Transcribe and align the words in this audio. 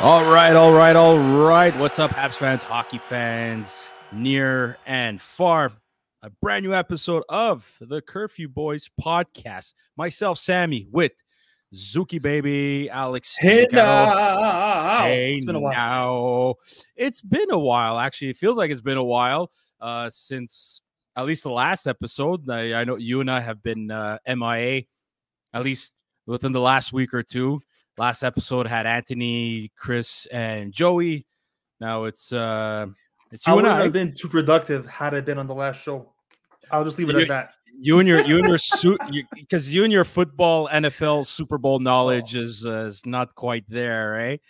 All 0.00 0.24
right, 0.32 0.56
all 0.56 0.72
right, 0.72 0.96
all 0.96 1.18
right. 1.18 1.76
What's 1.76 1.98
up, 1.98 2.10
Habs 2.12 2.34
fans, 2.34 2.62
hockey 2.62 2.96
fans, 2.96 3.90
near 4.12 4.78
and 4.86 5.20
far? 5.20 5.72
A 6.22 6.30
brand 6.40 6.64
new 6.64 6.72
episode 6.72 7.22
of 7.28 7.70
the 7.82 8.00
Curfew 8.00 8.48
Boys 8.48 8.88
podcast. 8.98 9.74
Myself, 9.98 10.38
Sammy, 10.38 10.86
with 10.90 11.12
Zuki 11.74 12.20
Baby, 12.20 12.88
Alex. 12.88 13.36
Hey 13.38 13.66
now. 13.70 15.02
Hey 15.02 15.34
It's 15.34 15.44
been 15.44 15.56
a 15.56 15.60
while. 15.60 15.72
now. 15.72 16.54
It's 16.96 17.20
been 17.20 17.50
a 17.50 17.58
while. 17.58 17.98
Actually, 17.98 18.30
it 18.30 18.38
feels 18.38 18.56
like 18.56 18.70
it's 18.70 18.80
been 18.80 18.96
a 18.96 19.04
while 19.04 19.50
uh, 19.82 20.08
since 20.08 20.80
at 21.14 21.26
least 21.26 21.42
the 21.42 21.50
last 21.50 21.86
episode. 21.86 22.48
I, 22.48 22.72
I 22.80 22.84
know 22.84 22.96
you 22.96 23.20
and 23.20 23.30
I 23.30 23.40
have 23.40 23.62
been 23.62 23.90
uh, 23.90 24.16
MIA, 24.26 24.84
at 25.52 25.62
least 25.62 25.92
within 26.26 26.52
the 26.52 26.60
last 26.60 26.90
week 26.90 27.12
or 27.12 27.22
two. 27.22 27.60
Last 28.00 28.22
episode 28.22 28.66
had 28.66 28.86
Anthony, 28.86 29.70
Chris, 29.76 30.24
and 30.32 30.72
Joey. 30.72 31.26
Now 31.80 32.04
it's 32.04 32.32
uh, 32.32 32.86
it's 33.30 33.46
I 33.46 33.50
you 33.52 33.58
and 33.58 33.64
wouldn't 33.66 33.78
I. 33.80 33.82
have 33.84 33.92
been 33.92 34.14
too 34.14 34.26
productive 34.28 34.86
had 34.86 35.14
I 35.14 35.20
been 35.20 35.36
on 35.36 35.46
the 35.46 35.54
last 35.54 35.82
show. 35.82 36.10
I'll 36.70 36.82
just 36.82 36.96
leave 36.98 37.10
it 37.10 37.16
You- 37.16 37.22
at 37.22 37.28
that. 37.28 37.50
you 37.78 37.98
and 37.98 38.08
your 38.08 38.22
you 38.22 38.38
and 38.38 38.48
your 38.48 38.56
suit 38.56 38.98
because 39.34 39.70
you 39.74 39.84
and 39.84 39.92
your 39.92 40.04
football 40.04 40.66
NFL 40.68 41.26
Super 41.26 41.58
Bowl 41.58 41.78
knowledge 41.78 42.34
is 42.36 42.64
uh, 42.64 42.86
is 42.86 43.04
not 43.04 43.34
quite 43.34 43.64
there, 43.68 44.12
right? 44.12 44.40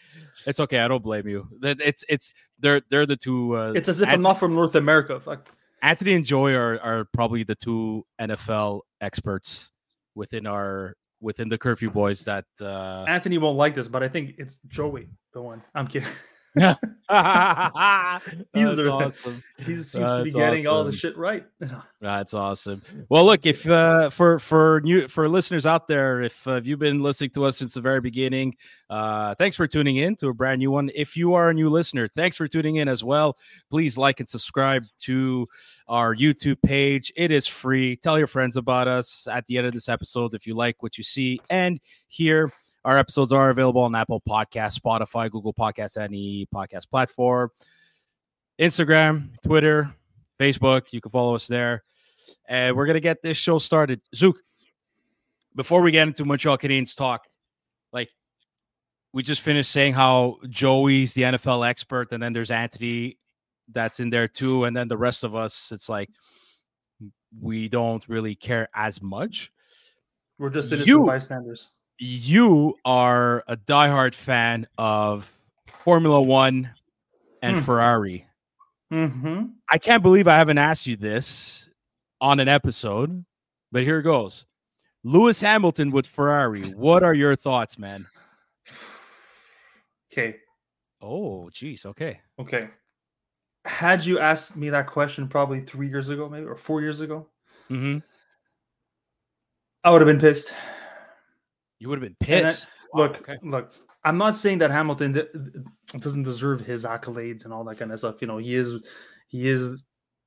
It's 0.46 0.60
okay. 0.60 0.78
I 0.78 0.86
don't 0.86 1.02
blame 1.02 1.26
you. 1.26 1.48
It's 1.60 2.04
it's 2.08 2.32
they're 2.60 2.82
they're 2.88 3.04
the 3.04 3.16
two. 3.16 3.56
Uh, 3.56 3.72
It's 3.74 3.88
as 3.88 4.00
if 4.00 4.08
I'm 4.08 4.22
not 4.22 4.34
from 4.38 4.54
North 4.54 4.76
America. 4.76 5.18
Fuck. 5.18 5.50
Anthony 5.82 6.12
and 6.14 6.24
Joey 6.24 6.54
are 6.54 6.78
are 6.78 7.04
probably 7.12 7.42
the 7.42 7.56
two 7.56 8.06
NFL 8.20 8.82
experts 9.00 9.72
within 10.14 10.46
our 10.46 10.94
within 11.20 11.48
the 11.48 11.58
curfew 11.58 11.90
boys 11.90 12.24
that. 12.24 12.44
uh 12.60 13.04
Anthony 13.08 13.38
won't 13.38 13.56
like 13.56 13.74
this, 13.74 13.88
but 13.88 14.02
I 14.02 14.08
think 14.08 14.34
it's 14.38 14.58
Joey, 14.68 15.08
the 15.34 15.42
one. 15.42 15.62
I'm 15.74 15.86
kidding. 15.86 16.08
He's 16.56 16.76
the- 17.08 18.90
awesome. 18.90 19.42
He 19.58 19.76
seems 19.76 19.92
to 19.92 20.24
be 20.24 20.30
That's 20.30 20.34
getting 20.34 20.66
all 20.66 20.82
the 20.82 20.92
shit 20.92 21.16
right. 21.16 21.44
That's 22.00 22.34
awesome. 22.34 22.82
Well, 23.08 23.24
look, 23.24 23.46
if 23.46 23.68
uh, 23.68 24.10
for 24.10 24.40
for 24.40 24.80
new 24.82 25.06
for 25.06 25.28
listeners 25.28 25.64
out 25.64 25.86
there, 25.86 26.22
if 26.22 26.48
uh, 26.48 26.60
you've 26.64 26.80
been 26.80 27.02
listening 27.02 27.30
to 27.30 27.44
us 27.44 27.58
since 27.58 27.74
the 27.74 27.80
very 27.80 28.00
beginning, 28.00 28.56
uh, 28.88 29.36
thanks 29.36 29.56
for 29.56 29.68
tuning 29.68 29.96
in 29.96 30.16
to 30.16 30.28
a 30.28 30.34
brand 30.34 30.58
new 30.58 30.72
one. 30.72 30.90
If 30.94 31.16
you 31.16 31.34
are 31.34 31.50
a 31.50 31.54
new 31.54 31.68
listener, 31.68 32.08
thanks 32.16 32.36
for 32.36 32.48
tuning 32.48 32.76
in 32.76 32.88
as 32.88 33.04
well. 33.04 33.36
Please 33.70 33.96
like 33.96 34.18
and 34.18 34.28
subscribe 34.28 34.84
to 35.02 35.46
our 35.86 36.16
YouTube 36.16 36.60
page. 36.62 37.12
It 37.16 37.30
is 37.30 37.46
free. 37.46 37.96
Tell 37.96 38.18
your 38.18 38.26
friends 38.26 38.56
about 38.56 38.88
us 38.88 39.28
at 39.30 39.46
the 39.46 39.58
end 39.58 39.68
of 39.68 39.72
this 39.72 39.88
episode 39.88 40.34
if 40.34 40.46
you 40.48 40.54
like 40.54 40.82
what 40.82 40.98
you 40.98 41.04
see 41.04 41.40
and 41.48 41.80
hear. 42.08 42.50
Our 42.84 42.96
episodes 42.96 43.32
are 43.32 43.50
available 43.50 43.82
on 43.82 43.94
Apple 43.94 44.22
Podcast, 44.26 44.78
Spotify, 44.80 45.30
Google 45.30 45.52
Podcasts, 45.52 46.00
any 46.00 46.46
podcast 46.54 46.88
platform, 46.90 47.50
Instagram, 48.58 49.30
Twitter, 49.42 49.94
Facebook. 50.38 50.92
You 50.92 51.00
can 51.00 51.10
follow 51.10 51.34
us 51.34 51.46
there. 51.46 51.84
And 52.48 52.74
we're 52.76 52.86
gonna 52.86 53.00
get 53.00 53.22
this 53.22 53.36
show 53.36 53.58
started. 53.58 54.00
Zook, 54.14 54.38
before 55.54 55.82
we 55.82 55.90
get 55.90 56.08
into 56.08 56.24
Montreal 56.24 56.56
Canadiens 56.56 56.96
talk, 56.96 57.26
like 57.92 58.08
we 59.12 59.22
just 59.22 59.42
finished 59.42 59.70
saying 59.70 59.92
how 59.92 60.38
Joey's 60.48 61.12
the 61.12 61.22
NFL 61.22 61.68
expert, 61.68 62.12
and 62.12 62.22
then 62.22 62.32
there's 62.32 62.50
Anthony 62.50 63.18
that's 63.68 64.00
in 64.00 64.10
there 64.10 64.26
too, 64.26 64.64
and 64.64 64.74
then 64.74 64.88
the 64.88 64.96
rest 64.96 65.22
of 65.22 65.34
us, 65.34 65.70
it's 65.70 65.88
like 65.88 66.08
we 67.40 67.68
don't 67.68 68.08
really 68.08 68.34
care 68.34 68.68
as 68.74 69.02
much. 69.02 69.52
We're 70.38 70.50
just 70.50 70.72
You- 70.86 71.04
bystanders. 71.04 71.68
You 72.02 72.76
are 72.86 73.44
a 73.46 73.58
diehard 73.58 74.14
fan 74.14 74.66
of 74.78 75.30
Formula 75.66 76.20
One 76.20 76.70
and 77.42 77.58
Hmm. 77.58 77.62
Ferrari. 77.62 78.26
Mm-hmm. 78.90 79.44
I 79.70 79.76
can't 79.78 80.02
believe 80.02 80.26
I 80.26 80.36
haven't 80.36 80.56
asked 80.58 80.86
you 80.86 80.96
this 80.96 81.68
on 82.20 82.40
an 82.40 82.48
episode, 82.48 83.24
but 83.70 83.82
here 83.82 83.98
it 83.98 84.04
goes. 84.04 84.46
Lewis 85.04 85.42
Hamilton 85.42 85.90
with 85.90 86.06
Ferrari. 86.06 86.62
What 86.62 87.02
are 87.02 87.12
your 87.14 87.36
thoughts, 87.36 87.78
man? 87.78 88.06
Okay. 90.10 90.36
Oh, 91.02 91.50
geez. 91.50 91.84
Okay. 91.84 92.20
Okay. 92.38 92.68
Had 93.66 94.04
you 94.06 94.18
asked 94.18 94.56
me 94.56 94.70
that 94.70 94.86
question 94.86 95.28
probably 95.28 95.60
three 95.60 95.88
years 95.88 96.08
ago, 96.08 96.28
maybe, 96.30 96.46
or 96.46 96.56
four 96.56 96.80
years 96.80 97.00
ago, 97.00 97.26
hmm 97.68 97.98
I 99.84 99.90
would 99.90 100.00
have 100.00 100.08
been 100.08 100.18
pissed. 100.20 100.52
You 101.80 101.88
would 101.88 102.00
have 102.00 102.08
been 102.08 102.16
I- 102.22 102.24
pissed. 102.24 102.70
Wow, 102.92 103.02
look, 103.02 103.16
okay. 103.22 103.38
look. 103.42 103.72
I'm 104.04 104.16
not 104.16 104.34
saying 104.36 104.58
that 104.58 104.70
Hamilton 104.70 105.12
doesn't 105.98 106.22
deserve 106.22 106.60
his 106.60 106.84
accolades 106.84 107.44
and 107.44 107.52
all 107.52 107.64
that 107.64 107.78
kind 107.78 107.92
of 107.92 107.98
stuff. 107.98 108.20
You 108.20 108.28
know, 108.28 108.38
he 108.38 108.54
is, 108.54 108.80
he 109.28 109.48
is 109.48 109.82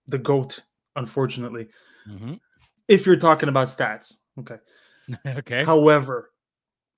the 0.07 0.17
goat. 0.17 0.59
Unfortunately, 0.95 1.67
Mhm. 2.07 2.39
if 2.87 3.05
you're 3.07 3.15
talking 3.15 3.49
about 3.49 3.67
stats, 3.67 4.13
okay. 4.39 4.57
okay. 5.25 5.63
However, 5.63 6.29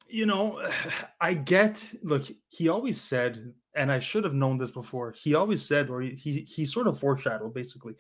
you 0.10 0.26
know, 0.26 0.62
I 1.22 1.34
get. 1.34 1.94
Look, 2.04 2.26
he 2.50 2.68
always 2.68 3.00
said, 3.00 3.54
and 3.74 3.90
I 3.92 4.00
should 4.00 4.24
have 4.26 4.34
known 4.34 4.58
this 4.58 4.72
before. 4.72 5.12
He 5.14 5.34
always 5.34 5.66
said, 5.66 5.90
or 5.90 6.02
he, 6.02 6.46
he 6.48 6.66
sort 6.66 6.88
of 6.88 7.00
foreshadowed, 7.00 7.54
basically, 7.54 7.94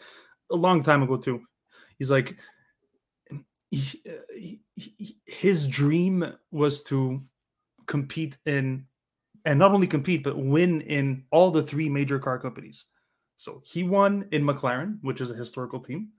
a 0.51 0.55
long 0.55 0.83
time 0.83 1.01
ago 1.01 1.15
too. 1.17 1.41
He's 1.97 2.11
like, 2.11 2.37
he, 3.71 4.01
uh, 4.09 4.13
he- 4.75 5.17
his 5.25 5.67
dream 5.67 6.25
was 6.51 6.83
to 6.83 7.21
compete 7.87 8.37
in, 8.45 8.85
and 9.45 9.59
not 9.59 9.71
only 9.71 9.87
compete 9.87 10.23
but 10.23 10.37
win 10.37 10.81
in 10.81 11.23
all 11.31 11.51
the 11.51 11.63
three 11.63 11.89
major 11.89 12.19
car 12.19 12.39
companies. 12.39 12.85
So 13.37 13.61
he 13.65 13.83
won 13.83 14.27
in 14.31 14.43
McLaren, 14.43 14.97
which 15.01 15.21
is 15.21 15.29
a 15.31 15.35
historical 15.35 15.79
team. 15.79 16.09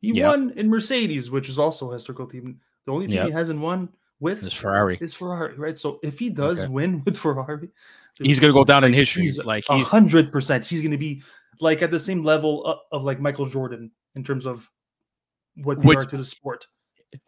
He 0.00 0.12
Yep. 0.12 0.28
won 0.30 0.50
in 0.56 0.68
Mercedes, 0.68 1.30
which 1.30 1.48
is 1.48 1.58
also 1.58 1.90
a 1.90 1.94
historical 1.94 2.26
team. 2.26 2.60
The 2.86 2.92
only 2.92 3.06
team 3.06 3.16
Yep. 3.16 3.26
he 3.26 3.32
hasn't 3.32 3.60
won 3.60 3.88
with 4.20 4.42
is 4.42 4.52
Ferrari. 4.52 4.98
is 5.00 5.14
Ferrari, 5.14 5.54
right? 5.56 5.78
So 5.78 5.98
if 6.02 6.18
he 6.18 6.28
does 6.30 6.60
Okay. 6.60 6.68
win 6.68 7.02
with 7.04 7.16
Ferrari, 7.16 7.70
He's 8.20 8.38
gonna 8.38 8.52
go 8.52 8.62
down 8.64 8.84
in 8.84 8.92
history. 8.92 9.22
He's 9.22 9.38
Like 9.44 9.64
a 9.68 9.76
he's 9.76 9.88
hundred 9.88 10.30
percent. 10.30 10.64
He's 10.64 10.80
gonna 10.80 10.96
be 10.98 11.22
like 11.60 11.82
at 11.82 11.90
the 11.90 11.98
same 11.98 12.22
level 12.22 12.64
of, 12.64 12.78
of 12.92 13.02
like 13.02 13.18
Michael 13.18 13.48
Jordan 13.48 13.90
in 14.14 14.22
terms 14.22 14.46
of 14.46 14.70
what 15.56 15.80
they 15.80 15.88
Which- 15.88 15.98
are 15.98 16.04
to 16.04 16.16
the 16.18 16.24
sport. 16.24 16.68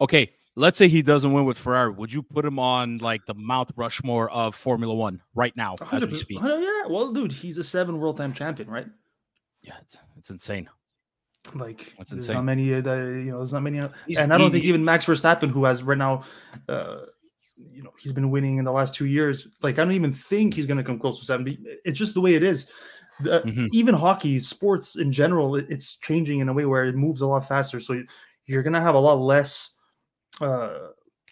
Okay. 0.01 0.33
Let's 0.59 0.75
say 0.75 0.87
he 0.87 1.03
doesn't 1.03 1.31
win 1.33 1.45
with 1.45 1.55
Ferrari. 1.59 1.91
Would 1.91 2.11
you 2.11 2.23
put 2.23 2.43
him 2.43 2.57
on 2.57 2.97
like 2.97 3.23
the 3.27 3.35
Mount 3.35 3.69
Rushmore 3.75 4.31
of 4.31 4.55
Formula 4.55 4.91
One 4.95 5.21
right 5.35 5.55
now 5.55 5.75
as 5.91 6.03
we 6.03 6.15
speak? 6.15 6.39
Yeah, 6.41 6.85
well, 6.89 7.13
dude, 7.13 7.31
he's 7.31 7.59
a 7.59 7.63
seven 7.63 7.99
world 7.99 8.17
time 8.17 8.33
champion, 8.33 8.67
right? 8.67 8.87
Yeah, 9.61 9.75
it's, 9.83 9.97
it's 10.17 10.31
insane. 10.31 10.67
Like 11.53 11.93
That's 11.97 12.09
there's 12.09 12.23
insane. 12.23 12.35
not 12.37 12.43
many 12.45 12.73
uh, 12.73 12.81
that 12.81 12.97
you 12.97 13.31
know, 13.31 13.37
there's 13.37 13.53
not 13.53 13.61
many, 13.61 13.79
uh, 13.79 13.89
and 14.17 14.33
I 14.33 14.37
don't 14.39 14.47
he- 14.47 14.53
think 14.53 14.65
even 14.65 14.83
Max 14.83 15.05
Verstappen, 15.05 15.51
who 15.51 15.63
has 15.65 15.83
right 15.83 15.97
now, 15.97 16.23
uh, 16.67 17.01
you 17.71 17.83
know, 17.83 17.91
he's 17.99 18.11
been 18.13 18.31
winning 18.31 18.57
in 18.57 18.65
the 18.65 18.71
last 18.71 18.95
two 18.95 19.05
years. 19.05 19.47
Like 19.61 19.77
I 19.77 19.83
don't 19.83 19.93
even 19.93 20.11
think 20.11 20.55
he's 20.55 20.65
gonna 20.65 20.83
come 20.83 20.97
close 20.97 21.19
to 21.19 21.25
seven. 21.25 21.45
But 21.45 21.53
It's 21.85 21.99
just 21.99 22.15
the 22.15 22.21
way 22.21 22.33
it 22.33 22.41
is. 22.41 22.65
The- 23.21 23.41
Mhm. 23.45 23.69
Even 23.73 23.93
hockey, 23.93 24.39
sports 24.39 24.95
in 24.97 25.11
general, 25.11 25.55
it- 25.55 25.67
it's 25.69 25.97
changing 25.97 26.39
in 26.39 26.49
a 26.49 26.53
way 26.53 26.65
where 26.65 26.85
it 26.85 26.95
moves 26.95 27.21
a 27.21 27.27
lot 27.27 27.47
faster. 27.47 27.79
So 27.79 28.01
you're 28.47 28.63
gonna 28.63 28.81
have 28.81 28.95
a 28.95 28.99
lot 28.99 29.19
less. 29.19 29.75
Uh, 30.41 30.89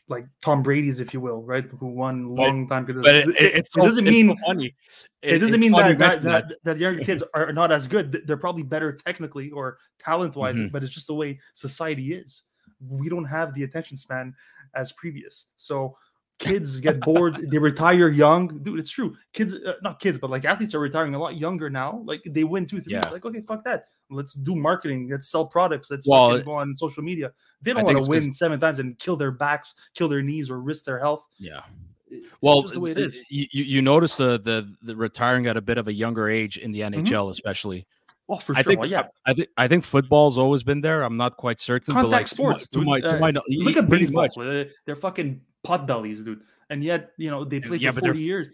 like 0.07 0.25
Tom 0.41 0.61
Brady's, 0.61 0.99
if 0.99 1.15
you 1.15 1.19
will, 1.19 1.41
right? 1.41 1.65
Who 1.79 1.87
won 1.87 2.35
long 2.35 2.67
time. 2.67 2.85
Because 2.85 3.01
But 3.01 3.15
it, 3.15 3.27
it, 3.29 3.55
it 3.57 3.67
so- 3.71 3.81
doesn't 3.81 4.03
mean 4.05 4.37
funny. 4.45 4.75
it, 5.23 5.39
doesn't 5.39 5.59
mean 5.59 5.71
that 5.71 5.97
that, 5.97 6.21
that, 6.21 6.45
that 6.63 6.77
younger 6.77 7.03
kids 7.03 7.23
are 7.33 7.51
not 7.51 7.71
as 7.71 7.87
good. 7.87 8.21
They're 8.27 8.37
probably 8.37 8.61
better 8.63 8.93
technically 8.93 9.49
or 9.49 9.79
talent 9.99 10.35
wise, 10.35 10.55
Mhm. 10.57 10.71
but 10.71 10.83
it's 10.83 10.93
just 10.93 11.07
the 11.07 11.15
way 11.15 11.39
society 11.55 12.13
is. 12.13 12.43
We 12.87 13.09
don't 13.09 13.25
have 13.25 13.55
the 13.55 13.63
attention 13.63 13.97
span 13.97 14.35
as 14.75 14.91
previous. 14.91 15.47
So 15.57 15.97
kids 16.39 16.79
get 16.79 16.99
bored, 17.01 17.35
they 17.49 17.57
retire 17.57 18.09
young. 18.09 18.59
Dude, 18.63 18.79
it's 18.79 18.89
true. 18.89 19.15
Kids, 19.33 19.53
uh, 19.53 19.73
not 19.81 19.99
kids, 19.99 20.17
but 20.17 20.29
like 20.29 20.45
athletes 20.45 20.75
are 20.75 20.79
retiring 20.79 21.15
a 21.15 21.19
lot 21.19 21.37
younger 21.37 21.69
now. 21.69 22.01
Like 22.05 22.21
they 22.25 22.43
win 22.43 22.65
two, 22.65 22.81
three. 22.81 22.93
Yeah. 22.93 23.07
Like, 23.09 23.25
okay, 23.25 23.41
fuck 23.41 23.63
that. 23.63 23.87
Let's 24.09 24.33
do 24.33 24.55
marketing. 24.55 25.09
Let's 25.09 25.29
sell 25.29 25.45
products. 25.45 25.89
Let's 25.89 26.07
Well, 26.07 26.39
go 26.41 26.53
on 26.53 26.75
social 26.77 27.03
media. 27.03 27.31
They 27.61 27.73
don't 27.73 27.83
want 27.83 28.03
to 28.03 28.09
win 28.09 28.31
seven 28.33 28.59
times 28.59 28.79
and 28.79 28.97
kill 28.99 29.15
their 29.15 29.31
backs, 29.31 29.73
kill 29.95 30.07
their 30.07 30.21
knees, 30.21 30.49
or 30.51 30.59
risk 30.61 30.85
their 30.85 30.99
health. 30.99 31.25
Yeah. 31.39 31.61
It's 32.07 32.25
Well, 32.41 32.61
the 32.63 32.79
way 32.79 32.91
it 32.91 32.99
is. 32.99 33.19
You, 33.29 33.47
you 33.51 33.81
notice 33.81 34.15
the, 34.15 34.39
the 34.39 34.71
the 34.83 34.95
retiring 34.95 35.47
at 35.47 35.57
a 35.57 35.61
bit 35.61 35.77
of 35.79 35.87
a 35.87 35.93
younger 35.93 36.29
age 36.29 36.57
in 36.57 36.71
the 36.71 36.81
NHL, 36.81 37.31
especially. 37.31 37.87
Oh, 38.29 38.37
for 38.37 38.53
I 38.55 38.61
sure. 38.61 38.69
think 38.71 38.79
Well, 38.81 38.89
yeah. 38.89 39.07
I 39.25 39.33
think 39.33 39.49
I 39.57 39.67
think 39.67 39.83
football's 39.83 40.37
always 40.37 40.63
been 40.63 40.81
there. 40.81 41.03
I'm 41.03 41.17
not 41.17 41.37
quite 41.37 41.59
certain, 41.59 41.93
but 41.93 42.01
Contact 42.01 42.11
like 42.21 42.27
sports. 42.27 42.67
to 42.69 42.81
my 42.81 42.99
to 42.99 43.19
my, 43.19 43.31
to 43.31 43.37
Uh, 43.37 43.47
my 43.47 43.63
look 43.65 43.77
at 43.77 43.87
baseball. 43.89 44.23
much. 44.23 44.37
uh, 44.37 44.65
They're 44.85 44.95
fucking 44.95 45.41
pot 45.65 45.85
bellies, 45.87 46.23
dude. 46.23 46.41
And 46.69 46.83
yet, 46.83 47.11
you 47.17 47.29
know, 47.29 47.43
they 47.45 47.59
played 47.59 47.81
Yeah, 47.81 47.91
for 47.91 47.95
but 47.95 48.03
they're 48.05 48.13
40 48.13 48.23
years. 48.23 48.47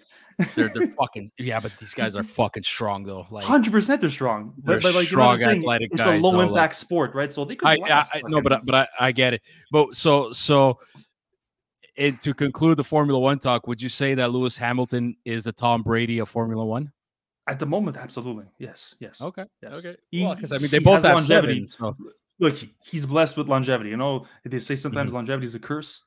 They're 0.55 0.69
they're 0.69 0.87
fucking 0.99 1.29
yeah, 1.37 1.59
but 1.59 1.71
these 1.79 1.93
guys 1.93 2.15
are 2.15 2.23
fucking 2.23 2.63
strong 2.63 3.03
though. 3.03 3.25
Like 3.29 3.43
Hundred 3.45 3.71
percent, 3.71 4.01
they're 4.01 4.09
strong. 4.09 4.53
They're 4.57 4.77
But, 4.77 4.83
but 4.83 4.95
like, 4.95 5.11
you 5.11 5.17
know 5.17 5.23
what 5.23 5.31
I'm 5.33 5.37
strong, 5.37 5.49
saying? 5.51 5.59
athletic 5.61 5.89
it's 5.91 6.05
guys, 6.05 6.19
a 6.19 6.23
low 6.23 6.31
so, 6.31 6.37
like- 6.37 6.47
impact 6.49 6.75
sport, 6.75 7.13
right? 7.15 7.31
So 7.31 7.45
they 7.45 7.55
could. 7.55 7.67
I, 7.67 7.73
I, 7.75 7.99
I 8.15 8.21
no, 8.27 8.41
but 8.41 8.53
I- 8.53 8.59
but 8.63 8.75
I, 8.75 8.87
I 9.07 9.11
get 9.11 9.33
it. 9.35 9.41
But 9.71 9.95
so 9.95 10.31
so 10.33 10.79
and 11.97 12.21
to 12.21 12.33
conclude 12.33 12.77
the 12.77 12.83
Formula 12.83 13.19
One 13.19 13.39
talk, 13.39 13.67
would 13.67 13.81
you 13.81 13.89
say 13.89 14.13
that 14.15 14.31
Lewis 14.31 14.57
Hamilton 14.57 15.15
is 15.25 15.43
the 15.43 15.51
Tom 15.51 15.83
Brady 15.83 16.19
of 16.19 16.29
Formula 16.29 16.65
One? 16.65 16.91
At 17.47 17.59
the 17.59 17.65
moment, 17.65 17.97
absolutely. 17.97 18.45
Yes. 18.59 18.95
Yes. 18.99 19.21
Okay. 19.21 19.45
Yes. 19.61 19.77
Okay. 19.77 19.95
He- 20.09 20.23
Well, 20.23 20.35
'cause, 20.35 20.51
I 20.51 20.57
mean, 20.57 20.69
they 20.69 20.77
he 20.77 20.83
both 20.83 21.03
have 21.03 21.15
longevity. 21.17 21.65
seven, 21.67 21.95
so 21.97 22.11
Look, 22.39 22.55
he's 22.83 23.05
blessed 23.05 23.37
with 23.37 23.47
longevity. 23.47 23.89
You 23.91 23.97
know, 23.97 24.25
they 24.45 24.57
say 24.59 24.75
sometimes 24.75 25.09
Mm-hmm. 25.09 25.15
longevity 25.17 25.45
is 25.45 25.53
a 25.55 25.59
curse. 25.59 26.01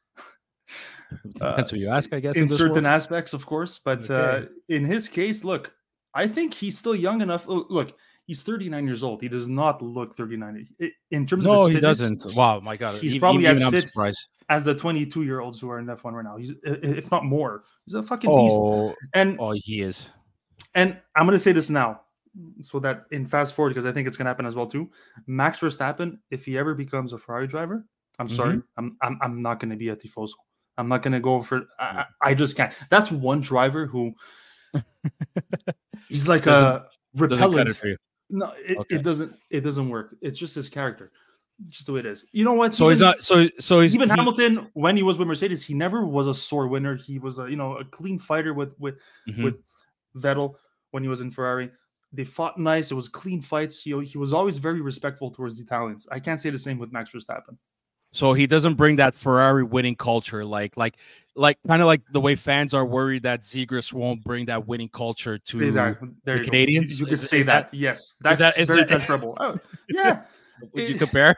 depends 1.34 1.70
who 1.70 1.76
you 1.76 1.88
ask, 1.88 2.12
I 2.12 2.20
guess. 2.20 2.36
in 2.36 2.46
this 2.46 2.56
certain 2.58 2.86
aspects, 2.86 3.32
of 3.32 3.46
course. 3.46 3.78
But 3.78 4.08
uh, 4.10 4.42
in 4.68 4.84
his 4.84 5.08
case, 5.08 5.44
look, 5.44 5.72
I 6.14 6.26
think 6.28 6.54
he's 6.54 6.78
still 6.78 6.94
young 6.94 7.20
enough. 7.20 7.46
oh, 7.48 7.66
Look, 7.68 7.96
he's 8.26 8.42
39 8.42 8.86
years 8.86 9.02
old. 9.02 9.20
He 9.22 9.28
does 9.28 9.48
not 9.48 9.82
look 9.82 10.16
39. 10.16 10.66
In 11.10 11.26
terms 11.26 11.46
of 11.46 11.52
No, 11.52 11.66
he 11.66 11.74
fitness, 11.74 11.98
doesn't. 11.98 12.34
Wow, 12.36 12.60
my 12.60 12.76
God. 12.76 12.94
he's 13.00 13.12
even- 13.14 13.20
probably 13.20 13.42
even 13.44 13.56
as 13.56 13.62
I'm 13.62 13.72
fit 13.72 13.86
surprised. 13.88 14.26
as 14.48 14.64
the 14.64 14.74
22 14.74 15.22
year 15.24 15.40
olds 15.40 15.60
who 15.60 15.68
are 15.70 15.78
in 15.78 15.86
F1 15.86 16.12
right 16.12 16.24
now. 16.24 16.36
He's, 16.36 16.52
if 16.64 17.10
not 17.10 17.24
more, 17.24 17.64
he's 17.84 17.94
a 17.94 18.02
fucking 18.02 18.30
beast. 18.30 18.54
Oh, 18.56 18.94
And 19.12 19.36
oh, 19.40 19.52
he 19.56 19.80
is. 19.82 20.10
and 20.74 20.96
I'm 21.16 21.26
gonna 21.26 21.38
say 21.38 21.52
this 21.52 21.68
now, 21.70 22.00
so 22.62 22.78
that 22.80 23.04
in 23.12 23.26
fast 23.26 23.54
forward, 23.54 23.70
because 23.70 23.86
I 23.86 23.92
think 23.92 24.08
it's 24.08 24.16
gonna 24.16 24.30
happen 24.30 24.46
as 24.46 24.56
well 24.56 24.66
too. 24.66 24.90
Max 25.26 25.58
Verstappen, 25.60 26.18
if 26.30 26.44
he 26.44 26.56
ever 26.58 26.74
becomes 26.74 27.12
a 27.12 27.18
Ferrari 27.18 27.46
driver, 27.46 27.84
I'm 28.18 28.28
sorry, 28.28 28.56
Mm-hmm. 28.56 28.78
I'm, 28.78 28.96
I'm 29.02 29.18
I'm 29.22 29.42
not 29.42 29.58
gonna 29.60 29.76
be 29.76 29.88
a 29.90 29.96
tifoso. 29.96 30.32
I'm 30.76 30.88
not 30.88 31.02
gonna 31.02 31.20
go 31.20 31.42
for. 31.42 31.66
I. 31.78 32.06
I 32.20 32.34
just 32.34 32.56
can't. 32.56 32.72
That's 32.90 33.10
one 33.10 33.40
driver 33.40 33.86
who 33.86 34.12
he's 36.08 36.28
like 36.28 36.44
Doesn't- 36.44 36.66
a 36.66 36.86
repellent. 37.14 37.68
it 37.68 37.74
for 37.76 37.88
you. 37.88 37.96
No, 38.30 38.52
it, 38.66 38.78
Okay. 38.78 38.96
it 38.96 39.02
doesn't. 39.02 39.34
It 39.50 39.60
doesn't 39.60 39.88
work. 39.88 40.16
It's 40.20 40.38
just 40.38 40.54
his 40.54 40.68
character, 40.68 41.12
just 41.68 41.86
the 41.86 41.92
way 41.92 42.00
it 42.00 42.06
is. 42.06 42.24
You 42.32 42.44
know 42.44 42.54
what? 42.54 42.74
So 42.74 42.88
he's 42.88 43.00
not. 43.00 43.22
So 43.22 43.46
so 43.60 43.80
he's 43.80 43.94
even 43.94 44.08
he- 44.08 44.16
Hamilton 44.16 44.68
when 44.72 44.96
he 44.96 45.02
was 45.02 45.18
with 45.18 45.28
Mercedes, 45.28 45.62
he 45.64 45.74
never 45.74 46.04
was 46.06 46.26
a 46.26 46.34
sore 46.34 46.66
winner. 46.66 46.96
He 46.96 47.18
was 47.18 47.38
a 47.38 47.48
you 47.48 47.56
know 47.56 47.76
a 47.76 47.84
clean 47.84 48.18
fighter 48.18 48.54
with 48.54 48.72
with 48.78 48.96
Mhm. 49.28 49.44
with 49.44 49.54
Vettel 50.16 50.54
when 50.90 51.02
he 51.02 51.08
was 51.08 51.20
in 51.20 51.30
Ferrari. 51.30 51.70
They 52.12 52.24
fought 52.24 52.58
nice. 52.58 52.90
It 52.90 52.94
was 52.94 53.08
clean 53.08 53.40
fights. 53.40 53.82
He, 53.82 53.90
he 54.04 54.18
was 54.18 54.32
always 54.32 54.58
very 54.58 54.80
respectful 54.80 55.30
towards 55.32 55.58
the 55.58 55.64
Italians. 55.64 56.06
I 56.12 56.20
can't 56.20 56.40
say 56.40 56.48
the 56.50 56.58
same 56.58 56.78
with 56.78 56.92
Max 56.92 57.10
Verstappen. 57.10 57.56
So 58.14 58.32
he 58.32 58.46
doesn't 58.46 58.74
bring 58.74 58.94
that 58.96 59.14
Ferrari 59.16 59.64
winning 59.64 59.96
culture, 59.96 60.44
like 60.44 60.76
like 60.76 60.98
like 61.34 61.58
kind 61.66 61.82
of 61.82 61.86
like 61.86 62.00
the 62.12 62.20
way 62.20 62.36
fans 62.36 62.72
are 62.72 62.86
worried 62.86 63.24
that 63.24 63.40
Zegras 63.40 63.92
won't 63.92 64.22
bring 64.22 64.46
that 64.46 64.68
winning 64.68 64.88
culture 64.88 65.36
to. 65.36 65.72
That. 65.72 65.98
There 66.22 66.38
the 66.38 66.44
you. 66.44 66.50
Canadiens? 66.50 67.00
You, 67.00 67.06
could 67.06 67.14
Is- 67.14 67.28
say 67.28 67.40
is 67.40 67.46
that. 67.46 67.72
that- 67.72 67.76
Yes, 67.76 68.14
that's 68.20 68.38
that- 68.38 68.56
is 68.56 68.68
very 68.68 68.80
that- 68.82 68.88
transferable. 68.92 69.36
Oh, 69.40 69.56
yeah, 69.88 70.22
Would 70.74 70.88
you 70.88 70.96
compare? 70.96 71.34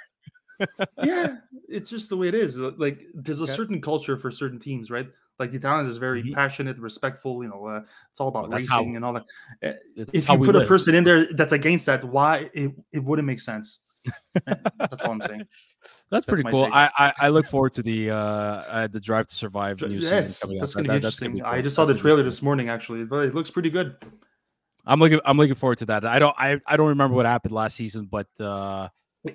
yeah. 1.03 1.37
It's 1.67 1.89
just 1.89 2.11
the 2.11 2.17
way 2.19 2.29
it 2.29 2.35
is. 2.35 2.59
Like 2.59 3.01
there's 3.15 3.41
a 3.41 3.45
Okay. 3.45 3.53
certain 3.53 3.81
culture 3.81 4.19
for 4.19 4.31
certain 4.31 4.59
teams, 4.61 4.91
right? 4.91 5.09
Like 5.39 5.53
the 5.53 5.57
Italians 5.57 5.89
is 5.89 5.97
very 5.97 6.23
Mhm. 6.23 6.35
passionate, 6.35 6.79
respectful. 6.79 7.43
You 7.43 7.49
know, 7.49 7.67
uh, 7.67 7.81
it's 8.11 8.21
all 8.21 8.29
about 8.29 8.51
Well, 8.51 8.59
racing 8.59 8.71
how- 8.71 8.97
and 8.97 9.03
all 9.03 9.15
that. 9.15 9.25
Uh, 9.65 9.73
if 10.13 10.29
you 10.29 10.39
put 10.41 10.57
a 10.57 10.67
person 10.67 10.95
in 10.95 11.05
there 11.05 11.33
that's 11.33 11.53
against 11.55 11.87
that, 11.87 12.05
why 12.05 12.51
it, 12.53 12.71
it 12.93 13.03
wouldn't 13.03 13.27
make 13.27 13.41
sense. 13.41 13.79
That's 14.45 15.03
all 15.03 15.13
I'm 15.13 15.21
saying. 15.23 15.43
That's 16.11 16.25
pretty 16.27 16.45
cool. 16.45 16.69
I, 16.73 16.91
I 16.99 17.13
I 17.23 17.29
look 17.29 17.47
forward 17.47 17.73
to 17.75 17.83
the 17.83 18.11
uh, 18.11 18.17
uh 18.17 18.87
the 18.87 19.01
Drive 19.01 19.27
to 19.27 19.35
Survive 19.35 19.81
new 19.81 20.01
season 20.01 20.17
Yes, 20.19 20.39
coming 20.41 20.57
out. 20.57 20.61
that's 20.61 20.75
That- 20.75 20.79
gonna 20.83 20.89
be 20.89 20.93
that- 20.95 21.03
that's 21.03 21.23
interesting. 21.23 21.43
cool. 21.45 21.53
I 21.53 21.63
just 21.63 21.77
saw 21.77 21.85
That's 21.85 21.99
the 21.99 22.03
trailer 22.03 22.23
this 22.23 22.43
morning, 22.43 22.69
actually, 22.69 23.05
but 23.05 23.27
it 23.27 23.35
looks 23.35 23.51
pretty 23.51 23.71
good. 23.71 23.97
I'm 24.87 25.01
looking. 25.01 25.21
I'm 25.25 25.37
looking 25.37 25.57
forward 25.57 25.79
to 25.79 25.87
that. 25.87 26.05
I 26.05 26.19
don't. 26.21 26.35
I, 26.39 26.61
I 26.67 26.77
don't 26.77 26.89
remember 26.89 27.17
what 27.17 27.27
happened 27.27 27.53
last 27.53 27.77
season, 27.77 28.07
but 28.07 28.29
uh, 28.41 28.89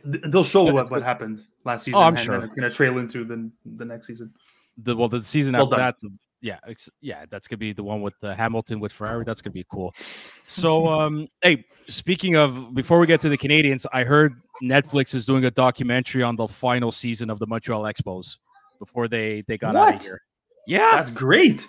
They'll 0.05 0.45
show 0.45 0.63
what, 0.71 0.89
what 0.89 1.03
happened 1.03 1.43
last 1.65 1.83
season. 1.83 1.99
I'm 2.01 2.15
and 2.15 2.19
sure. 2.19 2.35
then 2.37 2.45
it's 2.45 2.55
gonna 2.55 2.69
trail 2.69 2.97
into 2.99 3.25
the 3.25 3.51
the 3.75 3.83
next 3.83 4.07
season. 4.07 4.33
the 4.77 4.95
well 4.95 5.09
the 5.09 5.21
season 5.21 5.51
Well 5.53 5.63
after 5.63 5.75
done. 5.75 5.85
that, 5.85 5.99
the, 5.99 6.11
yeah, 6.41 6.57
it's, 6.67 6.89
yeah, 7.01 7.25
that's 7.29 7.47
gonna 7.47 7.57
be 7.59 7.73
the 7.73 7.83
one 7.83 8.01
with 8.01 8.15
uh, 8.23 8.33
Hamilton 8.35 8.79
with 8.79 8.91
Ferrari. 8.91 9.23
That's 9.25 9.41
gonna 9.41 9.53
be 9.53 9.65
cool. 9.71 9.93
So, 9.95 10.87
um, 10.99 11.27
hey, 11.41 11.63
speaking 11.69 12.35
of, 12.35 12.73
before 12.73 12.99
we 12.99 13.07
get 13.07 13.21
to 13.21 13.29
the 13.29 13.37
Canadiens, 13.37 13.85
I 13.93 14.03
heard 14.03 14.33
Netflix 14.63 15.13
is 15.15 15.25
doing 15.25 15.45
a 15.45 15.51
documentary 15.51 16.23
on 16.23 16.35
the 16.35 16.47
final 16.47 16.91
season 16.91 17.29
of 17.29 17.39
the 17.39 17.47
Montreal 17.47 17.83
Expos 17.83 18.37
before 18.79 19.07
they 19.07 19.43
they 19.47 19.57
got 19.57 19.75
out 19.75 19.95
of 19.95 20.01
here. 20.03 20.21
Yeah, 20.67 20.89
That's 20.91 21.09
great. 21.11 21.67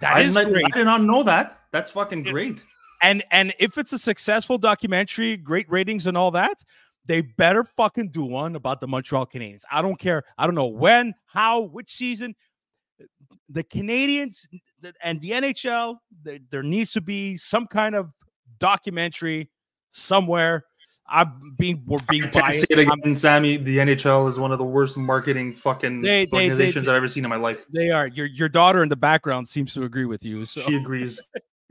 that 0.00 0.16
I, 0.16 0.20
is 0.20 0.34
did 0.34 0.44
not- 0.44 0.52
great. 0.52 0.64
I 0.66 0.76
did 0.78 0.84
not 0.84 1.02
know 1.02 1.22
that. 1.22 1.58
That's 1.72 1.90
fucking 1.90 2.26
It- 2.26 2.32
great. 2.32 2.64
and 3.02 3.22
and 3.30 3.52
if 3.58 3.76
it's 3.78 3.92
a 3.92 3.98
successful 3.98 4.58
documentary, 4.58 5.36
great 5.36 5.70
ratings 5.70 6.06
and 6.06 6.16
all 6.16 6.30
that, 6.32 6.64
they 7.06 7.20
better 7.20 7.64
fucking 7.64 8.08
do 8.08 8.24
one 8.24 8.56
about 8.56 8.80
the 8.80 8.86
Montreal 8.88 9.26
Canadiens. 9.26 9.62
I 9.70 9.82
don't 9.82 9.98
care. 9.98 10.22
I 10.38 10.46
don't 10.46 10.54
know 10.54 10.66
when, 10.66 11.14
how, 11.26 11.60
which 11.60 11.90
season. 11.90 12.34
The 13.48 13.64
Canadiens 13.64 14.46
and 15.02 15.20
the 15.20 15.30
NHL, 15.30 15.96
th- 16.24 16.42
there 16.50 16.62
needs 16.62 16.92
to 16.92 17.00
be 17.00 17.36
some 17.36 17.66
kind 17.66 17.94
of 17.94 18.10
documentary 18.58 19.50
somewhere. 19.90 20.64
I'm 21.06 21.38
being 21.58 21.82
we're 21.86 21.98
being 22.08 22.30
biased. 22.32 22.60
say 22.60 22.66
it 22.70 22.78
I'm- 22.88 22.98
again, 22.98 23.14
Sammy. 23.14 23.58
The 23.58 23.76
NHL 23.78 24.26
is 24.28 24.38
one 24.38 24.52
of 24.52 24.58
the 24.58 24.64
worst 24.64 24.96
marketing 24.96 25.52
fucking 25.52 26.00
They- 26.02 26.24
they- 26.24 26.44
organizations 26.50 26.88
I've 26.88 26.96
ever 26.96 27.08
seen 27.08 27.24
in 27.24 27.30
my 27.30 27.36
life. 27.36 27.66
they 27.72 27.90
are 27.90 28.06
your 28.06 28.26
your 28.26 28.48
daughter 28.48 28.82
in 28.82 28.88
the 28.88 28.96
background 28.96 29.48
seems 29.48 29.74
to 29.74 29.82
agree 29.84 30.06
with 30.06 30.24
you. 30.24 30.46
So 30.46 30.62
She 30.62 30.76
agrees. 30.76 31.20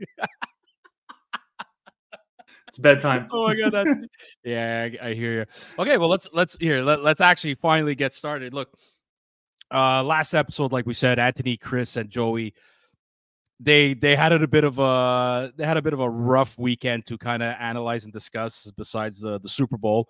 it's 2.68 2.78
bedtime. 2.78 3.28
oh 3.32 3.46
my 3.48 3.54
god 3.56 3.70
that's 3.70 3.90
yeah 4.44 4.88
I, 5.02 5.08
I 5.10 5.14
hear 5.14 5.32
you 5.32 5.46
okay 5.78 5.96
well 5.96 6.08
let's 6.08 6.28
let's 6.32 6.56
here 6.58 6.82
let, 6.82 7.02
let's 7.02 7.20
actually 7.20 7.54
finally 7.54 7.94
get 7.94 8.12
started 8.12 8.52
look 8.52 8.68
uh 9.74 10.02
last 10.02 10.34
episode 10.34 10.72
like 10.72 10.86
we 10.86 10.94
said 10.94 11.18
anthony 11.18 11.56
chris 11.56 11.96
and 11.96 12.08
joey 12.08 12.54
they 13.60 13.94
they 13.94 14.16
had 14.16 14.32
a 14.32 14.48
bit 14.48 14.64
of 14.64 14.78
a 14.78 15.52
they 15.56 15.64
had 15.64 15.76
a 15.76 15.82
bit 15.82 15.92
of 15.92 16.00
a 16.00 16.08
rough 16.08 16.58
weekend 16.58 17.04
to 17.04 17.18
kind 17.18 17.42
of 17.42 17.54
analyze 17.58 18.04
and 18.04 18.12
discuss 18.12 18.70
besides 18.76 19.20
the 19.20 19.38
the 19.40 19.48
super 19.48 19.76
bowl 19.76 20.08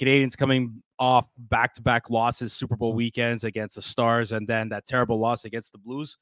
canadiens 0.00 0.36
coming 0.36 0.82
off 0.98 1.26
back-to-back 1.38 2.10
losses 2.10 2.52
super 2.52 2.76
bowl 2.76 2.92
weekends 2.92 3.44
against 3.44 3.74
the 3.74 3.82
stars 3.82 4.32
and 4.32 4.46
then 4.46 4.68
that 4.68 4.86
terrible 4.86 5.18
loss 5.18 5.44
against 5.44 5.72
the 5.72 5.78
blues 5.78 6.18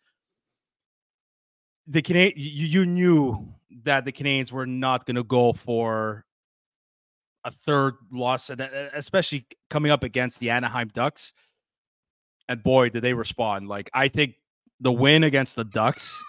the 1.87 2.03
Canadian, 2.03 2.35
you, 2.37 2.67
you 2.67 2.87
knew 2.87 3.55
that 3.83 4.05
the 4.05 4.13
Canadiens 4.13 4.53
were 4.53 4.67
not 4.67 5.05
going 5.05 5.17
to 5.17 5.25
go 5.25 5.53
for 5.53 6.25
a 7.45 7.51
third 7.51 7.95
loss, 8.11 8.51
especially 8.95 9.47
coming 9.69 9.93
up 9.93 10.03
against 10.03 10.41
the 10.41 10.51
Anaheim 10.51 10.89
Ducks. 10.89 11.35
And 12.49 12.63
boy, 12.63 12.91
did 12.91 13.03
they 13.03 13.15
respond! 13.15 13.69
Like 13.69 13.91
I 13.95 14.09
think 14.09 14.35
the 14.81 14.93
win 14.93 15.25
against 15.25 15.57
the 15.57 15.65
Ducks. 15.65 16.23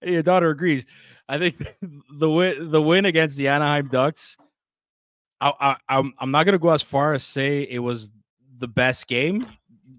Hey, 0.00 0.12
Your 0.12 0.22
daughter 0.22 0.50
agrees. 0.50 0.86
I 1.28 1.38
think 1.38 1.56
the 2.18 2.30
win, 2.30 2.70
the 2.70 2.80
win 2.80 3.04
against 3.04 3.36
the 3.36 3.48
Anaheim 3.48 3.88
Ducks. 3.88 4.36
I, 5.40 5.52
I, 5.60 5.76
I'm 5.88 6.12
I'm 6.18 6.30
not 6.30 6.44
gonna 6.44 6.58
go 6.58 6.70
as 6.70 6.82
far 6.82 7.14
as 7.14 7.24
say 7.24 7.62
it 7.62 7.78
was 7.80 8.10
the 8.58 8.68
best 8.68 9.06
game 9.08 9.46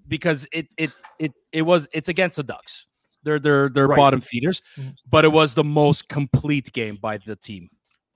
because 0.07 0.47
it 0.51 0.67
it 0.77 0.91
it 1.17 1.31
it 1.51 1.61
was 1.63 1.87
it's 1.93 2.09
against 2.09 2.37
the 2.37 2.43
Ducks. 2.43 2.87
They're 3.23 3.39
they're 3.39 3.69
they're 3.69 3.87
Right. 3.87 3.97
bottom 3.97 4.21
feeders, 4.21 4.61
Mhm. 4.77 4.95
but 5.09 5.25
it 5.25 5.29
was 5.31 5.53
the 5.55 5.63
most 5.63 6.07
complete 6.09 6.71
game 6.73 6.97
by 7.01 7.17
the 7.17 7.35
team. 7.35 7.69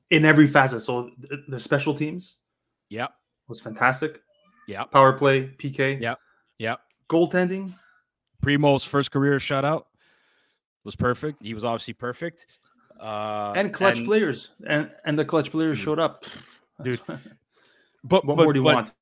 In 0.09 0.23
every 0.25 0.47
facet. 0.47 0.81
So 0.83 1.11
the 1.47 1.59
special 1.59 1.93
teams 1.95 2.37
Yep, 2.89 3.11
was 3.47 3.59
fantastic. 3.59 4.21
Yeah. 4.67 4.83
Power 4.85 5.13
play, 5.13 5.47
PK. 5.47 5.99
Yeah. 6.01 6.15
Yeah. 6.57 6.75
Goaltending. 7.09 7.73
Primeau's 8.41 8.83
first 8.83 9.11
career 9.11 9.37
shutout 9.37 9.83
was 10.83 10.95
perfect. 10.95 11.41
He 11.41 11.53
was 11.53 11.63
obviously 11.63 11.93
perfect. 11.93 12.45
Uh, 12.99 13.53
and 13.55 13.73
clutch 13.73 14.03
players. 14.05 14.49
And 14.67 14.91
and 15.05 15.17
the 15.17 15.25
clutch 15.25 15.51
players 15.51 15.77
Dude. 15.77 15.85
showed 15.85 15.99
up. 15.99 16.25
Dude, 16.83 16.99
That's- 17.07 17.25
But 18.05 18.25
what 18.25 18.35
but, 18.35 18.43
more 18.43 18.53
do 18.53 18.59
you 18.59 18.65
but 18.65 18.75
want? 18.75 18.93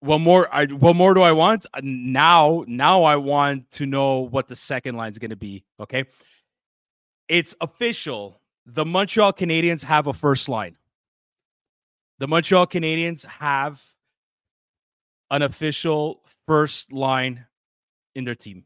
What 0.00 0.18
more? 0.18 0.52
I 0.52 0.66
what 0.66 0.96
more 0.96 1.14
do 1.14 1.22
I 1.22 1.30
want? 1.30 1.66
Uh, 1.72 1.80
Now, 1.84 2.64
now 2.66 3.04
I 3.04 3.14
want 3.16 3.70
to 3.72 3.86
know 3.86 4.20
what 4.20 4.48
the 4.48 4.56
second 4.56 4.96
line 4.96 5.12
is 5.12 5.18
going 5.20 5.30
to 5.30 5.36
be. 5.36 5.62
Okay, 5.78 6.04
it's 7.28 7.54
official. 7.60 8.40
The 8.66 8.84
Montreal 8.84 9.32
Canadiens 9.32 9.84
have 9.84 10.08
a 10.08 10.12
first 10.12 10.48
line. 10.48 10.76
The 12.22 12.28
Montreal 12.28 12.68
Canadiens 12.68 13.26
have 13.26 13.82
an 15.32 15.42
official 15.42 16.22
first 16.46 16.92
line 16.92 17.46
in 18.14 18.24
their 18.24 18.36
team, 18.36 18.62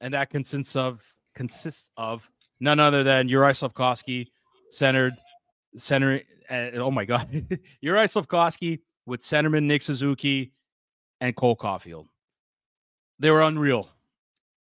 and 0.00 0.14
that 0.14 0.30
consists 0.30 0.74
of 0.74 1.04
consists 1.34 1.90
of 1.98 2.30
none 2.60 2.80
other 2.80 3.04
than 3.04 3.28
Uri 3.28 3.52
Slafkovsky, 3.52 4.28
centered 4.70 5.12
center. 5.76 6.22
Uh, 6.48 6.70
oh 6.76 6.90
my 6.90 7.04
God, 7.04 7.28
Uri 7.82 8.06
Slafkovsky 8.06 8.80
with 9.04 9.20
centerman 9.20 9.64
Nick 9.64 9.82
Suzuki 9.82 10.54
and 11.20 11.36
Cole 11.36 11.56
Caufield. 11.56 12.06
They 13.18 13.30
were 13.30 13.42
unreal. 13.42 13.90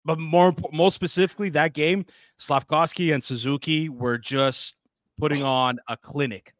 But 0.03 0.19
more 0.19 0.53
most 0.73 0.95
specifically, 0.95 1.47
that 1.51 1.71
game, 1.71 2.05
Slafkovsky 2.37 3.13
and 3.13 3.23
Suzuki 3.23 3.87
were 3.87 4.17
just 4.17 4.75
putting 5.17 5.41
on 5.41 5.79
a 5.87 5.95
clinic, 5.95 6.53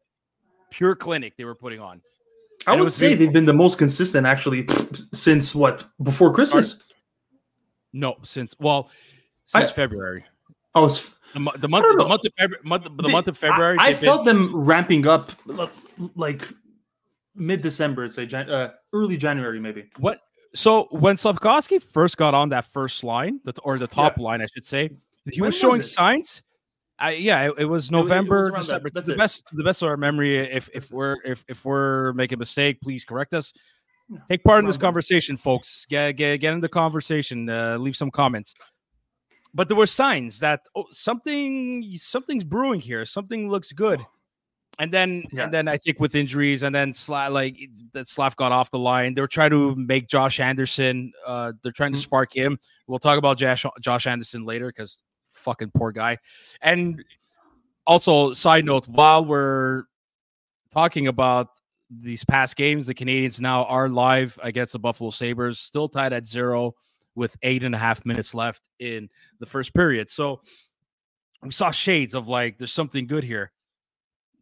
pure 0.70 0.94
clinic 0.94 1.36
they 1.36 1.44
were 1.44 1.54
putting 1.54 1.80
on. 1.80 2.00
I 2.66 2.76
would 2.76 2.92
say 2.92 3.08
beautiful. 3.08 3.26
they've 3.26 3.32
been 3.32 3.44
the 3.46 3.54
most 3.54 3.78
consistent 3.78 4.26
actually 4.26 4.66
since 5.12 5.54
what 5.54 5.84
before 6.02 6.32
Christmas. 6.32 6.82
No, 7.92 8.16
since 8.22 8.54
well, 8.58 8.90
since 9.46 9.70
I, 9.70 9.74
February. 9.74 10.24
Oh, 10.74 10.88
the, 10.88 11.52
the 11.58 11.68
month, 11.68 11.86
the 11.98 12.04
month 12.06 12.24
of 12.24 12.32
February, 12.36 12.62
month, 12.64 12.84
the 12.84 13.02
they, 13.02 13.12
month 13.12 13.28
of 13.28 13.38
February. 13.38 13.76
I, 13.78 13.88
I 13.88 13.94
felt 13.94 14.24
been... 14.24 14.36
them 14.36 14.56
ramping 14.56 15.06
up 15.06 15.32
like 16.14 16.46
mid 17.34 17.62
December, 17.62 18.08
say 18.08 18.26
Jan- 18.26 18.50
uh, 18.50 18.72
early 18.92 19.16
January, 19.16 19.58
maybe. 19.58 19.88
What? 19.98 20.20
So 20.54 20.88
when 20.90 21.16
Slafkovsky 21.16 21.82
first 21.82 22.16
got 22.16 22.34
on 22.34 22.48
that 22.50 22.64
first 22.64 23.04
line, 23.04 23.40
that's 23.44 23.60
or 23.60 23.78
the 23.78 23.86
top 23.86 24.18
yeah. 24.18 24.24
line, 24.24 24.42
I 24.42 24.46
should 24.46 24.66
say, 24.66 24.90
he 25.30 25.40
when 25.40 25.48
was 25.48 25.56
showing 25.56 25.78
was 25.78 25.94
signs 25.94 26.42
I, 27.00 27.12
yeah, 27.12 27.48
it, 27.48 27.54
it, 27.58 27.64
was 27.64 27.90
November, 27.90 28.48
it 28.48 28.52
was 28.52 28.66
December. 28.66 28.90
That. 28.90 29.06
To 29.06 29.12
the 29.12 29.16
best, 29.16 29.46
to 29.46 29.56
the 29.56 29.64
best 29.64 29.82
of 29.82 29.88
our 29.88 29.96
memory, 29.96 30.36
if 30.38 30.68
if 30.74 30.90
we're 30.90 31.16
if 31.24 31.44
if 31.48 31.64
we're 31.64 32.12
making 32.12 32.36
a 32.36 32.38
mistake, 32.38 32.80
please 32.82 33.04
correct 33.04 33.32
us. 33.32 33.52
Take 34.28 34.44
part 34.44 34.58
in 34.58 34.66
this 34.66 34.76
conversation, 34.76 35.36
folks. 35.36 35.86
Get 35.88 36.12
get, 36.12 36.38
get 36.38 36.52
in 36.52 36.60
the 36.60 36.68
conversation. 36.68 37.48
Uh, 37.48 37.78
leave 37.78 37.96
some 37.96 38.10
comments. 38.10 38.54
But 39.54 39.68
there 39.68 39.76
were 39.76 39.86
signs 39.86 40.40
that 40.40 40.66
oh, 40.76 40.86
something 40.90 41.90
something's 41.96 42.44
brewing 42.44 42.80
here. 42.80 43.04
Something 43.04 43.48
looks 43.48 43.72
good. 43.72 44.04
And 44.78 44.92
then 44.92 45.24
yeah. 45.32 45.44
and 45.44 45.54
then 45.54 45.68
I 45.68 45.76
think 45.76 46.00
with 46.00 46.14
injuries 46.14 46.62
and 46.62 46.74
then 46.74 46.92
Slav 46.92 47.32
like 47.32 47.56
that 47.92 48.08
Slav 48.08 48.36
got 48.36 48.52
off 48.52 48.70
the 48.70 48.78
line. 48.78 49.14
They 49.14 49.20
were 49.20 49.28
trying 49.28 49.50
to 49.50 49.74
make 49.74 50.08
Josh 50.08 50.38
Anderson. 50.38 51.12
Uh, 51.26 51.52
they're 51.62 51.72
trying 51.72 51.92
to 51.92 51.96
mm-hmm. 51.96 52.02
spark 52.02 52.34
him. 52.34 52.58
We'll 52.86 52.98
talk 52.98 53.18
about 53.18 53.38
Josh 53.38 53.64
Josh 53.80 54.06
Anderson 54.06 54.44
later 54.44 54.68
because 54.68 55.02
fucking 55.32 55.72
poor 55.74 55.92
guy. 55.92 56.18
And 56.62 57.04
also, 57.86 58.32
side 58.32 58.64
note, 58.64 58.86
while 58.88 59.24
we're 59.24 59.84
talking 60.72 61.06
about 61.06 61.48
these 61.90 62.24
past 62.24 62.56
games, 62.56 62.86
the 62.86 62.94
Canadiens 62.94 63.40
now 63.40 63.64
are 63.64 63.88
live 63.88 64.38
against 64.42 64.72
the 64.72 64.78
Buffalo 64.78 65.10
Sabres, 65.10 65.58
still 65.58 65.88
tied 65.88 66.12
at 66.12 66.26
zero 66.26 66.74
with 67.14 67.36
eight 67.42 67.64
and 67.64 67.74
a 67.74 67.78
half 67.78 68.06
minutes 68.06 68.34
left 68.34 68.68
in 68.78 69.08
the 69.40 69.46
first 69.46 69.74
period. 69.74 70.08
So 70.10 70.40
we 71.42 71.50
saw 71.50 71.70
shades 71.70 72.14
of 72.14 72.28
like, 72.28 72.58
there's 72.58 72.72
something 72.72 73.06
good 73.06 73.24
here. 73.24 73.50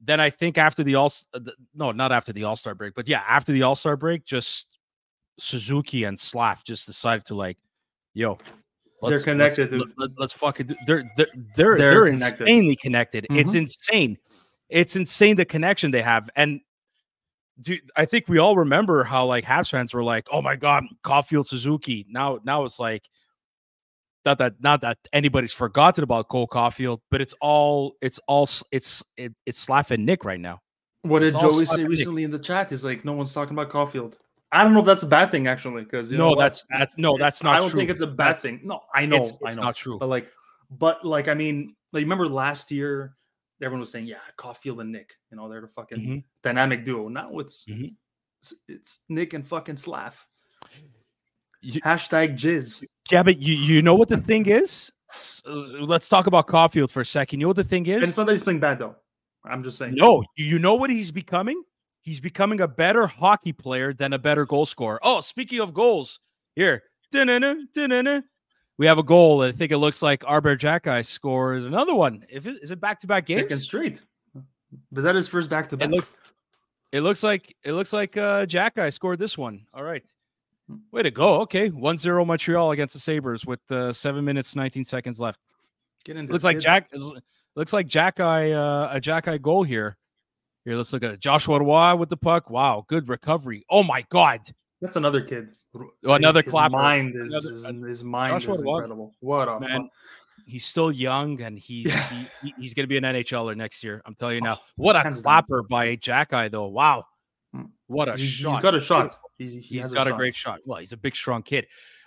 Then 0.04 0.20
I 0.20 0.30
think 0.30 0.58
after 0.58 0.82
the 0.84 0.94
all, 0.96 1.12
uh, 1.34 1.40
no, 1.74 1.92
not 1.92 2.12
after 2.12 2.32
the 2.32 2.44
All 2.44 2.56
Star 2.56 2.74
break, 2.74 2.94
but 2.94 3.08
yeah, 3.08 3.22
after 3.26 3.52
the 3.52 3.62
All 3.62 3.74
Star 3.74 3.96
break, 3.96 4.24
just 4.24 4.78
Suzuki 5.38 6.04
and 6.04 6.18
Slav 6.18 6.62
just 6.64 6.86
decided 6.86 7.24
to 7.26 7.34
like, 7.34 7.56
yo, 8.14 8.38
Let's, 9.00 9.24
they're 9.24 9.32
connected. 9.32 9.72
Let's, 9.72 9.92
let, 9.96 10.10
us 10.18 10.32
fucking 10.32 10.66
do, 10.66 10.76
they're 10.86 11.04
they're 11.16 11.26
they're, 11.56 11.78
they're, 11.78 11.78
they're 11.78 12.04
connected. 12.06 12.40
insanely 12.40 12.76
connected. 12.76 13.24
Mm-hmm. 13.24 13.40
It's 13.40 13.54
insane. 13.54 14.18
It's 14.68 14.96
insane 14.96 15.36
the 15.36 15.44
connection 15.44 15.90
they 15.90 16.02
have. 16.02 16.28
And 16.34 16.60
dude, 17.60 17.80
I 17.96 18.04
think 18.04 18.28
we 18.28 18.38
all 18.38 18.56
remember 18.56 19.04
how 19.04 19.26
like 19.26 19.44
Habs 19.44 19.70
fans 19.70 19.94
were 19.94 20.04
like, 20.04 20.26
"Oh 20.32 20.42
my 20.42 20.56
god, 20.56 20.84
Caufield 21.04 21.46
Suzuki." 21.46 22.06
Now 22.08 22.40
now 22.44 22.64
it's 22.64 22.80
like 22.80 23.08
not 24.24 24.38
that 24.38 24.54
not 24.60 24.80
that 24.82 24.98
anybody's 25.12 25.52
forgotten 25.52 26.04
about 26.04 26.28
Cole 26.28 26.48
Caufield, 26.48 27.00
but 27.10 27.20
it's 27.20 27.34
all 27.40 27.94
it's 28.02 28.18
all 28.26 28.48
it's 28.72 29.02
it, 29.16 29.32
it's 29.46 29.58
Slav 29.58 29.90
and 29.90 30.04
Nick 30.04 30.24
right 30.24 30.40
now. 30.40 30.60
What 31.02 31.20
did 31.20 31.38
Joey 31.38 31.66
say 31.66 31.84
recently 31.84 32.22
Nick. 32.22 32.26
in 32.26 32.30
the 32.32 32.38
chat? 32.38 32.72
Is 32.72 32.84
like 32.84 33.04
no 33.04 33.12
one's 33.12 33.32
talking 33.32 33.56
about 33.56 33.70
Caufield. 33.70 34.14
I 34.50 34.64
don't 34.64 34.72
know 34.72 34.80
if 34.80 34.86
that's 34.86 35.02
a 35.02 35.08
bad 35.08 35.30
thing 35.30 35.46
actually, 35.46 35.84
because 35.84 36.10
no, 36.10 36.34
that's 36.34 36.64
that's 36.70 36.96
no, 36.96 37.18
that's 37.18 37.42
not. 37.42 37.56
I 37.56 37.60
don't 37.60 37.70
true. 37.70 37.80
think 37.80 37.90
it's 37.90 38.00
a 38.00 38.06
bad 38.06 38.28
that's, 38.28 38.42
thing. 38.42 38.60
No, 38.62 38.80
I 38.94 39.04
know, 39.04 39.16
it's, 39.16 39.30
it's 39.30 39.40
I 39.44 39.60
know, 39.60 39.66
not 39.66 39.76
true. 39.76 39.98
But 39.98 40.08
like, 40.08 40.30
but 40.70 41.04
like, 41.04 41.28
I 41.28 41.34
mean, 41.34 41.74
like, 41.92 42.02
remember 42.02 42.28
last 42.28 42.70
year, 42.70 43.16
everyone 43.60 43.80
was 43.80 43.90
saying, 43.90 44.06
yeah, 44.06 44.16
Caufield 44.38 44.80
and 44.80 44.90
Nick, 44.90 45.12
you 45.30 45.36
know, 45.36 45.48
they're 45.48 45.60
the 45.60 45.68
fucking 45.68 45.98
mm-hmm. 45.98 46.18
dynamic 46.42 46.84
duo. 46.84 47.08
Now 47.08 47.38
it's, 47.38 47.64
mm-hmm. 47.68 47.88
it's, 48.40 48.54
it's 48.68 49.00
Nick 49.08 49.34
and 49.34 49.46
fucking 49.46 49.76
Slav. 49.76 50.26
You, 51.60 51.80
Hashtag 51.82 52.36
jizz. 52.38 52.84
Yeah, 53.10 53.22
but 53.22 53.40
you 53.40 53.54
you 53.54 53.82
know 53.82 53.94
what 53.94 54.08
the 54.08 54.18
thing 54.18 54.46
is? 54.46 54.92
let's 55.44 56.08
talk 56.08 56.26
about 56.26 56.46
Caufield 56.46 56.90
for 56.90 57.00
a 57.00 57.04
second. 57.04 57.40
You 57.40 57.44
know 57.44 57.48
what 57.48 57.56
the 57.56 57.64
thing 57.64 57.86
is? 57.86 57.96
And 57.96 58.04
it's 58.04 58.16
not 58.16 58.26
that 58.26 58.32
he's 58.32 58.44
playing 58.44 58.60
bad 58.60 58.78
though. 58.78 58.96
I'm 59.44 59.62
just 59.62 59.78
saying. 59.78 59.94
No, 59.94 60.22
you 60.36 60.58
know 60.58 60.74
what 60.74 60.90
he's 60.90 61.10
becoming? 61.10 61.62
He's 62.08 62.20
becoming 62.20 62.62
a 62.62 62.66
better 62.66 63.06
hockey 63.06 63.52
player 63.52 63.92
than 63.92 64.14
a 64.14 64.18
better 64.18 64.46
goal 64.46 64.64
scorer. 64.64 64.98
Oh, 65.02 65.20
speaking 65.20 65.60
of 65.60 65.74
goals, 65.74 66.20
here. 66.56 66.84
We 68.78 68.86
have 68.86 68.96
a 68.96 69.02
goal. 69.02 69.42
I 69.42 69.52
think 69.52 69.72
it 69.72 69.76
looks 69.76 70.00
like 70.00 70.24
Arber 70.26 70.56
Xhekaj 70.56 71.04
scored 71.04 71.64
another 71.64 71.94
one. 71.94 72.24
If 72.30 72.46
it, 72.46 72.62
is 72.62 72.70
it 72.70 72.80
back 72.80 72.98
to 73.00 73.06
back 73.06 73.26
games? 73.26 73.42
Second 73.42 73.58
straight. 73.58 74.02
Was 74.90 75.04
that 75.04 75.16
his 75.16 75.28
first 75.28 75.50
back 75.50 75.68
to 75.68 75.76
back? 75.76 75.88
It 75.88 75.90
looks 75.90 76.10
it 76.92 77.02
looks 77.02 77.22
like 77.22 77.54
it 77.62 77.72
looks 77.72 77.92
like 77.92 78.16
uh 78.16 78.46
Xhekaj 78.46 78.90
scored 78.94 79.18
this 79.18 79.36
one. 79.36 79.66
All 79.74 79.84
right. 79.84 80.10
Way 80.90 81.02
to 81.02 81.10
go. 81.10 81.42
Okay. 81.42 81.68
1-0 81.68 82.26
Montreal 82.26 82.70
against 82.70 82.94
the 82.94 83.00
Sabres 83.00 83.44
with 83.44 83.60
uh, 83.70 83.92
7 83.92 84.24
minutes 84.24 84.56
19 84.56 84.82
seconds 84.86 85.20
left. 85.20 85.40
Get 86.06 86.16
into 86.16 86.32
looks 86.32 86.44
like 86.44 86.58
Jack 86.58 86.90
looks 87.54 87.74
like 87.74 87.86
Xhekaj 87.86 88.54
uh, 88.54 88.96
a 88.96 88.98
Xhekaj 88.98 89.42
goal 89.42 89.62
here. 89.62 89.98
Here, 90.64 90.74
let's 90.74 90.92
look 90.92 91.02
at 91.02 91.20
Joshua 91.20 91.62
Roy 91.62 91.96
with 91.96 92.10
the 92.10 92.16
puck. 92.16 92.50
Wow, 92.50 92.84
good 92.86 93.08
recovery. 93.08 93.64
Oh 93.70 93.82
my 93.82 94.04
god. 94.10 94.40
That's 94.80 94.96
another 94.96 95.22
kid. 95.22 95.48
Oh, 96.04 96.12
another 96.14 96.42
his 96.42 96.50
clapper. 96.50 96.76
Mind 96.76 97.14
is, 97.16 97.32
another, 97.32 97.50
his, 97.50 97.88
his 97.88 98.04
mind 98.04 98.30
Joshua 98.30 98.54
is 98.54 98.60
incredible. 98.60 99.14
What 99.20 99.48
a 99.48 99.60
man. 99.60 99.70
Fun. 99.70 99.90
He's 100.46 100.64
still 100.64 100.90
young 100.90 101.40
and 101.42 101.58
he's 101.58 101.86
yeah. 101.86 102.26
he, 102.42 102.54
he's 102.58 102.74
going 102.74 102.84
to 102.84 102.88
be 102.88 102.96
an 102.96 103.04
NHLer 103.04 103.56
next 103.56 103.84
year. 103.84 104.00
I'm 104.06 104.14
telling 104.14 104.36
you 104.36 104.40
now. 104.40 104.58
Oh, 104.60 104.64
what 104.76 104.96
a 104.96 105.10
clapper 105.10 105.62
down. 105.62 105.68
by 105.68 105.96
Xhekaj 105.96 106.50
though. 106.50 106.68
Wow. 106.68 107.04
Hmm. 107.52 107.64
What 107.86 108.08
a 108.08 108.12
he's, 108.12 108.22
shot. 108.22 108.54
He's 108.54 108.62
got 108.62 108.74
a 108.74 108.80
shot. 108.80 109.16
He, 109.36 109.60
he 109.60 109.78
has 109.78 109.92
got 109.92 110.08
a, 110.08 110.14
a 110.14 110.16
great 110.16 110.36
shot. 110.36 110.60
Well, 110.64 110.78
he's 110.78 110.92
a 110.92 110.96
big, 110.96 111.16
strong 111.16 111.42
kid. 111.42 111.66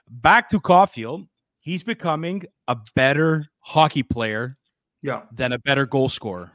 Back 0.09 0.49
to 0.49 0.59
Caufield. 0.59 1.27
He's 1.59 1.83
becoming 1.83 2.43
a 2.67 2.77
better 2.95 3.47
hockey 3.59 4.03
player 4.03 4.57
yeah. 5.01 5.23
than 5.31 5.51
a 5.51 5.59
better 5.59 5.85
goal 5.85 6.09
scorer. 6.09 6.51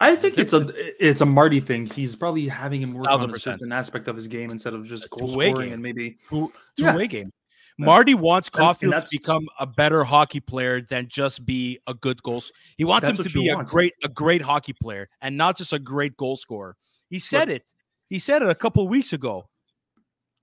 I 0.00 0.14
think 0.14 0.38
it's 0.38 0.52
a 0.52 0.66
it's 1.04 1.20
a 1.20 1.26
Marty 1.26 1.60
thing. 1.60 1.86
He's 1.86 2.14
probably 2.14 2.46
having 2.46 2.80
him 2.80 2.94
work 2.94 3.08
on 3.08 3.34
a 3.34 3.38
certain 3.38 3.72
aspect 3.72 4.06
of 4.06 4.14
his 4.14 4.28
game 4.28 4.50
instead 4.50 4.74
of 4.74 4.84
just 4.84 5.10
goal 5.10 5.28
scoring 5.28 5.56
game. 5.56 5.72
and 5.72 5.82
maybe 5.82 6.18
two 6.30 6.50
yeah. 6.76 6.94
way 6.94 7.08
game. 7.08 7.32
Marty 7.80 8.14
wants 8.14 8.48
Caufield 8.48 8.98
to 8.98 9.08
become 9.10 9.46
a 9.58 9.66
better 9.66 10.02
hockey 10.02 10.40
player 10.40 10.80
than 10.80 11.06
just 11.08 11.46
be 11.46 11.78
a 11.86 11.94
good 11.94 12.20
goal. 12.24 12.42
He 12.76 12.84
wants 12.84 13.08
him 13.08 13.16
to 13.16 13.30
be 13.30 13.48
a 13.48 13.56
want. 13.56 13.68
great 13.68 13.94
a 14.02 14.08
great 14.08 14.42
hockey 14.42 14.72
player 14.72 15.08
and 15.20 15.36
not 15.36 15.56
just 15.56 15.72
a 15.72 15.78
great 15.78 16.16
goal 16.16 16.36
scorer. 16.36 16.76
He 17.08 17.18
said 17.18 17.48
it. 17.48 17.62
He 18.08 18.18
said 18.18 18.42
it 18.42 18.48
a 18.48 18.54
couple 18.54 18.86
weeks 18.88 19.12
ago. 19.12 19.48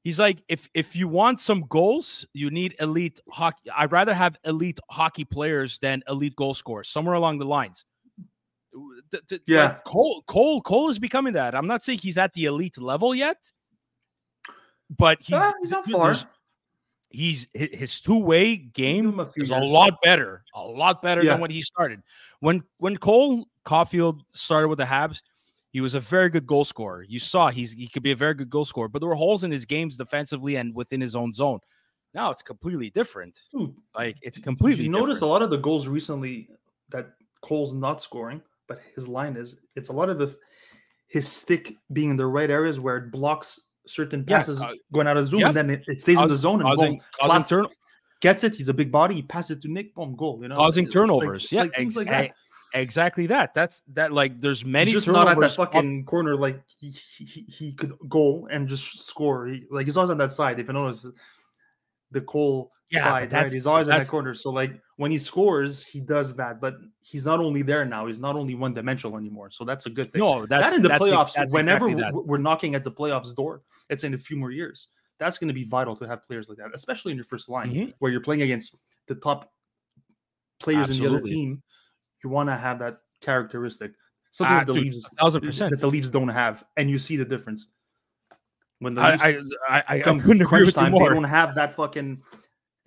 He's 0.04 0.20
like, 0.20 0.44
if 0.50 0.70
if 0.74 0.96
you 0.96 1.08
want 1.08 1.40
some 1.40 1.62
goals, 1.68 2.26
you 2.34 2.50
need 2.50 2.76
elite 2.80 3.20
hockey. 3.30 3.70
I'd 3.76 3.92
rather 3.92 4.14
have 4.14 4.38
elite 4.46 4.80
hockey 4.90 5.24
players 5.26 5.80
than 5.80 6.04
elite 6.10 6.36
goal 6.36 6.54
scorers. 6.54 6.90
Somewhere 6.90 7.16
along 7.16 7.40
the 7.40 7.46
lines 7.46 7.86
yeah, 9.48 9.64
like 9.64 9.84
Cole 9.86 10.24
Cole 10.28 10.62
Cole 10.62 10.90
is 10.90 11.00
becoming 11.00 11.34
that. 11.34 11.56
I'm 11.56 11.68
not 11.68 11.84
saying 11.84 12.00
he's 12.00 12.18
at 12.18 12.34
the 12.34 12.46
elite 12.46 12.78
level 12.78 13.16
yet, 13.16 13.52
but 14.90 15.22
he's, 15.22 15.36
uh, 15.36 15.52
he's 15.62 15.72
not 15.72 15.86
far. 15.86 16.16
He's 17.10 17.48
his 17.54 18.02
two 18.02 18.20
way 18.20 18.58
game 18.58 19.20
a 19.20 19.30
is 19.38 19.52
a 19.52 19.58
lot 19.58 20.02
better, 20.04 20.44
a 20.54 20.62
lot 20.62 21.02
better 21.02 21.24
yeah. 21.24 21.34
than 21.34 21.42
when 21.42 21.52
he 21.52 21.62
started. 21.62 22.02
When 22.40 22.64
when 22.78 22.98
Cole 22.98 23.48
Caufield 23.66 24.22
started 24.28 24.68
with 24.68 24.80
the 24.80 24.86
Habs, 24.86 25.22
he 25.70 25.82
was 25.82 25.96
a 25.96 26.00
very 26.00 26.30
good 26.30 26.46
goal 26.46 26.66
scorer. 26.66 27.04
You 27.04 27.20
saw 27.20 27.50
he's 27.50 27.72
he 27.72 27.88
could 27.88 28.04
be 28.04 28.12
a 28.12 28.16
very 28.16 28.34
good 28.34 28.50
goal 28.50 28.66
scorer, 28.66 28.90
but 28.90 29.00
there 29.00 29.10
were 29.10 29.16
holes 29.16 29.44
in 29.44 29.52
his 29.52 29.66
games 29.66 29.98
defensively 29.98 30.58
and 30.58 30.76
within 30.76 31.00
his 31.00 31.16
own 31.16 31.32
zone. 31.32 31.60
Now 32.14 32.32
it's 32.32 32.42
completely 32.42 32.90
different. 32.90 33.42
Dude, 33.52 33.76
like 33.94 34.18
it's 34.22 34.40
completely. 34.40 34.86
You 34.86 34.90
notice 34.90 35.22
a 35.22 35.26
lot 35.26 35.42
of 35.42 35.50
the 35.50 35.58
goals 35.58 35.88
recently 35.88 36.50
that 36.90 37.12
Cole's 37.42 37.74
not 37.74 38.02
scoring 38.02 38.42
but 38.68 38.80
his 38.96 39.08
line 39.08 39.36
is 39.36 39.58
it's 39.76 39.90
a 39.90 39.94
lot 39.94 40.10
of 40.10 40.18
the, 40.18 40.36
his 41.08 41.28
stick 41.28 41.76
being 41.94 42.12
in 42.12 42.18
the 42.18 42.26
right 42.26 42.50
areas 42.50 42.80
where 42.80 42.98
it 42.98 43.12
blocks 43.12 43.60
certain 43.88 44.24
passes 44.26 44.60
yeah, 44.60 44.68
uh, 44.68 44.74
going 44.92 45.08
out 45.08 45.18
of 45.18 45.28
zone, 45.28 45.42
yeah. 45.42 45.48
and 45.48 45.56
then 45.56 45.70
it, 45.70 45.84
it 45.88 46.02
stays 46.02 46.20
in 46.20 46.28
the 46.28 46.38
zone 46.38 46.62
and 46.62 46.64
causing, 46.64 46.92
boom, 46.94 47.02
causing 47.20 47.44
turn- 47.44 47.68
gets 48.22 48.44
it. 48.44 48.56
He's 48.56 48.70
a 48.70 48.74
big 48.74 48.92
body. 48.92 49.16
He 49.16 49.22
passes 49.22 49.58
it 49.58 49.62
to 49.64 49.72
Nick, 49.72 49.94
boom, 49.94 50.16
goal. 50.16 50.40
You 50.42 50.50
know, 50.50 50.56
causing 50.56 50.88
turnovers. 50.88 51.44
Like, 51.44 51.52
yeah, 51.52 51.62
like, 51.62 51.72
ex- 51.76 51.98
like 51.98 52.08
that. 52.08 52.32
Exactly 52.74 53.28
that. 53.28 53.54
That's 53.54 53.82
that. 53.94 54.12
Like, 54.12 54.40
there's 54.42 54.66
many. 54.66 54.92
He's 54.92 55.06
just 55.06 55.08
not 55.08 55.28
at 55.28 55.40
that 55.40 55.52
fucking 55.54 56.02
off- 56.02 56.06
corner. 56.06 56.36
Like 56.36 56.62
he, 56.78 56.94
he, 57.20 57.46
he 57.48 57.72
could 57.74 57.94
go 58.10 58.48
and 58.52 58.68
just 58.68 59.06
score. 59.06 59.48
He, 59.48 59.64
like 59.70 59.86
he's 59.86 59.96
always 59.96 60.10
on 60.10 60.18
that 60.18 60.32
side. 60.32 60.60
If 60.60 60.68
you 60.68 60.74
notice, 60.74 61.06
the 62.16 62.22
Cole 62.22 62.72
yeah, 62.90 63.04
side, 63.04 63.34
right? 63.34 63.52
He's 63.52 63.68
always 63.68 63.88
in 63.88 63.98
that 63.98 64.08
corner. 64.08 64.34
So 64.34 64.50
like 64.50 64.80
when 64.98 65.12
he 65.12 65.18
scores, 65.18 65.86
he 65.86 66.00
does 66.00 66.36
that. 66.38 66.62
But 66.62 66.76
he's 67.02 67.26
not 67.26 67.40
only 67.40 67.62
there 67.62 67.86
now. 67.86 68.08
He's 68.08 68.20
not 68.20 68.36
only 68.36 68.56
one 68.56 68.74
dimensional 68.74 69.18
anymore. 69.18 69.52
So 69.52 69.66
that's 69.66 69.86
a 69.86 69.90
good 69.90 70.12
thing. 70.12 70.20
No, 70.20 70.46
that's 70.46 70.72
that 70.72 70.76
in 70.78 70.82
the 70.82 70.90
that's 70.90 71.04
playoffs. 71.04 71.34
That's 71.34 71.54
whenever 71.54 71.90
exactly 71.90 72.24
we're, 72.26 72.38
knocking 72.38 72.76
at 72.76 72.84
the 72.84 72.92
playoffs 72.92 73.36
door, 73.36 73.62
it's 73.90 74.04
in 74.04 74.14
a 74.14 74.18
few 74.18 74.38
more 74.38 74.52
years. 74.52 74.88
That's 75.20 75.38
going 75.38 75.48
to 75.48 75.54
be 75.54 75.64
vital 75.64 75.96
to 75.98 76.08
have 76.08 76.24
players 76.24 76.50
like 76.50 76.58
that, 76.58 76.72
especially 76.74 77.12
in 77.12 77.18
your 77.18 77.26
first 77.26 77.50
line 77.50 77.72
mm-hmm. 77.72 77.92
where 78.00 78.12
you're 78.12 78.22
playing 78.22 78.42
against 78.42 78.76
the 79.08 79.16
top 79.16 79.52
players 80.60 80.90
Absolutely. 80.90 81.06
in 81.06 81.12
the 81.12 81.18
other 81.18 81.28
team. 81.28 81.64
You 82.24 82.30
want 82.30 82.50
to 82.50 82.58
have 82.58 82.80
that 82.80 82.98
characteristic, 83.22 83.92
something 84.32 84.56
ah, 84.56 84.60
that 84.60 84.68
the 84.68 84.74
dude, 84.74 84.84
Leafs, 84.86 85.08
thousand 85.20 85.42
percent 85.42 85.72
that 85.72 85.80
the 85.80 85.88
leaves 85.88 86.10
don't 86.10 86.28
have, 86.28 86.64
and 86.76 86.90
you 86.90 86.98
see 86.98 87.18
the 87.18 87.26
difference. 87.26 87.68
When 88.80 88.96
the 88.96 89.02
I 89.02 89.14
I 89.14 89.40
I, 89.70 89.84
I 89.88 90.00
come 90.00 90.20
couldn't 90.20 90.46
crunch 90.46 90.74
time, 90.74 90.92
they 90.92 91.00
don't 91.00 91.24
have 91.24 91.56
that 91.56 91.76
fucking 91.76 92.22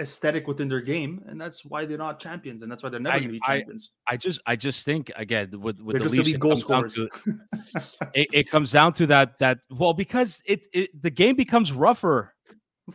aesthetic 0.01 0.47
within 0.47 0.69
their 0.69 0.81
game, 0.81 1.25
and 1.27 1.41
that's 1.41 1.65
why 1.65 1.85
they're 1.85 1.99
not 1.99 2.21
champions, 2.21 2.63
and 2.63 2.71
that's 2.71 2.83
why 2.83 2.89
they're 2.89 3.01
never 3.01 3.19
going 3.19 3.29
to 3.29 3.33
be 3.33 3.41
champions. 3.45 3.93
I 4.07 4.17
just 4.17 4.41
I 4.47 4.57
just 4.57 4.85
think 4.85 5.11
again 5.17 5.51
with 5.61 5.81
with 5.81 5.99
They're 5.99 6.09
the 6.09 6.17
Leafs, 6.17 6.29
it 6.29 6.39
goal 6.39 6.61
comes 6.61 6.95
down 6.95 7.09
to 7.09 7.09
it, 8.15 8.29
it 8.33 8.51
comes 8.51 8.73
down 8.73 8.93
to 8.95 9.07
that 9.07 9.39
that 9.39 9.59
well 9.71 9.95
because 9.95 10.43
it, 10.47 10.67
it 10.73 11.03
the 11.03 11.11
game 11.11 11.37
becomes 11.37 11.73
rougher 11.73 12.35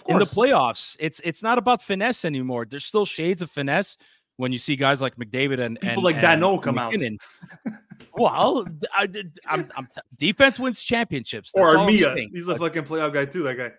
in 0.07 0.19
the 0.19 0.25
playoffs. 0.25 0.95
It's 0.99 1.19
it's 1.23 1.43
not 1.43 1.57
about 1.57 1.81
finesse 1.81 2.25
anymore. 2.25 2.65
There's 2.69 2.85
still 2.85 3.05
shades 3.05 3.41
of 3.41 3.51
finesse 3.51 3.97
when 4.43 4.51
you 4.51 4.57
see 4.57 4.75
guys 4.75 4.99
like 4.99 5.15
McDavid 5.15 5.59
and 5.59 5.79
People 5.79 5.95
and, 5.95 6.03
like 6.03 6.21
and 6.21 6.43
Danault 6.43 6.61
come 6.61 6.77
out. 6.77 6.91
MacKinnon. 6.91 7.17
well, 8.13 8.67
I, 8.93 9.07
am 9.47 9.69
I'm, 9.73 9.87
defense 10.17 10.59
wins 10.59 10.83
championships. 10.83 11.53
That's 11.55 11.63
or 11.63 11.77
I'm 11.77 11.89
saying. 11.97 12.31
He's 12.33 12.49
a 12.49 12.57
fucking 12.57 12.83
playoff 12.83 13.13
guy 13.13 13.23
too. 13.23 13.43
That 13.43 13.55
guy. 13.55 13.71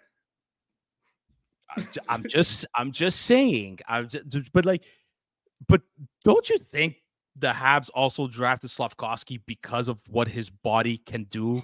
I'm 1.77 1.87
I'm 2.09 2.25
just 2.27 2.65
I'm 2.75 2.93
just 2.93 3.21
saying. 3.23 3.81
I'm 3.87 4.09
just, 4.09 4.53
but 4.55 4.65
like, 4.65 4.85
but 5.69 5.83
don't 6.25 6.49
you 6.49 6.57
think 6.57 6.97
the 7.37 7.53
Habs 7.53 7.91
also 7.95 8.27
drafted 8.27 8.71
Slafkovsky 8.71 9.43
because 9.45 9.89
of 9.89 10.01
what 10.09 10.29
his 10.29 10.49
body 10.49 10.97
can 10.97 11.25
do 11.25 11.63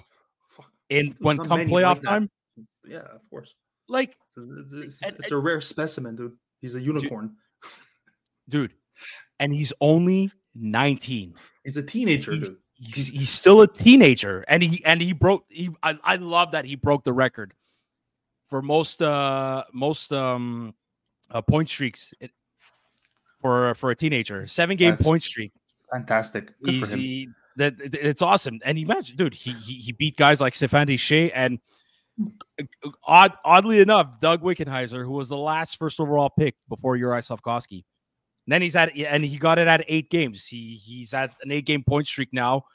in 0.91 1.15
when 1.17 1.37
not 1.37 1.47
come 1.47 1.61
playoff 1.61 1.95
like 1.95 2.03
time? 2.03 2.29
Yeah, 2.85 2.99
of 2.99 3.27
course. 3.31 3.55
Like, 3.89 4.15
It's, 4.37 4.73
it's- 4.73 4.73
it's- 4.73 4.99
And- 5.01 5.15
it's 5.19 5.31
a 5.31 5.37
rare 5.37 5.59
specimen, 5.59 6.15
dude. 6.15 6.37
He's 6.61 6.75
a 6.75 6.81
unicorn. 6.81 7.37
dude, 8.49 8.73
and 9.39 9.53
he's 9.53 9.73
only 9.81 10.31
19. 10.55 11.35
He's 11.63 11.77
a 11.77 11.83
teenager, 11.83 12.31
He's, 12.33 12.49
he's, 12.75 13.07
he's 13.07 13.29
still 13.29 13.61
a 13.61 13.67
teenager, 13.67 14.43
and 14.47 14.63
he 14.63 14.83
and 14.85 14.99
he 14.99 15.13
broke. 15.13 15.45
He 15.49 15.69
I, 15.83 15.97
I 16.03 16.15
love 16.15 16.51
that 16.53 16.65
he 16.65 16.75
broke 16.75 17.03
the 17.03 17.13
record 17.13 17.53
for 18.49 18.61
most 18.61 19.01
uh 19.01 19.63
most 19.71 20.11
um 20.11 20.73
uh, 21.29 21.41
point 21.41 21.69
streaks 21.69 22.13
it- 22.19 22.31
for 23.39 23.75
for 23.75 23.91
a 23.91 23.95
teenager. 23.95 24.47
Seven 24.47 24.77
game 24.77 24.91
That's 24.91 25.03
point 25.03 25.23
streak. 25.23 25.51
Fantastic. 25.91 26.59
Good 26.63 26.79
for 26.83 26.93
him. 26.93 26.99
Easy. 26.99 27.29
That 27.57 27.79
it- 27.79 27.95
it's 27.95 28.21
awesome. 28.21 28.59
And 28.65 28.77
imagine, 28.79 29.15
dude, 29.15 29.35
he 29.35 29.53
he, 29.53 29.73
he 29.75 29.91
beat 29.91 30.15
guys 30.15 30.41
like 30.41 30.55
Stefan 30.55 30.95
Shea 30.97 31.31
and 31.31 31.59
uh, 32.59 32.89
odd 33.03 33.33
oddly 33.45 33.79
enough, 33.79 34.19
Doug 34.19 34.41
Wickenheiser, 34.41 35.05
who 35.05 35.11
was 35.11 35.29
the 35.29 35.37
last 35.37 35.77
first 35.77 35.99
overall 35.99 36.29
pick 36.29 36.55
before 36.67 36.95
Uri 36.95 37.21
Slafkovsky. 37.21 37.83
Then 38.47 38.61
he's 38.61 38.75
at 38.75 38.95
and 38.97 39.23
he 39.23 39.37
got 39.37 39.59
it 39.59 39.67
at 39.67 39.85
eight 39.87 40.09
games. 40.09 40.45
He 40.47 40.75
he's 40.75 41.13
at 41.13 41.33
an 41.43 41.51
eight 41.51 41.65
game 41.65 41.83
point 41.83 42.07
streak 42.07 42.29
now. 42.33 42.65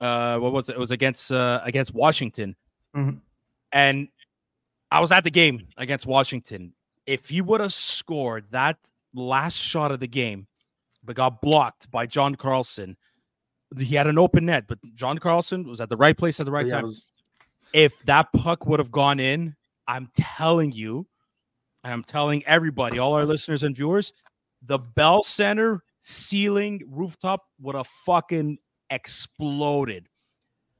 Uh, 0.00 0.38
what 0.38 0.52
was 0.52 0.68
it? 0.68 0.72
It 0.76 0.78
was 0.78 0.90
against 0.90 1.30
uh, 1.32 1.60
against 1.64 1.94
Washington, 1.94 2.54
Mhm. 2.94 3.20
and 3.72 4.08
I 4.90 5.00
was 5.00 5.12
at 5.12 5.24
the 5.24 5.30
game 5.30 5.68
against 5.76 6.06
Washington. 6.06 6.74
If 7.06 7.28
he 7.28 7.40
would 7.40 7.60
have 7.60 7.72
scored 7.72 8.46
that 8.50 8.76
last 9.14 9.56
shot 9.56 9.92
of 9.92 10.00
the 10.00 10.08
game, 10.08 10.48
but 11.02 11.16
got 11.16 11.40
blocked 11.40 11.90
by 11.90 12.04
John 12.06 12.34
Carlson, 12.34 12.96
he 13.78 13.94
had 13.94 14.06
an 14.06 14.18
open 14.18 14.46
net, 14.46 14.66
but 14.68 14.78
John 14.94 15.18
Carlson 15.18 15.66
was 15.66 15.80
at 15.80 15.88
the 15.88 15.96
right 15.96 16.16
place 16.18 16.38
at 16.40 16.46
the 16.46 16.52
right 16.52 16.66
Yeah, 16.66 16.74
time. 16.76 16.82
was- 16.82 17.06
If 17.72 17.98
that 18.04 18.32
puck 18.32 18.66
would 18.66 18.78
have 18.80 18.90
gone 18.92 19.18
in, 19.20 19.56
I'm 19.88 20.10
telling 20.16 20.72
you, 20.72 21.06
and 21.82 21.92
I'm 21.92 22.02
telling 22.04 22.44
everybody, 22.44 22.98
all 22.98 23.14
our 23.14 23.24
listeners 23.24 23.62
and 23.62 23.74
viewers, 23.74 24.12
the 24.66 24.78
Bell 24.78 25.22
Center 25.22 25.82
ceiling 26.00 26.82
rooftop 26.88 27.42
would 27.60 27.74
have 27.76 27.86
fucking 27.86 28.58
exploded. 28.90 30.08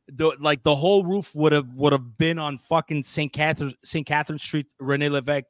The 0.08 0.36
like 0.38 0.62
the 0.62 0.74
whole 0.74 1.04
roof 1.04 1.34
would 1.34 1.52
have 1.52 1.66
would 1.74 1.92
have 1.92 2.16
been 2.16 2.38
on 2.38 2.58
fucking 2.58 3.02
St. 3.02 3.32
Catherine 3.32 3.74
St. 3.84 4.06
Catherine 4.06 4.38
Street, 4.38 4.66
Rene 4.78 5.08
Levesque, 5.08 5.46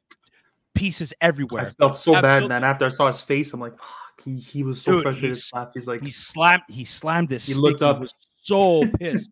pieces 0.75 1.13
everywhere. 1.21 1.67
I 1.67 1.71
felt 1.71 1.95
so 1.97 2.13
That 2.13 2.23
bad, 2.23 2.49
man. 2.49 2.65
After 2.65 2.87
I 2.87 2.89
saw 2.89 3.07
his 3.07 3.21
face, 3.21 3.53
I'm 3.53 3.61
like, 3.61 3.77
fuck. 3.77 3.89
He, 4.25 4.39
he 4.39 4.63
was 4.63 4.81
so 4.81 4.93
Dude, 4.93 5.03
frustrated. 5.03 5.29
he's- 5.37 5.53
He's, 5.55 5.83
he's 5.83 5.87
like, 5.87 6.03
He 6.03 6.11
slammed 6.11 6.63
he 6.71 6.85
slammed 6.87 7.29
this. 7.29 7.47
He 7.47 7.53
stick. 7.53 7.63
looked 7.63 7.83
up. 7.83 7.97
He 7.99 8.03
was 8.03 8.15
so 8.39 8.83
pissed. 8.99 9.31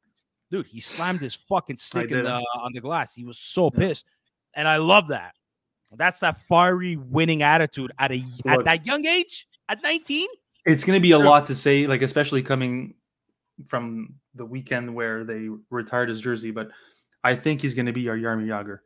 Dude, 0.51 0.67
he 0.67 0.79
slammed 0.81 1.21
his 1.21 1.35
fucking 1.35 1.79
stick 1.79 2.11
in 2.11 2.25
the, 2.25 2.33
on 2.33 2.73
the 2.75 2.81
glass. 2.81 3.15
He 3.15 3.25
was 3.25 3.39
so 3.39 3.71
Yeah. 3.73 3.79
pissed. 3.81 4.05
And 4.53 4.69
I 4.69 4.77
love 4.77 5.09
that. 5.09 5.35
That's 5.97 6.21
that 6.21 6.37
fiery 6.37 6.97
winning 6.97 7.43
attitude 7.43 7.93
at 7.99 8.13
a 8.13 8.23
at 8.47 8.65
that 8.65 8.87
young 8.87 9.05
age, 9.07 9.47
at 9.69 9.83
19. 9.83 10.29
it's 10.67 10.85
going 10.85 10.97
to 10.97 11.03
be 11.03 11.13
a 11.13 11.19
lot 11.19 11.47
to 11.47 11.55
say, 11.55 11.87
like, 11.87 12.03
especially 12.03 12.43
coming 12.43 12.95
from 13.67 14.15
the 14.35 14.45
weekend 14.45 14.95
where 14.95 15.25
they 15.25 15.49
retired 15.71 16.09
his 16.09 16.21
jersey. 16.21 16.51
But 16.51 16.69
I 17.23 17.37
think 17.37 17.61
he's 17.63 17.75
going 17.75 17.87
to 17.87 17.93
be 17.93 18.09
our 18.09 18.17
Jaromir 18.17 18.47
Jagr. 18.47 18.79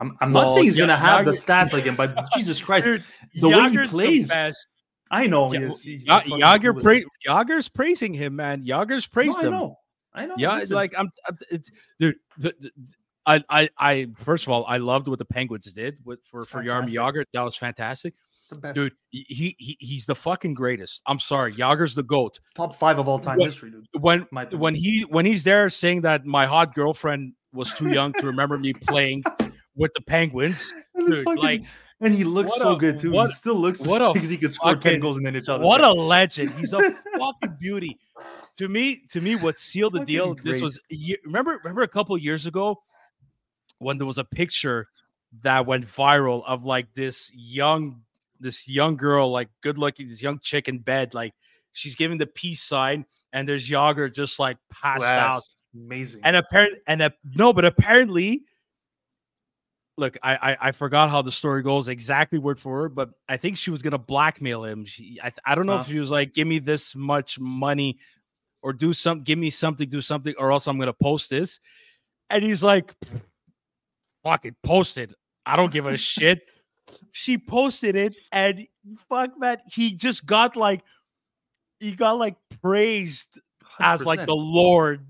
I'm, 0.00 0.16
I'm 0.20 0.32
not 0.32 0.46
oh, 0.46 0.54
saying 0.54 0.64
he's 0.66 0.76
Ya- 0.76 0.86
going 0.86 0.96
to 0.96 1.04
have 1.04 1.24
the 1.24 1.32
stats 1.32 1.72
like 1.72 1.84
him, 1.84 1.96
but 1.96 2.16
Jesus 2.34 2.60
Christ, 2.60 2.84
Dude, 2.86 3.04
the 3.34 3.48
way 3.48 3.54
he 3.70 3.76
Jagr's 3.76 3.90
plays- 3.90 4.28
best. 4.28 4.66
I 5.10 5.26
know 5.26 5.50
he 5.50 5.58
Ya- 5.58 5.68
is. 5.68 5.82
He's 5.82 6.04
the 6.04 6.12
Jagr 6.12 6.80
pra- 6.80 7.00
Jagr's 7.26 7.68
praising 7.68 8.12
him, 8.14 8.36
man. 8.36 8.62
Jagr's 8.64 9.08
No, 9.08 9.12
praised 9.12 9.38
I 9.38 9.48
know. 9.48 9.76
I 10.14 10.26
know. 10.26 10.34
Yeah, 10.38 10.54
it's 10.54 10.62
listen. 10.64 10.76
like 10.76 10.94
I'm, 10.98 11.08
I'm 11.26 11.36
it's 11.50 11.70
dude. 11.98 12.16
th- 12.40 12.54
th- 12.60 12.72
I, 13.28 13.44
I, 13.48 13.68
I. 13.78 14.08
First 14.16 14.46
of 14.46 14.52
all, 14.52 14.64
I 14.66 14.78
loved 14.78 15.06
what 15.08 15.18
the 15.18 15.24
Penguins 15.24 15.70
did 15.72 15.98
with 16.04 16.20
for 16.24 16.44
for 16.44 16.62
Fantastic. 16.64 16.98
Jagr. 16.98 17.24
That 17.34 17.42
was 17.42 17.56
fantastic, 17.56 18.14
dude. 18.74 18.94
He, 19.10 19.54
he 19.58 19.76
he's 19.80 20.06
the 20.06 20.14
fucking 20.14 20.54
greatest. 20.54 21.02
I'm 21.06 21.18
sorry, 21.18 21.52
Jagr's 21.52 21.94
the 21.94 22.02
goat. 22.02 22.40
top 22.54 22.74
five 22.74 22.98
of 22.98 23.06
all 23.08 23.18
time 23.18 23.36
What- 23.38 23.46
history, 23.50 23.70
dude. 23.70 23.86
When 24.00 24.26
My 24.32 24.44
when 24.46 24.74
he 24.74 25.02
when 25.08 25.26
he's 25.26 25.44
there 25.44 25.68
saying 25.68 26.00
that 26.02 26.24
my 26.24 26.46
hot 26.46 26.74
girlfriend 26.74 27.34
was 27.52 27.72
too 27.74 27.90
young 27.90 28.12
to 28.14 28.26
remember 28.26 28.56
me 28.58 28.72
playing 28.88 29.24
with 29.76 29.92
the 29.94 30.00
Penguins. 30.02 30.72
And, 30.94 31.12
dude, 31.14 31.24
fucking- 31.24 31.42
like, 31.42 31.62
and 32.00 32.14
he 32.14 32.24
looks 32.24 32.56
so 32.56 32.72
a- 32.74 32.78
good 32.78 33.00
too. 33.00 33.10
what- 33.12 33.26
he 33.28 33.32
still 33.34 33.56
looks 33.56 33.86
what 33.86 34.00
a 34.02 34.10
like 34.12 34.22
he 34.22 34.36
could 34.38 34.52
score 34.52 34.72
ten 34.74 34.80
fucking- 34.82 35.00
goals 35.00 35.18
in 35.18 35.24
the 35.24 35.32
NHL. 35.32 35.60
What 35.60 35.82
a 35.82 35.92
legend! 35.92 36.50
He's 36.52 36.72
a 36.72 36.80
fucking 37.18 37.56
beauty. 37.60 37.98
To 38.56 38.68
me, 38.68 39.02
to 39.10 39.20
me, 39.20 39.36
what 39.36 39.58
sealed 39.58 39.92
the 39.92 39.98
Fucking 40.00 40.14
deal. 40.14 40.34
This 40.42 40.60
was 40.60 40.80
remember 41.24 41.60
remember 41.62 41.82
a 41.82 41.88
couple 41.88 42.16
years 42.18 42.46
ago 42.46 42.82
when 43.78 43.98
there 43.98 44.06
was 44.06 44.18
a 44.18 44.24
picture 44.24 44.88
that 45.42 45.66
went 45.66 45.86
viral 45.86 46.42
of 46.46 46.64
like 46.64 46.92
this 46.94 47.30
young 47.34 48.02
this 48.40 48.68
young 48.68 48.96
girl, 48.96 49.30
like 49.30 49.48
good 49.62 49.78
looking, 49.78 50.08
this 50.08 50.22
young 50.22 50.38
chick 50.40 50.68
in 50.68 50.78
bed, 50.78 51.14
like 51.14 51.34
she's 51.72 51.94
giving 51.94 52.18
the 52.18 52.26
peace 52.26 52.62
sign, 52.62 53.04
and 53.32 53.48
there's 53.48 53.68
Jagr 53.68 54.12
just 54.12 54.38
like 54.38 54.58
passed 54.70 55.04
out. 55.04 55.42
Amazing. 55.74 56.22
And 56.24 56.36
apparently, 56.36 56.80
and 56.86 57.02
uh, 57.02 57.10
no, 57.34 57.52
but 57.52 57.64
apparently, 57.64 58.42
look, 59.96 60.16
I, 60.22 60.36
I 60.36 60.56
I 60.68 60.72
forgot 60.72 61.10
how 61.10 61.22
the 61.22 61.32
story 61.32 61.62
goes 61.62 61.88
exactly 61.88 62.38
word 62.38 62.58
for 62.58 62.72
word, 62.72 62.94
but 62.94 63.10
I 63.28 63.36
think 63.36 63.56
she 63.56 63.70
was 63.70 63.82
gonna 63.82 63.98
blackmail 63.98 64.64
him. 64.64 64.84
She, 64.84 65.18
I, 65.22 65.32
I 65.44 65.54
don't 65.54 65.66
know 65.66 65.78
if 65.78 65.88
she 65.88 65.98
was 65.98 66.10
like, 66.10 66.32
give 66.32 66.48
me 66.48 66.58
this 66.58 66.96
much 66.96 67.38
money, 67.38 67.98
or 68.62 68.72
do 68.72 68.92
some, 68.92 69.20
give 69.20 69.38
me 69.38 69.50
something, 69.50 69.88
do 69.88 70.00
something, 70.00 70.34
or 70.38 70.52
else 70.52 70.66
I'm 70.66 70.78
gonna 70.78 70.92
post 70.92 71.28
this. 71.28 71.60
And 72.30 72.42
he's 72.42 72.62
like, 72.62 72.94
fucking 74.28 74.56
post 74.62 74.98
it. 74.98 75.14
I 75.46 75.56
don't 75.56 75.72
give 75.72 75.86
a 75.86 75.96
shit. 75.96 76.42
She 77.12 77.36
posted 77.38 77.96
it, 77.96 78.16
and 78.32 78.66
fuck 79.08 79.38
man, 79.38 79.58
he 79.70 79.94
just 79.94 80.24
got 80.24 80.56
like, 80.56 80.82
he 81.80 81.94
got 81.94 82.18
like 82.18 82.36
praised 82.62 83.38
as 83.80 84.04
like 84.06 84.24
the 84.26 84.34
Lord 84.34 85.06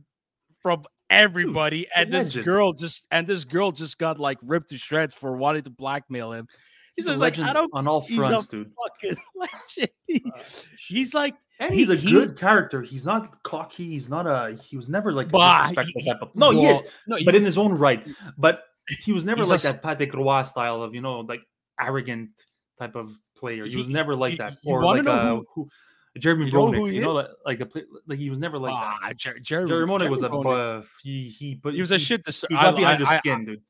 from 0.61 0.83
everybody, 1.09 1.87
a 1.94 2.00
and 2.00 2.12
this 2.12 2.28
legend. 2.28 2.44
girl 2.44 2.72
just 2.72 3.07
and 3.12 3.26
this 3.26 3.44
girl 3.44 3.70
just 3.70 3.96
got 3.98 4.18
like 4.18 4.38
ripped 4.42 4.70
to 4.70 4.78
shreds 4.78 5.14
for 5.14 5.37
wanting 5.37 5.62
to 5.62 5.70
blackmail 5.70 6.33
him. 6.33 6.48
He's 6.96 7.07
He's 7.07 7.16
a 7.16 7.20
like, 7.22 7.38
legend 7.38 7.50
I 7.50 7.52
don't 7.52 7.70
on 7.72 7.87
all 7.87 8.00
fronts, 8.00 8.46
dude. 8.48 8.70
He- 9.00 9.14
Uh, 10.35 10.40
he's 10.88 11.14
like, 11.14 11.35
and 11.61 11.70
he- 11.72 11.78
he's 11.81 11.90
a 11.90 11.94
he- 11.94 12.11
good 12.11 12.37
character. 12.37 12.83
He's 12.83 13.07
not 13.07 13.40
cocky. 13.44 13.87
He's 13.90 14.11
not 14.11 14.26
a. 14.26 14.57
He 14.61 14.76
was 14.76 14.88
never 14.88 15.12
like 15.12 15.31
Bah, 15.31 15.68
he- 15.68 16.04
type 16.04 16.18
of. 16.22 16.35
No, 16.35 16.50
he 16.50 16.59
well, 16.59 16.76
is, 16.78 16.83
no, 17.07 17.16
he 17.16 17.24
but 17.24 17.37
in 17.37 17.44
his 17.44 17.57
own 17.57 17.72
right. 17.72 18.04
But 18.37 18.64
he 19.05 19.12
was 19.12 19.24
never 19.24 19.40
He's 19.42 19.48
a 19.48 19.51
like 19.51 19.59
s- 19.61 19.62
that 19.64 19.83
Patrick 19.83 20.14
Roy 20.14 20.42
style 20.42 20.83
of 20.83 20.94
you 20.94 21.01
know 21.01 21.20
like 21.20 21.42
arrogant 21.81 22.31
type 22.79 22.94
of 22.96 23.16
player. 23.37 23.64
He, 23.64 23.70
He- 23.72 23.77
was 23.77 23.88
never 23.88 24.14
like 24.16 24.33
you- 24.33 24.38
that. 24.38 24.59
or 24.64 24.83
like 24.83 25.05
know 25.05 25.12
a, 25.12 25.37
who- 25.37 25.46
who, 25.55 25.68
Jeremy 26.18 26.46
you 26.46 26.53
know 26.53 26.72
who 26.72 26.88
You 26.88 27.01
know, 27.03 27.12
like, 27.12 27.29
like 27.46 27.61
a 27.61 27.66
play, 27.66 27.85
like 28.07 28.18
he 28.18 28.29
was 28.31 28.38
never 28.38 28.59
like 28.59 28.72
that. 28.72 28.98
ah, 29.03 29.12
Jer- 29.16 29.38
Jeremy, 29.38 29.68
Jeremy 29.68 30.09
was 30.09 30.22
a 30.22 30.31
uh, 30.31 30.83
he 31.03 31.29
he 31.29 31.55
but 31.55 31.74
He 31.74 31.81
was 31.81 31.90
a 31.92 31.98
shit. 31.98 32.24
Dis- 32.24 32.44
He 32.48 32.57
I- 32.57 32.62
got 32.62 32.77
behind 32.77 32.96
I- 32.96 32.98
his 33.01 33.09
I- 33.09 33.18
skin, 33.18 33.44
dude. 33.44 33.62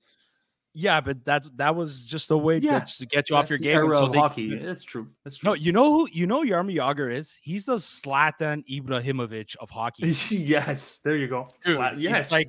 yeah, 0.73 1.01
but 1.03 1.25
that's 1.25 1.51
that 1.57 1.75
was 1.77 2.05
just 2.05 2.31
a 2.31 2.37
way 2.39 2.59
Yeah, 2.59 2.79
to, 2.81 2.99
to 2.99 3.07
get 3.07 3.29
you 3.29 3.37
off 3.37 3.51
your 3.51 3.59
game. 3.59 3.93
so 3.93 4.07
they 4.09 4.19
hockey. 4.19 4.51
could- 4.51 4.65
That's 4.67 4.83
true. 4.85 5.09
That's 5.25 5.37
true. 5.39 5.51
No, 5.51 5.55
you 5.55 5.73
know 5.73 5.93
who 5.93 6.09
you 6.13 6.27
know 6.27 6.43
Jaromir 6.43 6.77
Jagr 6.77 7.13
is? 7.13 7.39
He's 7.43 7.67
the 7.67 7.77
Zlatan 7.77 8.63
Ibrahimovic 8.71 9.57
of 9.57 9.69
hockey. 9.71 10.07
yes, 10.31 11.01
there 11.01 11.17
you 11.17 11.27
go. 11.27 11.49
Dude, 11.65 11.77
Sla- 11.77 11.93
it's 11.95 12.01
yes, 12.01 12.33
like 12.33 12.49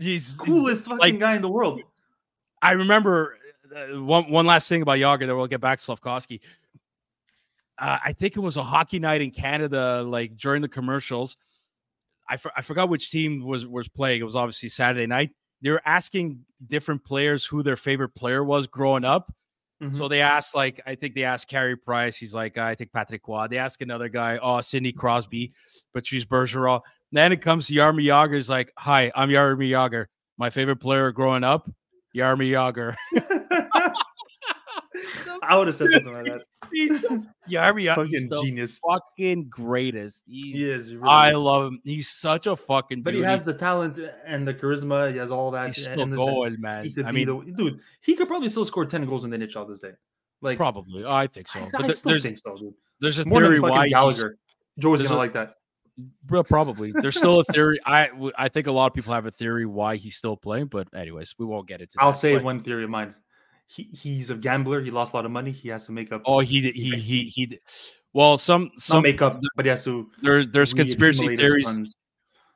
he's 0.00 0.36
coolest 0.36 0.86
fucking 0.86 0.98
like- 0.98 1.18
guy 1.18 1.36
in 1.36 1.42
the 1.42 1.48
world. 1.50 1.80
I 2.62 2.72
remember 2.72 3.38
uh, 3.74 4.00
one 4.02 4.30
one 4.30 4.46
last 4.46 4.68
thing 4.68 4.82
about 4.82 4.98
Jagr 4.98 5.26
that 5.26 5.36
we'll 5.36 5.46
get 5.46 5.60
back 5.60 5.78
to 5.78 5.84
Slafkovsky. 5.86 6.40
Uh, 7.78 7.98
I 8.04 8.12
think 8.12 8.36
it 8.36 8.40
was 8.40 8.56
a 8.56 8.62
hockey 8.62 8.98
night 8.98 9.22
in 9.22 9.30
Canada, 9.30 10.02
like 10.02 10.36
during 10.36 10.60
the 10.60 10.68
commercials. 10.68 11.36
I, 12.28 12.36
for, 12.36 12.52
I 12.56 12.60
forgot 12.60 12.88
which 12.88 13.10
team 13.10 13.44
was 13.44 13.66
was 13.66 13.88
playing. 13.88 14.20
It 14.20 14.24
was 14.24 14.36
obviously 14.36 14.68
Saturday 14.68 15.06
night. 15.06 15.30
they 15.62 15.70
were 15.70 15.82
asking 15.84 16.44
different 16.66 17.04
players 17.04 17.44
who 17.46 17.62
their 17.62 17.76
favorite 17.76 18.14
player 18.14 18.44
was 18.44 18.66
growing 18.66 19.04
up. 19.04 19.32
Mhm. 19.82 19.94
So 19.94 20.08
they 20.08 20.20
asked, 20.20 20.54
like, 20.54 20.78
I 20.86 20.94
think 20.94 21.14
they 21.14 21.24
asked 21.24 21.48
Carey 21.48 21.74
Price. 21.76 22.18
He's 22.18 22.34
like, 22.34 22.58
I 22.58 22.74
think 22.74 22.92
Patrick 22.92 23.26
Roy. 23.26 23.46
They 23.48 23.56
ask 23.56 23.80
another 23.80 24.08
guy, 24.10 24.38
oh, 24.42 24.60
Sidney 24.60 24.92
Crosby, 24.92 25.52
Patrice 25.94 26.26
Bergeron. 26.26 26.82
Then 27.12 27.32
it 27.32 27.42
comes 27.42 27.66
to 27.66 27.74
Jaromir 27.74 28.04
Jagr. 28.04 28.34
He's 28.36 28.48
like, 28.50 28.72
Hi, 28.78 29.10
I'm 29.14 29.28
Jaromir 29.28 29.70
Jagr. 29.70 30.06
My 30.38 30.50
favorite 30.50 30.76
player 30.76 31.10
growing 31.12 31.44
up, 31.44 31.68
Jaromir 32.16 32.50
Jagr. 32.52 32.94
I 35.42 35.56
would 35.56 35.68
have 35.68 35.76
said 35.76 35.88
something 35.88 36.12
like 36.12 36.26
that. 36.26 36.42
He's 36.72 37.00
Jaromir 37.00 37.26
Jagr. 37.48 37.94
Fucking 37.96 38.28
the 38.28 38.42
genius. 38.42 38.78
fucking 38.78 39.48
greatest. 39.48 40.24
He's, 40.26 40.54
He 40.56 40.70
is. 40.70 40.88
he 40.88 40.96
really 40.96 41.08
I 41.08 41.30
is. 41.32 41.38
love 41.38 41.66
him. 41.72 41.80
He's 41.84 42.08
such 42.08 42.46
a 42.46 42.54
fucking. 42.56 43.02
But 43.02 43.14
he 43.14 43.20
has 43.22 43.44
the 43.44 43.54
talent 43.54 43.98
and 44.26 44.46
the 44.46 44.54
charisma. 44.54 45.10
He 45.12 45.18
has 45.18 45.30
all 45.30 45.50
that. 45.52 45.68
He's 45.74 45.86
and 45.86 45.94
still 45.94 46.06
the- 46.06 46.16
going, 46.16 46.60
man. 46.60 46.84
He 46.84 46.92
could 46.92 47.06
I 47.06 47.12
be 47.12 47.24
mean, 47.26 47.44
the 47.46 47.52
dude. 47.52 47.80
He 48.02 48.14
could 48.14 48.28
probably 48.28 48.48
still 48.48 48.64
score 48.66 48.84
ten 48.86 49.04
goals 49.06 49.24
in 49.24 49.30
the 49.30 49.38
NHL 49.38 49.68
this 49.68 49.80
day. 49.80 49.92
Like 50.42 50.56
probably. 50.56 51.04
I 51.06 51.26
think 51.26 51.48
so. 51.48 51.60
I, 51.60 51.68
but 51.72 51.80
I 51.82 51.84
th- 51.86 51.96
still 51.96 52.10
there's 52.10 52.22
think 52.22 52.38
so, 52.38 52.56
dude. 52.56 52.74
there's 53.00 53.18
a 53.18 53.26
More 53.26 53.40
theory 53.40 53.60
why 53.60 53.84
he's, 53.84 53.92
Gallagher. 53.92 54.36
Joe's 54.78 55.02
gonna 55.02 55.14
a- 55.14 55.18
like 55.18 55.32
that. 55.34 55.54
Well, 56.28 56.44
probably. 56.44 56.92
There's 56.92 57.16
still 57.16 57.40
a 57.40 57.44
theory. 57.44 57.78
I 57.84 58.10
I 58.36 58.48
think 58.48 58.66
a 58.66 58.72
lot 58.72 58.86
of 58.86 58.94
people 58.94 59.12
have 59.12 59.26
a 59.26 59.30
theory 59.30 59.66
why 59.66 59.96
he's 59.96 60.16
still 60.16 60.36
playing, 60.36 60.66
but 60.66 60.88
anyways, 60.94 61.34
we 61.38 61.46
won't 61.46 61.66
get 61.68 61.80
into. 61.80 61.94
I'll 61.98 62.12
that. 62.12 62.18
say 62.18 62.34
But- 62.34 62.44
one 62.44 62.60
theory 62.60 62.84
of 62.84 62.90
mine. 62.90 63.14
He, 63.66 63.88
he's 63.92 64.30
a 64.30 64.34
gambler. 64.34 64.80
He 64.80 64.90
lost 64.90 65.12
a 65.12 65.16
lot 65.16 65.24
of 65.24 65.30
money. 65.30 65.52
He 65.52 65.68
has 65.68 65.86
to 65.86 65.92
make 65.92 66.10
up. 66.10 66.22
Oh, 66.26 66.40
he 66.40 66.60
did- 66.60 66.74
he 66.74 66.96
he 66.96 67.24
he. 67.24 67.46
did- 67.46 67.60
Well, 68.12 68.36
some 68.36 68.64
not 68.64 68.80
some 68.80 69.02
make 69.02 69.22
up, 69.22 69.40
but 69.54 69.64
he 69.64 69.68
has 69.70 69.84
to. 69.84 70.10
there 70.22 70.44
there's 70.44 70.74
conspiracy 70.74 71.36
theories. 71.36 71.94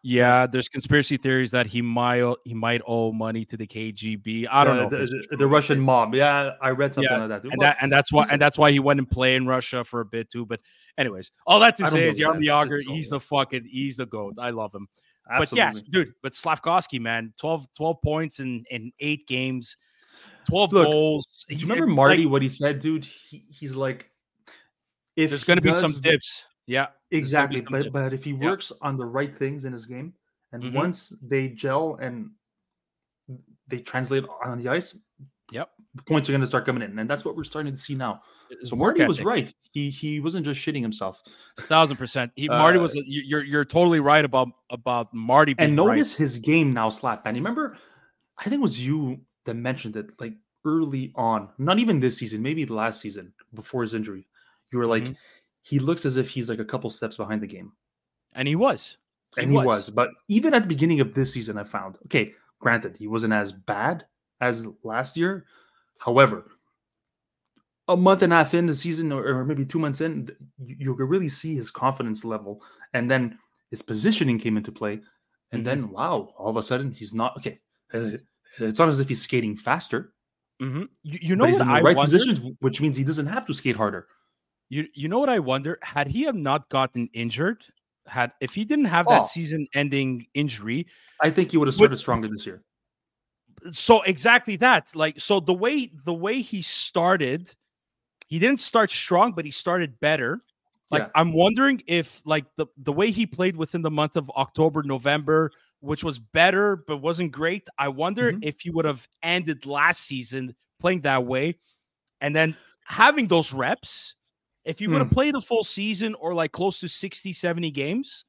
Yeah, 0.07 0.47
there's 0.47 0.69
conspiracy 0.69 1.17
theories 1.17 1.53
that 1.53 1.65
he 1.67 1.81
might 1.81 2.23
he 2.45 2.53
might 2.53 2.83
owe 2.87 3.11
money 3.11 3.47
to 3.47 3.57
the 3.57 3.67
KGB. 3.67 4.47
I 4.51 4.63
don't 4.63 4.77
know. 4.77 4.91
the, 4.91 5.37
the, 5.39 5.47
Russian 5.47 5.81
mob. 5.81 6.15
Yeah, 6.15 6.51
I 6.61 6.71
read 6.71 6.93
something 6.93 7.11
Yeah, 7.11 7.25
like 7.25 7.29
that. 7.31 7.43
and 7.45 7.53
Well, 7.57 7.69
that 7.69 7.79
and 7.81 7.91
that's 7.91 8.13
why 8.13 8.27
and 8.31 8.39
that's 8.39 8.59
why 8.59 8.71
he 8.71 8.79
went 8.81 8.99
and 9.01 9.11
played 9.11 9.37
in 9.37 9.47
Russia 9.47 9.83
for 9.83 10.01
a 10.01 10.05
bit 10.05 10.29
too. 10.31 10.45
But 10.45 10.61
anyways, 10.99 11.33
all 11.47 11.59
that 11.61 11.77
to 11.77 11.87
I 11.87 11.89
say 11.89 12.09
is 12.09 12.19
that. 12.19 12.35
Jagr, 12.37 12.83
he's 12.83 13.09
the 13.09 13.19
fucking 13.19 13.65
he's 13.65 13.97
the 13.97 14.05
goat. 14.05 14.35
I 14.39 14.51
love 14.51 14.75
him. 14.75 14.89
absolutely. 15.31 15.57
But 15.65 15.75
yes, 15.75 15.83
dude, 15.83 16.13
but 16.23 16.35
Slafkovsky, 16.35 17.01
man, 17.01 17.33
12, 17.39 17.67
12 17.75 18.03
points 18.03 18.41
in 18.41 18.67
in 18.71 18.93
eight 19.01 19.27
games, 19.27 19.79
twelve 20.47 20.71
Look, 20.75 20.85
goals. 20.85 21.47
Do 21.49 21.55
you 21.55 21.63
remember 21.63 21.87
like, 21.87 21.97
Marty? 21.97 22.27
what 22.27 22.43
he 22.43 22.51
said, 22.51 22.79
dude? 22.79 23.07
He, 23.07 23.47
he's 23.49 23.75
like, 23.75 24.11
if 25.17 25.31
there's 25.31 25.45
going 25.45 25.57
to 25.57 25.63
be 25.63 25.73
some 25.73 25.93
dips. 26.03 26.45
Yeah, 26.67 26.87
there's 26.87 26.91
gonna 26.91 26.91
be 27.01 27.04
exactly. 27.19 27.63
But 27.71 27.93
but 27.93 28.13
if 28.13 28.25
he 28.25 28.31
Yeah. 28.33 28.45
works 28.51 28.73
on 28.83 28.97
the 28.97 29.05
right 29.07 29.35
things 29.37 29.65
in 29.65 29.73
his 29.73 29.87
game, 29.87 30.15
and 30.53 30.63
Mhm. 30.63 30.75
once 30.75 31.11
they 31.23 31.49
gel 31.49 31.97
and 32.01 32.31
they 33.69 33.79
translate 33.81 34.25
on 34.45 34.59
the 34.59 34.69
ice, 34.69 34.97
Yep. 35.51 35.71
the 35.95 36.03
points 36.03 36.29
are 36.29 36.33
going 36.33 36.41
to 36.43 36.47
start 36.47 36.67
coming 36.67 36.83
in, 36.83 36.99
and 36.99 37.09
that's 37.09 37.25
what 37.25 37.37
we're 37.37 37.45
starting 37.45 37.73
to 37.73 37.79
see 37.79 37.95
now. 37.95 38.23
So 38.65 38.77
Marty 38.77 39.05
was 39.07 39.23
right. 39.23 39.53
He 39.73 39.91
he 39.91 40.21
wasn't 40.21 40.45
just 40.45 40.61
shitting 40.61 40.83
himself. 40.83 41.23
A 41.59 41.63
thousand 41.63 41.97
percent. 41.97 42.31
He, 42.37 42.49
Marty 42.49 42.79
Uh, 42.79 42.83
was. 42.83 42.95
A, 42.95 42.99
you- 43.07 43.23
you're 43.23 43.43
you're 43.43 43.65
totally 43.65 44.01
right 44.01 44.25
about 44.25 44.49
about 44.71 45.13
Marty. 45.15 45.55
Being 45.55 45.71
And 45.71 45.79
right. 45.79 45.87
notice 45.97 46.15
his 46.15 46.39
game 46.39 46.73
now, 46.73 46.89
slap. 46.91 47.27
You 47.27 47.33
remember? 47.33 47.77
I 48.39 48.45
think 48.45 48.55
it 48.55 48.61
was 48.63 48.79
you 48.81 49.21
that 49.45 49.55
mentioned 49.55 49.97
it 49.97 50.13
like 50.21 50.35
early 50.65 51.13
on, 51.15 51.51
not 51.59 51.79
even 51.79 52.01
this 52.01 52.17
season, 52.19 52.43
maybe 52.43 52.65
the 52.65 52.75
last 52.75 53.01
season 53.01 53.33
before 53.55 53.83
his 53.83 53.93
injury. 53.95 54.27
You 54.73 54.79
were 54.79 54.87
like, 54.87 55.05
Mhm. 55.05 55.17
He 55.65 55.79
looks 55.79 56.05
as 56.05 56.17
if 56.19 56.29
he's 56.29 56.49
like 56.49 56.61
a 56.61 56.65
couple 56.65 56.91
steps 56.91 57.17
behind 57.17 57.41
the 57.43 57.47
game. 57.49 57.73
and 58.35 58.47
he 58.47 58.55
was, 58.57 58.97
and 59.39 59.51
he 59.51 59.57
was. 59.57 59.89
But 59.91 60.11
even 60.29 60.53
at 60.55 60.63
the 60.63 60.69
beginning 60.69 61.01
of 61.01 61.15
this 61.15 61.33
season, 61.33 61.57
I 61.59 61.65
found 61.65 61.97
okay. 62.07 62.35
Granted, 62.61 62.97
he 62.97 63.07
wasn't 63.09 63.33
as 63.33 63.51
bad 63.53 64.07
as 64.41 64.67
last 64.85 65.17
year. 65.17 65.45
However, 65.99 66.45
a 67.89 67.97
month 67.97 68.23
and 68.23 68.33
a 68.33 68.37
half 68.37 68.55
in 68.55 68.67
the 68.67 68.75
season, 68.75 69.13
or, 69.13 69.45
maybe 69.45 69.65
two 69.65 69.79
months 69.79 70.01
in, 70.01 70.31
you, 70.59 70.77
you 70.79 70.95
could 70.97 71.09
really 71.09 71.29
see 71.29 71.55
his 71.55 71.71
confidence 71.71 72.25
level, 72.25 72.63
and 72.95 73.11
then 73.11 73.39
his 73.71 73.83
positioning 73.83 74.39
came 74.39 74.57
into 74.57 74.73
play. 74.73 75.01
And 75.53 75.63
Mhm. 75.63 75.65
then, 75.65 75.91
wow, 75.91 76.33
all 76.39 76.49
of 76.49 76.57
a 76.57 76.63
sudden, 76.63 76.91
he's 76.91 77.13
not 77.15 77.37
okay. 77.39 77.61
uh, 77.93 78.17
it's 78.59 78.79
not 78.79 78.89
as 78.89 78.99
if 79.01 79.09
he's 79.09 79.23
skating 79.23 79.55
faster. 79.57 80.13
Mhm. 80.63 80.89
You, 81.03 81.19
you 81.23 81.37
know 81.37 81.47
he's 81.47 81.61
in 81.61 81.69
the 81.69 81.75
I 81.75 81.81
right 81.81 81.97
wonder? 81.97 82.11
positions, 82.11 82.41
which 82.61 82.81
means 82.81 82.97
he 82.97 83.05
doesn't 83.05 83.27
have 83.27 83.47
to 83.47 83.55
skate 83.55 83.77
harder. 83.77 84.09
You 84.75 84.89
you 84.95 85.09
know 85.09 85.21
what 85.21 85.29
I 85.29 85.39
wonder? 85.39 85.79
Had 85.83 86.09
he 86.09 86.23
have 86.29 86.35
not 86.51 86.69
gotten 86.69 87.09
injured, 87.13 87.65
had 88.07 88.33
if 88.41 88.55
he 88.55 88.65
didn't 88.65 88.87
have 88.97 89.07
that 89.09 89.23
Oh. 89.23 89.27
season-ending 89.27 90.27
injury, 90.35 90.87
I 91.21 91.31
think 91.31 91.51
he 91.53 91.57
would 91.59 91.69
have 91.69 91.75
started 91.77 91.97
stronger 91.99 92.29
this 92.29 92.45
year. 92.47 92.59
so 93.71 94.03
exactly 94.03 94.57
that. 94.57 94.91
Like 94.95 95.21
so, 95.21 95.39
the 95.41 95.55
way 95.55 95.93
the 96.05 96.15
way 96.15 96.41
he 96.43 96.61
started, 96.63 97.55
he 98.27 98.39
didn't 98.41 98.61
start 98.61 98.91
strong, 98.91 99.33
but 99.33 99.45
he 99.45 99.51
started 99.53 100.01
better. 100.01 100.41
Like 100.91 101.05
Yeah. 101.05 101.11
I'm 101.15 101.33
wondering 101.33 101.83
if 101.87 102.21
like 102.27 102.47
the 102.57 102.67
the 102.77 102.93
way 102.93 103.11
he 103.13 103.27
played 103.27 103.57
within 103.57 103.83
the 103.83 103.91
month 104.01 104.17
of 104.17 104.29
October, 104.31 104.83
November, 104.83 105.53
which 105.81 106.03
was 106.03 106.19
better 106.19 106.77
but 106.77 106.97
wasn't 106.99 107.31
great. 107.33 107.69
I 107.79 107.89
wonder 107.89 108.33
Mhm. 108.33 108.41
if 108.43 108.61
he 108.61 108.71
would 108.71 108.87
have 108.87 109.07
ended 109.23 109.67
last 109.67 110.01
season 110.05 110.57
playing 110.81 111.03
that 111.03 111.25
way, 111.25 111.59
and 112.21 112.35
then 112.35 112.57
having 112.87 113.29
those 113.29 113.53
reps. 113.55 114.15
If 114.65 114.81
you 114.81 114.91
would 114.91 115.01
have 115.01 115.09
Hmm. 115.09 115.15
played 115.15 115.35
the 115.35 115.41
full 115.43 115.65
season 115.65 116.15
or 116.15 116.33
like 116.35 116.53
close 116.53 116.81
to 116.81 116.89
60, 116.89 117.33
70 117.33 117.71
games, 117.71 118.25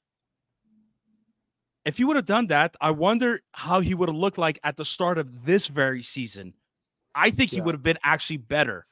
if 1.86 2.00
you 2.00 2.08
would 2.08 2.16
have 2.16 2.26
done 2.26 2.48
that, 2.48 2.76
I 2.82 2.92
wonder 2.92 3.42
how 3.54 3.80
he 3.80 3.94
would 3.94 4.10
have 4.10 4.16
looked 4.18 4.38
like 4.38 4.60
at 4.64 4.76
the 4.76 4.86
start 4.86 5.18
of 5.18 5.46
this 5.46 5.68
very 5.68 6.02
season. 6.02 6.54
I 7.14 7.30
think 7.30 7.52
he 7.52 7.62
would 7.62 7.74
have 7.76 7.84
been 7.84 8.00
actually 8.04 8.38
better. 8.38 8.86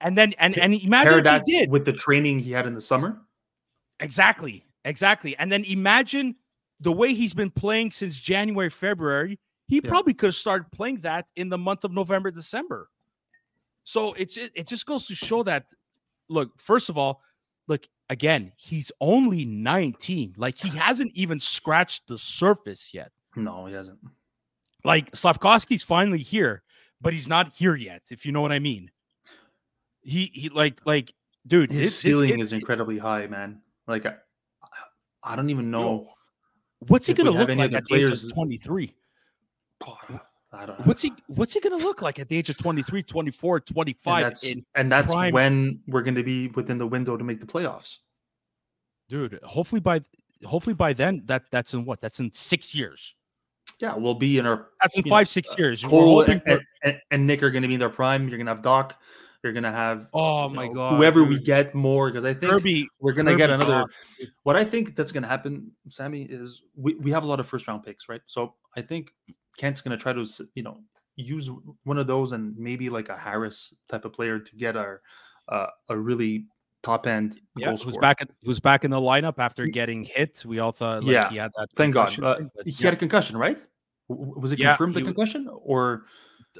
And 0.00 0.16
then 0.16 0.34
and 0.38 0.56
and 0.58 0.74
imagine 0.74 1.24
if 1.26 1.44
he 1.46 1.52
did 1.52 1.70
with 1.70 1.84
the 1.84 1.92
training 1.92 2.38
he 2.40 2.52
had 2.52 2.66
in 2.66 2.74
the 2.74 2.80
summer. 2.80 3.22
exactly, 4.00 4.64
exactly. 4.84 5.36
And 5.38 5.50
then 5.50 5.64
imagine 5.64 6.36
the 6.80 6.92
way 6.92 7.14
he's 7.14 7.34
been 7.34 7.50
playing 7.50 7.92
since 7.92 8.20
January, 8.20 8.68
February. 8.70 9.38
He 9.68 9.80
Yeah. 9.82 9.88
probably 9.88 10.14
could 10.14 10.28
have 10.28 10.34
started 10.34 10.70
playing 10.72 11.00
that 11.02 11.26
in 11.36 11.48
the 11.48 11.58
month 11.58 11.84
of 11.84 11.92
November, 11.92 12.30
December. 12.30 12.90
So 13.84 14.12
it's 14.14 14.36
it, 14.36 14.52
it 14.54 14.66
just 14.66 14.86
goes 14.86 15.06
to 15.06 15.14
show 15.14 15.42
that. 15.44 15.66
Look, 16.28 16.58
first 16.58 16.88
of 16.88 16.96
all, 16.98 17.20
look 17.68 17.86
again. 18.08 18.52
He's 18.56 18.92
only 19.00 19.44
19. 19.44 20.34
Like 20.36 20.58
he 20.58 20.68
hasn't 20.78 21.12
even 21.14 21.40
scratched 21.40 22.08
the 22.08 22.18
surface 22.18 22.92
yet. 22.94 23.10
No, 23.36 23.66
he 23.66 23.74
hasn't. 23.74 23.98
like 24.84 25.10
Slafkovsky's 25.12 25.82
finally 25.82 26.18
here, 26.18 26.62
but 27.00 27.12
he's 27.12 27.28
not 27.28 27.52
here 27.52 27.74
yet. 27.74 28.02
If 28.10 28.26
you 28.26 28.32
know 28.32 28.40
what 28.42 28.52
I 28.52 28.58
mean. 28.58 28.90
He 30.02 30.30
he 30.34 30.48
like 30.48 30.80
like 30.84 31.14
dude, 31.46 31.70
His 31.70 31.78
this, 31.80 32.02
this 32.02 32.12
ceiling 32.14 32.30
kid- 32.32 32.40
is 32.40 32.52
incredibly 32.52 32.98
high, 32.98 33.26
man. 33.28 33.60
Like 33.86 34.04
I, 34.04 34.14
I 35.22 35.36
don't 35.36 35.50
even 35.50 35.70
know. 35.70 36.08
What's 36.88 37.06
he 37.06 37.14
gonna 37.14 37.30
look 37.30 37.48
like 37.48 37.70
the 37.70 37.76
at 37.76 37.84
age 37.92 38.08
of 38.08 38.32
23? 38.32 38.92
I 40.52 40.66
don't. 40.66 40.86
What's 40.86 41.02
he 41.02 41.12
what's 41.28 41.54
he 41.54 41.60
gonna 41.60 41.76
look 41.76 42.02
like 42.02 42.18
at 42.18 42.28
the 42.28 42.36
age 42.36 42.50
of 42.50 42.58
23, 42.58 43.02
24, 43.02 43.56
and 43.56 43.66
25? 43.66 44.22
that's 44.22 44.44
and 44.74 44.92
that's 44.92 45.12
when 45.12 45.80
we're 45.86 46.02
going 46.02 46.14
to 46.14 46.22
be 46.22 46.48
within 46.48 46.78
the 46.78 46.86
window 46.86 47.16
to 47.16 47.24
make 47.24 47.40
the 47.40 47.46
playoffs. 47.46 47.98
dude, 49.08 49.38
hopefully 49.42 49.80
by 49.80 50.02
hopefully 50.44 50.74
by 50.74 50.92
then 50.92 51.22
that 51.26 51.44
that's 51.50 51.72
in 51.72 51.84
what? 51.84 52.00
That's 52.00 52.20
in 52.20 52.32
six 52.32 52.74
years. 52.74 53.14
Yeah, 53.80 53.96
we'll 53.96 54.14
be 54.14 54.38
in 54.38 54.46
our 54.46 54.68
That's 54.80 54.94
in 54.94 55.02
You 55.04 55.10
know, 55.10 55.16
five, 55.16 55.28
six 55.28 55.56
years. 55.58 55.82
Cole 55.84 56.22
and, 56.22 56.42
for- 56.42 56.60
and, 56.84 57.00
and 57.10 57.26
Nick 57.26 57.42
are 57.42 57.50
going 57.50 57.62
to 57.62 57.68
be 57.68 57.74
in 57.74 57.80
their 57.80 57.90
prime. 57.90 58.28
You're 58.28 58.38
going 58.38 58.46
to 58.46 58.54
have 58.54 58.62
Dach. 58.62 58.92
You're 59.42 59.52
going 59.52 59.64
to 59.64 59.72
have 59.72 60.06
oh 60.14 60.48
my 60.48 60.68
know, 60.68 60.74
god. 60.74 60.96
whoever 60.96 61.24
we 61.24 61.38
get 61.40 61.74
more 61.74 62.08
because 62.08 62.24
I 62.24 62.32
think 62.32 62.52
Kirby 62.52 62.86
we're 63.00 63.12
going 63.12 63.26
to 63.26 63.36
get 63.36 63.50
another. 63.50 63.84
Dach, 64.20 64.26
What 64.44 64.54
I 64.54 64.64
think 64.64 64.94
that's 64.94 65.10
going 65.10 65.24
to 65.24 65.28
happen, 65.28 65.72
Sammy, 65.88 66.22
is 66.22 66.62
we, 66.76 66.94
we 66.94 67.10
have 67.10 67.24
a 67.24 67.26
lot 67.26 67.40
of 67.40 67.48
first 67.48 67.66
round 67.66 67.82
picks, 67.82 68.08
right? 68.08 68.20
So 68.26 68.54
I 68.76 68.82
think 68.82 69.12
Kent's 69.56 69.80
going 69.80 69.96
to 69.96 70.02
try 70.02 70.12
to, 70.12 70.26
you 70.54 70.62
know, 70.62 70.78
use 71.16 71.50
one 71.84 71.98
of 71.98 72.06
those 72.06 72.32
and 72.32 72.56
maybe 72.56 72.88
like 72.88 73.08
a 73.08 73.16
Harris 73.16 73.74
type 73.88 74.04
of 74.04 74.12
player 74.12 74.38
to 74.38 74.56
get 74.56 74.76
our 74.76 75.02
uh, 75.48 75.66
a 75.88 75.96
really 75.96 76.46
top 76.82 77.06
end 77.06 77.40
yeah, 77.56 77.66
goal 77.66 77.76
who's 77.76 77.96
back 77.98 78.20
in, 78.20 78.28
who's 78.42 78.60
back 78.60 78.84
in 78.84 78.90
the 78.90 79.00
lineup 79.00 79.38
after 79.38 79.66
getting 79.66 80.04
hit. 80.04 80.42
We 80.44 80.58
all 80.58 80.72
thought 80.72 81.04
like 81.04 81.12
Yeah, 81.12 81.30
he 81.30 81.36
had 81.36 81.52
that 81.56 81.68
Thank 81.74 81.94
God. 81.94 82.18
Uh, 82.22 82.36
thing, 82.36 82.50
he 82.64 82.70
yeah. 82.70 82.84
had 82.86 82.94
a 82.94 82.96
concussion, 82.96 83.36
right? 83.36 83.64
Was 84.08 84.52
it 84.52 84.58
Yeah, 84.58 84.70
confirmed 84.70 84.94
the 84.94 85.02
concussion 85.02 85.48
or 85.50 86.06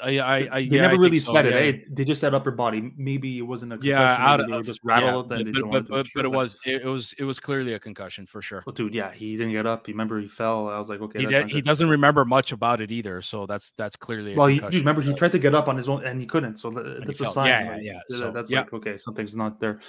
I, 0.03 0.19
I, 0.19 0.37
I 0.37 0.49
they 0.49 0.61
yeah, 0.61 0.83
never 0.83 0.93
think 0.93 1.03
really 1.03 1.19
so, 1.19 1.33
said 1.33 1.47
it? 1.47 1.75
eh? 1.75 1.79
They 1.91 2.05
just 2.05 2.21
said 2.21 2.35
upper 2.35 2.51
body. 2.51 2.93
Maybe 2.97 3.39
it 3.39 3.43
wasn't 3.43 3.73
a 3.73 3.77
concussion. 3.77 3.91
Yeah, 3.91 4.17
out 4.19 4.41
maybe 4.41 4.53
of 4.53 4.65
just 4.65 4.81
yeah, 4.87 5.11
but, 5.11 5.29
but, 5.29 5.49
but, 5.51 5.67
wanted 5.67 6.11
but, 6.15 6.25
it 6.25 6.31
was 6.31 6.57
it, 6.65 6.83
it 6.83 6.87
was 6.87 7.15
it 7.19 7.25
was 7.25 7.39
clearly 7.39 7.75
a 7.75 7.79
concussion 7.79 8.25
for 8.25 8.41
sure. 8.41 8.63
Well, 8.67 8.73
dude, 8.73 8.95
yeah, 8.95 9.13
he 9.13 9.37
didn't 9.37 9.53
get 9.53 9.67
up. 9.67 9.89
You 9.89 9.95
remember 9.95 10.21
he 10.21 10.29
fell. 10.29 10.69
I 10.69 10.79
was 10.79 10.89
like, 10.89 11.01
okay, 11.03 11.21
He, 11.21 11.27
did, 11.27 11.49
he 11.51 11.61
doesn't 11.61 11.89
remember 11.89 12.25
much 12.25 12.53
about 12.53 12.81
it 12.81 12.91
either, 12.91 13.21
so 13.21 13.47
that's 13.47 13.73
that's 13.73 13.97
clearly 13.97 14.35
a 14.35 14.37
Well, 14.37 14.49
you, 14.49 14.63
remember 14.73 15.03
he 15.03 15.13
tried 15.15 15.33
to 15.33 15.39
get 15.39 15.55
up 15.55 15.69
on 15.69 15.77
his 15.77 15.89
own 15.89 16.05
and 16.05 16.21
he 16.21 16.27
couldn't. 16.27 16.57
So 16.59 16.71
that's 16.71 17.21
a 17.21 17.25
fell. 17.25 17.33
sign. 17.33 17.47
Yeah, 17.49 17.63
yeah, 17.65 17.71
like, 17.71 17.83
yeah. 17.83 18.01
So, 18.09 18.31
that's 18.31 18.51
yeah. 18.51 18.61
like 18.61 18.73
okay, 18.73 18.97
something's 18.97 19.37
not 19.37 19.61
there. 19.61 19.81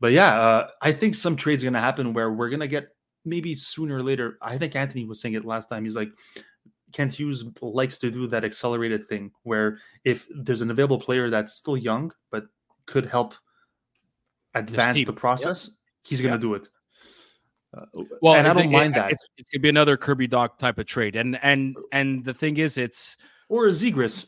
But 0.00 0.12
yeah, 0.12 0.38
uh, 0.38 0.68
I 0.82 0.92
think 0.92 1.14
some 1.14 1.36
trades 1.36 1.64
gonna 1.64 1.80
happen 1.80 2.12
where 2.12 2.30
we're 2.30 2.50
gonna 2.50 2.68
get 2.68 2.88
maybe 3.24 3.54
sooner 3.54 3.96
or 3.96 4.02
later. 4.02 4.38
I 4.42 4.58
think 4.58 4.76
Anthony 4.76 5.04
was 5.04 5.20
saying 5.20 5.34
it 5.34 5.44
last 5.44 5.68
time. 5.68 5.84
He's 5.84 5.96
like, 5.96 6.10
Kent 6.92 7.12
Hughes 7.12 7.44
likes 7.60 7.98
to 7.98 8.10
do 8.10 8.26
that 8.28 8.44
accelerated 8.44 9.06
thing 9.06 9.30
where 9.42 9.78
if 10.04 10.26
there's 10.34 10.62
an 10.62 10.70
available 10.70 11.00
player 11.00 11.30
that's 11.30 11.54
still 11.54 11.76
young 11.76 12.12
but 12.30 12.44
could 12.86 13.06
help 13.06 13.34
advance 14.54 15.04
the 15.04 15.12
process, 15.12 15.66
yep. 15.66 15.76
he's 16.04 16.20
going 16.20 16.32
to 16.32 16.36
yep. 16.36 16.40
do 16.40 16.54
it. 16.54 16.68
Uh, 17.76 18.04
well, 18.22 18.34
and 18.34 18.46
I 18.46 18.54
don't 18.54 18.66
it, 18.66 18.70
mind 18.70 18.96
it, 18.96 19.00
that. 19.00 19.10
It's, 19.10 19.24
it's, 19.36 19.50
gonna 19.50 19.60
be 19.60 19.68
another 19.68 19.96
Kirby 19.96 20.28
Dach 20.28 20.56
type 20.56 20.78
of 20.78 20.86
trade, 20.86 21.16
and 21.16 21.38
and 21.42 21.76
and 21.92 22.24
the 22.24 22.32
thing 22.32 22.56
is, 22.56 22.78
it's 22.78 23.16
or 23.48 23.66
a 23.66 23.70
Zegras. 23.70 24.26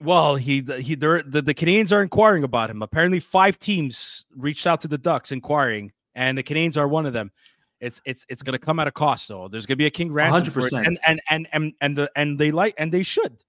Well, 0.00 0.36
he 0.36 0.62
he 0.78 0.94
the, 0.94 1.24
the 1.24 1.54
Canadiens 1.54 1.90
are 1.90 2.02
inquiring 2.02 2.44
about 2.44 2.70
him. 2.70 2.82
Apparently, 2.82 3.18
five 3.18 3.58
teams 3.58 4.24
reached 4.36 4.66
out 4.66 4.80
to 4.82 4.88
the 4.88 4.96
Ducks 4.96 5.32
inquiring, 5.32 5.92
and 6.14 6.38
the 6.38 6.44
Canadiens 6.44 6.76
are 6.76 6.86
one 6.86 7.04
of 7.04 7.12
them. 7.12 7.32
It's 7.80 8.00
it's 8.04 8.26
it's 8.28 8.42
going 8.42 8.52
to 8.52 8.58
come 8.58 8.80
at 8.80 8.88
a 8.88 8.92
cost, 8.92 9.28
though. 9.28 9.48
There's 9.48 9.66
going 9.66 9.74
to 9.74 9.78
be 9.78 9.86
a 9.86 9.90
king 9.90 10.12
ransom 10.12 10.52
100%. 10.52 10.86
and 10.86 10.98
and 11.06 11.20
and 11.30 11.48
and 11.52 11.72
and 11.80 11.96
the 11.96 12.10
and 12.16 12.38
they 12.38 12.50
like 12.50 12.74
and 12.76 12.92
they 12.92 13.02
should. 13.02 13.42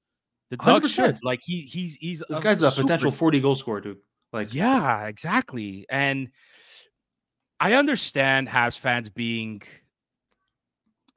The 0.51 0.57
Ducks 0.57 0.89
should 0.89 1.19
like 1.23 1.41
he 1.43 1.61
he's 1.61 1.95
he's 1.95 2.23
this 2.27 2.39
guy's 2.39 2.63
a 2.63 2.71
potential 2.71 3.11
forty 3.11 3.39
goal 3.39 3.55
scorer, 3.55 3.81
dude. 3.81 3.97
Like 4.33 4.53
yeah, 4.53 5.05
exactly. 5.05 5.85
And 5.89 6.29
I 7.59 7.73
understand 7.73 8.47
Habs 8.47 8.77
fans 8.77 9.09
being 9.09 9.61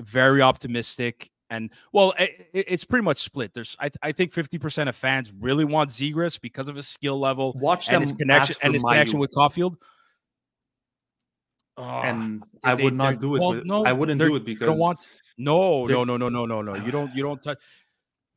very 0.01 0.43
optimistic 0.43 1.31
and 1.53 1.71
well, 1.93 2.15
it, 2.19 2.49
it's 2.55 2.85
pretty 2.85 3.05
much 3.05 3.19
split. 3.19 3.53
There's, 3.53 3.77
I, 3.79 3.91
I 4.03 4.13
think, 4.13 4.33
fifty 4.33 4.57
percent 4.57 4.89
of 4.89 4.97
fans 4.97 5.31
really 5.39 5.67
want 5.67 5.91
Zegras 5.91 6.41
because 6.41 6.67
of 6.67 6.77
his 6.77 6.89
skill 6.89 7.21
level, 7.21 7.53
watch 7.61 7.91
and 7.91 8.01
his 8.01 8.13
connection 8.13 8.57
and 8.63 8.73
his 8.73 8.83
connection 8.83 9.19
with 9.19 9.31
Caufield. 9.33 9.75
Oh, 11.79 11.83
and 11.83 12.43
I 12.65 12.75
would 12.75 12.95
not 12.95 13.19
do 13.19 13.37
it. 13.37 13.41
Well, 13.41 13.51
with, 13.51 13.65
no, 13.65 13.85
I 13.85 13.93
wouldn't 13.93 14.21
do 14.21 14.37
it 14.37 14.45
because 14.45 14.67
don't 14.67 14.79
want. 14.79 15.07
No, 15.39 15.87
no, 15.87 16.05
no, 16.05 16.17
no, 16.17 16.29
no, 16.29 16.45
no, 16.45 16.61
no. 16.61 16.75
You 16.75 16.91
don't. 16.91 17.15
You 17.15 17.23
don't 17.23 17.43
touch. 17.43 17.59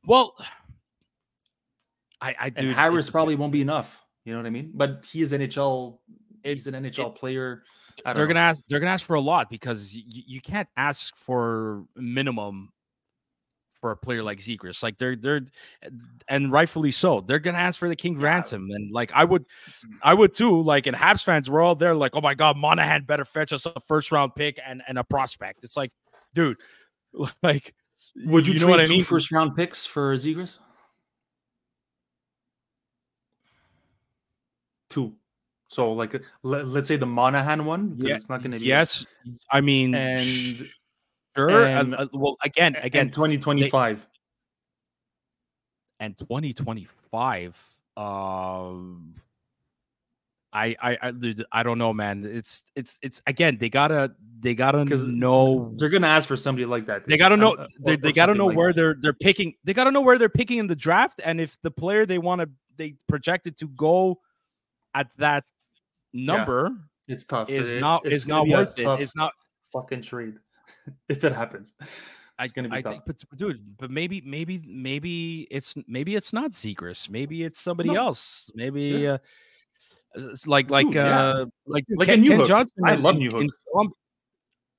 Well, 0.05 0.35
I, 2.21 2.35
I 2.39 2.49
do. 2.49 2.67
And 2.67 2.75
Harris 2.75 3.09
probably 3.09 3.35
won't 3.35 3.51
be 3.51 3.61
enough. 3.61 4.01
You 4.23 4.33
know 4.33 4.39
what 4.39 4.45
I 4.45 4.51
mean? 4.51 4.71
But 4.73 5.05
he 5.11 5.21
is 5.21 5.33
NHL. 5.33 5.99
He's 6.43 6.67
an 6.67 6.81
NHL 6.83 7.07
it, 7.07 7.15
player. 7.15 7.63
They're 8.03 8.13
know. 8.13 8.27
gonna 8.27 8.39
ask. 8.39 8.63
They're 8.69 8.79
gonna 8.79 8.91
ask 8.91 9.05
for 9.05 9.15
a 9.15 9.21
lot 9.21 9.49
because 9.49 9.95
you, 9.95 10.03
you 10.07 10.41
can't 10.41 10.69
ask 10.77 11.15
for 11.17 11.83
minimum 11.95 12.71
for 13.85 13.91
a 13.91 13.95
player 13.95 14.23
like 14.23 14.39
Zegras. 14.39 14.81
Like 14.81 14.97
they're 14.97 15.15
they're 15.15 15.41
and 16.27 16.51
rightfully 16.51 16.89
so. 16.89 17.21
They're 17.21 17.37
gonna 17.37 17.59
ask 17.59 17.77
for 17.77 17.87
the 17.87 17.95
king 17.95 18.19
yeah. 18.19 18.25
ransom. 18.25 18.71
And 18.71 18.89
like 18.89 19.11
I 19.13 19.23
would 19.23 19.43
mm-hmm. 19.43 19.97
I 20.01 20.15
would 20.15 20.33
too. 20.33 20.59
Like 20.59 20.87
and 20.87 20.97
Habs 20.97 21.23
fans 21.23 21.51
were 21.51 21.61
all 21.61 21.75
there, 21.75 21.93
like, 21.93 22.15
oh 22.15 22.21
my 22.21 22.33
god, 22.33 22.57
Monahan 22.57 23.03
better 23.03 23.25
fetch 23.25 23.53
us 23.53 23.67
a 23.67 23.79
first 23.79 24.11
round 24.11 24.33
pick 24.33 24.59
and, 24.65 24.81
and 24.87 24.97
a 24.97 25.03
prospect. 25.03 25.63
It's 25.63 25.77
like, 25.77 25.91
dude, 26.33 26.57
like 27.43 27.75
would 28.25 28.47
you, 28.47 28.55
you 28.55 28.59
know 28.59 28.67
what 28.67 28.79
I 28.79 28.87
mean? 28.87 29.03
First 29.03 29.31
round 29.31 29.55
picks 29.55 29.85
for 29.85 30.17
Zegras? 30.17 30.57
Two. 34.89 35.13
So 35.67 35.93
like 35.93 36.19
let, 36.41 36.65
us 36.65 36.87
say 36.87 36.95
the 36.95 37.05
Monahan 37.05 37.65
one, 37.65 37.97
yeah, 37.99 38.15
it's 38.15 38.29
not 38.29 38.41
gonna 38.41 38.57
be 38.57 38.65
yes. 38.65 39.05
I 39.51 39.61
mean 39.61 39.93
and 39.93 40.67
Sure. 41.35 41.65
And, 41.65 41.95
uh, 41.95 42.07
well, 42.13 42.37
again, 42.43 42.75
again, 42.75 43.09
2025. 43.09 43.99
They, 43.99 44.05
and 46.05 46.17
2025. 46.17 47.71
Um, 47.97 49.15
I, 50.53 50.75
I, 50.81 50.97
I, 51.01 51.35
I 51.51 51.63
don't 51.63 51.77
know, 51.77 51.93
man. 51.93 52.23
It's, 52.25 52.63
it's, 52.75 52.99
it's 53.01 53.21
again. 53.27 53.57
They 53.59 53.69
gotta, 53.69 54.15
they 54.39 54.55
gotta 54.55 54.85
know. 54.85 55.73
They're 55.75 55.89
gonna 55.89 56.07
ask 56.07 56.27
for 56.27 56.37
somebody 56.37 56.65
like 56.65 56.85
that. 56.85 57.05
They 57.05 57.17
gotta 57.17 57.35
know. 57.35 57.53
Uh, 57.53 57.67
they, 57.79 57.97
they 57.97 58.13
gotta 58.13 58.33
know 58.33 58.47
like 58.47 58.57
where 58.57 58.69
that. 58.69 58.75
they're, 58.75 58.95
they're 58.99 59.13
picking. 59.13 59.55
They 59.65 59.73
gotta 59.73 59.91
know 59.91 60.01
where 60.01 60.17
they're 60.17 60.29
picking 60.29 60.59
in 60.59 60.67
the 60.67 60.75
draft, 60.75 61.21
and 61.23 61.41
if 61.41 61.61
the 61.61 61.71
player 61.71 62.05
they 62.05 62.17
want 62.17 62.41
to, 62.41 62.49
they 62.77 62.95
projected 63.07 63.57
to 63.57 63.67
go 63.67 64.19
at 64.93 65.07
that 65.17 65.43
number. 66.13 66.71
Yeah. 66.71 67.13
It's 67.13 67.25
tough. 67.25 67.49
Is 67.49 67.75
it, 67.75 67.81
not, 67.81 68.05
is 68.05 68.25
not 68.25 68.47
worth 68.47 68.79
it. 68.79 68.87
It's 68.99 69.15
not 69.15 69.31
fucking 69.71 70.01
trade. 70.01 70.35
if 71.09 71.23
it 71.23 71.33
happens. 71.33 71.73
It's 72.39 72.51
gonna 72.51 72.69
be 72.69 72.77
I 72.77 72.81
tough. 72.81 72.93
think, 72.93 73.03
but 73.05 73.37
dude, 73.37 73.77
but 73.77 73.89
maybe, 73.89 74.21
maybe, 74.25 74.61
maybe 74.67 75.47
it's 75.49 75.75
maybe 75.87 76.15
it's 76.15 76.33
not 76.33 76.51
Zegras. 76.51 77.09
Maybe 77.09 77.43
it's 77.43 77.59
somebody 77.59 77.91
no. 77.91 77.95
else. 77.95 78.51
Maybe 78.53 78.81
yeah. 78.81 79.09
uh, 79.11 79.17
it's 80.15 80.45
like 80.45 80.69
like 80.69 80.87
uh 80.87 80.89
yeah. 80.89 81.45
like 81.65 81.85
like 81.95 82.07
Ken, 82.07 82.25
Kent 82.25 82.45
Johnson. 82.47 82.83
I 82.85 82.95
love 82.95 83.15
New 83.15 83.31
Newhook. 83.31 83.89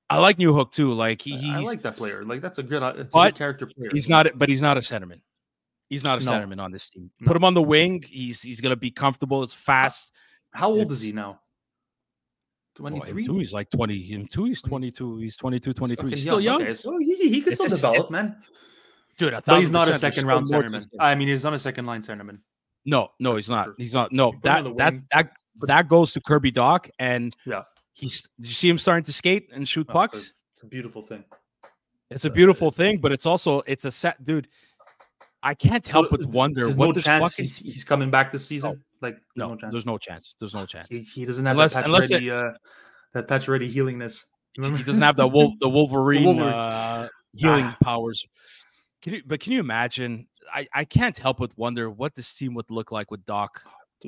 I 0.08 0.18
like 0.18 0.36
Newhook 0.36 0.70
too. 0.70 0.92
Like 0.92 1.22
he, 1.22 1.50
I 1.50 1.60
like 1.60 1.82
that 1.82 1.96
player. 1.96 2.24
Like 2.24 2.40
that's 2.40 2.58
a 2.58 2.62
good, 2.62 2.82
uh, 2.82 2.92
it's 2.96 3.14
a 3.14 3.18
good 3.24 3.34
character 3.34 3.66
player. 3.66 3.90
He's 3.92 4.08
not, 4.08 4.26
but 4.36 4.48
he's 4.48 4.62
not 4.62 4.76
a 4.76 4.80
centerman. 4.80 5.20
He's 5.88 6.04
not 6.04 6.22
a 6.22 6.24
no. 6.24 6.30
centerman 6.30 6.60
on 6.60 6.72
this 6.72 6.90
team. 6.90 7.10
No. 7.20 7.26
Put 7.26 7.36
him 7.36 7.44
on 7.44 7.54
the 7.54 7.62
wing. 7.62 8.04
He's 8.06 8.42
he's 8.42 8.60
gonna 8.60 8.76
be 8.76 8.90
comfortable. 8.90 9.42
It's 9.42 9.52
fast. 9.52 10.12
How 10.50 10.68
old 10.68 10.82
it's, 10.82 10.94
is 10.94 11.02
he 11.02 11.12
now? 11.12 11.40
23 12.76 13.28
well, 13.28 13.38
he's 13.38 13.52
like 13.52 13.70
20 13.70 14.02
him 14.02 14.26
too 14.26 14.44
he's 14.44 14.60
22 14.60 15.18
he's 15.18 15.36
22 15.36 15.72
23 15.72 16.10
he's 16.10 16.22
still 16.22 16.40
young, 16.40 16.62
Okay, 16.62 16.74
so 16.74 16.96
he, 16.98 17.16
he 17.16 17.40
can 17.40 17.52
it's 17.52 17.76
still 17.76 17.92
develop 17.92 18.10
man. 18.10 18.36
Dude 19.18 19.34
but 19.46 19.58
he's 19.58 19.70
not 19.70 19.88
a 19.88 19.98
second 19.98 20.26
round 20.26 20.46
centerman. 20.46 20.86
i 21.00 21.14
mean 21.14 21.28
he's 21.28 21.44
not 21.44 21.54
a 21.54 21.58
second 21.58 21.86
line 21.86 22.02
centerman. 22.02 22.38
No 22.84 23.08
no 23.18 23.34
That's 23.34 23.46
he's 23.46 23.50
not 23.50 23.64
sure. 23.64 23.74
he's 23.78 23.94
not 23.94 24.12
no 24.12 24.34
that 24.42 24.76
that 24.76 24.94
that 25.10 25.30
that 25.62 25.88
goes 25.88 26.12
to 26.12 26.20
kirby 26.20 26.52
dach 26.52 26.90
and 26.98 27.34
yeah. 27.46 27.62
he's 27.94 28.28
you 28.38 28.50
see 28.50 28.68
him 28.68 28.78
starting 28.78 29.04
to 29.04 29.12
skate 29.12 29.48
and 29.52 29.66
shoot 29.66 29.88
pucks 29.88 30.16
oh, 30.16 30.20
it's, 30.20 30.28
a, 30.28 30.32
it's, 30.52 30.62
a, 30.62 30.66
beautiful 30.66 31.02
thing. 31.02 31.24
It's 32.10 32.24
a 32.26 32.30
beautiful 32.30 32.70
thing 32.70 32.98
but 32.98 33.10
it's 33.10 33.24
also 33.24 33.62
it's 33.66 33.86
a 33.86 33.90
set 33.90 34.22
dude 34.22 34.48
I 35.42 35.54
can't 35.54 35.86
help 35.86 36.10
but 36.10 36.26
wonder 36.26 36.68
what 36.70 36.94
no 36.96 37.00
chance 37.00 37.36
fucking... 37.36 37.48
he's 37.48 37.84
coming 37.84 38.10
back 38.10 38.32
this 38.32 38.44
season. 38.44 38.82
Like 39.00 39.18
no, 39.34 39.54
no 39.54 39.70
there's 39.70 39.86
no 39.86 39.98
chance. 39.98 40.34
There's 40.38 40.54
no 40.54 40.66
chance. 40.66 40.88
He, 40.90 41.00
he 41.00 41.24
doesn't 41.24 41.44
have 41.44 41.54
unless, 41.54 41.74
that 41.74 41.84
unless 41.84 42.10
it, 42.10 42.28
uh, 42.28 42.52
that 43.12 43.28
Pacioretty 43.28 43.68
healingness. 43.68 44.24
Remember? 44.56 44.78
He 44.78 44.84
doesn't 44.84 45.02
have 45.02 45.16
the 45.16 45.28
Wol- 45.28 45.56
the 45.60 45.68
Wolverine, 45.68 46.24
Wolverine. 46.24 46.48
Uh, 46.48 47.08
healing 47.34 47.64
ah. 47.64 47.76
powers. 47.82 48.26
Can 49.02 49.14
you? 49.14 49.22
But 49.26 49.40
can 49.40 49.52
you 49.52 49.60
imagine? 49.60 50.26
I 50.52 50.66
I 50.72 50.84
can't 50.84 51.16
help 51.16 51.38
but 51.38 51.52
wonder 51.56 51.90
what 51.90 52.14
this 52.14 52.34
team 52.34 52.54
would 52.54 52.70
look 52.70 52.92
like 52.92 53.10
with 53.10 53.24
Dach 53.24 53.50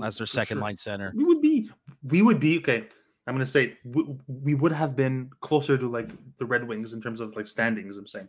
as 0.02 0.18
their 0.18 0.26
second 0.26 0.56
sure. 0.56 0.62
line 0.62 0.76
center. 0.76 1.12
We 1.14 1.24
would 1.24 1.40
be. 1.40 1.70
We 2.02 2.22
would 2.22 2.40
be 2.40 2.58
okay. 2.58 2.88
I'm 3.26 3.34
gonna 3.34 3.44
say 3.44 3.76
we, 3.84 4.04
we 4.26 4.54
would 4.54 4.72
have 4.72 4.96
been 4.96 5.30
closer 5.40 5.76
to 5.76 5.88
like 5.88 6.10
the 6.38 6.46
Red 6.46 6.66
Wings 6.66 6.94
in 6.94 7.02
terms 7.02 7.20
of 7.20 7.36
like 7.36 7.46
standings. 7.46 7.98
I'm 7.98 8.06
saying 8.06 8.28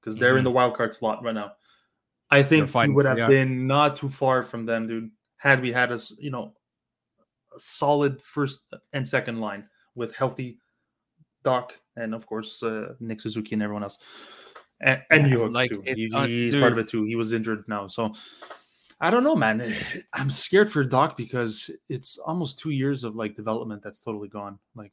because 0.00 0.18
they're 0.18 0.30
mm-hmm. 0.30 0.38
in 0.38 0.44
the 0.44 0.50
wild 0.50 0.76
card 0.76 0.94
slot 0.94 1.22
right 1.24 1.34
now. 1.34 1.52
I 2.30 2.42
think 2.42 2.72
we 2.74 2.88
would 2.88 3.06
have 3.06 3.18
yeah. 3.18 3.28
been 3.28 3.66
not 3.66 3.96
too 3.96 4.08
far 4.08 4.42
from 4.42 4.66
them, 4.66 4.88
dude. 4.88 5.10
Had 5.46 5.60
we 5.62 5.72
had 5.72 5.92
a 5.92 5.98
you 6.18 6.30
know 6.30 6.54
a 7.54 7.60
solid 7.60 8.20
first 8.22 8.60
and 8.92 9.06
second 9.06 9.40
line 9.40 9.68
with 9.94 10.14
healthy 10.14 10.58
Dach 11.44 11.70
and 11.96 12.14
of 12.14 12.26
course 12.26 12.62
uh, 12.62 12.94
Nick 13.00 13.20
Suzuki 13.20 13.54
and 13.54 13.62
everyone 13.62 13.84
else, 13.84 13.98
and, 14.80 15.02
and 15.10 15.30
you 15.30 15.48
like 15.48 15.70
too. 15.70 15.82
It, 15.86 15.96
he, 15.96 16.10
uh, 16.12 16.26
he's 16.26 16.52
dude. 16.52 16.60
part 16.60 16.72
of 16.72 16.78
it 16.78 16.88
too. 16.88 17.04
He 17.04 17.16
was 17.16 17.32
injured 17.32 17.64
now, 17.68 17.86
so 17.86 18.12
I 19.00 19.10
don't 19.10 19.24
know, 19.24 19.36
man. 19.36 19.74
I'm 20.12 20.30
scared 20.30 20.70
for 20.70 20.84
Dach 20.84 21.16
because 21.16 21.70
it's 21.88 22.18
almost 22.18 22.58
two 22.58 22.70
years 22.70 23.04
of 23.04 23.14
like 23.14 23.36
development 23.36 23.82
that's 23.82 24.00
totally 24.00 24.28
gone. 24.28 24.58
Like 24.74 24.92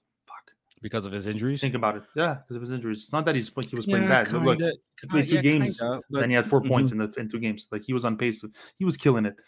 because 0.83 1.05
of 1.07 1.13
his 1.13 1.25
injuries. 1.25 1.61
Think 1.61 1.73
about 1.73 1.95
it. 1.95 2.03
Yeah, 2.15 2.35
because 2.35 2.57
of 2.57 2.61
his 2.61 2.69
injuries. 2.69 2.99
It's 2.99 3.13
not 3.13 3.25
that 3.25 3.33
he's 3.33 3.49
he 3.49 3.75
was 3.75 3.87
playing 3.87 4.03
yeah, 4.03 4.09
bad. 4.09 4.27
Kinda, 4.27 4.45
Look, 4.45 4.59
he 5.01 5.07
played 5.07 5.29
two 5.29 5.35
yeah, 5.35 5.41
games, 5.41 5.79
kinda, 5.79 6.01
but, 6.11 6.19
then 6.19 6.29
he 6.29 6.35
had 6.35 6.45
4 6.45 6.59
mm-hmm. 6.59 6.67
points 6.67 6.91
in 6.91 6.97
the 6.99 7.11
in 7.17 7.29
two 7.29 7.39
games. 7.39 7.67
Like 7.71 7.83
he 7.83 7.93
was 7.93 8.05
on 8.05 8.17
pace. 8.17 8.43
He 8.77 8.85
was 8.85 8.97
killing 8.97 9.25
it. 9.25 9.41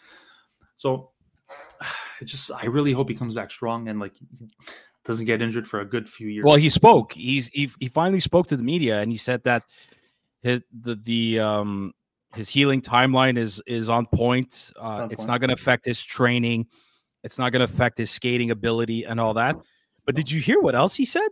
So, 0.76 1.10
it 2.20 2.24
just 2.26 2.50
I 2.52 2.66
really 2.66 2.92
hope 2.92 3.08
he 3.08 3.14
comes 3.14 3.34
back 3.34 3.50
strong 3.50 3.88
and 3.88 4.00
like 4.00 4.12
doesn't 5.04 5.26
get 5.26 5.40
injured 5.40 5.66
for 5.66 5.80
a 5.80 5.84
good 5.84 6.08
few 6.08 6.28
years. 6.28 6.44
Well, 6.44 6.56
he 6.56 6.68
spoke. 6.68 7.12
He's 7.12 7.48
he, 7.48 7.70
he 7.78 7.88
finally 7.88 8.20
spoke 8.20 8.48
to 8.48 8.56
the 8.56 8.62
media 8.62 9.00
and 9.00 9.10
he 9.10 9.18
said 9.18 9.44
that 9.44 9.62
his 10.42 10.60
the 10.72 10.96
the 10.96 11.40
um 11.40 11.94
his 12.34 12.48
healing 12.48 12.82
timeline 12.82 13.38
is 13.38 13.62
is 13.66 13.88
on 13.88 14.06
point. 14.06 14.72
Uh, 14.76 14.82
on 14.82 15.10
it's 15.10 15.20
point. 15.20 15.28
not 15.28 15.40
going 15.40 15.48
to 15.48 15.54
affect 15.54 15.84
his 15.84 16.02
training. 16.02 16.66
It's 17.24 17.38
not 17.38 17.50
going 17.50 17.66
to 17.66 17.72
affect 17.72 17.98
his 17.98 18.10
skating 18.10 18.50
ability 18.50 19.04
and 19.04 19.18
all 19.18 19.34
that. 19.34 19.56
But 20.04 20.14
did 20.14 20.30
you 20.30 20.40
hear 20.40 20.60
what 20.60 20.74
else 20.74 20.94
he 20.94 21.04
said? 21.04 21.28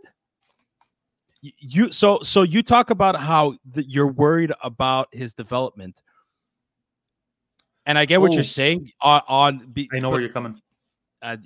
You 1.41 1.91
so 1.91 2.19
so 2.23 2.41
you 2.41 2.63
talk 2.63 2.89
about 2.89 3.15
how 3.15 3.55
the, 3.69 3.83
you're 3.87 4.11
worried 4.11 4.51
about 4.63 5.09
his 5.11 5.33
development, 5.33 6.01
and 7.85 7.97
I 7.97 8.05
get 8.05 8.21
what 8.21 8.33
you're 8.33 8.43
saying 8.43 8.91
on. 9.01 9.21
on 9.27 9.67
be, 9.71 9.89
I 9.93 9.99
know 9.99 10.09
but, 10.09 10.11
where 10.11 10.21
you're 10.21 10.29
coming. 10.31 10.59
Uh, 11.21 11.37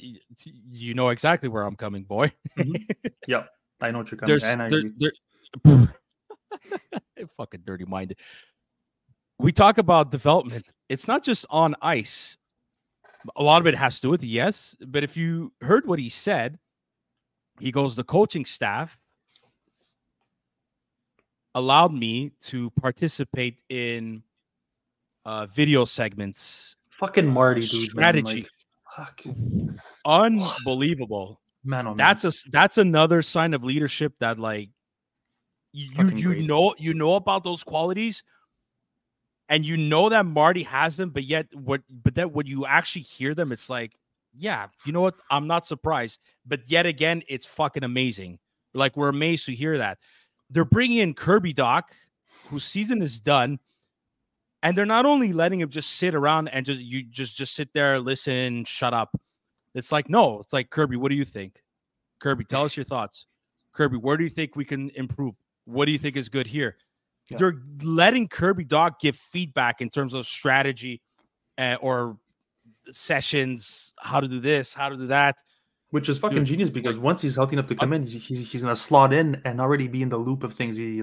you 0.71 0.93
know 0.93 1.09
exactly 1.09 1.47
where 1.49 1.63
I'm 1.63 1.75
coming, 1.75 2.03
boy. 2.03 2.31
mm-hmm. 2.57 2.73
Yep, 3.27 3.49
I 3.81 3.91
know 3.91 3.99
what 3.99 4.11
you're 4.11 4.17
coming. 4.17 4.39
There's, 4.39 4.43
there, 4.43 5.11
there, 5.63 5.95
fucking 7.37 7.61
dirty 7.65 7.85
minded. 7.85 8.17
We 9.37 9.51
talk 9.51 9.77
about 9.77 10.11
development. 10.11 10.73
It's 10.89 11.07
not 11.07 11.23
just 11.23 11.45
on 11.49 11.75
ice. 11.81 12.35
A 13.35 13.43
lot 13.43 13.61
of 13.61 13.67
it 13.67 13.75
has 13.75 13.95
to 13.95 14.01
do 14.01 14.09
with 14.09 14.23
yes, 14.23 14.75
but 14.85 15.03
if 15.03 15.15
you 15.15 15.53
heard 15.61 15.85
what 15.85 15.99
he 15.99 16.09
said, 16.09 16.59
he 17.59 17.71
goes, 17.71 17.95
the 17.95 18.03
coaching 18.03 18.45
staff 18.45 18.99
allowed 21.55 21.93
me 21.93 22.31
to 22.39 22.69
participate 22.71 23.61
in 23.69 24.23
uh, 25.29 25.45
video 25.45 25.85
segments. 25.85 26.75
Fucking 26.89 27.27
Marty, 27.27 27.61
dude. 27.61 27.91
Strategy. 27.91 28.47
Man, 28.97 29.07
like. 29.25 29.79
Unbelievable. 30.03 31.39
Man, 31.63 31.85
oh, 31.85 31.89
man. 31.91 31.97
That's 31.97 32.25
a 32.25 32.31
that's 32.49 32.77
another 32.79 33.21
sign 33.21 33.53
of 33.53 33.63
leadership 33.63 34.13
that 34.19 34.39
like 34.39 34.69
you 35.71 35.91
Fucking 35.95 36.17
you 36.17 36.47
know 36.47 36.73
you 36.77 36.95
know 36.95 37.13
about 37.15 37.43
those 37.43 37.63
qualities 37.63 38.23
and 39.49 39.63
you 39.63 39.77
know 39.77 40.09
that 40.09 40.25
Marty 40.25 40.63
has 40.63 40.97
them 40.97 41.11
but 41.11 41.23
yet 41.23 41.47
what 41.53 41.81
but 41.89 42.15
then 42.15 42.31
when 42.31 42.47
you 42.47 42.65
actually 42.65 43.03
hear 43.03 43.35
them 43.35 43.51
it's 43.51 43.69
like 43.69 43.93
yeah 44.33 44.67
you 44.85 44.91
know 44.91 45.01
what 45.01 45.15
I'm 45.29 45.47
not 45.47 45.65
surprised 45.65 46.21
but 46.45 46.61
yet 46.65 46.85
again 46.87 47.21
it's 47.27 47.45
fucking 47.45 47.83
amazing 47.83 48.39
like 48.73 48.97
we're 48.97 49.09
amazed 49.09 49.45
to 49.45 49.53
hear 49.53 49.77
that 49.77 49.99
they're 50.49 50.65
bringing 50.65 50.97
in 50.97 51.13
Kirby 51.13 51.53
Dach 51.53 51.83
whose 52.49 52.63
season 52.63 53.01
is 53.01 53.19
done 53.19 53.59
and 54.63 54.77
they're 54.77 54.85
not 54.85 55.05
only 55.05 55.31
letting 55.33 55.59
him 55.61 55.69
just 55.69 55.91
sit 55.91 56.13
around 56.15 56.47
and 56.49 56.65
just 56.65 56.79
you 56.79 57.03
just 57.03 57.35
just 57.35 57.55
sit 57.55 57.69
there 57.73 57.99
listen 57.99 58.65
shut 58.65 58.93
up. 58.93 59.19
It's 59.75 59.91
like 59.91 60.09
no 60.09 60.39
it's 60.39 60.53
like 60.53 60.69
Kirby 60.69 60.97
what 60.97 61.09
do 61.09 61.15
you 61.15 61.25
think? 61.25 61.61
Kirby 62.19 62.43
tell 62.43 62.63
us 62.65 62.75
your 62.75 62.83
thoughts. 62.83 63.25
Kirby 63.73 63.97
where 63.97 64.17
do 64.17 64.23
you 64.23 64.29
think 64.29 64.55
we 64.55 64.65
can 64.65 64.89
improve? 64.95 65.35
What 65.65 65.85
do 65.85 65.91
you 65.91 65.97
think 65.97 66.17
is 66.17 66.29
good 66.29 66.47
here? 66.47 66.77
Yeah. 67.29 67.37
they're 67.37 67.61
letting 67.83 68.27
Kirby 68.27 68.65
Dach 68.65 68.99
give 68.99 69.15
feedback 69.15 69.81
in 69.81 69.89
terms 69.89 70.13
of 70.13 70.25
strategy 70.25 71.01
uh, 71.57 71.77
or 71.79 72.17
sessions 72.91 73.93
how 73.99 74.19
to 74.19 74.27
do 74.27 74.39
this 74.39 74.73
how 74.73 74.89
to 74.89 74.97
do 74.97 75.07
that. 75.07 75.37
Which 75.91 76.07
is 76.07 76.19
fucking 76.19 76.37
Dude, 76.39 76.45
genius 76.47 76.69
because 76.69 76.99
once 76.99 77.19
he's 77.19 77.35
healthy 77.35 77.55
enough 77.55 77.65
to 77.67 77.75
come 77.75 77.93
in, 77.93 78.03
he, 78.03 78.19
he- 78.19 78.43
he's 78.43 78.61
gonna 78.61 78.75
slot 78.75 79.11
in 79.11 79.41
and 79.43 79.59
already 79.59 79.87
be 79.87 80.03
in 80.03 80.09
the 80.09 80.17
loop 80.17 80.43
of 80.43 80.53
things. 80.53 80.77
He 80.77 81.01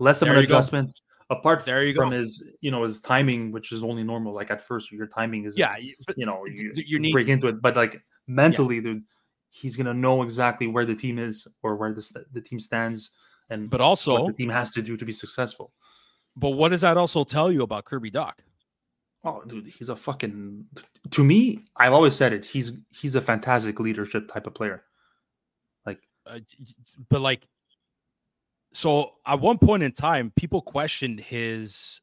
less 0.00 0.22
of 0.22 0.28
an 0.28 0.36
adjustment. 0.38 0.92
Apart 1.30 1.64
There 1.64 1.84
you 1.84 1.94
from 1.94 2.10
go. 2.10 2.16
his, 2.16 2.46
you 2.60 2.70
know, 2.70 2.82
his 2.82 3.00
timing, 3.00 3.50
which 3.50 3.72
is 3.72 3.82
only 3.82 4.02
normal. 4.04 4.34
Like 4.34 4.50
at 4.50 4.60
first, 4.60 4.92
your 4.92 5.06
timing 5.06 5.44
is, 5.46 5.56
yeah 5.56 5.74
but 6.06 6.18
you 6.18 6.26
know, 6.26 6.42
you, 6.46 6.72
d- 6.72 6.84
you 6.86 6.98
need- 6.98 7.12
break 7.12 7.28
into 7.28 7.48
it. 7.48 7.62
But 7.62 7.76
like 7.76 8.02
mentally, 8.26 8.80
dude, 8.80 9.02
he's 9.50 9.74
gonna 9.76 9.94
know 9.94 10.22
exactly 10.22 10.66
where 10.66 10.84
the 10.84 10.94
team 10.94 11.18
is 11.18 11.46
or 11.62 11.76
where 11.76 11.92
the 11.94 12.24
the 12.32 12.40
team 12.42 12.58
stands 12.60 13.10
and 13.50 13.70
but 13.70 13.80
what 13.80 13.86
also 13.86 14.26
the 14.26 14.32
team 14.32 14.48
has 14.50 14.70
to 14.72 14.82
do 14.82 14.96
to 14.96 15.04
be 15.04 15.12
successful. 15.12 15.72
but 16.36 16.50
what 16.50 16.70
does 16.70 16.80
that 16.82 16.96
also 16.96 17.24
tell 17.24 17.50
you 17.52 17.62
about 17.62 17.84
Kirby 17.84 18.10
Dach 18.10 18.34
Oh, 19.26 19.42
dude, 19.46 19.66
he's 19.68 19.88
a 19.88 19.96
fucking. 19.96 20.66
To 21.12 21.24
me, 21.24 21.64
I've 21.76 21.94
always 21.94 22.14
said 22.14 22.34
it. 22.34 22.44
He's 22.44 22.72
he's 22.90 23.14
a 23.14 23.22
fantastic 23.22 23.80
leadership 23.80 24.28
type 24.28 24.46
of 24.46 24.52
player. 24.54 24.84
uh, 25.86 26.38
d- 26.38 26.42
d- 26.58 26.74
but 27.10 27.20
like 27.20 27.46
so 28.74 29.12
at 29.26 29.40
one 29.40 29.56
point 29.58 29.82
in 29.82 29.92
time 29.92 30.32
people 30.36 30.60
questioned 30.60 31.20
his 31.20 32.00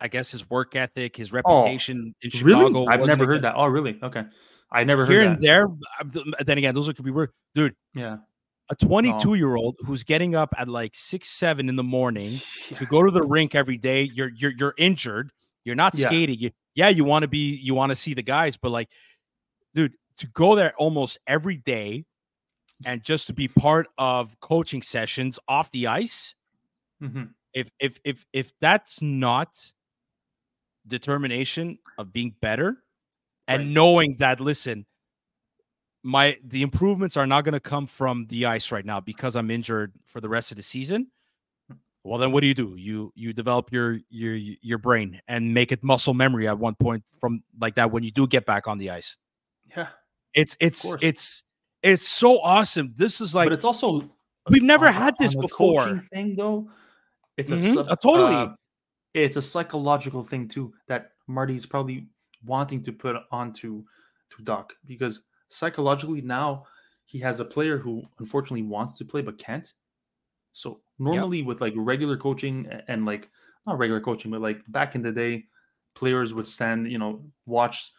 i 0.00 0.08
guess 0.08 0.30
his 0.30 0.48
work 0.50 0.74
ethic 0.74 1.16
his 1.16 1.32
oh, 1.32 1.36
reputation 1.36 2.14
in 2.22 2.30
chicago 2.30 2.54
Oh, 2.54 2.86
really? 2.86 2.88
I've 2.88 3.06
never 3.06 3.26
heard 3.26 3.42
that. 3.42 3.54
Oh, 3.56 3.66
really? 3.66 3.98
Okay, 4.02 4.24
I 4.72 4.82
never 4.84 5.06
here 5.06 5.18
heard 5.20 5.26
and 5.28 5.36
that. 5.36 5.42
there 5.42 5.66
th- 6.12 6.26
then 6.46 6.58
again 6.58 6.74
those 6.74 6.86
could 6.92 7.04
be 7.04 7.10
weird 7.10 7.30
dude 7.54 7.74
Yeah. 7.94 8.16
a 8.70 8.74
22 8.74 9.34
year 9.34 9.54
old 9.56 9.76
who's 9.86 10.02
getting 10.04 10.34
up 10.34 10.54
at 10.58 10.68
like 10.68 10.92
six 10.94 11.28
seven 11.28 11.68
in 11.68 11.76
the 11.76 11.82
morning 11.84 12.40
Yeah. 12.70 12.76
to 12.78 12.86
go 12.86 13.02
to 13.02 13.10
the 13.10 13.22
rink 13.22 13.54
every 13.54 13.76
day 13.78 14.02
you're 14.14 14.30
you're 14.34 14.52
you're 14.56 14.74
injured 14.78 15.30
you're 15.64 15.76
not 15.76 15.94
Yeah. 15.96 16.06
skating 16.08 16.38
you, 16.40 16.50
yeah 16.74 16.88
you 16.88 17.04
want 17.04 17.22
to 17.22 17.28
be 17.28 17.54
you 17.56 17.74
want 17.74 17.90
to 17.90 17.96
see 17.96 18.14
the 18.14 18.22
guys 18.22 18.56
but 18.56 18.70
like 18.70 18.88
dude 19.74 19.92
to 20.16 20.26
go 20.28 20.54
there 20.56 20.72
almost 20.78 21.18
every 21.26 21.56
day 21.56 22.04
and 22.84 23.02
just 23.02 23.26
to 23.28 23.32
be 23.32 23.48
part 23.48 23.86
of 23.98 24.38
coaching 24.40 24.82
sessions 24.82 25.38
off 25.48 25.70
the 25.70 25.86
ice 25.86 26.34
Mhm. 27.02 27.34
if 27.52 27.70
if 27.80 27.98
if 28.04 28.24
if 28.32 28.52
that's 28.60 29.00
not 29.02 29.72
determination 30.86 31.78
of 31.98 32.12
being 32.12 32.34
better 32.40 32.76
and 33.48 33.62
Right. 33.62 33.68
knowing 33.68 34.16
that 34.18 34.40
listen 34.40 34.86
my 36.02 36.38
the 36.44 36.62
improvements 36.62 37.16
are 37.16 37.26
not 37.26 37.44
going 37.44 37.54
to 37.54 37.60
come 37.60 37.86
from 37.86 38.26
the 38.28 38.44
ice 38.46 38.70
right 38.70 38.84
now 38.84 39.00
because 39.00 39.34
i'm 39.36 39.50
injured 39.50 39.92
for 40.04 40.20
the 40.20 40.28
rest 40.28 40.50
of 40.52 40.56
the 40.56 40.62
season 40.62 41.10
well 42.04 42.18
then 42.18 42.32
what 42.32 42.40
do 42.42 42.46
you 42.46 42.54
do 42.54 42.74
you 42.76 43.10
you 43.14 43.32
develop 43.32 43.72
your 43.72 43.98
your 44.10 44.34
your 44.34 44.76
brain 44.78 45.20
and 45.28 45.54
make 45.54 45.72
it 45.72 45.82
muscle 45.82 46.12
memory 46.12 46.46
at 46.46 46.58
one 46.58 46.74
point 46.74 47.02
from 47.20 47.42
like 47.58 47.74
that 47.76 47.90
when 47.90 48.02
you 48.02 48.10
do 48.10 48.26
get 48.26 48.44
back 48.44 48.66
on 48.68 48.76
the 48.78 48.90
ice 48.90 49.16
Yeah, 49.74 49.88
it's 50.34 50.54
it's 50.60 50.84
it's 51.00 51.44
it's 51.84 52.08
so 52.08 52.40
awesome 52.40 52.92
this 52.96 53.20
is 53.20 53.34
like 53.34 53.46
but 53.46 53.52
it's 53.52 53.64
also 53.64 54.10
we've 54.50 54.62
never 54.62 54.86
on- 54.88 54.94
had 54.94 55.14
this 55.18 55.34
a 55.34 55.38
before 55.38 56.00
thing 56.12 56.34
though. 56.36 56.68
It's 57.36 57.50
a, 57.50 57.56
Mhm, 57.56 57.74
sub- 57.74 57.88
uh, 57.88 57.96
totally. 57.96 58.34
uh, 58.34 58.48
it's 59.12 59.36
a 59.36 59.42
psychological 59.42 60.22
thing 60.22 60.48
too 60.48 60.72
that 60.88 61.12
Marty's 61.26 61.66
probably 61.66 62.06
wanting 62.44 62.82
to 62.84 62.92
put 62.92 63.16
onto 63.32 63.84
to 64.30 64.42
Dach 64.42 64.70
because 64.86 65.20
psychologically 65.48 66.20
now 66.20 66.64
he 67.06 67.18
has 67.20 67.40
a 67.40 67.44
player 67.44 67.76
who 67.78 68.02
unfortunately 68.18 68.62
wants 68.62 68.94
to 68.96 69.04
play 69.04 69.20
but 69.22 69.38
can't. 69.38 69.72
So 70.52 70.80
normally 70.98 71.42
with 71.42 71.60
like 71.60 71.74
regular 71.76 72.16
coaching 72.16 72.66
and 72.88 73.04
like 73.04 73.30
not 73.66 73.78
regular 73.78 74.00
coaching, 74.00 74.30
but 74.30 74.40
like 74.40 74.60
back 74.68 74.94
in 74.94 75.02
the 75.02 75.12
day, 75.12 75.44
players 75.94 76.32
would 76.34 76.46
stand, 76.46 76.90
you 76.90 76.98
know, 76.98 77.24
watch 77.46 77.90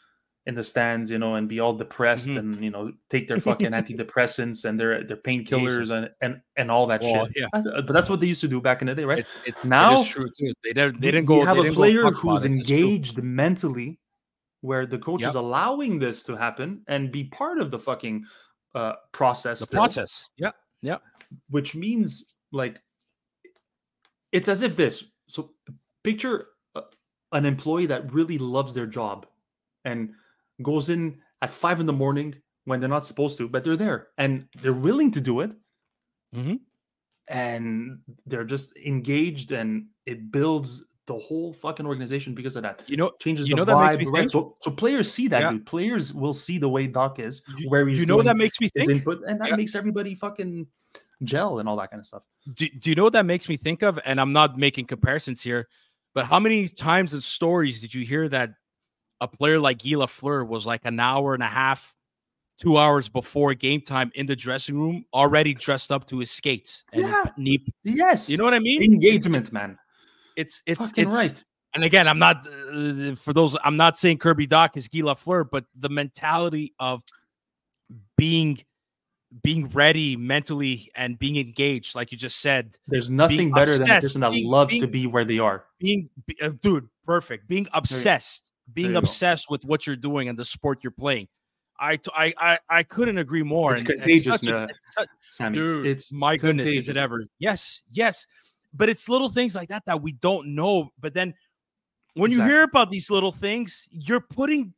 in 0.47 0.53
the 0.55 0.63
stands, 0.63 1.09
you 1.09 1.17
know, 1.17 1.35
and 1.35 1.49
be 1.49 1.59
all 1.59 1.73
depressed 1.73 2.27
Mhm. 2.27 2.37
and 2.37 2.61
you 2.61 2.69
know 2.69 2.91
take 3.09 3.27
their 3.27 3.39
fucking 3.49 3.71
antidepressants 3.71 4.65
and 4.65 4.79
their 4.79 5.03
their 5.03 5.17
painkillers 5.17 5.91
and, 5.91 6.09
and 6.21 6.41
and 6.55 6.69
all 6.69 6.85
that 6.87 7.01
Well, 7.01 7.25
shit. 7.25 7.37
yeah. 7.37 7.47
Uh, 7.53 7.81
But 7.81 7.93
that's 7.93 8.09
what 8.09 8.19
they 8.19 8.27
used 8.27 8.41
to 8.41 8.47
do 8.47 8.61
back 8.61 8.81
in 8.81 8.87
the 8.87 8.95
day, 8.95 9.05
right? 9.05 9.19
It- 9.19 9.27
it's 9.45 9.65
Now, 9.65 10.01
it 10.01 10.07
true 10.07 10.27
too. 10.37 10.53
They 10.63 10.73
didn't. 10.73 11.01
They 11.01 11.11
didn't 11.11 11.25
go. 11.25 11.43
have 11.45 11.57
they 11.57 11.69
a 11.69 11.73
player 11.73 12.03
who's 12.11 12.43
about 12.43 12.51
it. 12.51 12.59
It's 12.59 12.67
true. 12.67 12.77
engaged 12.77 13.23
mentally, 13.23 13.99
where 14.61 14.85
the 14.85 14.99
coach 14.99 15.21
Yep. 15.21 15.29
is 15.29 15.35
allowing 15.35 15.97
this 15.99 16.23
to 16.23 16.35
happen 16.35 16.83
and 16.87 17.11
be 17.11 17.23
part 17.25 17.59
of 17.59 17.71
the 17.71 17.79
fucking 17.79 18.25
uh, 18.75 18.93
process. 19.13 19.59
The 19.59 19.65
still, 19.65 19.79
process. 19.79 20.29
Yeah. 20.37 20.51
Yeah. 20.81 20.97
Which 21.49 21.75
means 21.75 22.25
like 22.51 22.81
it's 24.31 24.49
as 24.49 24.61
if 24.61 24.75
this. 24.75 25.03
So 25.27 25.53
picture 26.03 26.47
an 27.31 27.45
employee 27.45 27.87
that 27.87 28.13
really 28.13 28.37
loves 28.37 28.73
their 28.73 28.85
job 28.85 29.25
and 29.85 30.13
goes 30.61 30.89
in 30.89 31.19
at 31.41 31.51
five 31.51 31.79
in 31.79 31.85
the 31.85 31.93
morning 31.93 32.35
when 32.65 32.79
they're 32.79 32.89
not 32.89 33.05
supposed 33.05 33.37
to, 33.37 33.47
but 33.47 33.63
they're 33.63 33.75
there 33.77 34.07
and 34.17 34.47
they're 34.61 34.73
willing 34.73 35.11
to 35.11 35.21
do 35.21 35.41
it. 35.41 35.51
Mhm. 36.35 36.59
And 37.27 37.99
they're 38.25 38.43
just 38.43 38.75
engaged 38.77 39.51
and 39.51 39.87
it 40.05 40.31
builds 40.31 40.83
the 41.07 41.17
whole 41.17 41.53
fucking 41.53 41.85
organization 41.85 42.33
because 42.33 42.55
of 42.55 42.63
that. 42.63 42.81
You 42.87 42.97
know. 42.97 43.11
Changes 43.19 43.47
You 43.47 43.55
the 43.55 43.57
know 43.57 43.65
that 43.65 43.79
makes 43.83 43.95
vibe, 43.95 43.99
me 43.99 44.05
right? 44.07 44.19
think- 44.21 44.31
So, 44.31 44.55
so 44.61 44.71
players 44.71 45.11
see 45.11 45.27
that, 45.27 45.41
Yeah. 45.41 45.51
dude. 45.51 45.65
Players 45.65 46.13
will 46.13 46.33
see 46.33 46.57
the 46.57 46.69
way 46.69 46.87
Dach 46.87 47.19
is, 47.19 47.43
You, 47.57 47.69
where 47.69 47.87
he's 47.87 47.99
you 47.99 48.05
know 48.07 48.21
that 48.23 48.37
makes 48.37 48.59
me 48.59 48.69
think. 48.69 48.89
input, 48.89 49.21
and 49.27 49.39
that 49.39 49.49
Yeah. 49.49 49.55
makes 49.55 49.75
everybody 49.75 50.15
fucking 50.15 50.65
gel 51.23 51.59
and 51.59 51.69
all 51.69 51.77
that 51.77 51.91
kind 51.91 51.99
of 51.99 52.05
stuff. 52.07 52.23
Do, 52.53 52.67
do 52.69 52.89
you 52.89 52.95
know 52.95 53.03
what 53.03 53.13
that 53.13 53.25
makes 53.25 53.47
me 53.47 53.55
think 53.57 53.83
of? 53.83 53.99
And 54.03 54.19
I'm 54.19 54.33
not 54.33 54.57
making 54.57 54.85
comparisons 54.87 55.41
here, 55.43 55.67
but 56.15 56.25
how 56.25 56.39
many 56.39 56.67
times 56.67 57.13
in 57.13 57.21
stories 57.21 57.81
did 57.81 57.93
you 57.93 58.03
hear 58.03 58.27
that 58.29 58.55
a 59.21 59.27
player 59.27 59.59
like 59.59 59.79
Guy 59.83 59.91
Lafleur 59.91 60.47
was 60.47 60.65
like 60.65 60.85
an 60.85 60.99
hour 60.99 61.33
and 61.33 61.43
a 61.43 61.47
half, 61.47 61.95
two 62.59 62.77
hours 62.77 63.09
before 63.09 63.53
game 63.53 63.81
time 63.81 64.11
in 64.15 64.25
the 64.25 64.35
dressing 64.35 64.77
room, 64.77 65.05
already 65.13 65.53
dressed 65.53 65.91
up 65.91 66.05
to 66.07 66.19
his 66.19 66.31
skates 66.31 66.83
and 66.93 67.03
Yeah. 67.03 67.23
knee. 67.37 67.65
Yes, 67.83 68.29
You 68.29 68.37
know 68.37 68.43
what 68.43 68.53
I 68.53 68.59
mean? 68.59 68.81
engagement, 68.83 69.51
man. 69.51 69.77
It's 70.35 70.61
it's 70.65 70.87
Fucking 70.89 71.07
it's 71.07 71.15
right. 71.15 71.43
and 71.73 71.83
again, 71.85 72.07
I'm 72.07 72.19
not 72.19 72.45
uh, 72.47 73.15
for 73.15 73.31
those. 73.33 73.55
I'm 73.63 73.77
not 73.77 73.97
saying 73.97 74.17
Kirby 74.17 74.47
Dach 74.47 74.75
is 74.75 74.87
Guy 74.89 74.99
Lafleur, 74.99 75.45
but 75.49 75.65
the 75.77 75.89
mentality 75.89 76.73
of 76.79 77.01
being 78.17 78.59
being 79.43 79.67
ready 79.69 80.15
mentally 80.15 80.89
and 80.95 81.19
being 81.19 81.35
engaged, 81.35 81.93
like 81.95 82.11
you 82.11 82.17
just 82.17 82.39
said, 82.39 82.75
There's 82.87 83.09
nothing 83.09 83.37
being 83.37 83.51
better 83.51 83.77
than 83.77 83.89
a 83.89 83.99
person 83.99 84.21
that 84.21 84.31
being- 84.31 84.47
loves 84.49 84.77
to 84.79 84.87
be 84.87 85.07
where 85.07 85.25
they 85.25 85.39
are. 85.39 85.65
being 85.79 86.09
uh, 86.41 86.51
dude, 86.61 86.87
perfect, 87.05 87.47
being 87.47 87.67
obsessed, 87.73 88.51
being 88.73 88.87
you 88.87 88.93
go. 88.93 88.99
obsessed 88.99 89.49
with 89.49 89.63
what 89.65 89.85
you're 89.85 89.95
doing 89.95 90.27
and 90.27 90.37
the 90.37 90.45
sport 90.45 90.79
you're 90.83 90.91
playing. 90.91 91.27
I 91.79 91.97
t- 91.97 92.11
I 92.15 92.33
I, 92.37 92.59
I 92.69 92.83
couldn't 92.83 93.17
agree 93.17 93.43
more. 93.43 93.73
It's 93.73 93.81
and- 93.81 93.89
and 93.89 93.99
contagious, 94.01 94.41
such 94.41 94.47
a- 94.47 94.63
it's 94.63 94.93
such- 94.93 95.09
Sammy, 95.31 95.55
dude, 95.55 95.85
it's 95.85 96.11
my 96.11 96.37
goodness, 96.37 96.71
is 96.71 96.87
it 96.89 96.97
ever? 96.97 97.25
Yes, 97.39 97.83
yes. 97.91 98.25
But 98.73 98.89
it's 98.89 99.07
little 99.09 99.29
things 99.29 99.55
like 99.55 99.69
that 99.69 99.83
that 99.85 100.01
we 100.01 100.13
don't 100.13 100.55
know. 100.55 100.89
But 100.99 101.13
then 101.13 101.33
when 102.15 102.31
you 102.31 102.41
hear 102.43 102.63
about 102.63 102.91
these 102.91 103.09
little 103.09 103.31
things, 103.31 103.87
you're 103.91 104.21
putting 104.21 104.73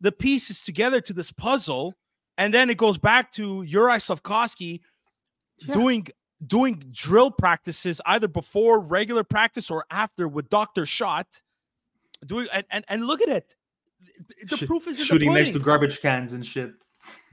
the 0.00 0.12
pieces 0.12 0.60
together 0.60 1.00
to 1.00 1.12
this 1.14 1.32
puzzle, 1.32 1.94
and 2.36 2.52
then 2.52 2.68
it 2.68 2.76
goes 2.76 2.98
back 2.98 3.30
to 3.32 3.62
Uri 3.62 3.92
Slafkovsky 3.98 4.80
Yeah. 5.60 5.72
doing 5.74 6.06
doing 6.46 6.84
drill 6.92 7.30
practices 7.30 8.00
either 8.04 8.28
before 8.28 8.78
regular 8.78 9.24
practice 9.24 9.70
or 9.70 9.86
after 9.90 10.28
with 10.28 10.50
Doctor 10.50 10.84
Shot. 10.84 11.42
Doing 12.24 12.48
and, 12.52 12.64
and 12.70 12.84
and 12.88 13.06
look 13.06 13.20
at 13.20 13.28
it. 13.28 13.56
The 14.48 14.56
Sh- 14.56 14.66
proof 14.66 14.86
is 14.86 14.96
in 14.96 15.00
the 15.00 15.04
shooting 15.06 15.34
next 15.34 15.50
to 15.50 15.58
garbage 15.58 16.00
cans 16.00 16.32
and 16.32 16.44
shit. 16.44 16.72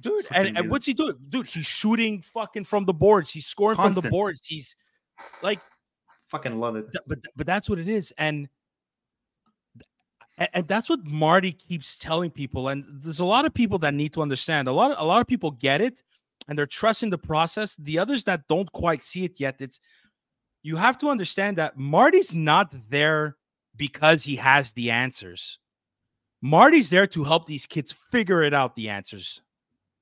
dude. 0.01 0.25
And, 0.31 0.57
and 0.57 0.69
what's 0.69 0.85
he 0.85 0.93
doing, 0.93 1.15
dude? 1.29 1.47
He's 1.47 1.65
shooting 1.65 2.21
fucking 2.21 2.65
from 2.65 2.85
the 2.85 2.93
boards. 2.93 3.29
He's 3.29 3.45
scoring 3.45 3.77
from 3.77 3.93
the 3.93 4.09
boards. 4.09 4.41
He's 4.45 4.75
like 5.41 5.59
Fucking 6.33 6.59
love 6.59 6.75
it. 6.75 6.91
Th- 6.91 7.03
but 7.05 7.19
but 7.35 7.45
that's 7.45 7.69
what 7.69 7.77
it 7.77 7.87
is, 7.87 8.11
and 8.17 8.49
and, 10.39 10.49
and 10.51 10.67
that's 10.67 10.89
what 10.89 11.05
Marty 11.05 11.51
keeps 11.51 11.95
telling 11.95 12.31
people. 12.31 12.69
And 12.69 12.83
there's 12.87 13.19
a 13.19 13.25
lot 13.25 13.45
of 13.45 13.53
people 13.53 13.77
that 13.79 13.93
need 13.93 14.13
to 14.13 14.21
understand. 14.23 14.67
A 14.67 14.71
lot 14.71 14.89
of, 14.89 14.97
a 14.97 15.03
lot 15.05 15.21
of 15.21 15.27
people 15.27 15.51
get 15.51 15.79
it, 15.79 16.01
and 16.47 16.57
they're 16.57 16.65
trusting 16.65 17.11
the 17.11 17.19
process. 17.19 17.75
The 17.75 17.99
others 17.99 18.23
that 18.23 18.47
don't 18.47 18.71
quite 18.71 19.03
see 19.03 19.25
it 19.25 19.39
yet, 19.39 19.57
it's 19.59 19.79
you 20.63 20.77
have 20.77 20.97
to 20.99 21.09
understand 21.09 21.57
that 21.57 21.77
Marty's 21.77 22.33
not 22.33 22.73
there 22.89 23.37
because 23.75 24.23
he 24.23 24.35
has 24.37 24.73
the 24.73 24.91
answers. 24.91 25.59
Marty's 26.41 26.89
there 26.89 27.07
to 27.07 27.23
help 27.23 27.45
these 27.45 27.65
kids 27.65 27.93
figure 28.11 28.43
it 28.43 28.53
out. 28.53 28.75
The 28.75 28.89
answers. 28.89 29.41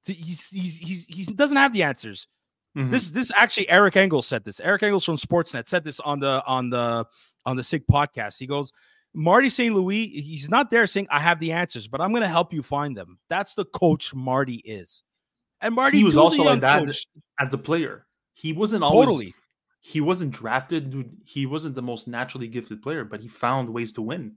He's 0.06 0.50
he's 0.50 0.78
he's 0.78 1.06
he 1.06 1.24
doesn't 1.26 1.58
have 1.58 1.74
the 1.74 1.84
answers. 1.84 2.28
Mm-hmm. 2.76 2.92
This 2.92 3.12
this 3.12 3.32
actually 3.36 3.70
Eric 3.70 3.96
Engels 3.96 4.26
said 4.26 4.44
this. 4.44 4.60
Eric 4.60 4.84
Engels 4.84 5.06
from 5.06 5.18
Sportsnet 5.18 5.68
said 5.68 5.84
this 5.84 6.00
on 6.00 6.20
the 6.20 6.44
on 6.48 6.70
the 6.70 7.06
on 7.46 7.58
the 7.58 7.64
Sick 7.64 7.86
podcast. 7.88 8.40
He 8.40 8.48
goes, 8.48 8.72
Marty 9.14 9.50
St. 9.50 9.76
Louis, 9.76 10.08
he's 10.08 10.50
not 10.50 10.70
there 10.70 10.88
saying 10.88 11.08
I 11.10 11.20
have 11.20 11.40
the 11.40 11.52
answers, 11.52 11.88
but 11.88 12.02
I'm 12.02 12.12
going 12.12 12.22
to 12.22 12.28
help 12.28 12.54
you 12.54 12.64
find 12.64 12.96
them. 12.96 13.20
That's 13.30 13.56
the 13.56 13.66
coach 13.66 14.14
Marty 14.14 14.56
is. 14.56 15.04
And 15.60 15.76
Marty 15.76 15.98
he 15.98 16.04
was 16.04 16.18
also 16.18 16.44
like 16.44 16.62
that 16.62 16.86
coach. 16.86 17.06
as 17.40 17.54
a 17.54 17.58
player. 17.58 18.06
He 18.34 18.54
wasn't 18.54 18.84
always 18.84 19.06
totally. 19.08 19.34
He 19.82 20.00
wasn't 20.00 20.32
drafted. 20.32 20.92
Dude, 20.92 21.18
he 21.26 21.46
wasn't 21.46 21.76
the 21.76 21.82
most 21.82 22.08
naturally 22.08 22.48
gifted 22.48 22.82
player, 22.82 23.04
but 23.04 23.20
he 23.20 23.28
found 23.28 23.70
ways 23.70 23.92
to 23.94 24.02
win. 24.02 24.36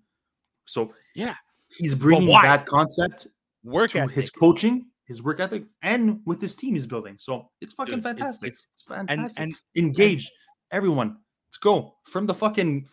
So 0.64 0.95
yeah, 1.14 1.34
he's 1.68 1.95
bringing 1.95 2.28
that 2.28 2.66
concept 2.66 3.28
work 3.62 3.90
to 3.92 4.07
his 4.07 4.30
coaching, 4.30 4.86
his 5.05 5.22
work 5.22 5.40
ethic, 5.40 5.64
and 5.82 6.20
with 6.24 6.40
his 6.40 6.57
team 6.57 6.74
he's 6.74 6.86
building. 6.86 7.16
So 7.18 7.51
it's 7.61 7.74
fucking 7.74 7.97
Dude, 7.97 8.03
fantastic. 8.03 8.49
It's, 8.49 8.61
it's, 8.61 8.68
it's 8.74 8.82
fantastic. 8.88 9.40
And, 9.40 9.55
and 9.76 9.84
engage 9.84 10.24
and, 10.24 10.78
everyone. 10.78 11.18
Let's 11.49 11.59
go 11.59 11.95
from 12.05 12.26
the 12.26 12.34
fucking 12.34 12.86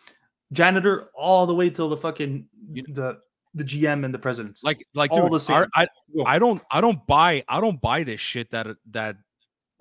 janitor 0.52 1.08
all 1.14 1.46
the 1.46 1.54
way 1.54 1.70
till 1.70 1.88
the 1.88 1.96
fucking 1.96 2.46
the 2.72 3.18
the 3.54 3.64
GM 3.64 4.04
and 4.04 4.14
the 4.14 4.18
president. 4.18 4.60
Like 4.62 4.86
like 4.94 5.10
all 5.10 5.22
dude, 5.22 5.32
the 5.32 5.40
same. 5.40 5.66
I, 5.74 5.86
I 6.26 6.38
don't 6.38 6.62
I 6.70 6.80
don't 6.80 7.06
buy 7.06 7.44
I 7.48 7.60
don't 7.60 7.80
buy 7.80 8.04
this 8.04 8.20
shit 8.20 8.50
that 8.50 8.66
that 8.90 9.16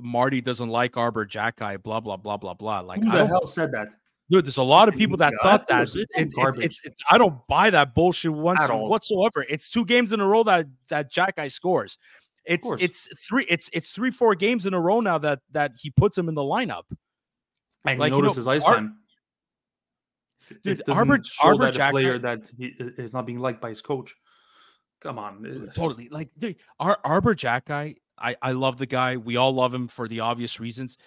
Marty 0.02 0.41
doesn't 0.41 0.70
like 0.70 0.97
Arber 0.97 1.26
Xhekaj, 1.26 1.84
blah 1.84 1.99
blah 1.99 2.18
blah 2.18 2.38
blah 2.38 2.54
blah. 2.54 2.80
Like 2.82 3.04
who 3.04 3.12
the 3.12 3.28
hell 3.28 3.45
said 3.45 3.72
that? 3.72 3.88
Dude, 4.30 4.45
there's 4.45 4.58
a 4.58 4.64
lot 4.64 4.88
of 4.88 4.95
people 4.95 5.18
that 5.18 5.34
thought 5.41 5.68
that. 5.68 5.84
It's, 5.84 5.95
it's, 5.95 6.34
it's, 6.38 6.82
it's, 6.86 7.02
I 7.12 7.18
don't 7.18 7.45
buy 7.47 7.70
that 7.70 7.93
bullshit 7.93 8.32
once 8.32 8.66
whatsoever. 8.70 9.45
It's 9.49 9.70
two 9.70 9.84
games 9.84 10.14
in 10.14 10.22
a 10.22 10.28
row 10.28 10.43
that 10.43 10.68
that 10.89 11.12
Xhekaj 11.12 11.52
scores. 11.52 11.97
It's 12.45 12.68
it's 12.80 13.08
three 13.28 13.45
it's 13.49 13.70
it's 13.74 13.91
three 13.91 14.10
four 14.10 14.36
games 14.36 14.66
in 14.66 14.74
a 14.74 14.80
row 14.80 14.99
now 14.99 15.18
that 15.20 15.39
that 15.52 15.74
he 15.80 15.89
puts 15.89 16.18
him 16.18 16.30
in 16.30 16.36
the 16.36 16.41
lineup. 16.41 16.84
And 17.86 17.99
like, 17.99 18.12
notice 18.12 18.36
you 18.38 18.43
know, 18.43 18.52
his 18.54 18.64
ice 18.64 18.66
time. 18.66 18.97
Dude, 20.64 20.84
Arbor, 20.89 21.20
Arber 21.43 21.72
that 21.72 21.89
a 21.89 21.91
player 21.91 22.20
that 22.20 22.49
he 22.58 22.74
is 22.97 23.14
not 23.14 23.26
being 23.26 23.39
liked 23.39 23.62
by 23.62 23.70
his 23.70 23.82
coach. 23.82 24.16
Come 25.02 25.18
on, 25.18 25.72
totally. 25.76 26.10
Like 26.10 26.30
dude, 26.38 26.58
Ar- 26.80 26.99
Arber 27.04 27.36
Xhekaj, 27.36 27.95
I 28.22 28.36
I 28.41 28.51
love 28.51 28.78
the 28.78 28.86
guy. 28.86 29.17
We 29.17 29.38
all 29.38 29.53
love 29.53 29.74
him 29.74 29.88
for 29.88 30.07
the 30.07 30.22
obvious 30.22 30.59
reasons. 30.59 30.97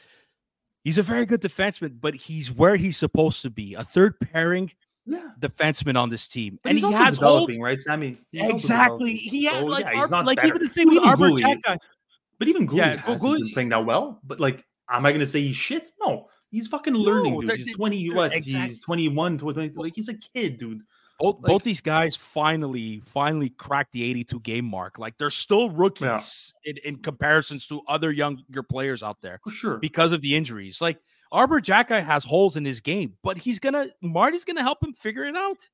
He's 0.83 0.99
a 0.99 1.03
very 1.03 1.25
good 1.25 1.41
defenseman, 1.41 2.01
but 2.01 2.15
he's 2.15 2.53
where 2.53 2.77
he's 2.77 2.97
supposed 2.97 3.43
to 3.43 3.51
be. 3.51 3.75
A 3.75 3.83
third 3.85 4.21
pairing 4.21 4.71
yeah. 5.07 5.31
defenseman 5.41 5.97
on 5.97 6.11
this 6.11 6.29
team, 6.29 6.59
but 6.63 6.71
and 6.71 6.79
he 6.79 6.93
has 6.93 7.15
developing, 7.15 7.57
holes. 7.57 7.65
right, 7.65 7.81
Sammy? 7.81 8.19
He's 8.33 8.49
exactly. 8.49 9.15
He 9.15 9.45
had 9.45 9.61
so, 9.61 9.67
like, 9.67 9.85
yeah, 9.87 10.01
he's 10.01 10.11
not 10.11 10.27
like 10.27 10.37
better. 10.37 10.49
even 10.49 10.63
the 10.63 10.69
thing 10.69 10.89
with 10.89 10.99
Xhekaj. 10.99 11.79
But 12.39 12.49
even 12.49 12.67
Guhle 12.67 12.77
yeah, 12.77 12.97
Guhle, 12.97 13.39
been 13.39 13.51
playing 13.51 13.69
that 13.71 13.87
well. 13.87 14.21
But 14.25 14.41
like, 14.41 14.65
am 14.91 15.07
I 15.07 15.13
going 15.13 15.21
to 15.21 15.27
say 15.27 15.41
he's 15.41 15.57
shit? 15.57 15.93
No, 16.01 16.29
He's 16.55 16.69
fucking 16.69 16.95
learning, 16.95 17.33
no, 17.33 17.41
dude. 17.41 17.57
He's 17.57 17.75
20, 17.75 18.11
what? 18.11 18.33
Exactly. 18.33 18.69
He's 18.69 18.81
21, 18.81 19.39
20, 19.39 19.71
like 19.71 19.93
he's 19.97 20.09
a 20.09 20.15
kid, 20.15 20.57
dude. 20.57 20.83
Both, 21.21 21.37
like, 21.37 21.45
both 21.45 21.63
these 21.63 21.81
guys 21.81 22.17
finally, 22.17 23.01
finally 23.05 23.51
cracked 23.51 23.93
the 23.93 24.03
82 24.03 24.41
game 24.41 24.65
mark. 24.65 24.99
Like 24.99 25.17
they're 25.17 25.31
still 25.31 25.71
rookies 25.71 26.53
yeah. 26.65 26.71
in, 26.71 26.77
in 26.79 26.97
comparisons 26.97 27.67
to 27.69 27.83
other 27.87 28.11
younger 28.11 28.63
players 28.63 29.03
out 29.03 29.23
there. 29.23 29.41
For 29.45 29.51
sure. 29.51 29.77
Because 29.79 30.13
of 30.13 30.23
the 30.23 30.35
injuries. 30.35 30.81
Like 30.81 30.99
Arber 31.31 31.61
Xhekaj 31.61 32.05
has 32.05 32.25
holes 32.25 32.57
in 32.57 32.65
his 32.65 32.81
game, 32.81 33.15
but 33.23 33.39
he's 33.39 33.59
gonna 33.59 33.87
Marty's 34.03 34.45
gonna 34.45 34.63
help 34.63 34.83
him 34.83 34.93
figure 34.93 35.25
it 35.25 35.37
out. 35.37 35.69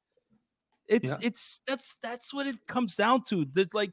It's 0.86 1.08
yeah. 1.08 1.16
it's 1.20 1.60
that's 1.66 1.96
that's 2.02 2.34
what 2.34 2.46
it 2.46 2.66
comes 2.66 2.96
down 2.96 3.22
to. 3.28 3.46
That 3.54 3.74
like 3.74 3.92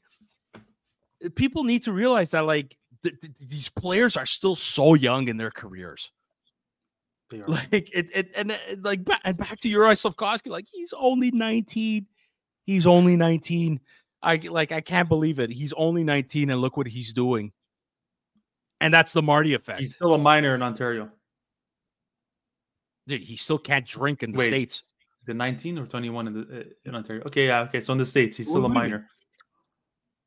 people 1.35 1.63
need 1.63 1.83
to 1.83 1.93
realize 1.93 2.31
that 2.31 2.45
like 2.45 2.77
th- 3.03 3.19
th- 3.19 3.33
these 3.39 3.69
players 3.69 4.17
are 4.17 4.25
still 4.25 4.55
so 4.55 4.93
young 4.95 5.27
in 5.27 5.37
their 5.37 5.51
careers. 5.51 6.11
Like 7.47 7.89
it, 7.93 8.09
it 8.15 8.31
and, 8.35 8.51
uh, 8.51 8.57
like 8.83 9.03
back, 9.03 9.21
and 9.25 9.37
back 9.37 9.59
to 9.59 9.69
Uri 9.69 9.95
Slafkovsky, 9.95 10.47
like 10.47 10.65
he's 10.71 10.93
only 10.97 11.31
19. 11.31 12.05
He's 12.65 12.87
only 12.87 13.15
19. 13.15 13.79
I 14.23 14.35
like 14.49 14.71
I 14.71 14.81
can't 14.81 15.09
believe 15.09 15.39
it. 15.39 15.51
He's 15.51 15.73
only 15.73 16.03
19 16.03 16.49
and 16.49 16.61
look 16.61 16.77
what 16.77 16.87
he's 16.87 17.13
doing. 17.13 17.51
And 18.79 18.93
that's 18.93 19.13
the 19.13 19.21
Marty 19.21 19.53
effect. 19.53 19.79
He's 19.79 19.95
still 19.95 20.13
a 20.13 20.17
minor 20.17 20.55
in 20.55 20.61
Ontario. 20.61 21.09
Dude, 23.07 23.21
he 23.21 23.35
still 23.37 23.57
can't 23.57 23.85
drink 23.85 24.21
in 24.21 24.31
the 24.31 24.37
Wait, 24.37 24.47
states. 24.47 24.83
The 25.25 25.33
19 25.33 25.79
or 25.79 25.85
21 25.85 26.27
in 26.27 26.33
the 26.33 26.39
uh, 26.41 26.63
in 26.85 26.95
Ontario. 26.95 27.23
Okay, 27.25 27.47
yeah, 27.47 27.61
okay. 27.61 27.81
So 27.81 27.93
in 27.93 27.99
the 27.99 28.05
states, 28.05 28.37
he's 28.37 28.49
still 28.49 28.65
a 28.65 28.69
minor. 28.69 29.07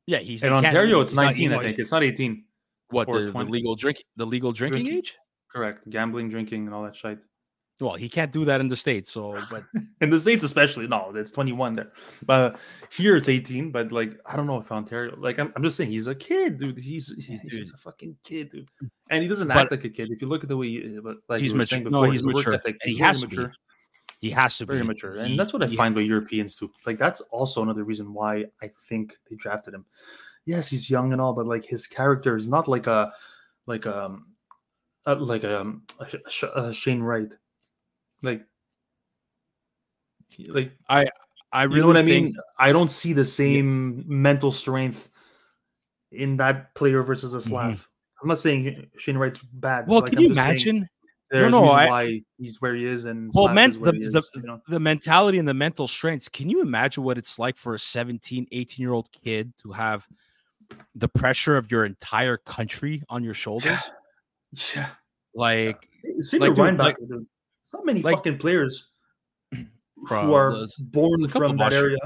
Yeah, 0.07 0.19
he's 0.19 0.43
in 0.43 0.51
Ontario. 0.51 1.01
It's 1.01 1.13
19, 1.13 1.53
I 1.53 1.63
think. 1.63 1.79
It's 1.79 1.91
not 1.91 2.03
18. 2.03 2.43
What 2.89 3.07
the, 3.07 3.31
the, 3.31 3.45
legal 3.45 3.75
drink 3.75 4.03
the 4.17 4.25
legal 4.25 4.51
drinking, 4.51 4.83
drinking 4.83 4.97
age? 4.97 5.17
Correct. 5.53 5.89
Gambling, 5.89 6.29
drinking, 6.29 6.65
and 6.65 6.73
all 6.73 6.83
that 6.83 6.95
shit. 6.95 7.19
Well, 7.81 7.95
he 7.95 8.07
can't 8.07 8.31
do 8.31 8.45
that 8.45 8.61
in 8.61 8.67
the 8.67 8.75
states. 8.75 9.11
So, 9.11 9.37
but 9.49 9.63
in 10.01 10.11
the 10.11 10.19
states, 10.19 10.43
especially, 10.43 10.87
no, 10.87 11.11
it's 11.15 11.31
21 11.31 11.75
there. 11.75 11.91
But 12.25 12.59
here 12.91 13.15
it's 13.15 13.27
18. 13.27 13.71
But 13.71 13.91
like, 13.91 14.19
I 14.25 14.35
don't 14.35 14.45
know 14.45 14.57
if 14.57 14.71
Ontario, 14.71 15.15
like, 15.17 15.39
I'm, 15.39 15.51
I'm 15.55 15.63
just 15.63 15.77
saying, 15.77 15.89
he's 15.89 16.07
a 16.07 16.13
kid, 16.13 16.59
dude. 16.59 16.77
He's 16.77 17.11
he's 17.49 17.73
a 17.73 17.77
fucking 17.77 18.17
kid, 18.23 18.51
dude. 18.51 18.69
And 19.09 19.23
he 19.23 19.27
doesn't 19.27 19.47
but, 19.47 19.57
act 19.57 19.71
like 19.71 19.83
a 19.83 19.89
kid. 19.89 20.11
If 20.11 20.21
you 20.21 20.27
look 20.27 20.43
at 20.43 20.49
the 20.49 20.57
way, 20.57 20.67
he, 20.67 20.99
like 21.27 21.41
he's 21.41 21.55
mature. 21.55 21.79
Before, 21.79 22.05
no, 22.05 22.11
he's 22.11 22.23
mature. 22.23 22.53
Ethic, 22.53 22.77
he 22.83 22.99
has 22.99 23.23
mature. 23.23 23.43
to 23.45 23.49
be. 23.49 23.55
He 24.21 24.29
has 24.29 24.55
to 24.59 24.65
very 24.67 24.81
be. 24.81 24.87
mature, 24.87 25.15
and 25.15 25.37
that's 25.37 25.51
what 25.51 25.63
I 25.63 25.67
find 25.67 25.95
with 25.95 26.05
Europeans 26.05 26.55
too. 26.55 26.71
Like 26.85 26.99
that's 26.99 27.21
also 27.31 27.63
another 27.63 27.83
reason 27.83 28.13
why 28.13 28.45
I 28.61 28.69
think 28.87 29.17
they 29.27 29.35
drafted 29.35 29.73
him. 29.73 29.85
Yes, 30.45 30.67
he's 30.67 30.91
young 30.91 31.11
and 31.11 31.19
all, 31.19 31.33
but 31.33 31.47
like 31.47 31.65
his 31.65 31.87
character 31.87 32.37
is 32.37 32.47
not 32.47 32.67
like 32.67 32.85
a 32.85 33.11
like 33.65 33.87
um 33.87 34.27
uh, 35.05 35.15
like 35.15 35.43
um 35.43 35.83
uh, 36.43 36.71
Shane 36.71 37.01
Wright, 37.01 37.33
like 38.21 38.43
like 40.47 40.71
I 40.89 41.07
I 41.51 41.63
really 41.63 41.77
you 41.77 41.81
know 41.81 41.87
what 41.87 41.97
I 41.97 42.03
mean. 42.03 42.35
I 42.59 42.71
don't 42.71 42.89
see 42.89 43.13
the 43.13 43.25
same 43.25 43.97
yeah. 43.97 44.03
mental 44.07 44.51
strength 44.51 45.09
in 46.11 46.37
that 46.37 46.73
player 46.75 47.03
versus 47.03 47.33
a 47.33 47.41
Slav. 47.41 47.73
Mm-hmm. 47.73 47.83
I'm 48.21 48.27
not 48.27 48.39
saying 48.39 48.87
Shane 48.97 49.17
Wright's 49.17 49.39
bad. 49.39 49.87
Well, 49.87 50.01
like, 50.01 50.11
can 50.11 50.19
I'm 50.19 50.25
you 50.25 50.31
imagine? 50.31 50.87
There's 51.31 51.49
no, 51.49 51.63
no, 51.63 51.71
I, 51.71 51.87
why 51.87 52.21
he's 52.37 52.61
where 52.61 52.75
he 52.75 52.85
is, 52.85 53.05
and 53.05 53.31
well, 53.33 53.47
men, 53.47 53.71
the, 53.71 53.91
is, 53.91 54.11
the, 54.11 54.21
you 54.35 54.41
know? 54.41 54.61
the 54.67 54.81
mentality 54.81 55.39
and 55.39 55.47
the 55.47 55.53
mental 55.53 55.87
strengths. 55.87 56.27
Can 56.27 56.49
you 56.49 56.61
imagine 56.61 57.03
what 57.03 57.17
it's 57.17 57.39
like 57.39 57.55
for 57.55 57.73
a 57.73 57.79
17, 57.79 58.47
18 58.51 58.83
year 58.83 58.91
old 58.91 59.09
kid 59.13 59.53
to 59.63 59.71
have 59.71 60.07
the 60.93 61.07
pressure 61.07 61.55
of 61.55 61.71
your 61.71 61.85
entire 61.85 62.35
country 62.35 63.01
on 63.07 63.23
your 63.23 63.33
shoulders? 63.33 63.79
Yeah. 64.75 64.89
Like, 65.33 65.87
same 66.19 66.41
like, 66.41 66.55
dude, 66.55 66.77
like. 66.77 66.97
It's 66.99 67.73
not 67.73 67.85
many 67.85 68.01
like, 68.01 68.15
fucking 68.15 68.37
players 68.37 68.89
bro, 69.51 70.21
who 70.21 70.33
are 70.33 70.65
born 70.79 71.27
from 71.27 71.57
that 71.57 71.73
area. 71.73 71.97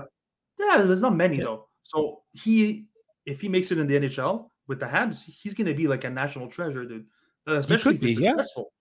Yeah, 0.59 0.83
there's 0.83 1.01
not 1.01 1.15
many 1.15 1.37
yeah. 1.37 1.45
though. 1.45 1.67
So 1.83 2.21
he, 2.31 2.85
if 3.25 3.41
he 3.41 3.49
makes 3.49 3.71
it 3.71 3.77
in 3.77 3.87
the 3.87 3.95
NHL 3.95 4.49
with 4.67 4.79
the 4.79 4.85
Habs, 4.85 5.23
he's 5.23 5.53
gonna 5.53 5.73
be 5.73 5.87
like 5.87 6.03
a 6.03 6.09
national 6.09 6.47
treasure, 6.47 6.85
dude. 6.85 7.05
Uh, 7.47 7.53
especially 7.53 7.95
if 7.95 8.01
he's 8.01 8.17
be, 8.17 8.25
successful. 8.25 8.71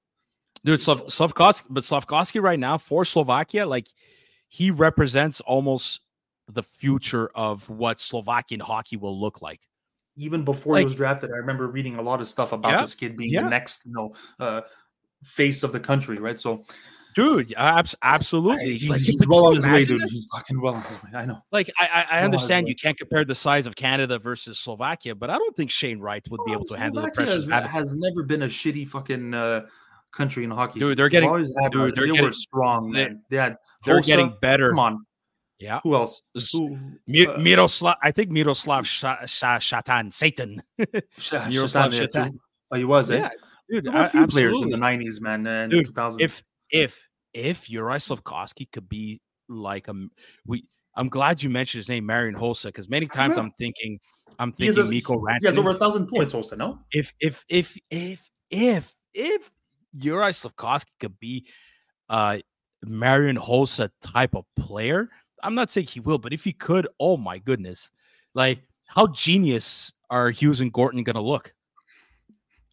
Yeah. 0.65 0.73
Dude, 0.73 0.81
Slav- 0.81 1.05
but 1.09 1.85
Slafkovsky 1.85 2.43
right 2.43 2.59
now 2.59 2.79
for 2.79 3.05
Slovakia, 3.05 3.67
like 3.67 3.87
he 4.49 4.71
represents 4.71 5.41
almost 5.43 6.01
the 6.49 6.63
future 6.63 7.31
of 7.35 7.69
what 7.69 8.01
Slovakian 8.01 8.61
hockey 8.61 8.97
will 8.97 9.19
look 9.19 9.43
like 9.43 9.61
even 10.17 10.45
before 10.45 10.75
like, 10.75 10.81
he 10.83 10.85
was 10.87 10.95
drafted, 10.95 11.31
I 11.33 11.37
remember 11.37 11.67
reading 11.69 11.97
a 11.97 12.03
lot 12.03 12.21
of 12.21 12.29
stuff 12.29 12.53
about 12.53 12.71
yeah, 12.71 12.81
this 12.81 12.95
kid 12.95 13.17
being 13.17 13.31
yeah. 13.31 13.43
the 13.43 13.51
next, 13.51 13.85
you 13.85 13.93
know, 13.93 14.15
uh, 14.39 14.61
face 15.23 15.63
of 15.63 15.73
the 15.73 15.81
country, 15.81 16.19
right? 16.19 16.39
So, 16.39 16.63
dude, 17.15 17.55
absolutely, 17.57 18.77
he's, 18.77 18.91
like, 18.91 19.01
he's 19.01 19.27
well 19.27 19.47
on 19.47 19.55
his 19.55 19.67
way, 19.67 19.85
dude. 19.85 20.03
He's 20.09 20.29
fucking 20.33 20.61
well 20.61 20.75
on 20.75 20.83
his 20.83 21.03
way. 21.03 21.11
I 21.15 21.25
know. 21.25 21.39
Like, 21.51 21.71
I, 21.81 22.07
I, 22.11 22.19
I 22.19 22.23
understand 22.23 22.69
you 22.69 22.75
can't 22.75 22.99
compare 22.99 23.25
the 23.25 23.35
size 23.35 23.67
of 23.67 23.77
Canada 23.77 24.19
versus 24.19 24.59
Slovakia, 24.59 25.15
but 25.15 25.31
I 25.31 25.39
don't 25.39 25.57
think 25.57 25.71
Shane 25.71 25.99
Wright 26.01 26.25
would 26.31 26.41
be 26.47 26.53
able 26.53 26.67
to 26.67 26.79
handle 26.79 27.03
the 27.03 27.11
pressure. 27.11 27.35
Has, 27.35 27.49
has 27.49 27.95
never 27.95 28.23
been 28.23 28.43
a 28.43 28.49
shitty 28.49 28.89
fucking. 28.89 29.35
Uh, 29.35 29.67
country 30.13 30.45
in 30.45 30.51
hockey. 30.53 30.79
Dude, 30.79 30.97
they're 30.97 31.09
getting 31.09 31.29
dude, 31.29 31.93
they're 31.97 32.07
they 32.07 32.13
getting, 32.13 32.33
strong, 32.33 32.93
man. 32.93 33.21
They, 33.31 33.37
had 33.37 33.57
they're 33.85 34.01
getting 34.01 34.33
better. 34.41 34.71
Come 34.71 34.79
on. 34.79 35.07
Yeah. 35.59 35.81
Who 35.83 35.95
else? 35.95 36.23
Who, 36.53 36.75
uh, 36.75 37.39
Miroslav. 37.39 37.97
I 38.03 38.11
think 38.11 38.31
Miroslav 38.31 38.85
Shatan. 38.85 40.13
Satan. 40.13 40.63
Miroslav 40.79 41.93
Shatan. 41.93 42.39
Oh, 42.71 42.77
he 42.77 42.85
was. 42.85 43.11
Eh? 43.11 43.19
Yeah, 43.19 43.31
dude. 43.71 43.87
a 43.89 44.09
few 44.09 44.23
absolutely. 44.23 44.29
players 44.29 44.63
in 44.63 44.71
the 44.71 44.77
'90s, 44.77 45.21
man, 45.21 45.47
and 45.47 45.71
dude, 45.71 45.95
2000s. 45.95 46.17
If 46.19 46.43
if 46.71 47.09
if 47.33 47.71
Uri 47.71 47.99
Slafkovsky 47.99 48.71
could 48.71 48.89
be 48.89 49.21
like 49.49 49.89
a 49.89 49.95
we. 50.47 50.65
I'm 50.97 51.09
glad 51.09 51.43
you 51.43 51.51
mentioned 51.51 51.81
his 51.81 51.89
name, 51.89 52.07
Marian 52.07 52.37
Hossa, 52.37 52.67
because 52.67 52.89
many 52.89 53.09
times 53.09 53.37
I'm 53.37 53.51
thinking, 53.59 53.99
I'm 54.39 54.53
thinking 54.53 54.89
Mikko 54.89 55.19
Rantanen. 55.19 55.39
He 55.41 55.47
has 55.47 55.59
over 55.59 55.71
a 55.71 55.79
thousand 55.79 56.07
points, 56.07 56.33
Hossa. 56.33 56.57
No, 56.57 56.79
if 56.93 57.13
if 57.21 57.45
if 57.49 57.77
if 57.91 58.31
if 58.51 58.95
if 59.13 59.51
Uri 59.93 60.31
Slafkovsky 60.31 60.93
could 61.01 61.19
be 61.19 61.47
uh 62.09 62.39
Marian 62.85 63.37
Hossa 63.37 63.89
type 64.03 64.35
of 64.35 64.45
player, 64.57 65.09
I'm 65.45 65.55
not 65.55 65.71
saying 65.71 65.89
he 65.89 66.01
will, 66.01 66.19
but 66.19 66.33
if 66.33 66.43
he 66.43 66.53
could, 66.53 66.89
oh 66.99 67.17
my 67.17 67.39
goodness, 67.39 67.93
like 68.35 68.61
how 68.87 69.07
genius 69.09 69.93
are 70.11 70.31
Hughes 70.31 70.61
and 70.61 70.73
Gorton 70.73 71.03
going 71.05 71.15
to 71.15 71.23
look? 71.23 71.55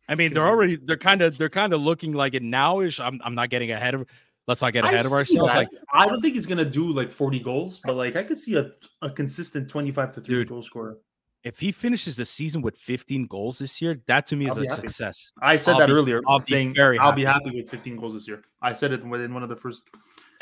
I 0.07 0.15
mean, 0.15 0.33
they're 0.33 0.47
already 0.47 0.75
they're 0.75 0.97
kind 0.97 1.21
of 1.21 1.37
they're 1.37 1.49
kind 1.49 1.73
of 1.73 1.81
looking 1.81 2.13
like 2.13 2.33
it 2.33 2.43
nowish. 2.43 3.03
I'm 3.03 3.21
I'm 3.23 3.35
not 3.35 3.49
getting 3.49 3.71
ahead 3.71 3.93
of 3.93 4.05
let's 4.47 4.61
not 4.61 4.73
get 4.73 4.83
ahead 4.83 5.05
of 5.05 5.13
ourselves. 5.13 5.53
Like 5.53 5.69
I 5.93 6.05
don't 6.05 6.21
think 6.21 6.33
he's 6.33 6.45
gonna 6.45 6.65
do 6.65 6.91
like 6.91 7.11
40 7.11 7.39
goals, 7.39 7.79
but 7.83 7.95
like 7.95 8.15
I 8.15 8.23
could 8.23 8.37
see 8.37 8.55
a, 8.55 8.71
a 9.01 9.09
consistent 9.09 9.69
25 9.69 10.11
to 10.13 10.21
30 10.21 10.27
Dude, 10.27 10.49
goal 10.49 10.63
scorer. 10.63 10.97
If 11.43 11.59
he 11.59 11.71
finishes 11.71 12.17
the 12.17 12.25
season 12.25 12.61
with 12.61 12.77
15 12.77 13.25
goals 13.27 13.59
this 13.59 13.81
year, 13.81 14.01
that 14.05 14.25
to 14.27 14.35
me 14.35 14.47
is 14.47 14.57
a 14.57 14.61
happy. 14.61 14.75
success. 14.75 15.31
I 15.41 15.57
said 15.57 15.73
I'll 15.73 15.79
that 15.79 15.87
be, 15.87 15.93
earlier. 15.93 16.21
I'll 16.27 16.41
saying 16.41 16.75
very 16.75 16.99
I'll 16.99 17.13
be 17.13 17.25
happy 17.25 17.51
with 17.51 17.69
15 17.69 17.95
goals 17.95 18.13
this 18.13 18.27
year. 18.27 18.43
I 18.61 18.73
said 18.73 18.91
it 18.91 19.05
within 19.05 19.33
one 19.33 19.43
of 19.43 19.49
the 19.49 19.55
first 19.55 19.89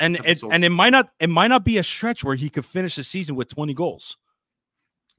and 0.00 0.16
it, 0.24 0.42
and 0.42 0.64
it 0.64 0.70
might 0.70 0.90
not 0.90 1.10
it 1.20 1.28
might 1.28 1.48
not 1.48 1.64
be 1.64 1.78
a 1.78 1.82
stretch 1.82 2.24
where 2.24 2.34
he 2.34 2.48
could 2.48 2.64
finish 2.64 2.96
the 2.96 3.04
season 3.04 3.36
with 3.36 3.48
20 3.48 3.74
goals. 3.74 4.16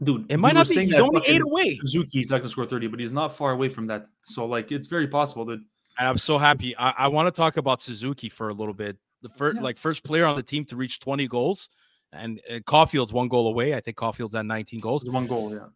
Dude, 0.03 0.32
it 0.32 0.38
might 0.38 0.55
not 0.55 0.67
be. 0.67 0.86
He's 0.86 0.99
only 0.99 1.21
eight 1.27 1.41
away. 1.41 1.77
Suzuki's 1.77 2.32
not 2.32 2.38
going 2.38 2.47
to 2.47 2.51
score 2.51 2.65
30, 2.65 2.88
but 2.88 2.99
he's 2.99 3.11
not 3.11 3.36
far 3.36 3.51
away 3.51 3.69
from 3.69 3.86
that. 3.88 4.07
So, 4.25 4.45
like, 4.45 4.71
it's 4.71 4.88
very 4.88 5.07
possible, 5.07 5.45
dude. 5.45 5.61
And 5.99 6.07
I'm 6.07 6.17
so 6.17 6.39
happy. 6.39 6.75
I, 6.75 6.89
I 6.97 7.07
want 7.09 7.27
to 7.27 7.32
talk 7.32 7.57
about 7.57 7.84
Suzuki 7.84 8.27
for 8.27 8.49
a 8.49 8.53
little 8.53 8.73
bit. 8.73 8.97
The 9.21 9.29
first, 9.29 9.57
yeah. 9.57 9.63
like, 9.63 9.77
first 9.77 10.03
player 10.03 10.25
on 10.25 10.36
the 10.36 10.41
team 10.41 10.65
to 10.65 10.75
reach 10.75 11.01
20 11.01 11.27
goals, 11.27 11.69
and 12.11 12.41
uh, 12.51 12.59
Caufield's 12.65 13.13
one 13.13 13.27
goal 13.27 13.47
away. 13.47 13.75
I 13.75 13.79
think 13.79 13.95
Caufield's 13.95 14.34
at 14.34 14.43
19 14.43 14.79
goals. 14.79 15.05
one 15.05 15.27
goal, 15.27 15.53
yeah. 15.53 15.67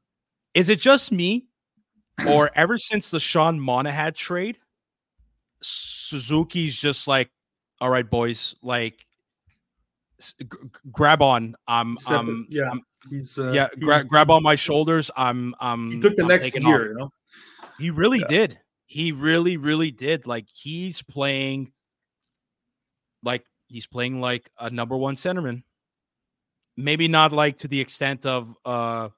Is 0.56 0.70
it 0.70 0.80
just 0.80 1.12
me, 1.12 1.46
or 2.28 2.50
ever 2.56 2.80
since 2.80 3.12
the 3.12 3.20
Sean 3.20 3.60
Monahan 3.60 4.14
trade, 4.14 4.58
Suzuki's 5.62 6.76
just 6.76 7.08
like, 7.08 7.30
all 7.82 7.90
right, 7.90 8.10
boys, 8.10 8.56
like, 8.62 9.06
g- 10.20 10.48
grab 10.92 11.22
on. 11.22 11.56
Um, 11.68 11.98
um, 12.08 12.48
yeah. 12.50 12.72
I'm, 12.72 12.82
He's 13.10 13.38
uh, 13.38 13.52
yeah, 13.52 13.68
gra- 13.80 14.04
grab 14.04 14.32
on 14.32 14.42
my 14.42 14.56
shoulders. 14.56 15.12
I'm 15.16 15.54
um 15.60 15.92
he 15.92 16.00
took 16.00 16.16
the 16.16 16.24
I'm 16.24 16.28
next 16.28 16.60
year, 16.60 16.76
off. 16.76 16.84
you 16.84 16.94
know. 16.96 17.10
He 17.78 17.92
really 17.92 18.20
yeah. 18.20 18.28
did. 18.28 18.60
He 18.88 19.12
really, 19.12 19.58
really 19.58 19.92
did. 19.92 20.26
Like 20.26 20.48
he's 20.52 21.02
playing 21.04 21.72
like 23.24 23.44
he's 23.68 23.88
playing 23.88 24.22
like 24.22 24.50
a 24.60 24.70
number 24.70 24.98
one 24.98 25.16
centerman. 25.16 25.64
Maybe 26.78 27.08
not 27.08 27.32
like 27.32 27.58
to 27.58 27.68
the 27.68 27.80
extent 27.80 28.26
of 28.26 28.56
uh 28.66 29.10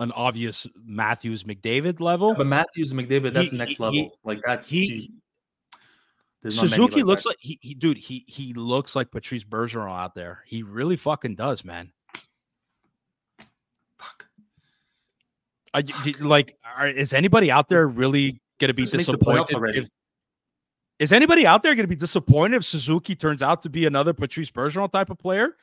an 0.00 0.12
obvious 0.12 0.66
Matthews 0.84 1.44
McDavid 1.44 2.00
level. 2.00 2.34
But 2.34 2.46
Matthews 2.46 2.92
McDavid, 2.92 3.32
that's 3.32 3.50
he, 3.50 3.58
next 3.58 3.76
he, 3.76 3.82
level. 3.82 3.94
He, 3.94 4.10
like 4.24 4.40
that's 4.44 4.68
he, 4.68 5.10
Suzuki 6.46 6.96
like 6.96 7.04
looks 7.04 7.22
that. 7.24 7.30
like 7.30 7.38
he, 7.40 7.58
he 7.62 7.74
dude, 7.74 7.98
he 7.98 8.24
he 8.28 8.52
looks 8.54 8.94
like 8.94 9.10
Patrice 9.10 9.44
Bergeron 9.44 9.90
out 9.90 10.14
there. 10.14 10.44
He 10.46 10.62
really 10.62 10.96
fucking 10.96 11.34
does, 11.34 11.64
man. 11.64 11.92
Uh, 15.74 15.82
like, 16.20 16.56
are, 16.76 16.88
is 16.88 17.12
anybody 17.12 17.50
out 17.50 17.68
there 17.68 17.86
really 17.86 18.40
going 18.58 18.68
to 18.68 18.74
be 18.74 18.84
disappointed? 18.84 19.76
If, 19.76 19.88
is 20.98 21.12
anybody 21.12 21.46
out 21.46 21.62
there 21.62 21.74
going 21.74 21.84
to 21.84 21.88
be 21.88 21.96
disappointed 21.96 22.56
if 22.56 22.64
Suzuki 22.64 23.14
turns 23.14 23.42
out 23.42 23.62
to 23.62 23.70
be 23.70 23.84
another 23.84 24.12
Patrice 24.12 24.50
Bergeron 24.50 24.90
type 24.90 25.10
of 25.10 25.18
player, 25.18 25.56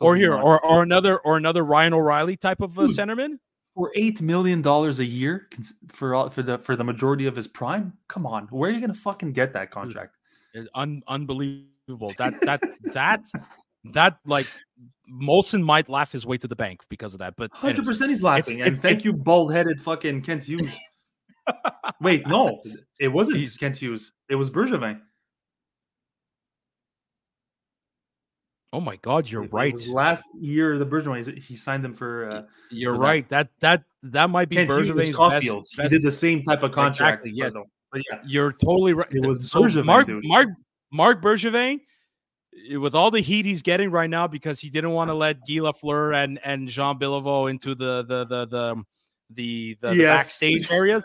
or 0.00 0.14
here, 0.14 0.34
or 0.34 0.64
or 0.64 0.82
another 0.82 1.18
or 1.18 1.36
another 1.36 1.64
Ryan 1.64 1.94
O'Reilly 1.94 2.36
type 2.36 2.60
of 2.60 2.78
uh, 2.78 2.82
centerman? 2.82 3.38
For 3.74 3.92
eight 3.96 4.20
million 4.20 4.62
dollars 4.62 4.98
a 4.98 5.04
year 5.04 5.48
for 5.88 6.30
for 6.30 6.42
the 6.42 6.58
for 6.58 6.76
the 6.76 6.84
majority 6.84 7.26
of 7.26 7.34
his 7.34 7.48
prime, 7.48 7.94
come 8.08 8.26
on, 8.26 8.46
where 8.48 8.70
are 8.70 8.72
you 8.72 8.80
going 8.80 8.92
to 8.92 8.98
fucking 8.98 9.32
get 9.32 9.52
that 9.54 9.70
contract? 9.70 10.17
Un- 10.74 11.02
unbelievable. 11.06 12.12
That 12.18 12.34
that 12.42 12.62
that 12.94 13.24
that 13.92 14.18
like 14.26 14.46
Molson 15.10 15.62
might 15.62 15.88
laugh 15.88 16.12
his 16.12 16.26
way 16.26 16.36
to 16.38 16.48
the 16.48 16.56
bank 16.56 16.82
because 16.88 17.14
of 17.14 17.20
that. 17.20 17.34
But 17.36 17.50
hundred 17.52 17.84
percent, 17.84 18.10
he's 18.10 18.22
laughing. 18.22 18.58
It's, 18.58 18.66
and 18.66 18.76
it's, 18.76 18.80
thank 18.80 19.04
you, 19.04 19.12
bald 19.12 19.52
headed 19.52 19.80
fucking 19.80 20.22
Kent 20.22 20.44
Hughes. 20.44 20.76
Wait, 22.00 22.26
no, 22.26 22.62
it 23.00 23.08
wasn't 23.08 23.38
he's, 23.38 23.56
Kent 23.56 23.76
Hughes. 23.78 24.12
It 24.28 24.34
was 24.34 24.50
Bergevin. 24.50 25.00
Oh 28.70 28.80
my 28.80 28.96
God, 28.96 29.30
you're 29.30 29.44
it 29.44 29.52
right. 29.52 29.86
last 29.88 30.24
year, 30.38 30.78
the 30.78 30.84
Bergevin 30.84 31.38
he 31.38 31.56
signed 31.56 31.82
them 31.82 31.94
for. 31.94 32.30
Uh, 32.30 32.42
you're 32.70 32.94
for 32.94 33.00
right. 33.00 33.28
That. 33.30 33.48
that 33.60 33.84
that 34.02 34.12
that 34.12 34.30
might 34.30 34.50
be 34.50 34.56
Kent 34.56 34.70
Bergevin's 34.70 35.16
best, 35.16 35.76
best. 35.76 35.92
He 35.92 35.98
did 35.98 36.02
the 36.02 36.12
same 36.12 36.42
type 36.42 36.62
of 36.62 36.72
contract. 36.72 37.24
Exactly. 37.24 37.32
Yes. 37.34 37.54
But 37.92 38.02
yeah, 38.10 38.20
you're 38.24 38.52
totally 38.52 38.92
right. 38.92 39.08
It 39.10 39.26
was 39.26 39.50
so 39.50 39.62
Bergevin, 39.62 39.84
Mark 39.84 40.06
dude. 40.06 40.24
Mark 40.26 40.48
Marc 40.92 41.22
Bergevin 41.22 41.80
with 42.78 42.94
all 42.94 43.10
the 43.10 43.20
heat 43.20 43.46
he's 43.46 43.62
getting 43.62 43.90
right 43.90 44.10
now 44.10 44.26
because 44.26 44.60
he 44.60 44.70
didn't 44.70 44.92
want 44.92 45.10
to 45.10 45.14
let 45.14 45.38
Guy 45.46 45.56
Lafleur 45.56 46.14
and 46.14 46.38
and 46.44 46.68
Jean 46.68 46.98
Beliveau 46.98 47.50
into 47.50 47.74
the 47.74 48.04
the 48.04 48.24
the 48.46 48.58
um, 48.58 48.86
the 49.30 49.76
the, 49.80 49.88
the, 49.88 49.96
yes. 49.96 50.16
backstage 50.16 50.70
areas. 50.70 51.04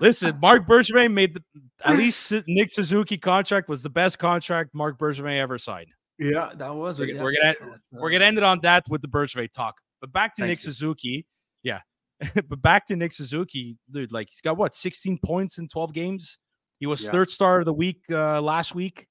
Listen, 0.00 0.38
Marc 0.40 0.66
Bergevin 0.66 1.12
made 1.12 1.34
the 1.34 1.42
at 1.84 1.96
least 1.96 2.32
Nick 2.46 2.70
Suzuki 2.70 3.18
contract 3.18 3.68
was 3.68 3.82
the 3.82 3.90
best 3.90 4.18
contract 4.18 4.70
Marc 4.72 4.98
Bergevin 4.98 5.38
ever 5.38 5.58
signed. 5.58 5.88
Yeah, 6.18 6.50
that 6.56 6.74
was. 6.74 6.98
We're, 6.98 7.06
yeah. 7.06 7.22
we're 7.22 7.34
gonna 7.34 7.54
we're 7.92 8.10
gonna 8.10 8.24
uh 8.24 8.28
end 8.28 8.38
it 8.38 8.44
on 8.44 8.60
that 8.60 8.84
with 8.88 9.02
the 9.02 9.08
Bergevin 9.08 9.50
talk. 9.52 9.80
But 10.00 10.12
back 10.12 10.34
to 10.34 10.42
Thank 10.42 10.50
Nick 10.50 10.58
you. 10.58 10.72
Suzuki, 10.72 11.26
yeah. 11.62 11.80
but 12.48 12.62
back 12.62 12.86
to 12.86 12.96
Nick 12.96 13.12
Suzuki, 13.12 13.78
dude. 13.90 14.12
Like 14.12 14.28
he's 14.30 14.40
got 14.40 14.56
what 14.56 14.74
16 14.74 15.18
points 15.24 15.58
in 15.58 15.68
12 15.68 15.92
games. 15.92 16.38
He 16.78 16.86
was 16.86 17.04
yeah. 17.04 17.10
third 17.10 17.30
star 17.30 17.58
of 17.60 17.66
the 17.66 17.74
week 17.74 18.02
uh, 18.10 18.40
last 18.40 18.74
week 18.74 19.06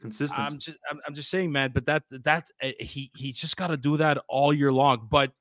consistent. 0.00 0.40
I'm 0.40 0.58
just 0.58 0.78
I'm, 0.90 1.00
I'm 1.06 1.14
just 1.14 1.30
saying, 1.30 1.52
man. 1.52 1.72
But 1.74 1.86
that 1.86 2.04
that 2.10 2.50
uh, 2.62 2.70
he 2.80 3.10
he's 3.16 3.38
just 3.38 3.56
got 3.56 3.68
to 3.68 3.76
do 3.76 3.96
that 3.98 4.18
all 4.28 4.52
year 4.52 4.72
long. 4.72 5.08
But 5.10 5.32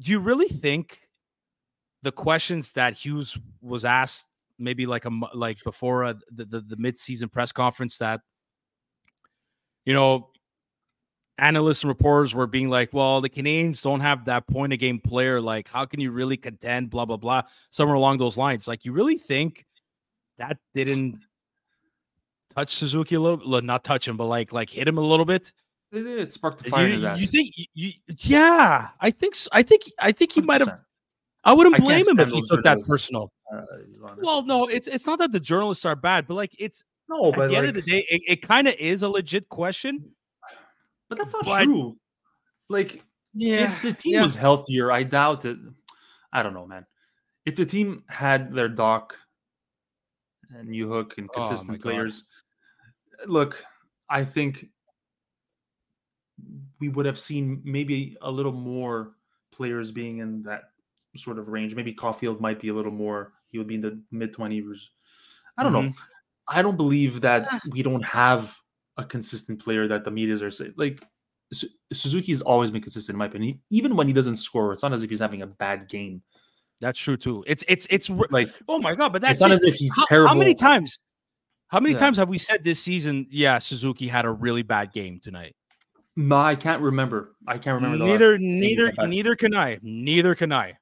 do 0.00 0.12
you 0.12 0.18
really 0.18 0.48
think 0.48 1.00
the 2.02 2.12
questions 2.12 2.72
that 2.72 2.94
Hughes 2.94 3.38
was 3.60 3.84
asked, 3.84 4.26
maybe 4.58 4.86
like 4.86 5.04
a 5.04 5.10
like 5.34 5.62
before 5.64 6.04
a, 6.04 6.16
the 6.30 6.44
the, 6.44 6.60
the 6.60 6.76
mid 6.76 6.98
season 6.98 7.28
press 7.28 7.52
conference, 7.52 7.98
that 7.98 8.20
you 9.84 9.94
know 9.94 10.30
analysts 11.38 11.82
and 11.82 11.88
reporters 11.88 12.34
were 12.34 12.46
being 12.46 12.70
like, 12.70 12.92
well, 12.92 13.20
the 13.20 13.28
Canadiens 13.28 13.82
don't 13.82 14.00
have 14.00 14.24
that 14.26 14.46
point 14.46 14.72
of 14.72 14.78
game 14.78 14.98
player. 14.98 15.40
Like, 15.40 15.68
how 15.68 15.84
can 15.84 16.00
you 16.00 16.10
really 16.10 16.36
contend? 16.36 16.90
Blah, 16.90 17.04
blah, 17.04 17.16
blah. 17.16 17.42
Somewhere 17.70 17.96
along 17.96 18.18
those 18.18 18.36
lines. 18.36 18.66
Like, 18.66 18.84
you 18.84 18.92
really 18.92 19.18
think 19.18 19.66
that 20.38 20.58
didn't 20.74 21.20
touch 22.54 22.74
Suzuki 22.74 23.14
a 23.14 23.20
little, 23.20 23.62
not 23.62 23.84
touch 23.84 24.08
him, 24.08 24.16
but 24.16 24.26
like 24.26 24.52
like 24.52 24.70
hit 24.70 24.88
him 24.88 24.98
a 24.98 25.02
little 25.02 25.26
bit. 25.26 25.52
It, 25.92 26.06
it 26.06 26.32
sparked 26.32 26.64
the 26.64 26.70
fire. 26.70 26.88
You, 26.88 27.08
you 27.16 27.26
think? 27.26 27.54
You, 27.74 27.92
yeah, 28.18 28.88
I 29.00 29.10
think. 29.10 29.34
So. 29.34 29.48
I 29.52 29.62
think. 29.62 29.82
I 29.98 30.12
think 30.12 30.32
he 30.32 30.40
might 30.40 30.60
have. 30.60 30.80
I 31.44 31.52
wouldn't 31.52 31.76
blame 31.78 32.08
him 32.08 32.18
if 32.18 32.30
he 32.30 32.42
took 32.46 32.64
that 32.64 32.82
personal. 32.82 33.30
Uh, 33.52 33.62
well, 34.18 34.42
no, 34.42 34.66
it's 34.66 34.88
it's 34.88 35.06
not 35.06 35.20
that 35.20 35.30
the 35.30 35.40
journalists 35.40 35.84
are 35.84 35.94
bad, 35.94 36.26
but 36.26 36.34
like 36.34 36.54
it's 36.58 36.82
no. 37.08 37.30
But 37.30 37.42
at 37.42 37.46
the 37.46 37.52
like, 37.52 37.58
end 37.58 37.68
of 37.68 37.74
the 37.74 37.82
day, 37.82 38.04
it, 38.10 38.22
it 38.26 38.42
kind 38.42 38.66
of 38.66 38.74
is 38.74 39.02
a 39.02 39.08
legit 39.08 39.48
question. 39.48 40.15
But 41.08 41.18
that's 41.18 41.32
not 41.32 41.44
but, 41.44 41.64
true. 41.64 41.96
Like, 42.68 43.04
yeah, 43.34 43.64
if 43.64 43.82
the 43.82 43.92
team 43.92 44.14
yeah. 44.14 44.22
was 44.22 44.34
healthier, 44.34 44.90
I 44.90 45.02
doubt 45.02 45.44
it. 45.44 45.58
I 46.32 46.42
don't 46.42 46.54
know, 46.54 46.66
man. 46.66 46.86
If 47.44 47.56
the 47.56 47.66
team 47.66 48.02
had 48.08 48.52
their 48.52 48.68
doc 48.68 49.16
and 50.50 50.68
Newhook 50.68 51.16
and 51.18 51.28
oh 51.30 51.34
consistent 51.34 51.78
oh 51.78 51.82
players, 51.82 52.24
look, 53.26 53.62
I 54.10 54.24
think 54.24 54.66
we 56.80 56.88
would 56.88 57.06
have 57.06 57.18
seen 57.18 57.62
maybe 57.64 58.16
a 58.22 58.30
little 58.30 58.52
more 58.52 59.12
players 59.52 59.92
being 59.92 60.18
in 60.18 60.42
that 60.42 60.64
sort 61.16 61.38
of 61.38 61.48
range. 61.48 61.74
Maybe 61.74 61.94
Caufield 61.94 62.40
might 62.40 62.60
be 62.60 62.68
a 62.68 62.74
little 62.74 62.92
more. 62.92 63.32
He 63.48 63.58
would 63.58 63.66
be 63.68 63.76
in 63.76 63.80
the 63.80 64.00
mid 64.10 64.34
20s. 64.34 64.78
I 65.56 65.62
don't 65.62 65.72
mm-hmm. 65.72 65.86
know. 65.86 65.92
I 66.48 66.62
don't 66.62 66.76
believe 66.76 67.22
that 67.22 67.48
we 67.70 67.82
don't 67.82 68.04
have 68.04 68.56
a 68.96 69.04
consistent 69.04 69.62
player 69.62 69.88
that 69.88 70.04
the 70.04 70.10
medias 70.10 70.42
are 70.42 70.50
saying. 70.50 70.74
Like 70.76 71.02
Suzuki's 71.92 72.42
always 72.42 72.70
been 72.70 72.82
consistent 72.82 73.14
in 73.14 73.18
my 73.18 73.26
opinion. 73.26 73.60
Even 73.70 73.96
when 73.96 74.06
he 74.06 74.12
doesn't 74.12 74.36
score, 74.36 74.72
it's 74.72 74.82
not 74.82 74.92
as 74.92 75.02
if 75.02 75.10
he's 75.10 75.20
having 75.20 75.42
a 75.42 75.46
bad 75.46 75.88
game. 75.88 76.22
That's 76.80 77.00
true 77.00 77.16
too. 77.16 77.44
It's 77.46 77.64
it's 77.68 77.86
it's 77.88 78.10
like 78.30 78.48
oh 78.68 78.78
my 78.78 78.94
god, 78.94 79.12
but 79.12 79.22
that's 79.22 79.40
not 79.40 79.50
it. 79.50 79.54
as 79.54 79.64
if 79.64 79.74
he's 79.74 79.94
how, 79.96 80.04
terrible. 80.06 80.28
How 80.28 80.34
many 80.34 80.54
times 80.54 80.98
how 81.68 81.80
many 81.80 81.94
yeah. 81.94 82.00
times 82.00 82.16
have 82.18 82.28
we 82.28 82.38
said 82.38 82.62
this 82.62 82.80
season? 82.80 83.26
Yeah, 83.30 83.58
Suzuki 83.58 84.06
had 84.06 84.24
a 84.24 84.30
really 84.30 84.62
bad 84.62 84.92
game 84.92 85.18
tonight. 85.20 85.54
No, 86.16 86.38
I 86.38 86.54
can't 86.54 86.80
remember. 86.80 87.34
I 87.46 87.58
can't 87.58 87.80
remember. 87.80 88.04
neither, 88.04 88.38
neither, 88.38 88.92
neither 89.00 89.36
can 89.36 89.54
I. 89.54 89.78
Neither 89.82 90.34
can 90.34 90.52
I. 90.52 90.78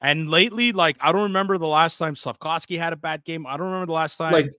And 0.00 0.28
lately, 0.28 0.72
like 0.72 0.96
I 1.00 1.12
don't 1.12 1.24
remember 1.24 1.58
the 1.58 1.66
last 1.66 1.98
time 1.98 2.14
Slafkovsky 2.14 2.78
had 2.78 2.92
a 2.92 2.96
bad 2.96 3.24
game. 3.24 3.46
I 3.46 3.56
don't 3.56 3.66
remember 3.66 3.86
the 3.86 3.92
last 3.92 4.16
time. 4.16 4.32
Like 4.32 4.50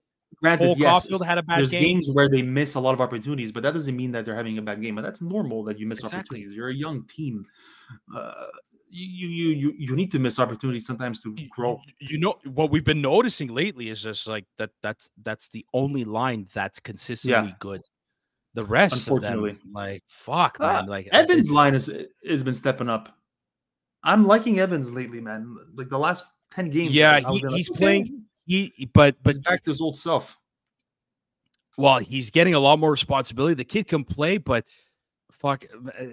granted, 0.42 0.64
Cole 0.66 0.74
yes, 0.78 1.06
Caufield 1.06 1.24
had 1.26 1.38
a 1.38 1.42
bad 1.42 1.58
there's 1.58 1.70
game. 1.70 1.82
games 1.82 2.10
where 2.12 2.28
they 2.28 2.42
miss 2.42 2.74
a 2.74 2.80
lot 2.80 2.94
of 2.94 3.00
opportunities, 3.00 3.52
but 3.52 3.62
that 3.62 3.74
doesn't 3.74 3.96
mean 3.96 4.12
that 4.12 4.24
they're 4.24 4.34
having 4.36 4.58
a 4.58 4.62
bad 4.62 4.80
game. 4.82 4.94
But 4.96 5.02
that's 5.02 5.22
normal 5.22 5.64
that 5.64 5.78
you 5.78 5.86
miss 5.86 5.98
Exactly. 6.00 6.18
opportunities. 6.18 6.52
You're 6.54 6.68
a 6.68 6.74
young 6.74 7.04
team. 7.06 7.44
Uh, 8.14 8.32
you, 8.92 9.28
you 9.28 9.48
you 9.50 9.74
you 9.78 9.96
need 9.96 10.10
to 10.12 10.18
miss 10.18 10.38
opportunities 10.40 10.84
sometimes 10.86 11.20
to 11.22 11.34
grow. 11.48 11.80
You 12.00 12.18
know 12.18 12.34
what 12.44 12.70
we've 12.72 12.84
been 12.84 13.00
noticing 13.00 13.48
lately 13.54 13.88
is 13.88 14.02
just 14.02 14.26
like 14.26 14.46
that. 14.58 14.70
That's 14.82 15.10
that's 15.22 15.48
the 15.48 15.64
only 15.74 16.04
line 16.04 16.48
that's 16.52 16.80
consistently 16.80 17.54
good. 17.60 17.82
The 18.54 18.62
rest 18.62 19.06
of 19.08 19.22
them, 19.22 19.32
Unfortunately. 19.34 19.58
like 19.72 20.02
fuck, 20.08 20.56
Ah, 20.58 20.80
man. 20.80 20.86
Like 20.86 21.08
Evans' 21.12 21.46
it's- 21.46 21.50
line 21.50 21.72
has 21.74 21.88
has 22.28 22.42
been 22.42 22.54
stepping 22.54 22.88
up. 22.88 23.16
I'm 24.02 24.26
liking 24.26 24.58
Evans 24.58 24.92
lately, 24.92 25.20
man. 25.20 25.56
Like 25.76 25.88
the 25.88 25.98
last 25.98 26.24
ten 26.50 26.68
games. 26.70 26.92
Yeah, 26.92 27.20
he- 27.20 27.26
like, 27.26 27.52
he's 27.52 27.70
playing- 27.70 28.24
He, 28.46 28.88
but 28.92 29.16
but 29.22 29.36
He's 29.36 29.38
back 29.40 29.64
to 29.64 29.70
his 29.70 29.80
old 29.80 29.96
self. 29.96 30.36
well, 31.78 31.98
he's 31.98 32.30
getting 32.30 32.54
a 32.54 32.60
lot 32.60 32.78
more 32.78 32.90
responsibility. 32.90 33.54
The 33.54 33.64
kid 33.64 33.86
can 33.88 34.04
play, 34.04 34.38
but 34.38 34.66
fuck 35.32 35.64
uh, 35.74 36.04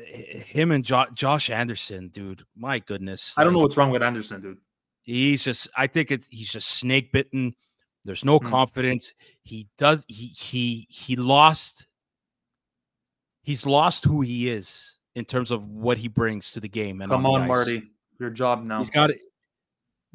him 0.45 0.71
and 0.71 0.83
jo- 0.85 1.07
Josh 1.13 1.49
Anderson, 1.49 2.09
dude. 2.09 2.43
My 2.55 2.79
goodness, 2.79 3.33
I 3.37 3.43
don't 3.43 3.53
know 3.53 3.59
what's 3.59 3.77
wrong 3.77 3.89
with 3.91 4.03
Anderson, 4.03 4.41
dude. 4.41 4.57
He's 5.03 5.43
just. 5.43 5.69
I 5.75 5.87
think 5.87 6.11
it's 6.11 6.27
he's 6.27 6.51
just 6.51 6.67
snake 6.67 7.11
bitten. 7.11 7.55
There's 8.05 8.23
no 8.23 8.39
Mm. 8.39 8.49
confidence. 8.49 9.13
He 9.43 9.67
does. 9.77 10.05
He 10.07 10.27
he 10.27 10.85
he 10.89 11.15
lost. 11.15 11.87
He's 13.41 13.65
lost 13.65 14.03
who 14.05 14.21
he 14.21 14.49
is 14.49 14.97
in 15.15 15.25
terms 15.25 15.51
of 15.51 15.67
what 15.69 15.97
he 15.97 16.07
brings 16.09 16.51
to 16.51 16.59
the 16.59 16.67
game. 16.69 17.01
And 17.01 17.09
Come 17.11 17.23
the 17.23 17.29
on. 17.29 17.47
Marty. 17.47 17.83
Your 18.19 18.29
job 18.29 18.63
now. 18.65 18.79
He's 18.79 18.89
got 18.89 19.09
it. 19.09 19.19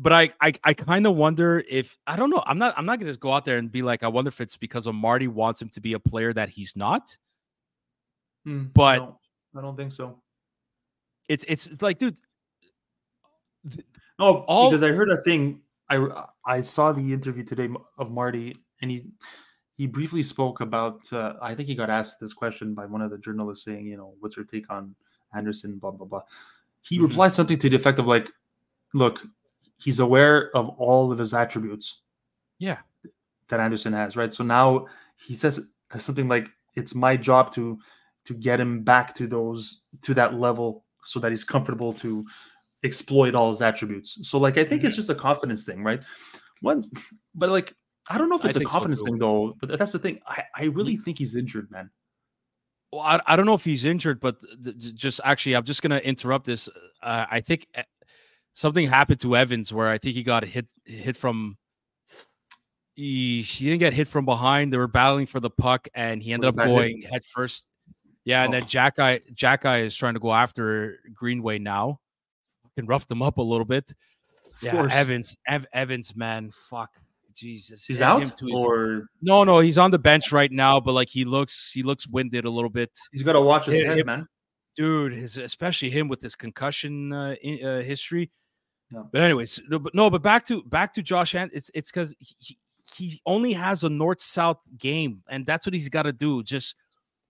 But 0.03 0.13
I 0.13 0.31
I, 0.41 0.53
I 0.65 0.75
kind 0.75 1.07
of 1.07 1.15
wonder 1.15 1.63
if 1.69 1.97
I 2.09 2.17
don't 2.17 2.29
know. 2.31 2.43
I'm 2.45 2.59
not 2.59 2.75
I'm 2.77 2.85
not 2.87 2.99
gonna 2.99 3.11
just 3.11 3.21
go 3.21 3.31
out 3.31 3.45
there 3.45 3.59
and 3.59 3.71
be 3.71 3.83
like, 3.83 4.03
I 4.03 4.09
wonder 4.09 4.29
if 4.31 4.41
it's 4.41 4.57
because 4.57 4.89
of 4.89 4.97
Marty 4.97 5.29
wants 5.29 5.63
him 5.63 5.69
to 5.71 5.81
be 5.81 5.93
a 5.93 6.01
player 6.01 6.33
that 6.33 6.49
he's 6.49 6.75
not. 6.75 7.17
Hmm, 8.45 8.65
but- 8.75 8.99
no, 8.99 9.21
I 9.57 9.61
don't 9.61 9.77
think 9.77 9.93
so. 9.93 10.19
It's 11.29 11.45
it's 11.47 11.81
like, 11.81 11.99
dude, 11.99 12.17
No, 14.19 14.39
All- 14.49 14.71
because 14.71 14.83
I 14.83 14.89
heard 14.91 15.11
a 15.11 15.19
thing. 15.19 15.61
I 15.89 16.25
I 16.45 16.61
saw 16.63 16.93
the 16.93 17.13
interview 17.13 17.45
today 17.45 17.69
of 17.99 18.11
Marty, 18.11 18.57
and 18.81 18.91
he 18.91 19.07
he 19.77 19.87
briefly 19.87 20.23
spoke 20.23 20.61
about. 20.61 21.11
Uh, 21.13 21.35
I 21.41 21.55
think 21.55 21.69
he 21.69 21.75
got 21.75 21.91
asked 21.91 22.19
this 22.21 22.33
question 22.33 22.75
by 22.75 22.87
one 22.87 23.03
of 23.03 23.11
the 23.11 23.19
journalists, 23.19 23.65
saying, 23.65 23.87
you 23.87 23.97
know, 23.97 24.15
what's 24.21 24.37
your 24.37 24.47
take 24.47 24.69
on 24.71 24.95
Anderson? 25.35 25.79
Blah 25.79 25.93
blah 25.93 26.07
blah. 26.07 26.23
He 26.83 26.99
Mhm. 26.99 27.03
replied 27.09 27.33
something 27.33 27.59
to 27.59 27.71
the 27.71 27.77
effect 27.77 27.99
of 28.01 28.07
like, 28.07 28.29
look, 28.95 29.23
he's 29.83 29.99
aware 29.99 30.55
of 30.57 30.69
all 30.71 31.11
of 31.11 31.19
his 31.19 31.35
attributes 31.35 32.01
yeah. 32.59 32.79
that 33.49 33.61
Anderson 33.61 33.93
has, 33.93 34.17
right? 34.17 34.33
So 34.33 34.45
now 34.45 34.87
he 35.17 35.35
says 35.35 35.71
something 35.99 36.29
like, 36.29 36.49
"It's 36.75 36.95
my 36.95 37.17
job 37.17 37.53
to 37.55 37.79
to 38.25 38.35
get 38.35 38.61
him 38.61 38.83
back 38.83 39.15
to 39.17 39.27
those 39.27 39.83
to 40.03 40.15
that 40.15 40.35
level, 40.35 40.85
so 41.05 41.19
that 41.21 41.33
he's 41.33 41.45
comfortable 41.45 41.93
to 41.95 42.25
exploit 42.85 43.35
all 43.35 43.51
his 43.51 43.63
attributes." 43.63 44.19
So, 44.23 44.39
like, 44.39 44.59
I 44.59 44.65
think 44.65 44.85
it's 44.85 44.97
just 44.97 45.11
a 45.11 45.15
confidence 45.15 45.65
thing, 45.65 45.83
right? 45.83 46.03
Once, 46.63 46.89
but 47.35 47.51
like, 47.51 47.75
I 48.09 48.19
don't 48.19 48.29
know 48.29 48.37
if 48.37 48.43
Mm-hmm. 48.43 48.49
It's 48.49 48.57
a 48.57 48.61
think 48.61 48.71
so, 48.71 48.75
confidence 48.75 49.03
thing 49.03 49.19
though. 49.19 49.57
But 49.61 49.79
that's 49.79 49.93
the 49.93 49.99
thing. 49.99 50.21
I 50.27 50.45
I 50.57 50.65
really 50.65 50.97
think 50.97 51.19
he's 51.19 51.37
injured, 51.37 51.71
man. 51.71 51.91
Well, 52.93 53.01
I, 53.01 53.21
I 53.27 53.37
don't 53.37 53.47
know 53.47 53.55
if 53.55 53.65
he's 53.65 53.87
injured, 53.87 54.21
but 54.21 54.41
th- 54.41 54.79
th- 54.79 54.95
just 54.95 55.21
actually, 55.25 55.57
I'm 55.57 55.65
just 55.65 55.83
gonna 55.83 55.99
interrupt 55.99 56.45
this. 56.45 56.69
Uh, 57.03 57.25
I 57.31 57.41
think 57.41 57.67
uh, 57.75 57.83
something 58.55 58.89
happened 58.89 59.21
to 59.21 59.37
Evans 59.37 59.73
where 59.73 59.89
I 59.89 59.99
think 59.99 60.15
he 60.15 60.23
got 60.23 60.45
hit 60.45 60.67
hit 60.85 61.17
from. 61.17 61.57
He, 62.95 63.41
he 63.43 63.65
didn't 63.67 63.79
get 63.81 63.95
hit 63.95 64.07
from 64.07 64.27
behind. 64.27 64.73
They 64.73 64.77
were 64.77 64.87
battling 64.87 65.25
for 65.27 65.41
the 65.41 65.49
puck, 65.51 65.89
and 65.95 66.23
he 66.23 66.33
ended 66.33 66.49
up 66.49 66.57
going 66.57 67.03
head 67.03 67.25
first. 67.25 67.67
Yeah, 68.25 68.45
and 68.45 68.55
Oh. 68.55 68.61
then 68.61 68.69
Xhekaj 68.69 69.33
Jack 69.35 69.65
Eye 69.65 69.81
is 69.81 69.97
trying 69.97 70.15
to 70.15 70.21
go 70.21 70.33
after 70.33 70.99
Greenway 71.15 71.59
now. 71.59 72.01
Can 72.77 72.87
rough 72.87 73.07
them 73.07 73.23
up 73.23 73.39
a 73.39 73.43
little 73.43 73.65
bit. 73.65 73.91
Of 73.91 74.63
yeah, 74.63 74.73
course. 74.73 74.93
Evans, 74.93 75.37
Ev- 75.49 75.67
Evans, 75.73 76.15
man, 76.15 76.51
fuck, 76.53 76.91
Jesus, 77.35 77.85
He's 77.87 78.01
out, 78.03 78.37
too, 78.37 78.47
he's- 78.47 78.59
or 78.59 79.09
no, 79.23 79.43
no, 79.45 79.59
he's 79.61 79.77
on 79.79 79.91
the 79.91 79.99
bench 79.99 80.31
right 80.31 80.53
now, 80.53 80.79
but 80.79 80.93
like 80.93 81.09
he 81.09 81.25
looks, 81.25 81.73
he 81.73 81.83
looks 81.83 82.07
winded 82.07 82.45
a 82.45 82.51
little 82.51 82.71
bit 82.71 82.91
he's 83.11 83.23
got 83.23 83.33
to 83.33 83.41
watch 83.41 83.67
his 83.67 83.83
head, 83.83 84.07
man. 84.07 84.29
dude 84.77 85.13
his 85.15 85.37
especially 85.39 85.91
him 85.91 86.09
with 86.09 86.21
his 86.23 86.37
concussion 86.37 87.13
uh, 87.13 87.35
in, 87.43 87.67
uh, 87.67 87.81
history 87.83 88.31
But 89.13 89.23
anyways 89.23 89.61
no 89.69 89.79
but, 89.79 89.95
no 89.95 90.11
but 90.11 90.23
back 90.23 90.45
to 90.47 90.63
back 90.65 90.93
to 90.95 91.03
josh 91.03 91.35
Ant- 91.35 91.53
it's 91.55 91.71
it's 91.75 91.91
because 91.91 92.15
he, 92.19 92.59
he 92.95 93.21
only 93.27 93.53
has 93.53 93.85
a 93.85 93.89
north 93.89 94.21
south 94.21 94.59
game 94.79 95.23
and 95.29 95.47
that's 95.47 95.67
what 95.67 95.73
he's 95.75 95.89
got 95.89 96.03
to 96.03 96.13
do 96.13 96.43
just 96.43 96.77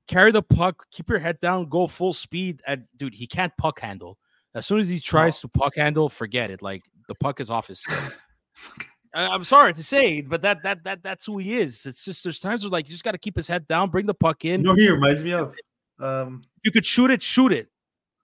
carry 0.09 0.33
the 0.33 0.43
puck 0.43 0.85
keep 0.91 1.09
your 1.09 1.19
head 1.19 1.39
down 1.41 1.69
go 1.69 1.87
full 1.87 2.13
speed 2.13 2.61
and 2.67 2.85
dude 2.97 3.15
he 3.15 3.27
can't 3.27 3.53
puck 3.59 3.81
handle 3.81 4.19
as 4.55 4.67
soon 4.67 4.81
as 4.81 4.89
he 4.89 4.99
tries 4.99 5.41
to 5.41 5.49
puck 5.49 5.77
handle 5.77 6.09
forget 6.09 6.51
it 6.51 6.63
like 6.63 6.83
the 7.09 7.15
puck 7.15 7.41
is 7.41 7.51
off 7.51 7.69
his 7.69 7.87
I'm 9.15 9.45
sorry 9.45 9.75
to 9.75 9.83
say, 9.85 10.23
but 10.23 10.41
that 10.41 10.63
that 10.63 10.85
that 10.85 11.03
that's 11.03 11.27
who 11.27 11.37
he 11.37 11.59
is. 11.59 11.85
It's 11.85 12.03
just 12.03 12.25
there's 12.25 12.39
times 12.39 12.65
where 12.65 12.71
like 12.71 12.87
you 12.89 12.93
just 12.93 13.05
got 13.05 13.13
to 13.13 13.19
keep 13.19 13.37
his 13.37 13.47
head 13.47 13.69
down, 13.69 13.91
bring 13.91 14.07
the 14.07 14.15
puck 14.15 14.43
You 14.43 14.55
in. 14.55 14.63
know, 14.63 14.75
he 14.75 14.89
reminds 14.89 15.23
me 15.23 15.33
of 15.35 15.55
um, 15.99 16.43
You 16.65 16.71
could 16.71 16.87
shoot 16.87 17.11
it, 17.11 17.23
shoot 17.23 17.53
it. 17.53 17.69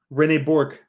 Rene 0.09 0.39
Bourque. 0.39 0.83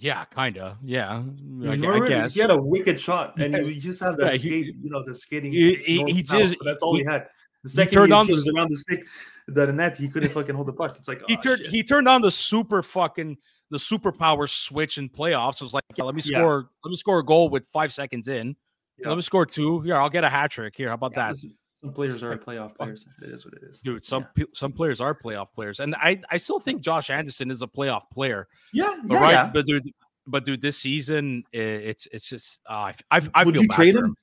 Yeah, 0.00 0.24
kind 0.24 0.56
of. 0.58 0.76
Yeah, 0.82 1.18
I, 1.18 1.74
You 1.74 1.92
I 2.04 2.08
guess. 2.08 2.34
he 2.34 2.40
had 2.40 2.50
a 2.50 2.60
wicked 2.60 2.98
shot, 3.00 3.34
and 3.38 3.52
Yeah. 3.52 3.60
you 3.60 3.80
just 3.80 4.00
have 4.00 4.16
that 4.16 4.32
Yeah, 4.32 4.38
skate, 4.38 4.64
he- 4.66 4.74
you 4.80 4.90
know, 4.90 5.04
the 5.04 5.14
skating. 5.14 5.52
he- 5.52 5.74
he- 5.76 6.04
he 6.12 6.22
just 6.22 6.56
that's 6.64 6.82
all 6.82 6.94
he, 6.94 7.02
he- 7.02 7.06
had. 7.08 7.26
The 7.62 7.68
second 7.68 7.90
he 7.90 7.94
turned 7.94 8.08
he, 8.08 8.12
on 8.14 8.26
the 8.26 8.52
around 8.56 8.70
the 8.70 8.78
stick, 8.78 9.06
the 9.46 9.70
net, 9.70 9.98
he 9.98 10.08
couldn't 10.08 10.30
fucking 10.30 10.54
hold 10.54 10.68
the 10.68 10.72
puck. 10.72 10.96
It's 10.96 11.08
like 11.08 11.20
he 11.26 11.36
oh, 11.36 11.40
turned 11.40 11.60
shit. 11.60 11.70
he 11.70 11.82
turned 11.82 12.08
on 12.08 12.22
the 12.22 12.30
super 12.30 12.82
fucking 12.82 13.36
the 13.70 13.78
superpower 13.78 14.48
switch 14.48 14.96
in 14.96 15.08
playoffs. 15.10 15.56
It 15.56 15.62
was 15.62 15.74
like, 15.74 15.84
yeah, 15.96 16.04
let 16.04 16.14
me 16.14 16.22
score, 16.22 16.70
let 16.84 16.90
me 16.90 16.96
score 16.96 17.18
a 17.18 17.24
goal 17.24 17.50
with 17.50 17.66
five 17.72 17.92
seconds 17.92 18.26
in. 18.28 18.56
Let 19.04 19.14
me 19.14 19.20
score 19.22 19.46
two. 19.46 19.80
Here, 19.80 19.96
I'll 19.96 20.10
get 20.10 20.24
a 20.24 20.28
hat 20.28 20.50
trick. 20.50 20.74
Here, 20.76 20.88
how 20.88 20.94
about 20.94 21.14
that, 21.14 21.36
Some 21.80 21.92
players 21.94 22.22
are 22.22 22.36
playoff 22.36 22.74
players. 22.76 23.06
It 23.22 23.30
is 23.30 23.44
what 23.44 23.54
it 23.54 23.62
is, 23.62 23.80
dude? 23.80 24.04
Some 24.04 24.26
pe- 24.34 24.44
some 24.54 24.72
players 24.72 25.00
are 25.00 25.14
playoff 25.14 25.52
players, 25.54 25.80
and 25.80 25.94
I 25.94 26.20
I 26.30 26.36
still 26.36 26.60
think 26.60 26.82
Josh 26.82 27.08
Anderson 27.10 27.50
is 27.50 27.62
a 27.62 27.66
playoff 27.66 28.02
player. 28.12 28.48
Yeah, 28.72 28.96
But 29.04 29.14
yeah, 29.14 29.20
right, 29.20 29.30
yeah. 29.32 29.50
but 29.52 29.66
dude, 29.66 29.84
but 30.26 30.44
dude, 30.44 30.60
this 30.60 30.76
season 30.76 31.44
it's 31.52 32.06
it's 32.12 32.28
just 32.28 32.60
uh, 32.66 32.92
I 33.10 33.20
I, 33.34 33.44
Would 33.44 33.54
you 33.56 33.66
trade 33.68 33.94
for 33.94 34.04
him? 34.04 34.14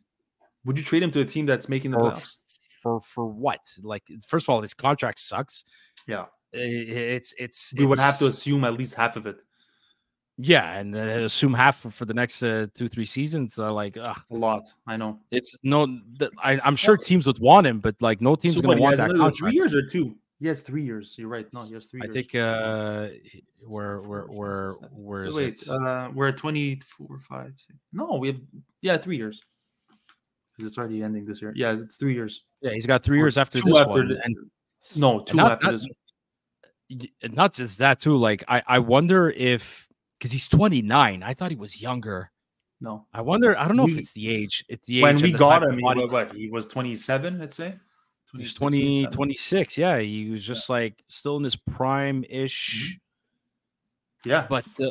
Would 0.66 0.78
you 0.78 0.84
trade 0.84 1.02
him 1.02 1.10
to 1.12 1.22
a 1.22 1.26
team 1.26 1.46
that's 1.48 1.68
making 1.68 1.92
the 1.92 1.98
For- 2.00 2.12
playoffs? 2.12 2.36
for 2.82 3.02
for 3.02 3.26
what? 3.26 3.62
Like, 3.82 4.04
first 4.26 4.46
of 4.46 4.50
all, 4.50 4.62
his 4.62 4.74
contract 4.76 5.20
sucks. 5.20 5.64
Yeah, 6.08 6.26
It's 6.54 7.34
it's 7.40 7.74
we 7.76 7.86
would 7.88 7.98
have 8.00 8.20
to 8.20 8.28
assume 8.28 8.64
at 8.66 8.74
least 8.74 8.94
half 8.94 9.16
of 9.16 9.26
it. 9.26 9.38
Yeah, 10.40 10.78
and 10.78 10.96
uh, 10.96 11.00
assume 11.00 11.54
half 11.56 11.78
for, 11.80 11.90
for 11.90 12.06
the 12.06 12.14
next 12.14 12.44
uh, 12.44 12.68
two 12.74 12.88
three 12.88 13.06
seasons. 13.06 13.58
Uh, 13.58 13.74
like, 13.74 13.98
A 13.98 14.16
lot, 14.30 14.70
I 14.86 14.96
know. 14.96 15.20
it's 15.32 15.58
no. 15.64 15.88
th- 16.20 16.32
I, 16.44 16.60
I'm 16.64 16.76
sure 16.76 16.96
teams 16.96 17.26
would 17.26 17.40
want 17.40 17.66
him, 17.66 17.80
but 17.80 17.96
like, 18.02 18.22
no 18.22 18.36
team's 18.36 18.56
So 18.56 18.62
gonna 18.62 18.80
want 18.80 18.98
that 18.98 19.08
contract. 19.10 19.38
three 19.38 19.54
years 19.54 19.74
or 19.74 19.82
two? 19.82 20.16
He 20.40 20.48
has 20.48 20.62
three 20.62 20.84
years. 20.84 21.16
You're 21.18 21.28
right. 21.30 21.48
No, 21.54 21.64
he 21.64 21.74
has 21.74 21.88
three 21.88 22.02
I 22.04 22.06
years. 22.06 22.14
think 22.14 22.36
uh, 22.36 23.08
we're 23.66 24.06
we're 24.08 24.28
we're 24.28 24.72
we're 24.92 25.34
Wait, 25.34 25.60
it? 25.64 25.68
uh, 25.70 26.12
we're 26.14 26.28
at 26.28 26.38
24, 26.38 27.20
5, 27.28 27.46
6. 27.58 27.64
No, 27.94 28.18
we 28.22 28.28
have, 28.28 28.38
yeah, 28.84 28.98
three 29.00 29.18
years. 29.18 29.42
Because 30.54 30.68
it's 30.70 30.78
already 30.78 31.02
ending 31.02 31.26
this 31.26 31.42
year. 31.42 31.52
Yeah, 31.56 31.72
it's 31.74 31.96
three 31.96 32.14
years. 32.14 32.44
yeah, 32.62 32.70
he's 32.72 32.86
got 32.86 33.02
three 33.02 33.18
or 33.18 33.24
years 33.24 33.40
after 33.40 33.60
this 33.60 33.76
after 33.76 33.90
one, 33.90 34.08
the- 34.10 34.22
and 34.24 34.36
No, 34.96 35.22
two 35.22 35.38
not- 35.38 35.54
after 35.54 35.72
not- 35.72 35.82
this. 36.92 37.08
not 37.32 37.54
just 37.54 37.80
that 37.80 38.00
too. 38.00 38.16
Like, 38.16 38.44
I 38.48 38.62
I 38.68 38.78
wonder 38.80 39.32
if 39.32 39.87
because 40.18 40.32
he's 40.32 40.48
29. 40.50 41.24
I 41.24 41.34
thought 41.34 41.52
he 41.52 41.58
was 41.58 41.82
younger. 41.82 42.32
No. 42.80 43.06
I 43.14 43.22
wonder. 43.22 43.58
I 43.58 43.68
don't 43.68 43.78
know 43.78 43.88
if 43.88 43.98
it's 43.98 44.14
the 44.14 44.30
age. 44.30 44.64
It's 44.70 44.88
the 44.88 44.98
age. 45.00 45.04
When 45.04 45.16
and 45.16 45.22
we 45.24 45.32
the 45.32 45.38
got 45.38 45.64
him, 45.64 45.76
he, 45.78 45.82
body- 45.82 46.02
wa- 46.02 46.08
what, 46.12 46.34
he 46.34 46.50
was 46.50 46.68
27, 46.68 47.40
let's 47.40 47.56
say? 47.56 47.76
He 48.34 48.40
was 48.40 48.54
26, 48.54 49.16
20, 49.16 49.16
26. 49.16 49.78
Yeah, 49.78 49.98
he 50.00 50.30
was 50.30 50.44
just 50.44 50.70
like 50.70 51.02
still 51.08 51.38
in 51.38 51.44
his 51.44 51.56
prime 51.56 52.24
ish. 52.30 53.00
Yeah. 54.26 54.46
But 54.50 54.66
uh, 54.82 54.90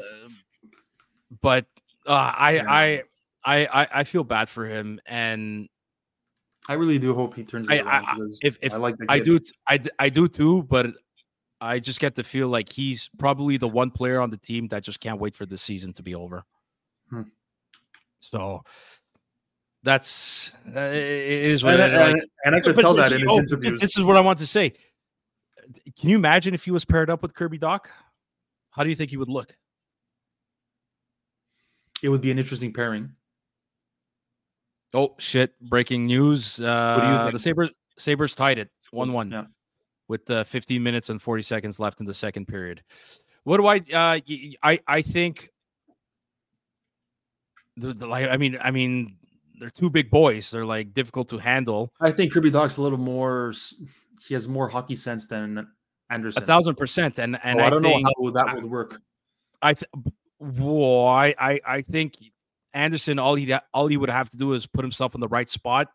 but 1.42 1.66
uh, 2.06 2.32
I, 2.36 2.50
Yeah. 2.54 2.64
I 2.68 3.02
I 3.44 3.88
I 4.00 4.04
feel 4.04 4.24
bad 4.24 4.48
for 4.48 4.66
him, 4.66 4.98
and 5.06 5.68
I 6.68 6.72
really 6.74 6.98
do 6.98 7.14
hope 7.14 7.34
he 7.36 7.44
turns 7.44 7.68
it 7.68 7.72
I- 7.72 7.88
around. 7.88 8.04
I- 8.06 8.16
if 8.42 8.58
if 8.62 8.72
I 8.72 8.76
like 8.78 8.96
the 8.96 9.06
I 9.08 9.18
do 9.20 9.38
I 9.66 9.76
d- 9.78 9.90
I 9.98 10.08
do 10.08 10.26
too, 10.28 10.62
but 10.64 10.86
I 11.60 11.78
just 11.78 12.00
get 12.00 12.16
to 12.16 12.22
feel 12.22 12.48
like 12.48 12.70
he's 12.72 13.08
probably 13.18 13.56
the 13.56 13.68
one 13.68 13.90
player 13.90 14.20
on 14.20 14.30
the 14.30 14.36
team 14.36 14.68
that 14.68 14.82
just 14.82 15.00
can't 15.00 15.18
wait 15.18 15.34
for 15.34 15.46
the 15.46 15.56
season 15.56 15.92
to 15.94 16.02
be 16.02 16.14
over. 16.14 16.44
Hmm. 17.08 17.22
So 18.20 18.62
that's 19.82 20.54
uh, 20.74 20.80
it 20.80 20.92
is 20.94 21.64
what 21.64 21.80
And, 21.80 21.82
it 21.82 21.94
is. 21.94 22.00
and- 22.00 22.12
Like, 22.14 22.22
and 22.44 22.56
I 22.56 22.60
could 22.60 22.76
tell 22.76 22.94
that 22.94 23.12
in 23.12 23.28
oh, 23.28 23.38
interviews. 23.38 23.80
This 23.80 23.96
is 23.96 24.04
what 24.04 24.16
I 24.16 24.20
want 24.20 24.38
to 24.40 24.46
say. 24.46 24.72
Can 25.98 26.10
you 26.10 26.16
imagine 26.16 26.54
if 26.54 26.64
he 26.64 26.70
was 26.70 26.84
paired 26.84 27.10
up 27.10 27.22
with 27.22 27.34
Kirby 27.34 27.58
Dach? 27.58 27.86
How 28.70 28.82
do 28.84 28.90
you 28.90 28.94
think 28.94 29.10
he 29.10 29.16
would 29.16 29.28
look? 29.28 29.56
It 32.02 32.08
would 32.10 32.20
be 32.20 32.30
an 32.30 32.38
interesting 32.38 32.72
pairing. 32.72 33.12
Oh 34.92 35.14
shit! 35.18 35.58
Breaking 35.60 36.06
news. 36.06 36.60
Uh, 36.60 37.30
the 37.32 37.38
Sabres 37.38 37.70
Sabres 37.98 38.34
tied 38.34 38.58
it 38.58 38.70
one 38.90 39.12
one 39.12 39.30
Yeah. 39.30 39.44
With 40.08 40.30
uh, 40.30 40.44
15 40.44 40.82
minutes 40.82 41.10
and 41.10 41.20
40 41.20 41.42
seconds 41.42 41.80
left 41.80 41.98
in 42.00 42.06
the 42.06 42.14
second 42.14 42.46
period. 42.46 42.82
What 43.44 43.58
do 43.58 43.66
I? 43.66 43.76
Uh, 43.76 44.20
I 44.62 44.80
I 44.86 45.02
think. 45.02 45.50
The, 47.76 47.92
the, 47.92 48.06
like 48.06 48.28
I 48.30 48.36
mean 48.36 48.58
I 48.62 48.70
mean 48.70 49.18
they're 49.58 49.70
two 49.70 49.90
big 49.90 50.10
boys. 50.10 50.50
They're 50.50 50.64
like 50.64 50.94
difficult 50.94 51.28
to 51.28 51.38
handle. 51.38 51.92
I 52.00 52.10
think 52.12 52.32
Kirby 52.32 52.50
Dach's 52.50 52.76
a 52.76 52.82
little 52.82 52.98
more. 52.98 53.52
He 54.26 54.34
has 54.34 54.48
more 54.48 54.68
hockey 54.68 54.96
sense 54.96 55.26
than 55.26 55.68
Anderson. 56.10 56.42
A 56.42 56.46
thousand 56.46 56.76
percent. 56.76 57.18
And 57.18 57.38
and 57.42 57.60
I 57.60 57.66
I, 57.66 57.70
don't 57.70 57.82
think, 57.82 58.02
know 58.02 58.12
how 58.26 58.30
that 58.44 58.54
would 58.54 58.70
work. 58.70 59.00
I 59.62 59.74
th- 59.74 59.90
I 60.40 61.60
I 61.66 61.82
think 61.82 62.16
Anderson 62.74 63.18
all 63.18 63.34
he 63.34 63.54
all 63.72 63.86
he 63.86 63.96
would 63.96 64.10
have 64.10 64.30
to 64.30 64.36
do 64.36 64.52
is 64.52 64.66
put 64.66 64.84
himself 64.84 65.14
in 65.14 65.20
the 65.20 65.28
right 65.28 65.48
spot. 65.48 65.88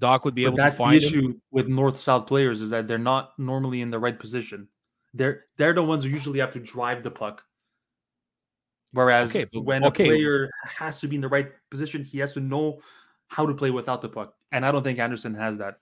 Dach 0.00 0.24
would 0.24 0.34
be 0.34 0.44
But 0.44 0.48
able 0.48 0.56
to 0.58 0.62
that's 0.62 0.76
the 0.78 0.84
find 0.84 1.02
him. 1.02 1.08
issue 1.08 1.40
with 1.50 1.68
north 1.68 1.98
south 1.98 2.26
players 2.26 2.60
is 2.60 2.70
that 2.70 2.88
they're 2.88 2.98
not 2.98 3.38
normally 3.38 3.80
in 3.80 3.90
the 3.90 3.98
right 3.98 4.18
position. 4.18 4.68
They're 5.14 5.44
they're 5.58 5.74
the 5.74 5.82
ones 5.82 6.04
who 6.04 6.10
usually 6.10 6.40
have 6.40 6.52
to 6.54 6.60
drive 6.60 7.02
the 7.02 7.10
puck. 7.10 7.42
Whereas 8.92 9.34
Okay, 9.34 9.46
when 9.58 9.84
okay. 9.84 10.04
a 10.04 10.06
player 10.06 10.50
has 10.64 11.00
to 11.00 11.08
be 11.08 11.16
in 11.16 11.22
the 11.22 11.28
right 11.28 11.50
position, 11.70 12.04
he 12.04 12.18
has 12.18 12.32
to 12.34 12.40
know 12.40 12.80
how 13.28 13.46
to 13.46 13.54
play 13.54 13.70
without 13.70 14.02
the 14.02 14.08
puck. 14.08 14.34
And 14.52 14.66
I 14.66 14.72
don't 14.72 14.82
think 14.82 14.98
Anderson 14.98 15.34
has 15.34 15.56
that. 15.58 15.78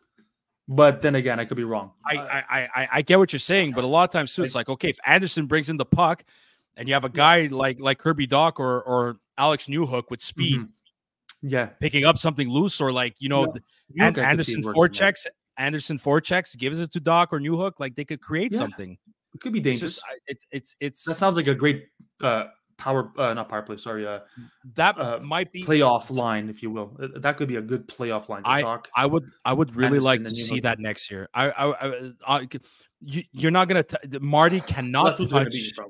But 0.68 1.02
then 1.02 1.16
again, 1.16 1.40
I 1.40 1.44
could 1.44 1.56
be 1.56 1.64
wrong. 1.64 1.90
I, 2.06 2.16
I, 2.16 2.44
I, 2.76 2.88
I 2.92 3.02
get 3.02 3.18
what 3.18 3.32
you're 3.32 3.40
saying, 3.40 3.72
but 3.72 3.82
a 3.82 3.88
lot 3.88 4.04
of 4.04 4.10
times 4.10 4.34
too, 4.34 4.44
it's 4.44 4.54
like 4.54 4.68
okay, 4.68 4.90
if 4.90 4.98
Anderson 5.04 5.46
brings 5.46 5.68
in 5.68 5.76
the 5.76 5.84
puck, 5.84 6.24
and 6.76 6.86
you 6.86 6.94
have 6.94 7.04
a 7.04 7.08
guy 7.08 7.48
like 7.48 7.80
like 7.80 7.98
Kirby 7.98 8.28
Dach 8.28 8.58
or 8.60 8.80
or 8.82 9.16
Alex 9.36 9.66
Newhook 9.66 10.04
with 10.10 10.20
speed 10.22 10.60
mhm. 10.60 10.68
Yeah. 11.42 11.66
picking 11.80 12.04
up 12.04 12.18
something 12.18 12.48
loose, 12.48 12.80
or 12.80 12.92
like 12.92 13.14
you 13.18 13.28
know 13.28 13.40
Yeah. 13.46 13.52
the- 13.54 13.62
You 13.94 14.04
and 14.04 14.14
could 14.14 14.24
Anderson 14.24 14.62
yeah. 14.62 14.70
forechecks, 14.72 15.26
Anderson 15.56 15.98
forechecks, 15.98 16.56
gives 16.56 16.80
it 16.80 16.92
to 16.92 17.00
Dach 17.00 17.28
or 17.32 17.40
Newhook, 17.40 17.72
like 17.78 17.94
they 17.96 18.04
could 18.04 18.20
create 18.20 18.52
Yeah. 18.52 18.58
something. 18.58 18.98
It 19.34 19.40
could 19.40 19.52
be 19.52 19.58
It's 19.60 19.64
dangerous. 19.64 19.94
just 19.96 20.06
it's 20.26 20.44
it's 20.50 20.76
it's 20.80 21.04
that 21.04 21.16
sounds 21.16 21.36
like 21.36 21.46
a 21.46 21.54
great 21.54 21.84
uh 22.22 22.44
power 22.78 23.12
uh 23.18 23.34
not 23.34 23.48
power 23.48 23.62
play, 23.62 23.76
sorry, 23.76 24.06
uh 24.06 24.20
that 24.74 24.98
uh, 24.98 25.20
might 25.22 25.52
be 25.52 25.62
playoff 25.62 26.10
line, 26.10 26.48
if 26.48 26.62
you 26.62 26.70
will. 26.70 26.96
That 27.16 27.36
could 27.36 27.46
be 27.48 27.56
a 27.56 27.62
good 27.62 27.86
playoff 27.86 28.28
line. 28.28 28.42
to 28.42 28.62
talk. 28.62 28.88
I 28.96 29.06
would 29.06 29.24
I 29.44 29.52
would 29.52 29.74
really 29.76 29.98
Anderson 29.98 30.04
like 30.04 30.24
to 30.24 30.34
see 30.34 30.60
that 30.60 30.78
next 30.78 31.10
year. 31.10 31.28
I 31.34 31.50
I, 31.50 31.66
I, 31.88 32.12
I 32.26 32.48
you, 33.02 33.22
you're 33.32 33.50
not 33.50 33.68
gonna 33.68 33.82
t- 33.82 34.18
Marty 34.20 34.60
cannot 34.66 35.18
gonna 35.18 35.48
be 35.50 35.72
touch. 35.76 35.86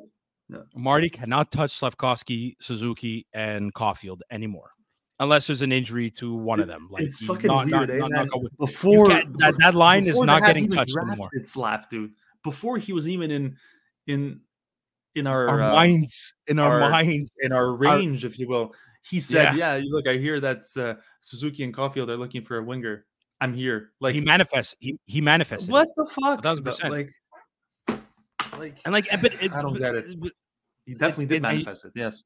Marty 0.75 1.09
cannot 1.09 1.53
touch 1.53 1.71
Slafkovsky, 1.79 2.57
Suzuki, 2.61 3.27
and 3.33 3.73
Caufield 3.73 4.19
anymore, 4.31 4.73
unless 5.21 5.47
there's 5.47 5.63
an 5.63 5.71
injury 5.71 6.11
to 6.11 6.35
one 6.35 6.59
of 6.59 6.67
them. 6.67 6.89
Like 6.91 7.05
it's 7.05 7.25
fucking 7.25 7.47
not- 7.47 7.69
not- 7.69 7.89
weird. 7.89 7.91
eh, 7.91 7.99
not- 7.99 8.11
not 8.11 8.19
man? 8.19 8.27
go 8.27 8.39
with- 8.39 8.53
you 8.53 8.67
before 8.67 9.09
that, 9.09 9.55
that 9.61 9.75
line 9.77 10.07
is 10.07 10.21
not 10.21 10.43
getting 10.43 10.69
touched 10.69 10.97
anymore. 10.97 11.31
Slav, 11.45 11.89
dude. 11.89 12.13
Before 12.43 12.79
he 12.79 12.93
was 12.93 13.09
even 13.09 13.31
in 13.31 13.57
in 14.09 14.41
in 15.15 15.27
our, 15.27 15.49
Our 15.49 15.63
uh, 15.63 15.73
minds, 15.73 16.33
in 16.47 16.59
our, 16.59 16.81
our- 16.83 16.91
minds, 16.91 17.33
in 17.41 17.53
our 17.53 17.73
range, 17.75 18.25
if 18.25 18.39
you 18.39 18.49
will. 18.49 18.73
He 19.09 19.19
said, 19.21 19.57
Yeah. 19.57 19.77
"Yeah, 19.77 19.85
look, 19.89 20.07
I 20.07 20.17
hear 20.19 20.39
that 20.41 20.63
uh, 20.77 20.95
Suzuki 21.21 21.65
and 21.65 21.75
Caufield 21.75 22.09
are 22.09 22.17
looking 22.17 22.43
for 22.43 22.59
a 22.59 22.63
winger. 22.63 23.07
I'm 23.41 23.53
here." 23.55 23.91
Like 24.01 24.15
he 24.15 24.21
manifests. 24.21 24.75
He 24.79 24.99
he 25.07 25.21
manifested. 25.21 25.71
what 25.73 25.89
the 25.97 26.07
fuck? 26.07 26.43
thousand 26.43 26.65
percent. 26.65 26.93
Like, 26.93 27.11
like 28.59 28.79
And 28.85 28.93
like, 28.93 29.07
but 29.21 29.33
it, 29.43 29.53
I 29.53 29.63
don't 29.63 29.73
but- 29.75 29.81
get 29.81 29.95
it. 29.97 30.21
but- 30.21 30.33
he 30.87 30.95
definitely 30.95 31.25
it- 31.25 31.29
did 31.29 31.37
it- 31.37 31.43
manifest 31.43 31.85
it. 31.87 31.93
Yes. 31.95 32.23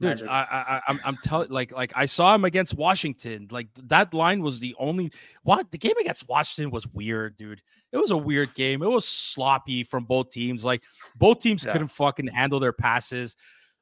Dude, 0.00 0.10
Magic. 0.10 0.28
I, 0.28 0.42
I, 0.50 0.80
I'm, 0.86 1.00
I'm 1.04 1.16
telling, 1.16 1.50
like, 1.50 1.72
like 1.72 1.92
I 1.96 2.06
saw 2.06 2.32
him 2.34 2.44
against 2.44 2.74
Washington. 2.74 3.48
Like 3.50 3.66
that 3.88 4.14
line 4.14 4.40
was 4.42 4.60
the 4.60 4.74
only. 4.78 5.10
What 5.42 5.70
the 5.72 5.78
game 5.78 5.96
against 6.00 6.28
Washington 6.28 6.70
was 6.70 6.86
weird, 6.86 7.34
dude. 7.36 7.60
It 7.90 7.96
was 7.98 8.10
a 8.12 8.16
weird 8.16 8.54
game. 8.54 8.82
It 8.82 8.88
was 8.88 9.08
sloppy 9.08 9.82
from 9.82 10.04
both 10.04 10.30
teams. 10.30 10.64
Like 10.64 10.84
both 11.16 11.40
teams 11.40 11.64
Yeah. 11.64 11.72
couldn't 11.72 11.88
fucking 11.88 12.28
handle 12.28 12.60
their 12.60 12.72
passes. 12.72 13.34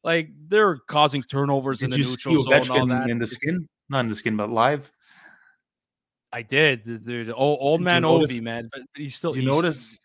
Like 0.04 0.30
they're 0.48 0.76
causing 0.88 1.22
turnovers 1.22 1.82
in 1.82 1.90
Did 1.90 1.96
the 1.98 2.02
you 2.04 2.08
neutral 2.10 2.42
zone. 2.44 2.52
and 2.54 2.70
All 2.70 2.86
that. 2.86 3.10
in 3.10 3.18
the 3.18 3.26
skin? 3.26 3.68
Not 3.90 4.00
in 4.00 4.08
the 4.08 4.16
skin, 4.16 4.36
but 4.36 4.48
live. 4.50 4.90
I 6.32 6.42
did, 6.42 6.84
dude. 7.04 7.30
Old, 7.34 7.58
old 7.60 7.80
man 7.82 8.02
Ovi, 8.02 8.40
man, 8.40 8.68
but, 8.72 8.82
he's 8.94 9.14
still. 9.16 9.32
Do 9.32 9.38
you 9.40 9.44
he's- 9.50 9.54
notice? 9.54 9.98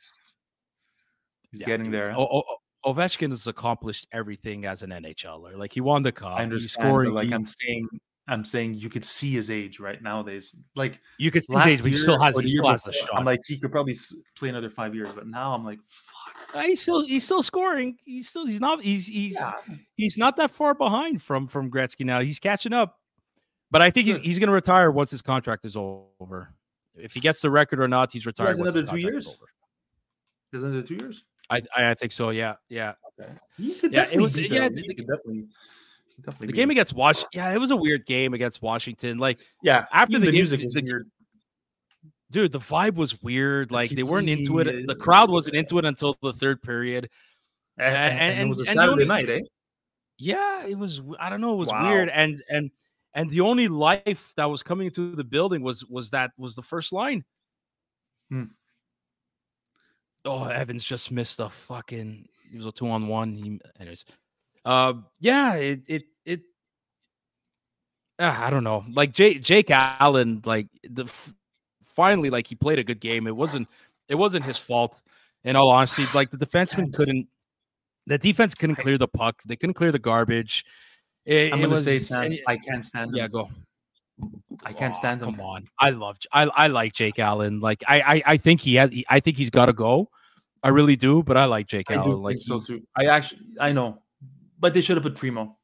He's 1.52 1.62
yeah, 1.62 1.68
getting 1.68 1.86
dude. 1.92 1.94
there. 1.94 2.14
O- 2.18 2.22
O- 2.26 2.44
O- 2.50 2.58
Ovechkin 2.86 3.30
has 3.30 3.48
accomplished 3.48 4.08
everything 4.12 4.66
as 4.66 4.82
an 4.84 4.90
NHLer. 4.90 5.56
Like 5.58 5.72
he 5.74 5.82
won 5.82 6.04
the 6.04 6.12
cup. 6.12 6.34
I 6.34 6.44
He's 6.46 6.54
understand, 6.54 6.88
scoring. 6.88 7.14
like 7.14 7.32
I'm 7.32 7.46
saying, 7.46 7.88
I'm 8.28 8.44
saying 8.44 8.76
you 8.76 8.90
could 8.90 9.06
see 9.06 9.32
his 9.32 9.52
age 9.52 9.80
right 9.80 10.02
nowadays. 10.02 10.56
Like 10.76 11.00
you 11.20 11.32
could 11.32 11.46
see 11.46 11.54
his 11.54 11.66
age, 11.66 11.82
but 11.84 11.92
he 11.92 11.96
still 11.98 12.20
has. 12.20 12.38
He 12.38 12.48
still 12.48 12.68
has 12.70 12.84
the 12.84 12.92
shot. 12.92 13.10
I'm 13.14 13.26
like 13.26 13.42
he 13.46 13.60
could 13.60 13.72
probably 13.72 13.96
play 14.36 14.50
another 14.50 14.70
five 14.70 14.96
years, 14.96 15.10
but 15.14 15.28
now 15.28 15.54
I'm 15.54 15.64
like, 15.66 15.80
fuck. 15.84 16.56
Uh, 16.56 16.62
he's 16.64 16.82
still 16.82 17.06
he's 17.06 17.24
still 17.24 17.44
scoring. 17.44 17.98
He's 18.04 18.30
still 18.30 18.46
he's 18.46 18.60
not 18.60 18.82
he's 18.82 19.06
he's 19.08 19.36
Yeah. 19.36 19.54
he's 19.96 20.18
not 20.18 20.38
that 20.38 20.52
far 20.52 20.74
behind 20.74 21.22
from 21.22 21.48
from 21.48 21.70
Gretzky 21.70 22.06
now. 22.06 22.22
He's 22.22 22.40
catching 22.40 22.74
up. 22.74 22.98
But 23.70 23.82
I 23.82 23.90
think 23.90 24.08
he's, 24.08 24.18
he's 24.18 24.38
going 24.38 24.50
to 24.50 24.54
retire 24.54 24.92
once 24.92 25.12
his 25.12 25.22
contract 25.22 25.64
is 25.64 25.78
over. 25.78 26.54
If 26.94 27.14
he 27.14 27.22
gets 27.22 27.40
the 27.40 27.50
record 27.50 27.80
or 27.80 27.88
not, 27.88 28.12
he's 28.12 28.26
retired. 28.26 28.48
has 28.48 28.60
another 28.60 28.84
two 28.84 28.98
years? 28.98 29.38
Isn't 30.52 30.76
it 30.76 30.86
two 30.86 30.96
years? 30.96 31.24
I, 31.52 31.62
I 31.76 31.92
I 31.92 31.94
think 31.94 32.12
so. 32.14 32.30
Yeah, 32.32 32.56
yeah. 32.70 32.94
Could 33.20 33.92
Yeah, 33.94 34.08
it 34.12 34.20
was- 34.20 34.38
yeah, 34.38 34.70
the- 34.70 34.82
He 34.88 34.96
could 34.96 35.06
definitely. 35.08 35.48
definitely 36.26 36.48
The 36.48 36.54
game 36.54 36.72
against 36.72 36.94
Wash, 36.96 37.24
yeah, 37.34 37.54
it 37.54 37.60
was 37.60 37.70
a 37.72 37.76
weird 37.76 38.06
game 38.06 38.34
against 38.34 38.62
Washington. 38.62 39.18
Like, 39.20 39.40
yeah. 39.62 39.86
after 39.92 40.18
the 40.18 40.26
the, 40.26 40.32
game- 40.32 40.40
music 40.40 40.62
was 40.64 40.74
the- 40.74 40.82
weird. 40.84 41.10
dude, 42.32 42.52
the 42.52 42.60
vibe 42.60 42.96
was 42.96 43.22
weird. 43.22 43.72
Like 43.72 43.92
they 43.92 44.04
weren't 44.04 44.30
into 44.30 44.60
it. 44.60 44.88
The 44.88 44.96
crowd 44.96 45.30
wasn't 45.30 45.56
into 45.58 45.78
it 45.78 45.86
until 45.86 46.18
the 46.24 46.34
third 46.34 46.62
period. 46.64 47.10
And, 47.78 47.96
and, 47.96 48.20
and 48.20 48.34
and- 48.40 48.42
it 48.42 48.50
was 48.50 48.60
a 48.62 48.66
Saturday 48.66 48.88
only- 48.92 49.06
night, 49.06 49.30
eh? 49.30 49.40
Yeah, 50.18 50.66
it 50.66 50.78
was. 50.78 51.02
I 51.20 51.30
don't 51.30 51.42
know. 51.42 51.54
It 51.54 51.58
was 51.58 51.70
Wow. 51.70 51.90
weird, 51.92 52.10
and 52.10 52.44
and 52.50 52.70
and 53.16 53.30
the 53.30 53.42
only 53.42 53.68
life 53.68 54.34
that 54.38 54.46
was 54.46 54.62
coming 54.64 54.86
into 54.88 55.16
the 55.16 55.24
building 55.24 55.64
was 55.64 55.84
was 55.86 56.12
that 56.12 56.32
was 56.38 56.54
the 56.56 56.62
first 56.62 56.94
line. 56.94 57.24
Hmm. 58.30 58.44
Oh, 60.26 60.46
Evans 60.46 60.84
just 60.84 61.12
missed 61.12 61.40
a 61.40 61.50
fucking. 61.50 62.28
It 62.54 62.58
was 62.58 62.66
a 62.66 62.72
two 62.72 62.90
on 62.90 63.08
one. 63.08 63.34
He, 63.34 63.60
anyways, 63.80 64.06
uh, 64.66 64.94
yeah, 65.20 65.56
it 65.56 65.82
it 65.88 66.04
it. 66.26 66.42
ah, 68.20 68.46
I 68.46 68.50
don't 68.50 68.64
know. 68.64 68.84
Like 68.92 69.14
Jake 69.14 69.42
Jake 69.42 69.72
Allen, 69.72 70.42
like 70.46 70.68
the 70.84 71.06
finally, 71.84 72.30
like 72.30 72.48
he 72.48 72.56
played 72.56 72.80
a 72.80 72.84
good 72.84 73.00
game. 73.00 73.28
It 73.28 73.36
wasn't 73.36 73.68
it 74.10 74.16
wasn't 74.16 74.46
his 74.46 74.58
fault. 74.58 75.02
In 75.44 75.56
all 75.56 75.72
honesty, 75.72 76.06
like 76.14 76.30
the 76.30 76.38
defenseman 76.38 76.94
couldn't. 76.94 77.28
The 78.06 78.18
defense 78.18 78.54
couldn't 78.54 78.76
clear 78.76 78.98
the 78.98 79.08
puck. 79.08 79.42
They 79.46 79.56
couldn't 79.56 79.74
clear 79.74 79.92
the 79.92 80.00
garbage. 80.00 80.66
It, 81.26 81.52
I'm 81.52 81.60
gonna 81.60 81.74
was, 81.74 81.86
say, 81.86 81.98
Sam, 81.98 82.32
I 82.48 82.58
can't 82.58 82.86
stand 82.86 83.12
him. 83.12 83.16
yeah, 83.16 83.28
go. 83.28 83.50
I 84.64 84.74
can't 84.74 84.94
Aw, 84.94 84.98
stand 84.98 85.22
him. 85.22 85.32
Come 85.32 85.42
on, 85.42 85.68
I 85.80 85.90
love. 85.92 86.18
I 86.32 86.44
I 86.56 86.68
like 86.68 86.94
Jake 86.94 87.20
Allen. 87.20 87.60
Like 87.60 87.84
I 87.88 88.02
I, 88.02 88.24
I 88.34 88.38
think 88.38 88.62
he 88.62 88.76
has. 88.76 88.92
I 89.10 89.20
think 89.20 89.38
he's 89.38 89.50
got 89.50 89.66
to 89.68 89.74
go. 89.74 90.10
I 90.64 90.70
really 90.70 90.96
do, 90.96 91.24
but 91.24 91.38
I 91.38 91.46
like 91.46 91.66
Jake 91.68 91.90
I 91.90 91.96
Allen. 91.96 92.22
like 92.22 92.40
so 92.40 92.60
too. 92.60 92.82
I 92.96 93.06
actually, 93.06 93.42
I 93.60 93.72
know, 93.72 94.04
but 94.60 94.74
they 94.76 94.82
should 94.82 94.98
have 94.98 95.04
put 95.04 95.16
Primeau. 95.16 95.58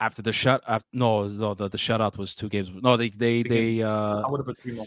after 0.00 0.22
the 0.22 0.32
shut, 0.32 0.62
after, 0.66 0.86
no, 0.92 1.28
no, 1.28 1.54
the, 1.54 1.68
the 1.68 1.78
shutout 1.78 2.18
was 2.18 2.34
two 2.34 2.48
games. 2.48 2.70
No, 2.82 2.96
they 2.96 3.08
they 3.08 3.42
Two 3.42 3.48
they 3.48 3.82
uh 3.82 4.20
I 4.22 4.28
would 4.30 4.38
have 4.38 4.46
put 4.46 4.58
Primeau. 4.60 4.84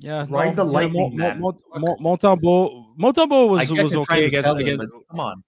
yeah. 0.00 0.26
Ride 0.28 0.56
no, 0.56 0.64
the 0.64 0.70
yeah, 0.70 0.78
lightning, 0.78 1.16
man. 1.16 1.40
Mo- 1.40 1.58
Mo- 1.74 1.96
Mo- 2.00 2.86
Montembeault 2.98 3.48
was 3.50 3.70
was 3.70 3.94
okay 3.94 4.26
against 4.26 4.48
him, 4.50 4.56
against 4.56 4.84
come 5.10 5.20
on. 5.20 5.44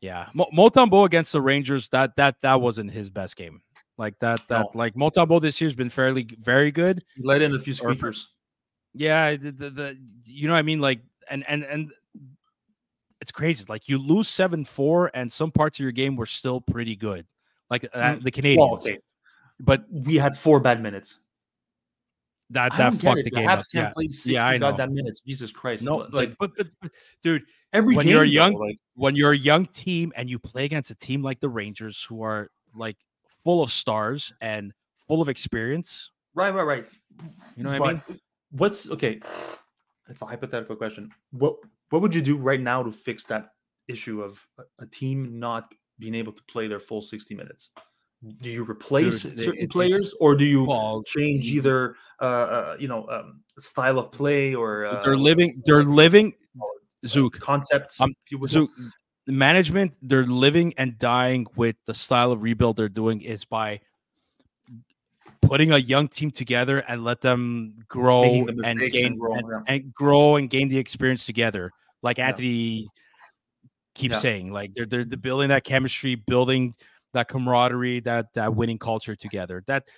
yeah. 0.00 0.28
Mo- 0.34 0.50
Montembeault 0.54 1.06
against 1.06 1.32
the 1.32 1.40
Rangers 1.40 1.88
that 1.90 2.14
that 2.16 2.40
that 2.42 2.60
wasn't 2.60 2.90
his 2.92 3.10
best 3.10 3.36
game. 3.36 3.62
Like 3.98 4.18
that 4.18 4.46
that 4.48 4.60
No. 4.60 4.70
like 4.74 4.94
Montembeault 4.94 5.40
this 5.40 5.60
year's 5.60 5.74
been 5.74 5.90
fairly 5.90 6.28
very 6.40 6.70
good. 6.70 7.02
He 7.14 7.22
let 7.22 7.40
in 7.42 7.54
a 7.54 7.58
few 7.60 7.72
squeakers. 7.74 8.32
Yeah, 8.94 9.36
the, 9.36 9.50
the, 9.52 9.70
the 9.70 9.98
you 10.24 10.46
know 10.48 10.52
what 10.54 10.58
I 10.58 10.62
mean 10.62 10.80
like 10.80 11.00
and 11.30 11.44
and 11.48 11.64
and 11.64 11.90
it's 13.20 13.30
crazy. 13.32 13.64
Like 13.68 13.88
you 13.88 13.98
lose 13.98 14.28
7-4 14.28 15.10
and 15.14 15.32
some 15.32 15.50
parts 15.50 15.78
of 15.78 15.82
your 15.82 15.92
game 15.92 16.16
were 16.16 16.26
still 16.26 16.60
pretty 16.60 16.94
good. 16.96 17.26
Like 17.70 17.84
uh, 17.92 17.98
Mm, 17.98 18.22
the 18.22 18.54
Well, 18.56 18.68
Canadiens. 18.76 18.80
okay, 18.82 18.98
But 19.58 19.86
we 19.90 20.16
had 20.16 20.36
four 20.36 20.60
bad 20.60 20.82
minutes. 20.82 21.18
that 22.50 22.72
I 22.74 22.76
that 22.76 22.94
fucked 22.94 23.18
it. 23.20 23.24
the 23.24 23.30
The 23.30 23.36
game 23.36 23.48
up. 23.48 23.58
Habs 23.60 23.72
can't 23.72 23.86
Yeah. 23.88 23.92
play 23.92 24.08
60 24.08 24.32
Yeah, 24.32 24.58
goddamn 24.58 24.94
minutes. 24.94 25.20
Jesus 25.26 25.50
Christ. 25.50 25.84
No, 25.84 25.96
like 25.96 26.12
like 26.12 26.38
but, 26.38 26.52
but, 26.56 26.66
but 26.82 26.90
dude, 27.22 27.42
every 27.72 27.96
when 27.96 28.04
game, 28.06 28.12
you're 28.14 28.22
a 28.24 28.26
though, 28.26 28.30
young- 28.32 28.52
like 28.54 28.78
when 28.94 29.16
you're 29.16 29.32
a 29.32 29.36
young 29.36 29.66
team 29.66 30.12
and 30.14 30.28
you 30.30 30.38
play 30.38 30.64
against 30.66 30.90
a 30.90 30.94
team 30.94 31.22
like 31.22 31.40
the 31.40 31.48
Rangers 31.48 32.02
who 32.04 32.22
are 32.22 32.50
like 32.74 32.96
full 33.46 33.62
of 33.62 33.70
stars 33.70 34.32
and 34.40 34.72
full 35.06 35.22
of 35.22 35.28
experience, 35.28 36.10
right, 36.34 36.52
right, 36.52 36.64
right. 36.64 36.86
you 37.56 37.62
know 37.62 37.78
what 37.78 37.80
I 37.80 37.92
mean? 37.92 38.20
What's 38.50 38.90
okay? 38.90 39.20
It's 40.08 40.20
a 40.20 40.26
hypothetical 40.26 40.74
question. 40.74 41.10
What 41.30 41.54
what 41.90 42.02
would 42.02 42.12
you 42.12 42.22
do 42.22 42.36
right 42.36 42.60
now 42.60 42.82
to 42.82 42.90
fix 42.90 43.24
that 43.26 43.50
issue 43.86 44.20
of 44.20 44.44
a, 44.80 44.86
team 44.86 45.38
not 45.38 45.72
being 46.00 46.16
able 46.16 46.32
to 46.32 46.42
play 46.50 46.66
their 46.66 46.80
full 46.80 47.00
60 47.00 47.34
minutes? 47.36 47.70
do 48.42 48.50
you 48.50 48.64
replace 48.64 49.22
Dude, 49.22 49.38
certain 49.38 49.64
it- 49.64 49.70
players 49.70 50.12
or 50.20 50.34
do 50.34 50.44
you 50.44 50.64
Well, 50.64 51.04
change 51.06 51.46
either 51.46 51.94
uh, 52.20 52.24
uh 52.24 52.76
you 52.80 52.88
know 52.88 53.06
um, 53.08 53.42
style 53.58 53.98
of 54.00 54.10
play 54.10 54.54
or 54.56 54.88
uh, 54.90 55.00
they're 55.02 55.16
living. 55.16 55.62
They're 55.64 55.84
living. 55.84 56.32
Zook. 57.06 57.38
concepts 57.38 58.00
Um, 58.00 58.10
if 58.24 58.32
you 59.26 59.38
would 59.38 59.62
So 59.62 59.66
the 59.66 59.74
management, 59.76 59.96
they're 60.02 60.26
living 60.26 60.74
and 60.76 60.98
dying 60.98 61.46
with 61.56 61.76
the 61.86 61.94
style 61.94 62.32
of 62.32 62.42
rebuild 62.42 62.76
they're 62.76 62.88
doing 62.88 63.22
is 63.22 63.44
by 63.44 63.80
putting 65.42 65.72
a 65.72 65.78
young 65.78 66.08
team 66.08 66.30
together 66.30 66.78
and 66.78 67.04
let 67.04 67.20
them 67.20 67.74
grow 67.88 68.46
the 68.46 68.62
and 68.64 68.80
gain 68.80 69.06
and 69.06 69.20
grow, 69.20 69.34
and, 69.34 69.48
yeah. 69.50 69.74
and 69.74 69.94
grow 69.94 70.36
and 70.36 70.50
gain 70.50 70.68
the 70.68 70.78
experience 70.78 71.26
together. 71.26 71.72
Like 72.02 72.18
Yeah. 72.18 72.28
Anthony 72.28 72.88
keeps 73.94 74.14
Yeah. 74.14 74.18
saying, 74.20 74.52
like 74.52 74.74
they're, 74.74 74.86
they're 74.86 75.04
they're 75.04 75.18
building 75.18 75.48
that 75.48 75.64
chemistry, 75.64 76.14
building 76.14 76.74
that 77.12 77.28
camaraderie, 77.28 78.00
that 78.00 78.34
that 78.34 78.54
winning 78.54 78.78
culture 78.78 79.16
together. 79.16 79.62
That 79.66 79.88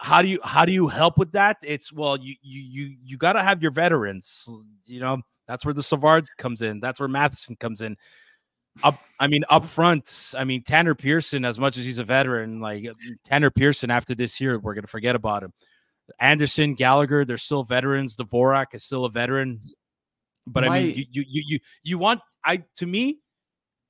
how 0.00 0.22
do 0.22 0.28
you 0.28 0.40
how 0.42 0.64
do 0.64 0.72
you 0.72 0.88
help 0.88 1.18
with 1.18 1.32
that? 1.32 1.58
It's 1.62 1.92
well, 1.92 2.18
you 2.18 2.34
you 2.42 2.60
you 2.60 2.96
you 3.04 3.16
got 3.18 3.34
to 3.34 3.42
have 3.42 3.62
your 3.62 3.70
veterans. 3.70 4.48
You 4.86 5.00
know, 5.00 5.22
that's 5.46 5.64
where 5.64 5.74
the 5.74 5.82
Savard 5.82 6.26
comes 6.38 6.62
in. 6.62 6.80
That's 6.80 7.00
where 7.00 7.08
Matheson 7.08 7.56
comes 7.56 7.80
in. 7.82 7.96
Up, 8.82 9.00
I 9.18 9.26
mean, 9.26 9.42
up 9.48 9.64
front. 9.64 10.34
I 10.36 10.44
mean, 10.44 10.62
Tanner 10.62 10.94
Pearson. 10.94 11.44
As 11.44 11.58
much 11.58 11.78
as 11.78 11.84
he's 11.84 11.98
a 11.98 12.04
veteran, 12.04 12.60
like 12.60 12.86
Tanner 13.24 13.50
Pearson, 13.50 13.90
after 13.90 14.14
this 14.14 14.40
year, 14.40 14.58
we're 14.58 14.74
gonna 14.74 14.86
forget 14.86 15.16
about 15.16 15.42
him. 15.42 15.52
Anderson, 16.20 16.74
Gallagher, 16.74 17.24
they're 17.24 17.38
still 17.38 17.64
veterans. 17.64 18.16
Dvorak 18.16 18.66
is 18.72 18.84
still 18.84 19.04
a 19.04 19.10
veteran. 19.10 19.60
But 20.46 20.64
I 20.64 20.68
mean, 20.68 20.94
you, 20.94 21.04
you 21.10 21.24
you 21.28 21.42
you 21.46 21.58
you 21.82 21.98
want 21.98 22.20
I 22.44 22.62
to 22.76 22.86
me, 22.86 23.18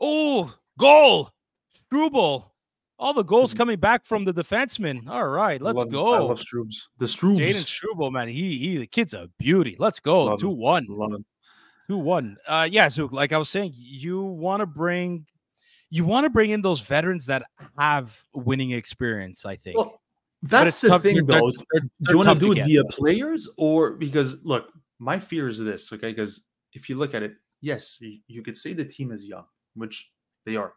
oh 0.00 0.54
goal, 0.78 1.30
Struble, 1.72 2.54
all 2.98 3.12
the 3.12 3.22
goals 3.22 3.52
Mhm. 3.52 3.56
coming 3.58 3.78
back 3.78 4.06
from 4.06 4.24
the 4.24 4.32
defenseman. 4.32 5.06
All 5.08 5.28
right, 5.28 5.60
let's 5.60 5.76
love, 5.76 5.90
go. 5.90 6.14
I 6.14 6.18
love 6.20 6.40
Stroobs. 6.40 6.84
The 6.98 7.06
Stroobs. 7.06 7.36
Jayden 7.36 7.64
Struble, 7.64 8.10
man, 8.10 8.28
he 8.28 8.56
he 8.56 8.78
the 8.78 8.86
kid's 8.86 9.12
a 9.12 9.28
beauty. 9.38 9.76
Let's 9.78 10.00
go. 10.00 10.34
Two 10.36 10.48
one. 10.48 10.86
Love 11.88 11.98
him. 11.98 12.02
Two 12.02 12.04
one. 12.04 12.36
Uh 12.46 12.68
yeah, 12.70 12.88
Zook, 12.88 13.12
like 13.12 13.32
I 13.32 13.38
was 13.38 13.48
saying, 13.48 13.72
you 13.76 14.22
want 14.22 14.60
to 14.60 14.66
bring 14.66 15.26
you 15.90 16.04
want 16.04 16.24
to 16.24 16.30
bring 16.30 16.50
in 16.50 16.62
those 16.62 16.80
veterans 16.80 17.26
that 17.26 17.44
have 17.78 18.20
winning 18.34 18.72
experience, 18.72 19.46
I 19.46 19.56
think. 19.56 19.76
Well, 19.78 20.00
that's 20.42 20.80
the 20.80 20.88
tough- 20.88 21.02
thing, 21.02 21.14
they're- 21.14 21.24
they're- 21.24 21.40
though. 21.40 21.52
they're- 21.72 21.80
do 21.82 21.88
they're 22.00 22.12
you 22.14 22.18
want 22.18 22.38
to 22.40 22.44
do 22.46 22.52
it 22.52 22.56
get, 22.56 22.66
via 22.66 22.84
players 22.84 23.48
or 23.56 23.92
because 23.92 24.42
look 24.44 24.72
my 24.98 25.18
fear 25.18 25.48
is 25.48 25.58
this 25.58 25.92
okay 25.92 26.10
because 26.10 26.46
if 26.74 26.88
you 26.88 26.96
look 26.96 27.14
at 27.14 27.22
it 27.22 27.34
yes 27.60 27.98
you, 28.00 28.18
you 28.28 28.42
could 28.42 28.56
say 28.56 28.72
the 28.72 28.84
team 28.84 29.12
is 29.12 29.24
young 29.24 29.44
which 29.74 30.10
they 30.44 30.56
are 30.56 30.72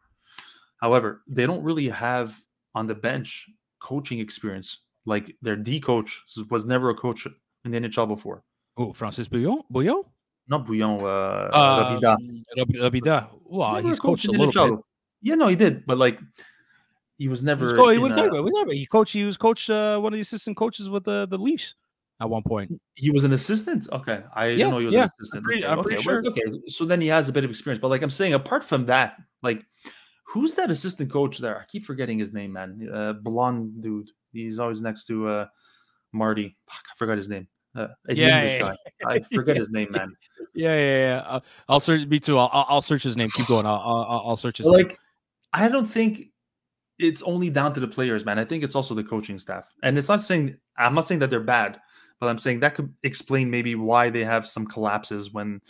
however 0.81 1.21
they 1.27 1.45
don't 1.45 1.63
really 1.63 1.87
have 1.89 2.37
on 2.75 2.85
the 2.87 2.95
bench 2.95 3.49
coaching 3.79 4.19
experience 4.19 4.79
like 5.05 5.35
their 5.41 5.55
d 5.55 5.79
coach 5.79 6.21
was 6.49 6.65
never 6.65 6.89
a 6.89 6.95
coach 6.95 7.25
in 7.65 7.71
the 7.71 7.79
nhl 7.79 8.07
before 8.07 8.43
Oh, 8.77 8.93
Francis 8.93 9.27
Bouillon? 9.27 9.61
Bouillon? 9.69 10.03
Not 10.49 10.65
bouillon 10.65 10.99
uh, 11.01 11.05
Uh, 11.53 11.99
Robidas. 11.99 12.43
Rab- 12.57 12.69
Robidas. 12.93 13.29
Well, 13.45 13.73
Never 13.75 13.87
he's 13.87 13.99
coached 13.99 14.25
coached 14.25 14.27
a 14.27 14.31
little 14.31 14.51
NHL. 14.53 14.75
bit. 14.77 14.85
yeah 15.21 15.35
no 15.35 15.47
he 15.47 15.55
did 15.55 15.85
but 15.85 15.97
like 15.97 16.19
he 17.17 17.27
was 17.27 17.41
He 17.41 17.45
never 17.45 17.65
was 17.65 17.73
co- 17.73 17.89
he, 17.89 17.97
a- 17.97 18.09
talking 18.09 18.25
about- 18.39 18.67
we 18.67 18.77
he 18.77 18.85
coached. 18.85 19.13
He 19.13 19.23
was 19.25 19.37
coached. 19.37 19.69
Uh, 19.69 19.99
one 19.99 20.13
of 20.13 20.17
the 20.17 20.21
assistant 20.21 20.55
coaches 20.57 20.89
with 20.89 21.03
the 21.03 21.27
the 21.27 21.37
Leafs 21.37 21.75
at 22.21 22.29
one 22.29 22.43
point. 22.43 22.69
He 22.95 23.11
was 23.11 23.23
an 23.25 23.33
assistant. 23.33 23.87
Okay, 23.91 24.23
I 24.35 24.45
Yeah, 24.47 24.55
didn't 24.55 24.71
know 24.71 24.79
he 24.79 24.85
was 24.85 24.93
yeah, 24.95 25.03
an 25.03 25.09
assistant. 25.19 25.43
pretty- 25.43 25.63
okay, 25.65 25.71
I'm 25.71 25.81
pretty 25.83 25.95
okay, 25.97 26.03
sure. 26.03 26.23
Okay, 26.27 26.43
so 26.67 26.85
then 26.85 26.99
he 27.01 27.07
has 27.07 27.27
a 27.29 27.33
bit 27.33 27.43
of 27.43 27.49
experience. 27.49 27.81
But 27.81 27.89
like 27.89 28.01
I'm 28.01 28.09
saying, 28.09 28.33
apart 28.33 28.63
from 28.63 28.85
that, 28.87 29.17
like 29.43 29.65
who's 30.23 30.55
that 30.55 30.69
assistant 30.71 31.11
coach 31.11 31.39
there? 31.39 31.59
I 31.59 31.65
keep 31.65 31.83
forgetting 31.85 32.19
his 32.19 32.33
name, 32.33 32.53
man. 32.53 32.89
Uh, 32.93 33.13
blonde 33.13 33.81
dude. 33.83 34.09
He's 34.31 34.59
always 34.59 34.79
next 34.81 35.05
to 35.07 35.27
uh, 35.27 35.45
Marty. 36.13 36.55
Fuck, 36.69 36.85
I 36.91 36.95
forgot 36.97 37.17
his 37.17 37.27
name. 37.29 37.47
Uh, 37.75 37.87
a 38.07 38.15
Yeah, 38.15 38.41
English 38.43 38.75
yeah. 38.99 39.07
I 39.07 39.19
forget 39.33 39.57
his 39.57 39.71
name, 39.71 39.89
man. 39.91 40.13
Yeah, 40.53 40.75
yeah, 40.75 40.97
yeah. 40.97 41.23
Uh, 41.25 41.39
I'll 41.67 41.79
search. 41.79 42.05
Me 42.07 42.19
too. 42.19 42.37
I'll, 42.37 42.65
I'll 42.67 42.81
search 42.81 43.03
his 43.03 43.15
name. 43.15 43.29
Keep 43.29 43.47
going. 43.47 43.65
I'll 43.65 43.75
I'll, 43.75 44.23
I'll 44.27 44.37
search 44.37 44.57
his 44.57 44.67
But 44.67 44.77
name. 44.77 44.87
like, 44.87 44.99
I 45.53 45.67
don't 45.67 45.85
think 45.85 46.27
it's 46.97 47.21
only 47.23 47.49
down 47.49 47.73
to 47.73 47.79
the 47.79 47.87
players, 47.87 48.25
man. 48.25 48.39
I 48.39 48.45
think 48.45 48.63
it's 48.63 48.75
also 48.75 48.93
the 48.93 49.03
coaching 49.03 49.39
staff. 49.39 49.67
And 49.83 49.97
it's 49.97 50.09
not 50.09 50.21
saying 50.21 50.57
I'm 50.77 50.95
not 50.95 51.07
saying 51.07 51.19
that 51.19 51.29
they're 51.29 51.39
bad, 51.39 51.79
but 52.19 52.27
I'm 52.27 52.37
saying 52.37 52.59
that 52.61 52.75
could 52.75 52.93
explain 53.03 53.49
maybe 53.49 53.75
why 53.75 54.09
they 54.09 54.23
have 54.23 54.47
some 54.47 54.65
collapses 54.65 55.31
when 55.31 55.61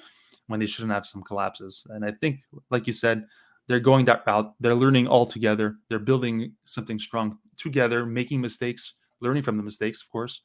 when 0.47 0.59
they 0.59 0.65
shouldn't 0.65 0.93
have 0.93 1.05
some 1.05 1.21
collapses. 1.21 1.85
And 1.89 2.03
I 2.03 2.11
think, 2.11 2.41
like 2.71 2.87
you 2.87 2.93
said, 2.93 3.25
they're 3.67 3.79
going 3.79 4.05
that 4.05 4.23
route. 4.25 4.53
They're 4.59 4.73
learning 4.73 5.07
all 5.07 5.27
together. 5.27 5.75
They're 5.89 5.99
building 5.99 6.53
something 6.65 6.97
strong 6.97 7.37
together, 7.57 8.05
making 8.05 8.41
mistakes, 8.41 8.95
learning 9.21 9.43
from 9.43 9.57
the 9.57 9.63
mistakes, 9.63 10.01
of 10.01 10.09
course. 10.09 10.41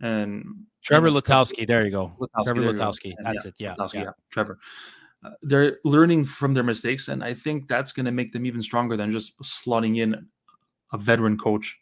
And 0.00 0.66
Trevor 0.82 1.08
Letowski. 1.08 1.66
There 1.66 1.84
you 1.84 1.90
go. 1.90 2.12
Letowski, 2.20 2.44
Trevor 2.44 2.60
there 2.60 2.70
you 2.70 2.76
go. 2.76 2.84
Letowski. 2.84 3.14
That's 3.22 3.44
it. 3.44 3.54
Yeah. 3.58 3.74
Letowski, 3.78 3.94
yeah. 3.94 4.02
yeah, 4.02 4.10
Trevor. 4.30 4.58
Uh, 5.24 5.30
they're 5.42 5.78
learning 5.84 6.24
from 6.24 6.54
their 6.54 6.62
mistakes, 6.62 7.08
and 7.08 7.24
I 7.24 7.34
think 7.34 7.68
that's 7.68 7.92
going 7.92 8.06
to 8.06 8.12
make 8.12 8.32
them 8.32 8.46
even 8.46 8.62
stronger 8.62 8.96
than 8.96 9.10
just 9.10 9.38
slotting 9.40 9.98
in 9.98 10.28
a 10.92 10.98
veteran 10.98 11.36
coach. 11.36 11.76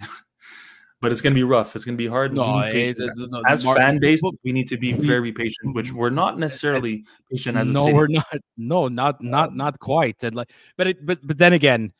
but 1.00 1.12
it's 1.12 1.20
going 1.20 1.32
to 1.32 1.38
be 1.38 1.44
rough. 1.44 1.76
It's 1.76 1.84
going 1.84 1.96
to 1.96 2.02
be 2.02 2.08
hard. 2.08 2.34
No, 2.34 2.60
the- 2.62 2.92
the- 2.92 3.12
the 3.14 3.44
as 3.46 3.62
fan 3.62 4.00
base, 4.00 4.20
we 4.42 4.52
need 4.52 4.68
to 4.68 4.76
be 4.76 4.92
very 4.92 5.32
patient, 5.32 5.74
which 5.74 5.92
we're 5.92 6.10
not 6.10 6.38
necessarily 6.46 7.04
patient 7.30 7.56
as 7.56 7.68
a 7.68 7.72
no, 7.72 7.92
we're 7.92 8.08
not. 8.08 8.26
No, 8.56 8.88
not 8.88 9.22
not 9.22 9.54
not 9.54 9.78
quite. 9.78 10.22
And 10.24 10.34
like, 10.34 10.50
but 10.76 10.88
it, 10.88 11.06
but 11.06 11.24
but 11.24 11.38
then 11.38 11.52
again, 11.52 11.92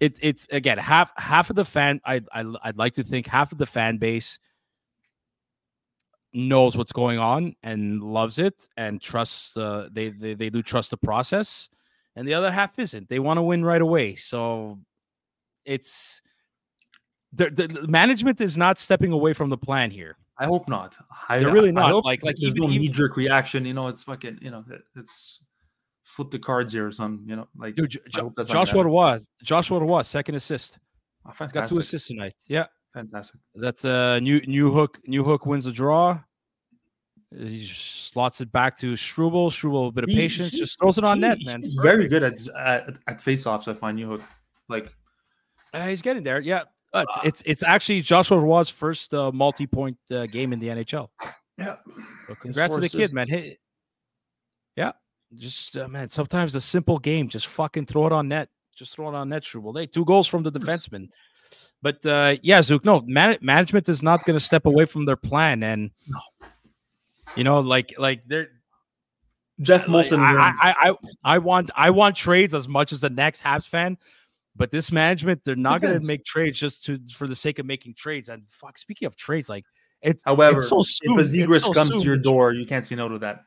it 0.00 0.18
it's 0.22 0.46
again 0.50 0.78
half 0.78 1.12
half 1.16 1.50
of 1.50 1.56
the 1.56 1.64
fan. 1.64 2.00
I 2.04 2.20
I 2.32 2.44
I'd 2.62 2.76
like 2.76 2.94
to 2.94 3.04
think 3.04 3.26
half 3.26 3.52
of 3.52 3.58
the 3.58 3.66
fan 3.66 3.98
base 3.98 4.38
knows 6.32 6.76
what's 6.76 6.92
going 6.92 7.18
on 7.18 7.54
and 7.62 8.02
loves 8.02 8.38
it 8.38 8.68
and 8.76 9.00
trusts. 9.00 9.56
Uh, 9.56 9.88
they 9.90 10.10
they 10.10 10.34
they 10.34 10.50
do 10.50 10.62
trust 10.62 10.90
the 10.90 10.96
process, 10.96 11.68
and 12.16 12.26
the 12.28 12.34
other 12.34 12.50
half 12.50 12.78
isn't. 12.78 13.08
They 13.08 13.18
want 13.18 13.38
to 13.38 13.42
win 13.42 13.64
right 13.64 13.82
away. 13.82 14.14
So 14.14 14.78
it's. 15.64 16.22
The, 17.34 17.50
the 17.50 17.86
management 17.86 18.40
is 18.40 18.56
not 18.56 18.78
stepping 18.78 19.12
away 19.12 19.34
from 19.34 19.50
the 19.50 19.58
plan 19.58 19.90
here. 19.90 20.16
I 20.38 20.46
hope 20.46 20.66
not. 20.66 20.96
I, 21.28 21.40
They're 21.40 21.52
really 21.52 21.68
I 21.68 21.72
not. 21.72 21.90
hope 21.90 22.04
Like- 22.06 22.22
like 22.22 22.40
even- 22.40 22.62
no 22.62 22.68
knee 22.68 22.88
jerk 22.88 23.18
reaction. 23.18 23.66
You 23.66 23.74
know, 23.74 23.88
it's 23.88 24.02
fucking. 24.04 24.38
You 24.40 24.50
know, 24.50 24.64
it- 24.70 24.80
it's 24.96 25.40
flip 26.08 26.30
the 26.30 26.38
cards 26.38 26.72
here 26.72 26.86
or 26.86 26.92
something. 26.92 27.28
You 27.28 27.36
know, 27.36 27.48
like 27.56 27.76
Dude, 27.76 27.90
Jo- 27.90 28.00
I 28.06 28.08
Jo- 28.10 28.22
hope 28.24 28.34
that's 28.36 28.48
not 28.48 28.54
gonna 28.54 28.66
Joshua. 28.66 28.84
Roy, 28.84 29.18
Joshua 29.42 29.78
Roy, 29.80 30.02
second 30.02 30.34
assist. 30.34 30.78
Oh, 31.26 31.32
He's 31.38 31.52
got 31.52 31.68
two 31.68 31.78
assists 31.78 32.08
tonight. 32.08 32.34
Yeah, 32.48 32.66
Fantastic. 32.94 33.40
that's 33.54 33.84
uh 33.84 34.18
new 34.20 34.40
Newhook. 34.40 34.96
New 35.06 35.22
hook 35.24 35.44
wins 35.46 35.64
the 35.64 35.72
draw. 35.72 36.20
He 37.36 37.66
slots 37.66 38.40
it 38.40 38.50
back 38.50 38.78
to 38.78 38.96
Struble. 38.96 39.50
Struble, 39.50 39.88
a 39.88 39.92
bit 39.92 40.04
of 40.04 40.10
He- 40.10 40.16
patience, 40.16 40.50
just 40.50 40.78
throws 40.78 40.96
it 40.96 41.04
on 41.04 41.18
he- 41.18 41.20
net, 41.20 41.38
man. 41.44 41.60
He's 41.62 41.74
very 41.74 42.08
good 42.08 42.22
at 42.22 42.48
at, 42.56 42.96
at 43.06 43.20
face-offs. 43.20 43.68
I 43.68 43.74
find 43.74 43.98
you 44.00 44.08
hook. 44.08 44.22
Like 44.68 44.90
Uh, 45.74 45.86
he's 45.86 46.00
getting 46.00 46.22
there. 46.22 46.40
Yeah, 46.40 46.62
Uh, 46.94 47.04
it's, 47.06 47.18
it's 47.24 47.42
it's 47.44 47.62
actually 47.62 48.00
Joshua 48.00 48.38
Roy's 48.38 48.70
first 48.70 49.12
uh, 49.12 49.30
multi-point 49.32 49.98
uh, 50.10 50.24
game 50.26 50.54
in 50.54 50.58
the 50.60 50.68
NHL. 50.68 51.08
yeah, 51.58 51.76
So 52.28 52.34
congrats 52.36 52.74
to 52.74 52.80
the 52.80 52.88
kid, 52.88 53.12
man. 53.12 53.28
Hey, 53.28 53.58
yeah, 54.76 54.92
just 55.34 55.76
uh, 55.76 55.88
man. 55.88 56.08
Sometimes 56.08 56.54
a 56.54 56.60
simple 56.60 56.98
game, 56.98 57.28
just 57.28 57.46
fucking 57.46 57.86
throw 57.86 58.06
it 58.06 58.12
on 58.12 58.28
net. 58.28 58.48
Just 58.76 58.94
throw 58.94 59.08
it 59.08 59.14
on 59.14 59.28
net, 59.28 59.44
Struble. 59.44 59.74
Hey, 59.74 59.86
two 59.86 60.04
goals 60.04 60.26
from 60.26 60.42
the 60.42 60.52
defenseman. 60.52 61.08
But 61.82 62.04
uh, 62.06 62.36
yeah, 62.42 62.60
Zook, 62.62 62.84
no, 62.84 63.02
man- 63.06 63.38
management 63.40 63.88
is 63.88 64.02
not 64.02 64.24
going 64.24 64.36
to 64.38 64.44
step 64.44 64.66
away 64.66 64.84
from 64.84 65.04
their 65.04 65.16
plan, 65.16 65.62
and 65.62 65.90
No. 66.08 66.18
you 67.36 67.44
know, 67.44 67.60
like 67.60 67.94
like 67.98 68.22
they're 68.26 68.48
Jeff 69.60 69.88
like, 69.88 70.06
Molson. 70.06 70.18
I, 70.20 70.52
I, 70.60 70.90
I 70.90 70.94
I 71.24 71.38
want 71.38 71.70
I 71.76 71.90
want 71.90 72.16
trades 72.16 72.54
as 72.54 72.68
much 72.68 72.92
as 72.92 73.00
the 73.00 73.10
next 73.10 73.42
Habs 73.42 73.66
fan, 73.66 73.98
but 74.56 74.70
this 74.70 74.90
management 74.92 75.42
they're 75.44 75.56
not 75.56 75.80
going 75.80 75.98
to 75.98 76.06
make 76.06 76.24
trades 76.24 76.58
just 76.58 76.84
to 76.86 76.98
for 77.12 77.26
the 77.26 77.36
sake 77.36 77.58
of 77.58 77.66
making 77.66 77.94
trades. 77.94 78.28
And 78.28 78.42
fuck, 78.48 78.78
speaking 78.78 79.06
of 79.06 79.16
trades, 79.16 79.48
like 79.48 79.64
it's 80.02 80.22
However, 80.24 80.58
it's 80.58 80.68
so 80.68 80.80
if 80.80 80.86
soon. 80.88 81.18
a 81.18 81.20
It's 81.20 81.34
Zegras 81.34 81.60
so 81.62 81.72
comes 81.72 81.90
to 81.90 82.00
your 82.02 82.16
door, 82.16 82.52
you 82.52 82.66
can't 82.66 82.84
say 82.84 82.94
no 82.94 83.08
to 83.08 83.18
that. 83.20 83.42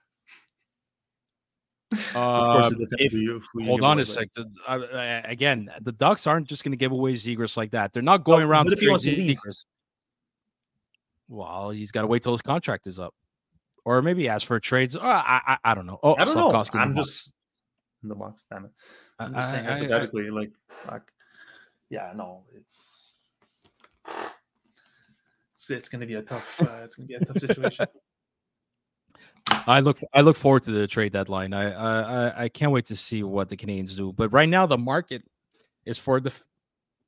Of 1.92 2.16
Uh, 2.16 2.54
course, 2.62 2.72
it 2.72 2.80
depends 2.89 3.14
if- 3.14 3.22
you, 3.22 3.42
hold 3.64 3.84
on 3.84 4.00
a 4.00 4.06
sec. 4.06 4.28
The, 4.34 4.50
uh, 4.68 5.22
again, 5.26 5.70
the 5.82 5.92
Ducks 5.92 6.26
aren't 6.26 6.48
just 6.48 6.64
going 6.64 6.72
to 6.72 6.78
give 6.78 6.92
away 6.94 7.14
Zegras 7.14 7.58
like 7.58 7.72
that. 7.72 7.92
They're 7.94 8.02
not 8.02 8.24
going 8.24 8.44
Oh, 8.44 8.48
around 8.48 8.68
to 8.68 8.72
if 8.74 8.80
he 8.80 8.86
trade 8.86 8.92
wants 8.92 9.04
to 9.06 9.12
leave? 9.16 9.38
Zegras. 9.38 9.66
Well, 11.28 11.70
he's 11.72 11.92
got 11.92 12.02
to 12.02 12.08
wait 12.08 12.24
till 12.24 12.32
his 12.34 12.42
contract 12.42 12.88
is 12.88 13.00
up, 13.00 13.14
or 13.86 14.02
maybe 14.02 14.28
ask 14.30 14.48
for 14.48 14.60
trades. 14.60 14.96
Uh, 14.96 15.00
I, 15.02 15.42
I 15.48 15.58
I 15.72 15.74
don't 15.76 15.86
know. 15.86 16.00
Oh, 16.04 16.16
I 16.18 16.24
don't 16.26 16.36
know. 16.36 16.50
Slafkovsky 16.50 16.74
in 16.76 16.80
the 16.80 16.84
I'm 16.84 16.94
box. 16.94 17.08
just 17.08 17.32
in 18.04 18.10
the 18.10 18.16
box. 18.16 18.44
Damn 18.50 18.66
it. 18.66 18.72
I'm 19.20 19.34
just 19.34 19.50
saying 19.50 19.66
I- 19.66 19.70
I- 19.70 19.74
I- 19.74 19.78
hypothetically, 19.80 20.30
like, 20.30 20.52
fuck. 20.70 21.12
yeah, 21.89 22.12
no, 22.16 22.44
it's 22.56 23.14
it's, 25.54 25.70
it's 25.70 25.89
going 25.89 26.02
to 26.02 26.08
be 26.08 26.16
a 26.16 26.22
tough. 26.22 26.62
Uh, 26.62 26.82
it's 26.84 26.96
going 26.96 27.08
to 27.08 27.18
be 27.18 27.24
a 27.24 27.26
tough 27.26 27.38
situation. 27.38 27.86
I 29.68 29.80
look 29.80 30.00
I 30.14 30.22
look 30.22 30.38
forward 30.38 30.64
to 30.64 30.72
the 30.72 30.88
trade 30.88 31.14
deadline. 31.14 31.54
I 31.54 31.72
I 31.72 32.44
I- 32.44 32.50
can't 32.50 32.72
wait 32.72 32.86
to 32.86 32.96
see 32.96 33.24
what 33.24 33.50
the 33.50 33.58
Canadiens 33.58 33.96
do. 33.96 34.12
But 34.12 34.32
right 34.32 34.50
now 34.50 34.66
the 34.66 34.78
market 34.78 35.24
is 35.86 35.98
for 35.98 36.20
the 36.20 36.34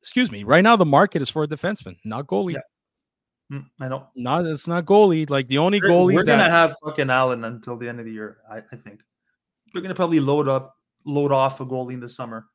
excuse 0.02 0.32
me, 0.32 0.44
right 0.44 0.62
now 0.62 0.76
the 0.76 0.86
market 0.86 1.22
is 1.22 1.30
for 1.30 1.44
a 1.44 1.48
defenseman, 1.48 1.98
not 2.04 2.28
goalie. 2.28 2.54
Yeah. 2.54 2.60
Mm, 3.52 3.66
I 3.82 3.88
know. 3.88 4.08
Not 4.16 4.46
it's 4.46 4.68
not 4.68 4.86
goalie. 4.86 5.30
Like 5.30 5.48
the 5.48 5.58
only 5.58 5.82
We're, 5.82 5.90
goalie 5.90 6.14
we're 6.16 6.26
that 6.26 6.38
gonna 6.38 6.50
have 6.50 6.76
fucking 6.84 7.10
Allen 7.10 7.44
until 7.44 7.78
the 7.78 7.90
end 7.90 8.00
of 8.00 8.06
the 8.06 8.12
year. 8.12 8.38
I, 8.50 8.58
I 8.72 8.76
think 8.76 9.02
they're 9.74 9.82
gonna 9.82 9.96
probably 9.96 10.20
load 10.20 10.48
up, 10.48 10.76
load 11.06 11.32
off 11.32 11.60
a 11.60 11.66
goalie 11.66 11.94
in 11.94 12.00
the 12.00 12.10
summer. 12.10 12.48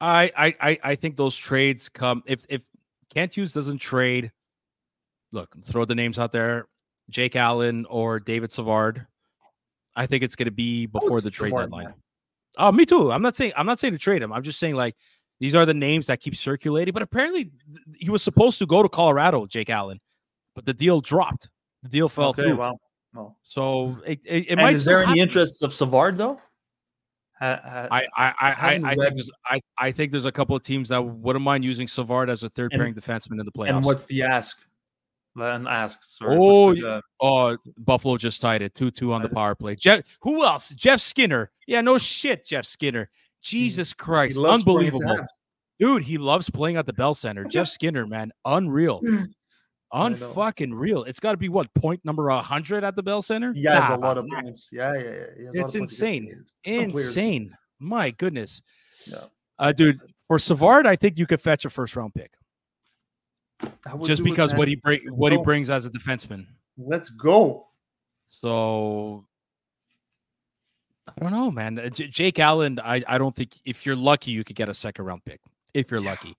I, 0.00 0.32
I 0.36 0.78
I 0.82 0.94
think 0.96 1.16
those 1.16 1.36
trades 1.36 1.88
come 1.88 2.22
if 2.26 2.44
if 2.48 2.62
Hughes 3.14 3.52
doesn't 3.52 3.78
trade. 3.78 4.32
Look, 5.30 5.54
throw 5.64 5.84
the 5.84 5.94
names 5.94 6.18
out 6.18 6.32
there: 6.32 6.66
Jake 7.12 7.36
Allen 7.36 7.86
or 7.88 8.18
David 8.18 8.50
Savard. 8.50 9.06
I 9.94 10.06
think 10.06 10.22
it's 10.24 10.34
going 10.34 10.46
to 10.46 10.50
be 10.52 10.86
before 10.86 11.20
the 11.20 11.30
trade 11.30 11.50
Savard, 11.50 11.66
deadline. 11.66 11.84
man. 11.86 11.94
Oh, 12.58 12.72
me 12.72 12.84
too. 12.84 13.12
I'm 13.12 13.22
not 13.22 13.36
saying 13.36 13.52
I'm 13.56 13.66
not 13.66 13.78
saying 13.78 13.92
to 13.92 13.98
trade 13.98 14.22
him. 14.22 14.32
I'm 14.32 14.42
just 14.42 14.58
saying 14.58 14.74
like 14.74 14.96
these 15.40 15.54
are 15.54 15.66
the 15.66 15.74
names 15.74 16.06
that 16.06 16.20
keep 16.20 16.34
circulating. 16.36 16.92
But 16.92 17.02
apparently, 17.02 17.50
he 17.98 18.10
was 18.10 18.22
supposed 18.22 18.58
to 18.60 18.66
go 18.66 18.82
to 18.82 18.88
Colorado, 18.88 19.46
Jake 19.46 19.70
Allen, 19.70 20.00
but 20.54 20.64
the 20.66 20.74
deal 20.74 21.00
dropped. 21.00 21.48
The 21.82 21.88
deal 21.88 22.08
fell 22.08 22.28
Okay, 22.30 22.42
through. 22.42 22.56
wow. 22.56 22.78
Well, 23.14 23.36
So 23.42 23.98
it, 24.06 24.20
it, 24.24 24.50
it 24.52 24.56
might. 24.56 24.74
is 24.74 24.84
there 24.84 25.02
any 25.02 25.20
interest 25.20 25.62
of 25.62 25.74
Savard 25.74 26.16
though? 26.16 26.40
I 27.40 27.46
I 27.90 28.06
I, 28.16 28.34
I, 28.40 28.80
I 28.84 28.94
think 28.94 29.14
there's 29.14 29.30
I, 29.44 29.60
I 29.76 29.90
think 29.90 30.12
there's 30.12 30.26
a 30.26 30.32
couple 30.32 30.54
of 30.54 30.62
teams 30.62 30.88
that 30.90 31.00
wouldn't 31.02 31.44
mind 31.44 31.64
using 31.64 31.88
Savard 31.88 32.30
as 32.30 32.42
a 32.44 32.48
third 32.50 32.70
pairing 32.70 32.94
defenseman 32.94 33.40
in 33.40 33.44
the 33.46 33.50
playoffs. 33.52 33.76
and 33.76 33.84
what's 33.84 34.04
the 34.04 34.22
ask? 34.22 34.58
Then 35.34 35.66
ask. 35.66 35.98
Sorry. 36.02 36.36
Oh, 36.38 36.74
the, 36.74 37.00
Oh, 37.20 37.56
Buffalo 37.78 38.16
just 38.18 38.40
tied 38.40 38.60
it 38.62 38.74
2 38.74 38.90
2 38.90 39.12
on 39.12 39.22
the 39.22 39.28
power 39.30 39.54
play. 39.54 39.74
Jeff, 39.74 40.02
who 40.20 40.44
else? 40.44 40.70
Jeff 40.70 41.00
Skinner. 41.00 41.50
Yeah, 41.66 41.80
no 41.80 41.96
shit, 41.98 42.44
Jeff 42.44 42.64
Skinner. 42.66 43.08
Jesus 43.40 43.92
Christ. 43.94 44.38
Unbelievable. 44.38 45.26
Dude, 45.80 46.02
he 46.02 46.18
loves 46.18 46.48
playing 46.50 46.76
at 46.76 46.86
the 46.86 46.92
Bell 46.92 47.14
Center. 47.14 47.44
Jeff 47.44 47.66
Skinner, 47.76 48.06
man. 48.06 48.30
Unreal. 48.44 49.00
Unfucking 49.92 50.70
real. 50.72 51.04
It's 51.04 51.20
got 51.20 51.32
to 51.32 51.36
be 51.36 51.48
what, 51.48 51.72
point 51.74 52.00
number 52.04 52.24
100 52.28 52.82
at 52.84 52.96
the 52.96 53.02
Bell 53.02 53.20
Center? 53.20 53.48
Has 53.48 53.62
Nah, 53.62 53.96
a 53.96 53.98
lot 53.98 54.18
of 54.18 54.26
points. 54.28 54.68
Yeah, 54.72 54.94
yeah, 54.94 55.00
yeah. 55.00 55.10
He 55.38 55.44
has 55.44 55.54
a 55.54 55.58
lot 55.58 55.64
It's 55.66 55.74
of 55.74 55.80
points 55.80 56.00
against 56.00 56.02
insane. 56.02 56.24
players. 56.24 56.54
Some 56.82 56.90
players- 56.92 57.06
Insane. 57.08 57.56
My 57.78 58.10
goodness. 58.10 58.62
Yeah. 59.06 59.16
Uh, 59.58 59.72
dude, 59.72 59.98
for 60.26 60.38
Savard, 60.38 60.86
I 60.86 60.96
think 60.96 61.18
you 61.18 61.26
could 61.26 61.40
fetch 61.40 61.64
a 61.64 61.70
first 61.70 61.94
round 61.96 62.14
pick 62.14 62.32
just 64.02 64.22
because 64.22 64.54
what 64.54 64.68
he 64.68 64.76
bring, 64.76 65.00
what 65.10 65.32
he 65.32 65.38
brings 65.38 65.70
as 65.70 65.86
a 65.86 65.90
defenseman. 65.90 66.46
Let's 66.76 67.10
go. 67.10 67.66
So 68.26 69.26
I 71.08 71.20
don't 71.20 71.32
know, 71.32 71.50
man. 71.50 71.90
J- 71.92 72.08
Jake 72.08 72.38
Allen, 72.38 72.78
I, 72.82 73.02
I 73.06 73.18
don't 73.18 73.34
think 73.34 73.58
if 73.64 73.84
you're 73.84 73.96
lucky, 73.96 74.30
you 74.30 74.44
could 74.44 74.56
get 74.56 74.68
a 74.68 74.74
second 74.74 75.04
round 75.04 75.24
pick. 75.24 75.40
If 75.74 75.90
you're 75.90 76.00
Yeah. 76.00 76.10
lucky, 76.10 76.36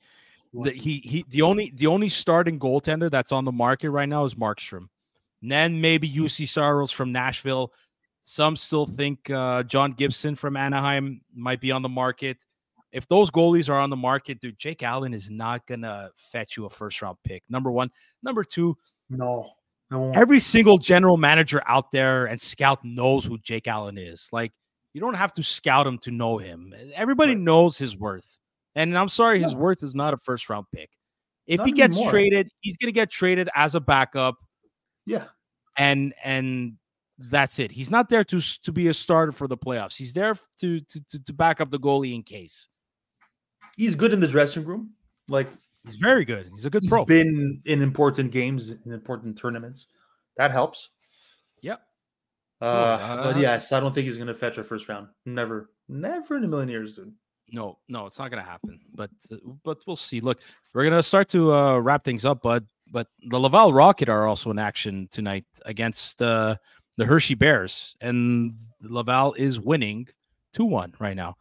the, 0.53 0.71
he 0.71 0.97
he 0.99 1.25
the 1.29 1.41
only 1.41 1.71
the 1.75 1.87
only 1.87 2.09
starting 2.09 2.59
goaltender 2.59 3.09
that's 3.09 3.31
on 3.31 3.45
the 3.45 3.51
market 3.51 3.89
right 3.89 4.07
now 4.07 4.23
is 4.23 4.35
Markstrom. 4.35 4.87
And 5.41 5.51
then 5.51 5.81
maybe 5.81 6.09
Juuse 6.09 6.47
Saros 6.47 6.91
from 6.91 7.11
Nashville. 7.11 7.73
Some 8.21 8.55
still 8.55 8.85
think 8.85 9.29
uh, 9.29 9.63
John 9.63 9.91
Gibson 9.91 10.35
from 10.35 10.55
Anaheim 10.55 11.21
might 11.35 11.59
be 11.59 11.71
on 11.71 11.81
the 11.81 11.89
market. 11.89 12.37
If 12.93 13.07
those 13.07 13.29
goalies 13.31 13.69
are 13.69 13.79
on 13.79 13.89
the 13.89 13.95
market, 13.97 14.39
dude, 14.39 14.57
Jake 14.57 14.83
Allen 14.83 15.13
is 15.13 15.29
not 15.29 15.65
gonna 15.67 16.11
fetch 16.15 16.55
you 16.55 16.65
a 16.65 16.69
first 16.69 17.01
round 17.01 17.17
pick. 17.25 17.43
Number 17.49 17.71
one, 17.71 17.89
number 18.21 18.43
two, 18.43 18.77
No. 19.09 19.51
Every 20.15 20.39
single 20.39 20.77
general 20.79 21.17
manager 21.17 21.61
out 21.67 21.91
there 21.91 22.25
and 22.25 22.39
scout 22.41 22.83
knows 22.83 23.25
who 23.25 23.37
Jake 23.39 23.67
Allen 23.67 23.97
is. 23.97 24.27
Like 24.31 24.51
you 24.93 25.01
don't 25.01 25.13
have 25.15 25.33
to 25.33 25.43
scout 25.43 25.85
him 25.85 25.97
to 25.99 26.11
know 26.11 26.37
him. 26.37 26.73
Everybody 26.95 27.33
Right. 27.33 27.41
knows 27.41 27.77
his 27.77 27.95
worth. 27.97 28.39
And 28.75 28.97
I'm 28.97 29.07
sorry, 29.09 29.41
his 29.43 29.53
Yeah. 29.53 29.59
worth 29.59 29.83
is 29.83 29.93
not 29.93 30.13
a 30.13 30.17
first 30.17 30.49
round 30.49 30.65
pick. 30.73 30.89
If 31.45 31.57
Not 31.59 31.67
he 31.67 31.73
gets 31.73 31.95
anymore. 31.95 32.11
traded, 32.11 32.49
he's 32.61 32.77
gonna 32.77 32.91
get 32.91 33.11
traded 33.11 33.49
as 33.53 33.75
a 33.75 33.79
backup, 33.79 34.37
yeah. 35.05 35.27
and 35.77 36.13
and 36.23 36.77
that's 37.19 37.59
it. 37.59 37.71
He's 37.71 37.91
not 37.91 38.09
there 38.09 38.23
to 38.23 38.39
to 38.39 38.71
be 38.71 38.87
a 38.87 38.93
starter 38.93 39.31
for 39.31 39.47
the 39.47 39.57
playoffs. 39.57 39.95
He's 39.97 40.13
there 40.13 40.35
to 40.61 40.79
to 40.79 41.01
to, 41.09 41.23
to 41.23 41.33
back 41.33 41.59
up 41.61 41.69
the 41.69 41.79
goalie 41.79 42.15
in 42.15 42.23
case. 42.23 42.67
He's 43.75 43.95
good 43.95 44.13
in 44.13 44.19
the 44.19 44.27
dressing 44.27 44.65
room. 44.65 44.91
Like 45.27 45.47
He's 45.83 45.95
very 45.95 46.23
good. 46.23 46.49
He's 46.53 46.65
a 46.65 46.69
good 46.69 46.83
he's 46.83 46.89
pro. 46.89 47.03
been 47.03 47.61
in 47.65 47.81
important 47.81 48.31
games, 48.31 48.71
in 48.85 48.93
important 48.93 49.37
tournaments. 49.37 49.87
That 50.37 50.51
helps. 50.51 50.91
Yep. 51.61 51.81
Uh, 52.61 52.65
uh, 52.65 53.23
but 53.23 53.37
yes, 53.37 53.71
I 53.73 53.79
don't 53.79 53.93
think 53.93 54.05
he's 54.05 54.17
gonna 54.17 54.33
fetch 54.33 54.57
a 54.57 54.63
first 54.63 54.87
round. 54.87 55.07
Never, 55.25 55.71
never 55.89 56.37
in 56.37 56.45
a 56.45 56.47
million 56.47 56.69
years, 56.69 56.95
dude. 56.95 57.13
No, 57.51 57.77
no, 57.89 58.05
it's 58.05 58.17
not 58.17 58.31
going 58.31 58.43
to 58.43 58.49
happen. 58.49 58.79
But 58.95 59.11
uh, 59.31 59.35
but 59.63 59.77
we'll 59.85 59.95
see. 59.95 60.21
Look, 60.21 60.39
we're 60.73 60.83
going 60.83 60.93
to 60.93 61.03
start 61.03 61.29
to 61.29 61.53
uh, 61.53 61.77
wrap 61.77 62.03
things 62.03 62.25
up, 62.25 62.41
bud. 62.41 62.65
But 62.89 63.07
the 63.29 63.39
Laval 63.39 63.73
Rocket 63.73 64.09
are 64.09 64.25
also 64.25 64.49
in 64.49 64.57
action 64.57 65.07
tonight 65.11 65.45
against 65.65 66.21
uh, 66.21 66.55
the 66.97 67.05
Hershey 67.05 67.35
Bears, 67.35 67.95
and 68.01 68.55
Laval 68.81 69.33
is 69.33 69.59
winning 69.59 70.07
two 70.51 70.65
one 70.65 70.93
right 70.99 71.15
now. 71.15 71.35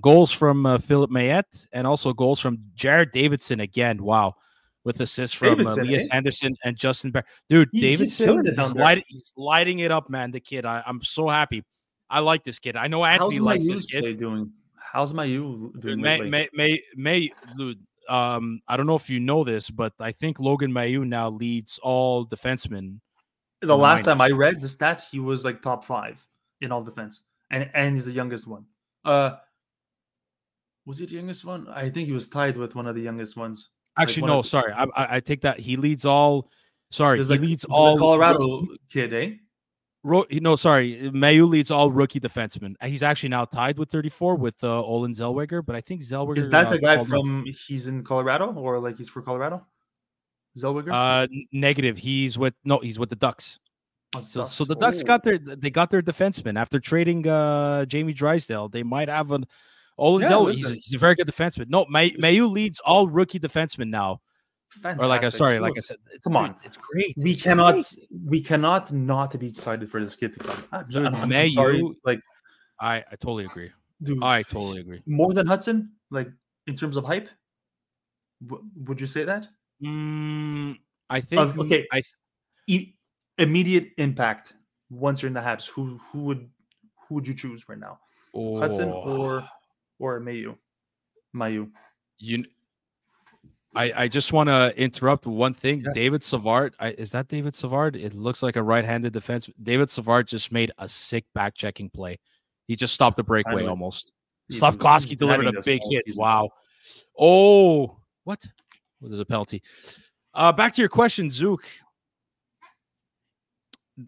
Goals 0.00 0.32
from 0.32 0.66
uh, 0.66 0.78
Philippe 0.78 1.12
Maillet 1.12 1.68
and 1.72 1.86
also 1.86 2.12
goals 2.12 2.40
from 2.40 2.58
Jared 2.74 3.12
Davidson 3.12 3.60
again. 3.60 4.02
Wow, 4.02 4.36
with 4.84 5.00
assists 5.00 5.36
from 5.36 5.48
uh, 5.48 5.54
Davidson, 5.56 5.80
Elias 5.80 6.08
eh? 6.10 6.16
Anderson 6.16 6.56
and 6.64 6.76
Justin 6.76 7.10
Bear. 7.10 7.24
Dude, 7.48 7.68
He- 7.72 7.80
Davidson 7.80 8.26
killing 8.26 8.46
it 8.46 8.50
is 8.50 8.56
down 8.56 8.74
there. 8.74 8.84
light, 8.84 9.04
he's 9.06 9.32
lighting 9.36 9.80
it 9.80 9.90
up, 9.90 10.08
man. 10.10 10.30
The 10.30 10.40
kid, 10.40 10.64
I, 10.64 10.82
I'm 10.86 11.02
so 11.02 11.28
happy. 11.28 11.64
I 12.08 12.20
like 12.20 12.42
this 12.44 12.58
kid. 12.58 12.76
I 12.76 12.88
know 12.88 13.04
Anthony 13.04 13.36
How's 13.36 13.44
likes 13.44 13.64
Mailloux 13.66 13.74
this 13.74 13.86
kid. 13.86 14.18
doing? 14.18 14.52
How's 14.76 15.12
Mailloux 15.12 15.78
doing? 15.80 16.00
May, 16.00 16.20
may, 16.22 16.48
may, 16.52 16.82
may, 16.96 17.30
dude, 17.56 17.78
um, 18.08 18.60
I 18.66 18.76
don't 18.76 18.86
know 18.86 18.96
if 18.96 19.08
you 19.08 19.20
know 19.20 19.44
this, 19.44 19.70
but 19.70 19.92
I 20.00 20.10
think 20.10 20.40
Logan 20.40 20.72
Mailloux 20.72 21.06
now 21.06 21.30
leads 21.30 21.78
all 21.82 22.26
defensemen. 22.26 23.00
the 23.60 23.76
last 23.76 24.04
time 24.04 24.20
I 24.20 24.30
read 24.30 24.60
the 24.60 24.68
stat, 24.68 25.04
he 25.10 25.20
was 25.20 25.44
like 25.44 25.62
top 25.62 25.84
five 25.84 26.26
in 26.60 26.72
all 26.72 26.82
defense, 26.82 27.20
and 27.50 27.70
and 27.74 27.94
he's 27.94 28.04
the 28.04 28.12
youngest 28.12 28.46
one. 28.48 28.64
Uh, 29.04 29.36
was 30.90 30.98
he 30.98 31.06
the 31.06 31.14
youngest 31.14 31.44
one? 31.44 31.68
I 31.68 31.88
think 31.88 32.06
he 32.06 32.12
was 32.12 32.26
tied 32.26 32.56
with 32.56 32.74
one 32.74 32.88
of 32.88 32.96
the 32.96 33.00
youngest 33.00 33.36
ones. 33.36 33.70
Actually, 33.96 34.22
one 34.22 34.30
no, 34.30 34.42
sorry, 34.42 34.72
I, 34.72 34.82
I, 34.96 35.16
I 35.16 35.20
take 35.20 35.40
that 35.42 35.60
he 35.60 35.76
leads 35.76 36.04
all. 36.04 36.50
Sorry, 36.90 37.18
he 37.18 37.24
like 37.24 37.40
leads 37.40 37.64
all 37.66 37.96
Colorado 37.96 38.64
kid, 38.90 39.14
eh? 39.14 39.30
Ro, 40.02 40.24
no, 40.32 40.56
sorry, 40.56 41.08
Mailloux 41.14 41.48
leads 41.48 41.70
all 41.70 41.92
rookie 41.92 42.18
defensemen. 42.18 42.74
He's 42.82 43.04
actually 43.04 43.28
now 43.28 43.44
tied 43.44 43.78
with 43.78 43.88
34 43.88 44.34
with 44.34 44.64
uh, 44.64 44.82
Olen 44.82 45.12
Zellweger, 45.12 45.64
but 45.64 45.76
I 45.76 45.80
think 45.80 46.02
Zellweger 46.02 46.38
Is 46.38 46.48
that 46.48 46.66
uh, 46.66 46.70
the 46.70 46.78
guy 46.80 47.04
from? 47.04 47.44
He's 47.68 47.86
in 47.86 48.02
Colorado, 48.02 48.52
or 48.52 48.80
like 48.80 48.98
he's 48.98 49.08
for 49.08 49.22
Colorado? 49.22 49.64
Zellweger. 50.58 50.90
Uh, 50.92 51.28
negative. 51.52 51.98
He's 51.98 52.36
with 52.36 52.54
no, 52.64 52.80
he's 52.80 52.98
with 52.98 53.10
the 53.10 53.16
Ducks. 53.16 53.60
Oh, 54.16 54.22
So, 54.22 54.40
Ducks. 54.40 54.52
so 54.52 54.64
the 54.64 54.74
Ducks 54.74 55.02
Oh. 55.02 55.06
got 55.06 55.22
their 55.22 55.38
they 55.38 55.70
got 55.70 55.90
their 55.90 56.02
defenseman 56.02 56.58
after 56.58 56.80
trading 56.80 57.28
uh 57.28 57.84
Jamie 57.84 58.12
Drysdale. 58.12 58.68
They 58.68 58.82
might 58.82 59.08
have 59.08 59.30
an 59.30 59.44
Olen 60.00 60.22
Yeah. 60.22 60.46
He's, 60.52 60.68
he's 60.70 60.94
a 60.94 60.98
very 60.98 61.14
good 61.14 61.26
defenseman. 61.28 61.68
No, 61.68 61.86
May, 61.88 62.10
Mailloux 62.12 62.50
leads 62.50 62.80
all 62.80 63.06
rookie 63.08 63.38
defensemen 63.38 63.88
now. 63.90 64.20
Or 64.84 65.06
like 65.06 65.24
I 65.24 65.30
sorry, 65.30 65.58
like 65.58 65.74
I 65.76 65.80
said, 65.80 65.96
it's 66.12 66.22
Come 66.24 66.36
on. 66.36 66.54
it's 66.64 66.76
great. 66.76 67.14
we 67.18 67.32
It's 67.32 67.42
cannot 67.42 67.74
great. 67.74 68.08
we 68.24 68.40
cannot 68.40 68.92
not 68.92 69.36
be 69.38 69.48
excited 69.48 69.90
for 69.90 70.00
this 70.02 70.14
kid 70.16 70.32
to 70.34 70.38
come. 70.40 70.64
I'm- 70.72 71.06
I'm 71.14 71.28
Mailloux- 71.28 71.52
sorry, 71.54 71.82
like 72.04 72.20
I 72.80 72.98
I 72.98 73.16
totally 73.18 73.44
agree. 73.44 73.70
dude, 74.02 74.22
I 74.22 74.42
totally 74.44 74.80
agree. 74.80 75.02
more 75.06 75.34
than 75.34 75.46
Hudson, 75.48 75.92
like 76.10 76.28
in 76.68 76.76
terms 76.76 76.96
of 76.96 77.04
hype. 77.04 77.28
W- 78.46 78.64
would 78.86 79.00
you 79.00 79.08
say 79.08 79.24
that? 79.24 79.48
Mm, 79.84 80.78
I 81.10 81.20
think 81.20 81.40
Of- 81.42 81.58
okay. 81.58 81.86
I 81.92 82.02
E- 82.68 82.94
immediate 83.38 83.88
impact 83.98 84.54
once 84.88 85.20
you're 85.20 85.28
in 85.28 85.34
the 85.34 85.40
Habs. 85.40 85.66
Who 85.66 85.98
who 86.12 86.20
would 86.26 86.48
who 87.08 87.16
would 87.16 87.26
you 87.26 87.34
choose 87.34 87.68
right 87.68 87.78
now? 87.78 87.98
Hudson 88.32 88.88
oh, 88.90 89.18
or 89.26 89.48
or 90.00 90.20
Mailloux? 90.20 90.56
Mailloux. 91.34 91.70
you. 92.18 92.44
I, 93.76 93.92
I 93.96 94.08
just 94.08 94.32
want 94.32 94.48
to 94.48 94.76
interrupt 94.76 95.26
one 95.26 95.54
thing. 95.54 95.82
Yeah. 95.82 95.92
David 95.94 96.24
Savard, 96.24 96.74
I, 96.80 96.88
is 96.98 97.12
that 97.12 97.28
David 97.28 97.54
Savard? 97.54 97.94
It 97.94 98.14
looks 98.14 98.42
like 98.42 98.56
a 98.56 98.62
right-handed 98.64 99.12
defense. 99.12 99.48
David 99.62 99.88
Savard 99.90 100.26
just 100.26 100.50
made 100.50 100.72
a 100.78 100.88
sick 100.88 101.24
back 101.36 101.54
checking 101.54 101.88
play. 101.88 102.18
He 102.66 102.74
just 102.74 102.94
stopped 102.94 103.16
the 103.16 103.22
breakaway 103.22 103.66
almost. 103.66 104.10
Slafkovsky 104.50 105.16
delivered 105.16 105.46
a 105.46 105.62
big 105.62 105.80
hit. 105.88 106.02
season. 106.08 106.20
Wow. 106.20 106.48
Oh, 107.16 107.96
what? 108.24 108.44
Was 109.00 109.12
it 109.12 109.20
a 109.20 109.24
penalty? 109.24 109.62
Uh, 110.34 110.50
back 110.50 110.72
to 110.74 110.82
your 110.82 110.88
question, 110.88 111.30
Zook. 111.30 111.64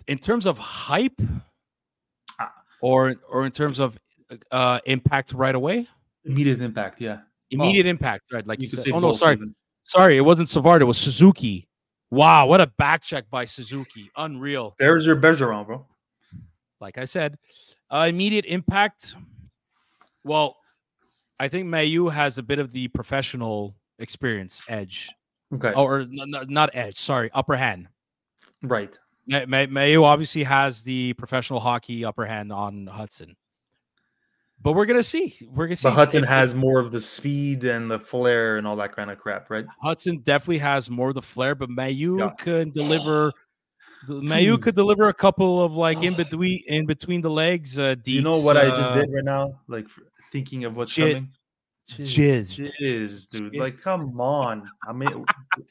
In 0.09 0.19
terms 0.19 0.47
of 0.47 0.59
hype, 0.59 1.21
Ah. 2.41 2.51
or 2.81 3.15
or 3.29 3.45
in 3.45 3.53
terms 3.53 3.79
of 3.79 3.97
uh, 4.51 4.79
impact 4.87 5.33
right 5.33 5.55
away, 5.55 5.87
Immediate 6.25 6.61
impact. 6.63 7.01
Yeah. 7.01 7.19
immediate 7.51 7.87
impact, 7.87 8.29
right? 8.33 8.47
Like 8.47 8.61
you, 8.61 8.65
You 8.65 8.69
said. 8.69 8.93
Oh 8.93 8.99
no, 9.01 9.13
sorry, 9.13 9.35
even. 9.35 9.55
sorry, 9.85 10.17
it 10.17 10.23
wasn't 10.23 10.49
Savard. 10.49 10.83
It 10.83 10.87
was 10.87 10.99
Suzuki. 10.99 11.69
Wow, 12.11 12.47
what 12.47 12.61
a 12.61 12.67
back 12.67 13.03
check 13.03 13.29
by 13.31 13.45
Suzuki! 13.47 14.11
Unreal. 14.17 14.75
There's 14.79 15.07
your 15.07 15.17
Bergeron, 15.17 15.67
bro. 15.67 15.87
like 16.81 16.99
I 16.99 17.05
said, 17.07 17.39
uh, 17.91 18.07
immediate 18.09 18.45
impact. 18.45 19.15
Well, 20.25 20.57
I 21.41 21.49
think 21.49 21.67
Mailloux 21.69 22.13
has 22.13 22.39
a 22.39 22.43
bit 22.43 22.59
of 22.59 22.71
the 22.73 22.89
professional 22.89 23.75
experience 23.99 24.63
edge. 24.69 25.11
Okay. 25.55 25.73
Oh, 25.75 25.85
or 25.85 26.07
not 26.09 26.71
edge. 26.75 26.97
Sorry, 26.97 27.31
upper 27.35 27.57
hand. 27.57 27.89
Right. 28.63 28.97
May- 29.27 29.47
May- 29.47 29.67
Mailloux 29.67 30.03
obviously 30.05 30.45
has 30.45 30.85
the 30.85 31.13
professional 31.15 31.61
hockey 31.61 32.05
upper 32.05 32.25
hand 32.27 32.53
on 32.53 32.87
Hudson, 32.87 33.37
but 34.63 34.73
we're 34.73 34.87
gonna 34.87 35.03
see. 35.03 35.35
We're 35.51 35.67
gonna 35.67 35.77
see. 35.77 35.89
But 35.89 35.95
Hudson 35.95 36.23
has 36.25 36.55
more 36.55 36.79
of 36.79 36.93
the 36.93 37.01
speed 37.01 37.65
and 37.65 37.91
the 37.91 37.99
flair 37.99 38.57
and 38.57 38.67
all 38.67 38.77
that 38.77 38.95
kind 38.95 39.11
of 39.11 39.19
crap, 39.19 39.51
right? 39.51 39.67
Hudson 39.83 40.19
definitely 40.19 40.59
has 40.59 40.91
more 40.91 41.09
of 41.09 41.15
the 41.15 41.23
flair, 41.23 41.55
but 41.55 41.69
Mailloux 41.69 42.19
Yeah. 42.19 42.31
can 42.39 42.71
deliver. 42.71 43.33
Mailloux 44.09 44.61
could 44.61 44.75
deliver 44.75 45.09
a 45.09 45.15
couple 45.15 45.63
of 45.63 45.75
like 45.75 46.03
in 46.03 46.15
between 46.23 46.61
in 46.67 46.87
between 46.87 47.21
the 47.21 47.31
legs. 47.31 47.79
Uh, 47.79 47.97
you 48.05 48.23
know 48.23 48.33
deets, 48.35 48.45
what 48.45 48.57
I 48.57 48.69
just 48.69 48.81
uh, 48.91 48.95
did 48.95 49.11
right 49.13 49.25
now? 49.25 49.61
Like 49.69 49.87
thinking 50.33 50.65
of 50.65 50.77
what's 50.77 50.95
Jit- 50.95 51.15
coming. 51.15 51.31
jizzed. 51.91 52.71
Jizz, 52.81 53.29
dude. 53.31 53.57
Like, 53.57 53.81
come 53.81 54.21
on. 54.21 54.69
I 54.89 54.93
mean, 54.93 55.25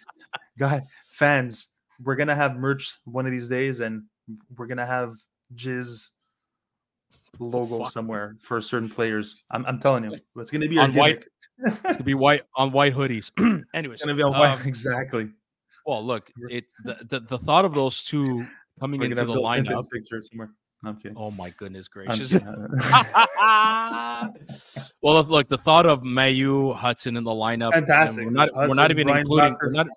guy, 0.60 0.82
fans, 1.10 1.70
we're 2.04 2.16
gonna 2.16 2.36
have 2.36 2.56
merch 2.58 2.98
one 3.06 3.26
of 3.26 3.32
these 3.32 3.48
days, 3.48 3.80
and 3.80 4.04
we're 4.58 4.68
gonna 4.68 4.86
have 4.86 5.16
Jizz 5.56 6.08
logo 7.42 7.80
Fuck. 7.80 7.90
somewhere 7.92 8.38
for 8.40 8.62
certain 8.62 8.90
players. 8.90 9.44
I'm, 9.52 9.66
I'm 9.66 9.80
telling 9.80 10.04
you, 10.06 10.16
it's 10.38 10.52
gonna 10.52 10.68
be 10.68 10.78
On 10.78 10.94
white- 10.94 11.26
It's 11.64 11.80
gonna 11.82 12.04
be 12.04 12.14
white 12.16 12.44
on 12.56 12.72
white 12.72 12.94
hoodies. 12.96 13.32
Anyways, 13.74 13.96
It's 13.96 14.04
gonna 14.06 14.16
be 14.16 14.24
on 14.24 14.32
white. 14.32 14.60
um, 14.60 14.62
exactly. 14.68 15.30
well, 15.86 16.04
look, 16.04 16.32
it 16.50 16.66
the, 16.84 16.98
the 17.08 17.20
the 17.22 17.38
thought 17.38 17.66
of 17.66 17.74
those 17.74 18.04
two 18.04 18.46
coming 18.80 19.00
We're 19.00 19.08
into 19.08 19.26
the 19.26 19.34
lineup. 19.36 19.84
Picture 19.92 20.22
somewhere. 20.24 20.52
Kidding. 21.04 21.16
Oh 21.16 21.30
my 21.30 21.52
goodness 21.52 21.88
gracious! 21.88 22.34
well, 25.04 25.24
look, 25.24 25.48
the 25.48 25.60
thought 25.60 25.86
of 25.86 26.02
Mailloux 26.02 26.76
Hudson 26.76 27.18
in 27.18 27.24
the 27.24 27.30
lineup. 27.30 27.72
Fantastic. 27.74 28.26
We're 28.26 28.32
not, 28.32 28.50
we're 28.56 28.68
not 28.70 28.90
even 28.90 29.06
Ryan 29.06 29.20
including. 29.20 29.58
We're 29.62 29.72
not, 29.74 29.88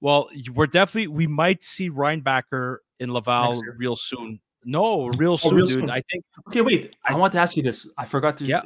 well, 0.00 0.30
we're 0.54 0.68
definitely. 0.68 1.08
We 1.08 1.26
might 1.26 1.62
see 1.62 1.90
Reinbacher 1.90 2.78
in 2.98 3.12
Laval 3.12 3.60
real 3.76 3.94
soon. 3.94 4.38
No, 4.68 5.06
real 5.10 5.38
soon, 5.38 5.52
Oh, 5.52 5.56
real 5.56 5.66
dude. 5.66 5.80
soon. 5.80 5.90
I 5.90 6.02
think. 6.10 6.24
Okay, 6.48 6.60
wait. 6.60 6.96
I 7.04 7.14
want 7.14 7.32
to 7.34 7.38
ask 7.38 7.56
you 7.56 7.62
this. 7.62 7.88
I 7.96 8.04
forgot 8.04 8.36
to 8.38 8.44
Yeah. 8.44 8.62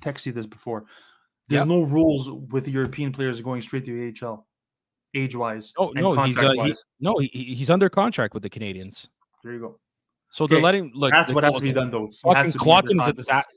text 0.00 0.26
you 0.26 0.32
this 0.32 0.44
before. 0.44 0.84
There's 1.48 1.60
Yeah. 1.60 1.64
no 1.64 1.82
rules 1.82 2.28
with 2.50 2.66
European 2.66 3.12
players 3.12 3.40
going 3.40 3.62
straight 3.62 3.84
to 3.84 3.92
AHL, 4.08 4.44
age 5.14 5.36
wise. 5.36 5.72
Oh 5.78 5.92
no, 5.94 6.12
he's 6.24 6.36
uh, 6.36 6.50
he, 6.64 6.74
no, 6.98 7.16
he, 7.18 7.28
he- 7.28 7.54
he's 7.54 7.70
under 7.70 7.88
contract 7.88 8.34
with 8.34 8.42
the 8.42 8.50
Canadiens. 8.50 9.06
there 9.44 9.52
you 9.52 9.60
go. 9.60 9.78
So 10.32 10.48
they're 10.48 10.60
letting 10.60 10.90
look. 10.92 11.12
That's 11.12 11.28
the- 11.28 11.34
what 11.36 11.44
has 11.44 11.54
to 11.54 11.62
be 11.62 11.72
done, 11.72 11.90
though. 11.90 12.08
Fucking 12.22 12.52
Kloten 12.52 13.00
is 13.00 13.06
a 13.06 13.12
disaster. 13.12 13.52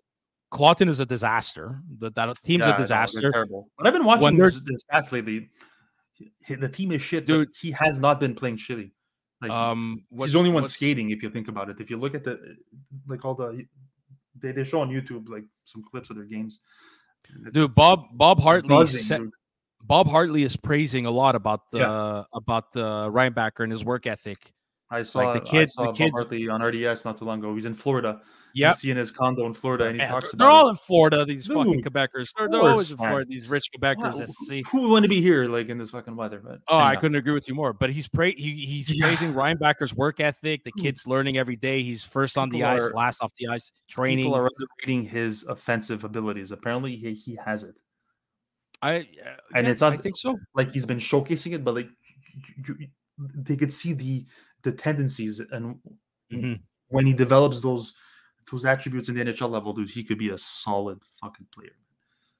Kloten 0.53 0.87
is 0.89 0.99
a 0.99 1.05
disaster. 1.07 1.81
That 1.97 2.13
that 2.13 2.35
team's 2.43 2.65
Yeah, 2.65 2.75
a 2.75 2.77
disaster. 2.77 3.31
terrible. 3.31 3.69
But 3.77 3.87
I've 3.87 3.93
been 3.93 4.05
watching 4.05 4.37
their, 4.37 4.51
stats 4.51 5.11
lately. 5.11 5.49
The 6.47 6.69
team 6.69 6.91
is 6.91 7.01
shit, 7.01 7.25
Dude. 7.25 7.47
dude. 7.47 7.55
He 7.59 7.71
has 7.71 7.97
not 7.99 8.19
been 8.19 8.35
playing 8.35 8.57
shitty. 8.57 8.91
Like, 9.41 9.51
Um, 9.51 10.03
he's 10.17 10.33
the 10.33 10.37
only 10.39 10.51
one 10.51 10.65
skating. 10.65 11.11
If 11.11 11.23
you 11.23 11.29
think 11.29 11.47
about 11.47 11.69
it, 11.69 11.79
if 11.79 11.89
you 11.89 11.97
look 11.97 12.13
at 12.13 12.23
the 12.23 12.57
like 13.07 13.23
all 13.23 13.35
the 13.35 13.65
they, 14.35 14.51
they 14.51 14.63
show 14.63 14.81
on 14.81 14.89
YouTube 14.89 15.29
like 15.29 15.45
some 15.65 15.83
clips 15.83 16.09
of 16.09 16.15
their 16.17 16.25
games. 16.25 16.59
Dude, 17.51 17.73
Bob 17.75 18.05
Bob 18.13 18.39
Hartley 18.41 18.69
buzzing, 18.69 19.17
dude. 19.17 19.33
Bob 19.81 20.07
Hartley 20.07 20.43
is 20.43 20.57
praising 20.57 21.05
a 21.05 21.11
lot 21.11 21.35
about 21.35 21.71
the 21.71 21.79
Yeah. 21.79 22.23
about 22.33 22.71
the 22.73 23.09
Reinbacher 23.11 23.63
and 23.63 23.71
his 23.71 23.85
work 23.85 24.07
ethic. 24.07 24.51
I 24.91 25.03
saw 25.03 25.31
the 25.33 25.39
the 25.39 25.45
kids- 25.45 25.73
the 25.75 25.91
kids- 25.93 26.11
Bob 26.11 26.21
Hartley 26.23 26.49
on 26.49 26.61
RDS 26.61 27.05
not 27.05 27.17
too 27.17 27.25
long 27.25 27.39
ago. 27.39 27.53
He's 27.55 27.65
in 27.65 27.75
Florida. 27.75 28.21
Yeah, 28.53 28.69
He's 28.69 28.79
seeing 28.79 28.97
his 28.97 29.11
condo 29.11 29.45
in 29.45 29.53
Florida, 29.53 29.85
and 29.85 29.93
he 29.95 29.97
Man, 29.99 30.09
talks 30.09 30.31
they're, 30.31 30.37
about 30.37 30.43
they're 30.45 30.51
all 30.51 30.69
in 30.69 30.75
Florida. 30.75 31.25
These 31.25 31.47
fucking 31.47 31.83
Quebecers. 31.83 32.31
They're, 32.37 32.49
they're 32.49 32.61
always 32.61 32.91
in. 32.91 32.97
Florida. 32.97 33.25
These 33.29 33.47
rich 33.47 33.69
Quebecers. 33.75 34.19
Wow, 34.19 34.25
SC. 34.25 34.67
Who 34.71 34.81
would 34.81 34.91
want 34.91 35.03
to 35.03 35.09
be 35.09 35.21
here, 35.21 35.47
like 35.47 35.69
in 35.69 35.77
this 35.77 35.91
fucking 35.91 36.15
weather? 36.15 36.41
But 36.43 36.61
Oh, 36.67 36.77
I 36.79 36.95
couldn't 36.95 37.15
agree 37.15 37.33
with 37.33 37.47
you 37.47 37.53
more. 37.55 37.73
But 37.73 37.91
he's 37.91 38.07
pra- 38.07 38.31
he, 38.31 38.53
he's 38.65 38.89
Yeah. 38.89 39.05
praising 39.05 39.33
Reinbacher's 39.33 39.93
work 39.95 40.19
ethic. 40.19 40.63
The 40.63 40.71
Hmm. 40.75 40.81
kid's 40.81 41.05
learning 41.07 41.37
every 41.37 41.55
day. 41.55 41.83
He's 41.83 42.03
first 42.03 42.37
on 42.37 42.49
the 42.49 42.63
ice, 42.63 42.83
are- 42.83 42.93
last 42.93 43.21
off 43.21 43.31
the 43.37 43.47
ice, 43.47 43.71
training. 43.87 44.25
People 44.25 44.37
are 44.39 44.49
underrating 44.57 45.09
his 45.09 45.43
offensive 45.43 46.03
abilities. 46.03 46.51
Apparently, 46.51 46.95
he, 46.95 47.13
he 47.13 47.35
has 47.45 47.63
it. 47.63 47.79
I 48.81 48.91
uh, 48.91 49.03
And 49.55 49.65
yeah, 49.67 49.71
it's 49.73 49.81
not- 49.81 49.93
I 49.93 49.97
think 49.97 50.17
so. 50.17 50.37
Like 50.55 50.71
he's 50.71 50.85
been 50.85 50.99
showcasing 50.99 51.53
it, 51.53 51.63
but 51.63 51.75
like 51.75 51.89
you, 52.65 52.75
you- 52.79 52.87
they 53.35 53.55
could 53.57 53.71
see 53.71 53.93
the 53.93 54.25
the 54.63 54.71
tendencies, 54.73 55.39
and 55.39 55.77
Mhm. 56.33 56.59
when 56.89 57.05
he 57.05 57.13
develops 57.13 57.61
those 57.61 57.93
those 58.51 58.65
attributes 58.65 59.09
in 59.09 59.15
the 59.15 59.23
NHL 59.23 59.49
level, 59.49 59.73
dude, 59.73 59.89
he 59.89 60.03
could 60.03 60.17
be 60.17 60.29
a 60.29 60.37
solid 60.37 60.99
fucking 61.21 61.47
player. 61.53 61.71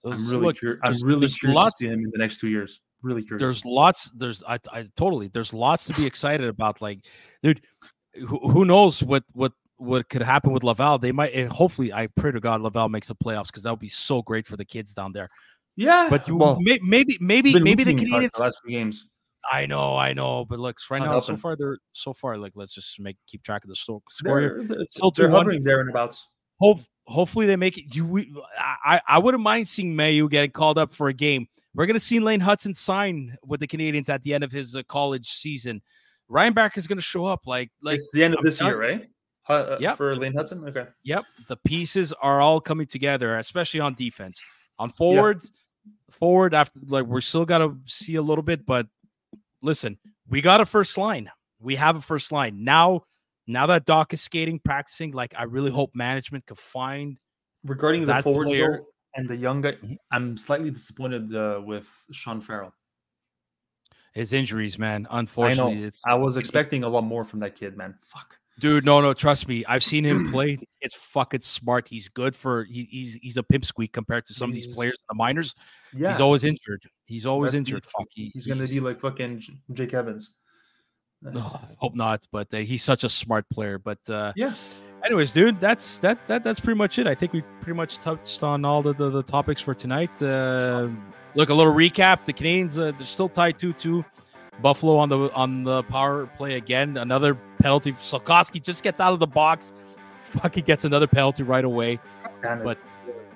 I'm 0.06 0.12
Those- 0.12 0.32
really 0.32 0.46
look, 0.48 0.58
curious. 0.60 0.80
I'm 0.84 0.92
there's- 0.92 1.04
really 1.04 1.28
curious 1.28 1.56
lots- 1.56 1.78
to 1.78 1.84
see 1.84 1.88
him 1.90 2.00
in 2.06 2.12
the 2.12 2.18
next 2.18 2.40
two 2.40 2.48
years. 2.50 2.80
Really 3.02 3.22
curious. 3.24 3.40
there's 3.40 3.64
lots 3.64 4.12
there's 4.12 4.44
I, 4.44 4.60
I 4.74 4.86
totally 4.98 5.30
there's 5.30 5.54
lots 5.54 5.86
to 5.86 5.94
be 5.94 6.06
excited 6.06 6.46
about 6.50 6.82
like 6.82 7.06
dude 7.42 7.62
who, 8.14 8.38
who 8.52 8.66
knows 8.66 9.02
what 9.02 9.24
what 9.32 9.54
what 9.78 10.10
could 10.10 10.22
happen 10.22 10.52
with 10.52 10.66
Laval 10.66 10.98
they 10.98 11.14
might 11.14 11.32
and 11.34 11.50
hopefully 11.50 11.94
I 11.94 12.08
pray 12.08 12.34
to 12.34 12.42
God 12.42 12.60
Laval 12.60 12.90
makes 12.90 13.08
the 13.08 13.16
playoffs 13.16 13.48
because 13.48 13.64
that 13.64 13.70
would 13.70 13.80
be 13.80 13.88
so 13.88 14.22
great 14.22 14.46
for 14.46 14.58
the 14.58 14.66
kids 14.66 14.94
down 14.94 15.14
there 15.14 15.30
yeah, 15.78 16.08
but 16.10 16.28
you 16.28 16.36
well, 16.36 16.58
may, 16.60 16.78
maybe 16.84 17.18
maybe 17.22 17.54
maybe 17.58 17.86
the 17.86 17.94
losing, 17.94 17.98
Canadiens 18.12 18.32
the 18.34 18.44
last 18.44 18.60
few 18.66 18.78
games. 18.78 19.08
I 19.52 19.66
know 19.66 19.96
I 19.96 20.14
know 20.14 20.46
but 20.46 20.60
look 20.60 20.78
right 20.90 21.02
now 21.02 21.20
so 21.20 21.38
far 21.38 21.56
they're 21.56 21.78
so 21.92 22.14
far 22.14 22.38
like 22.38 22.54
let's 22.56 22.74
just 22.74 23.00
make 23.00 23.18
keep 23.28 23.44
track 23.44 23.64
of 23.64 23.70
the 23.70 23.76
score. 23.76 24.02
They're, 24.22 24.64
they're, 24.64 24.78
Still 24.90 25.12
they're 25.12 25.30
hovering 25.30 25.64
there 25.64 25.82
and 25.82 25.90
abouts. 25.90 26.28
Hope, 26.60 26.80
hopefully 27.06 27.46
they 27.46 27.56
make 27.56 27.78
it 27.78 27.96
you 27.96 28.06
we, 28.06 28.34
I 28.60 29.02
I 29.08 29.20
wouldn't 29.20 29.44
mind 29.44 29.68
seeing 29.68 29.96
Mailloux 29.96 30.30
getting 30.30 30.52
called 30.52 30.78
up 30.78 30.92
for 30.92 31.08
a 31.08 31.14
game 31.14 31.48
we're 31.74 31.86
gonna 31.86 32.00
see 32.00 32.20
Lane 32.20 32.42
Hudson 32.42 32.74
sign 32.74 33.38
with 33.46 33.60
the 33.60 33.68
Canadiens 33.68 34.10
at 34.10 34.24
the 34.24 34.34
end 34.34 34.44
of 34.44 34.52
his 34.52 34.76
uh, 34.76 34.84
college 34.88 35.30
season 35.30 35.82
Reinbacher 36.30 36.78
is 36.78 36.88
gonna 36.88 37.02
show 37.02 37.26
up 37.26 37.48
like 37.48 37.72
like 37.82 37.96
it's 37.96 38.12
the 38.14 38.24
end 38.24 38.34
of 38.34 38.40
I'm 38.40 38.46
this 38.46 38.62
year, 38.62 38.80
right? 38.80 39.10
Uh, 39.50 39.54
uh, 39.54 39.78
Yep. 39.80 39.98
For 39.98 40.16
Lane 40.16 40.34
Hudson, 40.34 40.64
okay. 40.68 40.86
Yep, 41.04 41.26
the 41.48 41.58
pieces 41.58 42.14
are 42.14 42.40
all 42.40 42.62
coming 42.62 42.86
together, 42.86 43.38
especially 43.38 43.80
on 43.80 43.96
defense. 43.96 44.44
On 44.78 44.92
forwards, 44.92 45.52
forward 46.12 46.54
after 46.54 46.80
like 46.86 47.06
we're 47.06 47.22
still 47.22 47.46
got 47.46 47.60
to 47.60 47.78
see 47.86 48.16
a 48.16 48.22
little 48.22 48.44
bit, 48.44 48.66
but 48.66 48.88
listen, 49.62 49.98
we 50.28 50.42
got 50.42 50.62
a 50.62 50.66
first 50.66 50.98
line. 50.98 51.30
We 51.60 51.76
have 51.76 51.96
a 51.96 52.02
first 52.02 52.32
line 52.32 52.64
now. 52.64 53.04
Now 53.48 53.66
that 53.66 53.86
Dach 53.86 54.14
is 54.14 54.22
skating, 54.22 54.60
practicing, 54.60 55.12
like 55.12 55.34
I 55.38 55.44
really 55.44 55.72
hope 55.72 55.96
management 55.96 56.46
could 56.46 56.60
find. 56.60 57.18
Regarding 57.64 58.06
the 58.06 58.22
forward 58.22 58.46
player- 58.46 58.84
and 59.16 59.28
the 59.28 59.36
young 59.36 59.62
guy. 59.62 59.76
I'm 60.12 60.38
slightly 60.38 60.72
disappointed 60.72 61.36
uh, 61.36 61.62
with 61.66 61.88
Sean 62.12 62.42
Farrell. 62.42 62.74
His 64.14 64.34
injuries, 64.34 64.80
man. 64.80 65.08
I. 65.10 65.20
Unfortunately, 65.20 65.84
it's 65.84 66.04
I 66.06 66.16
was 66.16 66.38
expecting 66.38 66.84
a 66.84 66.90
lot 66.90 67.04
more 67.04 67.24
from 67.24 67.40
that 67.42 67.56
kid, 67.56 67.78
man. 67.78 67.96
Fuck. 68.04 68.39
Dude. 68.60 68.86
No, 68.86 69.02
no, 69.02 69.14
trust 69.14 69.48
me. 69.48 69.64
I've 69.66 69.84
seen 69.84 70.04
him 70.04 70.30
play. 70.32 70.58
It's 70.82 70.96
fucking 70.96 71.42
smart. 71.42 71.88
He's 71.88 72.08
good 72.10 72.36
for. 72.36 72.66
He, 72.66 72.88
he's 72.92 73.14
he's 73.22 73.38
a 73.38 73.44
pimsqueak 73.44 73.92
compared 73.94 74.26
to 74.28 74.34
some 74.34 74.50
of 74.50 74.56
these 74.56 74.76
players 74.76 74.98
in 75.00 75.06
the 75.10 75.16
minors. 75.16 75.56
Yeah, 75.96 76.10
He's 76.12 76.20
always 76.22 76.44
injured. 76.44 76.84
He's 77.06 77.26
always 77.26 77.52
That's 77.52 77.64
the- 77.64 77.76
injured. 77.76 77.86
Fuck. 77.86 78.08
He, 78.12 78.32
he's 78.34 78.46
gonna 78.48 78.68
be 78.68 78.80
like 78.80 79.00
fucking 79.00 79.44
Jake 79.74 79.94
Evans. 79.94 80.34
No, 81.22 81.42
hope 81.78 81.96
not. 81.96 82.26
But 82.32 82.54
uh, 82.54 82.58
he's 82.60 82.82
such 82.82 83.04
a 83.04 83.10
smart 83.10 83.50
player. 83.50 83.78
But 83.78 84.00
uh, 84.10 84.32
Yeah. 84.38 84.54
anyways, 85.04 85.34
dude, 85.34 85.60
that's 85.60 86.00
that 86.00 86.26
that 86.28 86.46
that's 86.46 86.62
pretty 86.62 86.78
much 86.78 86.98
it. 86.98 87.08
I 87.08 87.14
think 87.16 87.34
we 87.34 87.42
pretty 87.60 87.76
much 87.76 87.98
touched 87.98 88.42
on 88.42 88.64
all 88.64 88.82
the 88.82 88.94
the, 88.94 89.10
the 89.10 89.24
topics 89.24 89.60
for 89.60 89.74
tonight. 89.74 90.12
Uh, 90.22 90.88
look, 91.36 91.50
a 91.50 91.54
little 91.54 91.74
recap: 91.74 92.24
the 92.24 92.32
Canadiens 92.32 92.78
uh, 92.82 92.92
they're 92.98 93.06
still 93.06 93.28
tied 93.28 93.58
two 93.58 93.74
two. 93.74 94.06
Buffalo 94.62 94.98
on 94.98 95.10
the 95.10 95.32
on 95.34 95.64
the 95.64 95.84
power 95.84 96.26
play 96.26 96.56
again. 96.56 96.98
Another 96.98 97.36
penalty. 97.60 97.94
Sokoski 97.94 98.62
just 98.62 98.84
gets 98.84 99.00
out 99.00 99.14
of 99.14 99.20
the 99.20 99.28
box. 99.28 99.74
Fucking 100.24 100.64
gets 100.66 100.86
another 100.86 101.08
penalty 101.08 101.44
right 101.44 101.66
away. 101.66 102.00
But- 102.64 102.78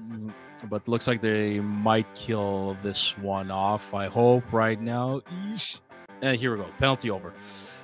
Mm, 0.10 0.34
But 0.70 0.88
looks 0.88 1.08
like 1.08 1.22
they 1.22 1.60
might 1.62 2.08
kill 2.14 2.76
this 2.84 3.18
one 3.18 3.50
off. 3.52 3.94
I 3.94 4.08
hope 4.08 4.44
right 4.52 4.80
now. 4.82 5.22
Eesh. 5.48 5.80
And 6.22 6.38
here 6.38 6.52
we 6.56 6.58
go. 6.64 6.70
Penalty 6.78 7.10
over. 7.10 7.34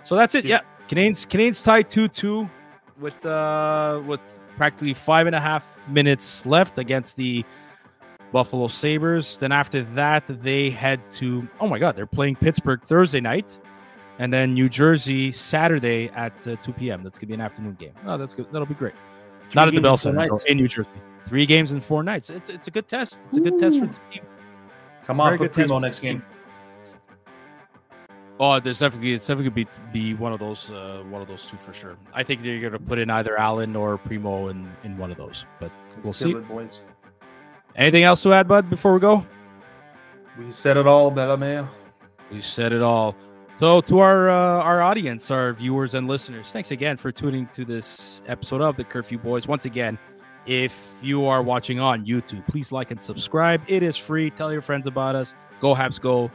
So 0.04 0.16
that's 0.16 0.36
it. 0.36 0.46
Yeah. 0.46 0.60
Canadiens 0.90 1.26
Canadiens 1.28 1.64
tied 1.64 1.90
2-2 1.90 2.50
with 3.00 3.26
uh 3.26 4.02
with 4.06 4.20
practically 4.58 4.94
five 4.94 5.28
and 5.28 5.36
a 5.36 5.40
half 5.40 5.66
minutes 5.88 6.46
left 6.46 6.78
against 6.78 7.16
the 7.16 7.46
Buffalo 8.32 8.68
Sabres. 8.68 9.38
Then 9.38 9.52
after 9.52 9.84
that, 9.84 10.24
they 10.28 10.70
head 10.70 11.02
to 11.12 11.48
oh 11.60 11.68
my 11.68 11.80
god, 11.80 11.96
they're 11.96 12.06
playing 12.06 12.36
Pittsburgh 12.36 12.82
Thursday 12.84 13.22
night. 13.22 13.60
And 14.20 14.34
then 14.34 14.54
New 14.54 14.68
Jersey 14.68 15.32
Saturday 15.32 16.10
at 16.10 16.46
uh, 16.46 16.58
2 16.58 16.74
p.m. 16.74 17.04
That's 17.04 17.18
gonna 17.18 17.30
be 17.30 17.36
an 17.36 17.42
afternoon 17.42 17.78
game. 17.80 17.94
Oh, 18.06 18.18
that's 18.18 18.34
good. 18.34 18.48
That'll 18.52 18.68
be 18.68 18.74
great. 18.74 18.94
Three 19.46 19.54
Not 19.56 19.70
at 19.70 19.74
the 19.74 19.82
Bell 19.82 19.96
Center 19.96 20.28
in 20.46 20.58
New 20.58 20.68
Jersey. 20.68 20.90
Three 21.24 21.46
games 21.46 21.72
in 21.72 21.80
four 21.80 22.04
nights. 22.04 22.30
It's 22.30 22.50
it's 22.50 22.68
a 22.68 22.72
good 22.72 22.88
test. 22.88 23.22
It's 23.26 23.38
a 23.38 23.42
good 23.42 23.58
test 23.58 23.80
for 23.80 23.86
Ooh. 23.86 23.88
this 23.88 24.00
team. 24.12 24.24
Come 25.06 25.22
on, 25.22 25.30
very 25.30 25.38
put 25.38 25.44
good 25.46 25.54
test 25.54 25.70
Primeau 25.70 25.80
next 25.80 26.00
game. 26.00 26.22
Oh, 28.42 28.60
there's 28.60 28.80
definitely 28.80 29.14
it's 29.14 29.26
definitely 29.28 29.66
gonna 29.66 29.80
be 29.92 30.12
be 30.12 30.14
one 30.16 30.32
of 30.32 30.40
those 30.40 30.70
uh, 30.70 31.04
one 31.10 31.22
of 31.22 31.28
those 31.28 31.46
two 31.46 31.58
for 31.58 31.74
sure. 31.74 31.98
I 32.14 32.24
think 32.24 32.42
they're 32.42 32.62
gonna 32.62 32.80
put 32.80 33.00
in 33.00 33.10
either 33.10 33.38
Allen 33.38 33.76
or 33.76 33.98
Primeau 33.98 34.48
in 34.48 34.72
in 34.84 34.98
one 34.98 35.12
of 35.12 35.18
those. 35.18 35.46
But 35.60 35.72
Let's 35.96 36.04
we'll 36.04 36.14
see. 36.14 36.32
it, 36.32 36.48
boys. 36.48 36.82
Anything 37.80 38.04
else 38.04 38.22
to 38.24 38.34
add, 38.34 38.46
Bud? 38.46 38.70
Before 38.70 38.94
we 38.94 39.00
go, 39.00 39.26
We 40.38 40.52
said 40.52 40.76
it 40.76 40.86
all, 40.86 41.10
Bellamere. 41.10 41.68
We 42.30 42.42
said 42.42 42.74
it 42.74 42.82
all. 42.82 43.16
So, 43.56 43.80
to 43.82 44.00
our 44.00 44.30
uh, 44.30 44.62
our 44.62 44.82
audience, 44.82 45.32
our 45.32 45.54
viewers 45.54 45.94
and 45.94 46.06
listeners, 46.08 46.50
thanks 46.50 46.72
again 46.72 46.98
for 46.98 47.12
tuning 47.12 47.48
to 47.48 47.64
this 47.64 48.22
episode 48.28 48.62
of 48.62 48.76
the 48.76 48.84
Curfew 48.84 49.18
Boys. 49.18 49.48
Once 49.48 49.64
again, 49.64 49.98
if 50.46 51.00
you 51.02 51.26
are 51.26 51.42
watching 51.42 51.80
on 51.80 52.06
YouTube, 52.06 52.46
please 52.48 52.74
like 52.74 52.92
and 52.92 53.00
subscribe. 53.00 53.62
It 53.68 53.82
is 53.82 53.96
free. 53.96 54.30
Tell 54.30 54.52
your 54.52 54.62
friends 54.62 54.86
about 54.86 55.16
us. 55.16 55.34
Go 55.62 55.74
Habs, 55.74 56.02
go! 56.02 56.30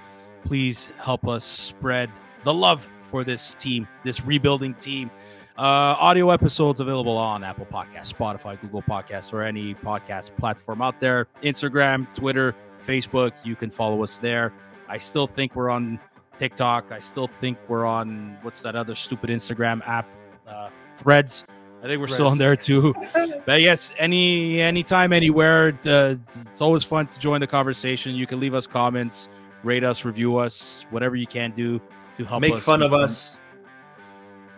Please 0.45 0.91
help 0.99 1.29
us 1.29 1.45
spread 1.45 2.11
the 2.45 2.55
love 2.55 2.91
for 3.03 3.23
this 3.23 3.53
team, 3.55 3.87
this 4.03 4.25
rebuilding 4.25 4.75
team. 4.75 5.11
Uh, 5.57 5.95
audio 6.01 6.31
episodes 6.31 6.81
available 6.81 7.17
on 7.17 7.45
Apple 7.45 7.67
Podcasts, 7.67 8.13
Spotify, 8.13 8.61
Google 8.61 8.83
Podcasts, 8.83 9.33
or 9.33 9.43
any 9.43 9.73
podcast 9.75 10.37
platform 10.37 10.83
out 10.83 10.99
there. 10.99 11.29
Instagram, 11.45 12.13
Twitter, 12.13 12.57
Facebook. 12.85 13.33
You 13.45 13.55
can 13.55 13.71
follow 13.71 14.03
us 14.03 14.19
there. 14.19 14.53
I 14.89 14.99
still 14.99 15.29
think 15.29 15.55
we're 15.55 15.71
on 15.71 16.01
TikTok. 16.37 16.91
I 16.91 16.99
still 16.99 17.29
think 17.29 17.57
we're 17.69 17.87
on 17.87 18.37
what's 18.43 18.63
that 18.63 18.75
other 18.75 18.97
stupid 18.97 19.31
Instagram 19.31 19.87
app, 19.87 20.09
uh, 20.49 20.71
Threads. 20.97 21.45
I 21.85 21.87
think 21.87 22.01
we're 22.01 22.09
still 22.09 22.29
on 22.29 22.39
there 22.39 22.57
too. 22.57 22.93
but 23.47 23.61
yes, 23.61 23.93
any 23.99 24.61
anytime, 24.61 25.13
anywhere. 25.13 25.79
Uh, 25.87 26.17
it's 26.51 26.61
always 26.61 26.83
fun 26.83 27.07
to 27.07 27.19
join 27.21 27.41
the 27.41 27.47
conversation. 27.47 28.17
You 28.17 28.27
can 28.27 28.41
leave 28.41 28.55
us 28.55 28.67
comments, 28.67 29.29
rate 29.63 29.85
us, 29.85 30.05
review 30.05 30.39
us, 30.39 30.85
whatever 30.91 31.15
you 31.15 31.27
can 31.27 31.53
do 31.53 31.81
to 32.17 32.25
help 32.25 32.41
Make 32.41 32.55
us. 32.55 32.65
fun 32.65 32.83
of 32.83 32.93
us. 32.93 33.37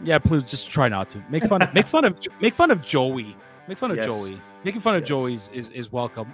Yeah, 0.05 0.18
please 0.18 0.43
just 0.43 0.70
try 0.70 0.89
not 0.89 1.09
to 1.10 1.23
make 1.31 1.44
fun. 1.44 1.68
make 1.74 1.86
fun 1.86 2.05
of 2.05 2.18
make 2.40 2.55
fun 2.55 2.70
of 2.70 2.82
Joey. 2.82 3.36
Make 3.68 3.78
fun 3.78 3.90
of 3.90 3.97
Yes. 3.97 4.06
Joey. 4.06 4.40
Making 4.64 4.81
fun 4.81 4.94
of 4.94 5.02
Yes. 5.02 5.09
Joey 5.09 5.35
is, 5.35 5.51
is 5.52 5.70
is 5.70 5.93
welcome. 5.93 6.32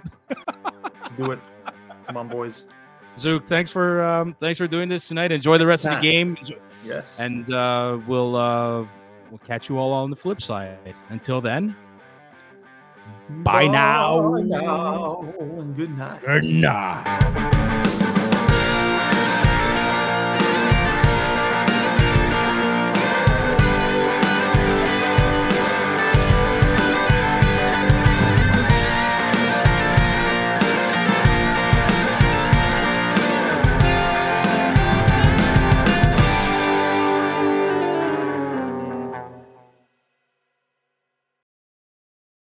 Let's 0.83 1.11
do 1.13 1.31
it. 1.31 1.39
Come 2.07 2.17
on, 2.17 2.27
boys. 2.27 2.63
Zook, 3.17 3.47
thanks 3.47 3.71
for 3.71 4.01
um, 4.03 4.35
thanks 4.39 4.57
for 4.57 4.67
doing 4.67 4.89
this 4.89 5.07
tonight. 5.07 5.31
Enjoy 5.31 5.57
the 5.57 5.65
rest 5.67 5.85
of 5.85 5.93
the 5.93 5.99
game, 6.01 6.35
Enjoy- 6.39 6.57
Yes. 6.83 7.19
and 7.19 7.51
uh, 7.53 7.99
we'll 8.07 8.35
uh, 8.35 8.85
we'll 9.29 9.37
catch 9.45 9.69
you 9.69 9.77
all 9.77 9.91
on 9.93 10.09
the 10.09 10.15
flip 10.15 10.41
side. 10.41 10.77
Until 11.09 11.39
then, 11.39 11.75
bye 13.43 13.65
now. 13.67 14.37
now 14.43 15.33
and 15.39 15.75
good 15.77 15.95
night. 15.97 16.21
good 16.25 16.43
night. 16.43 17.53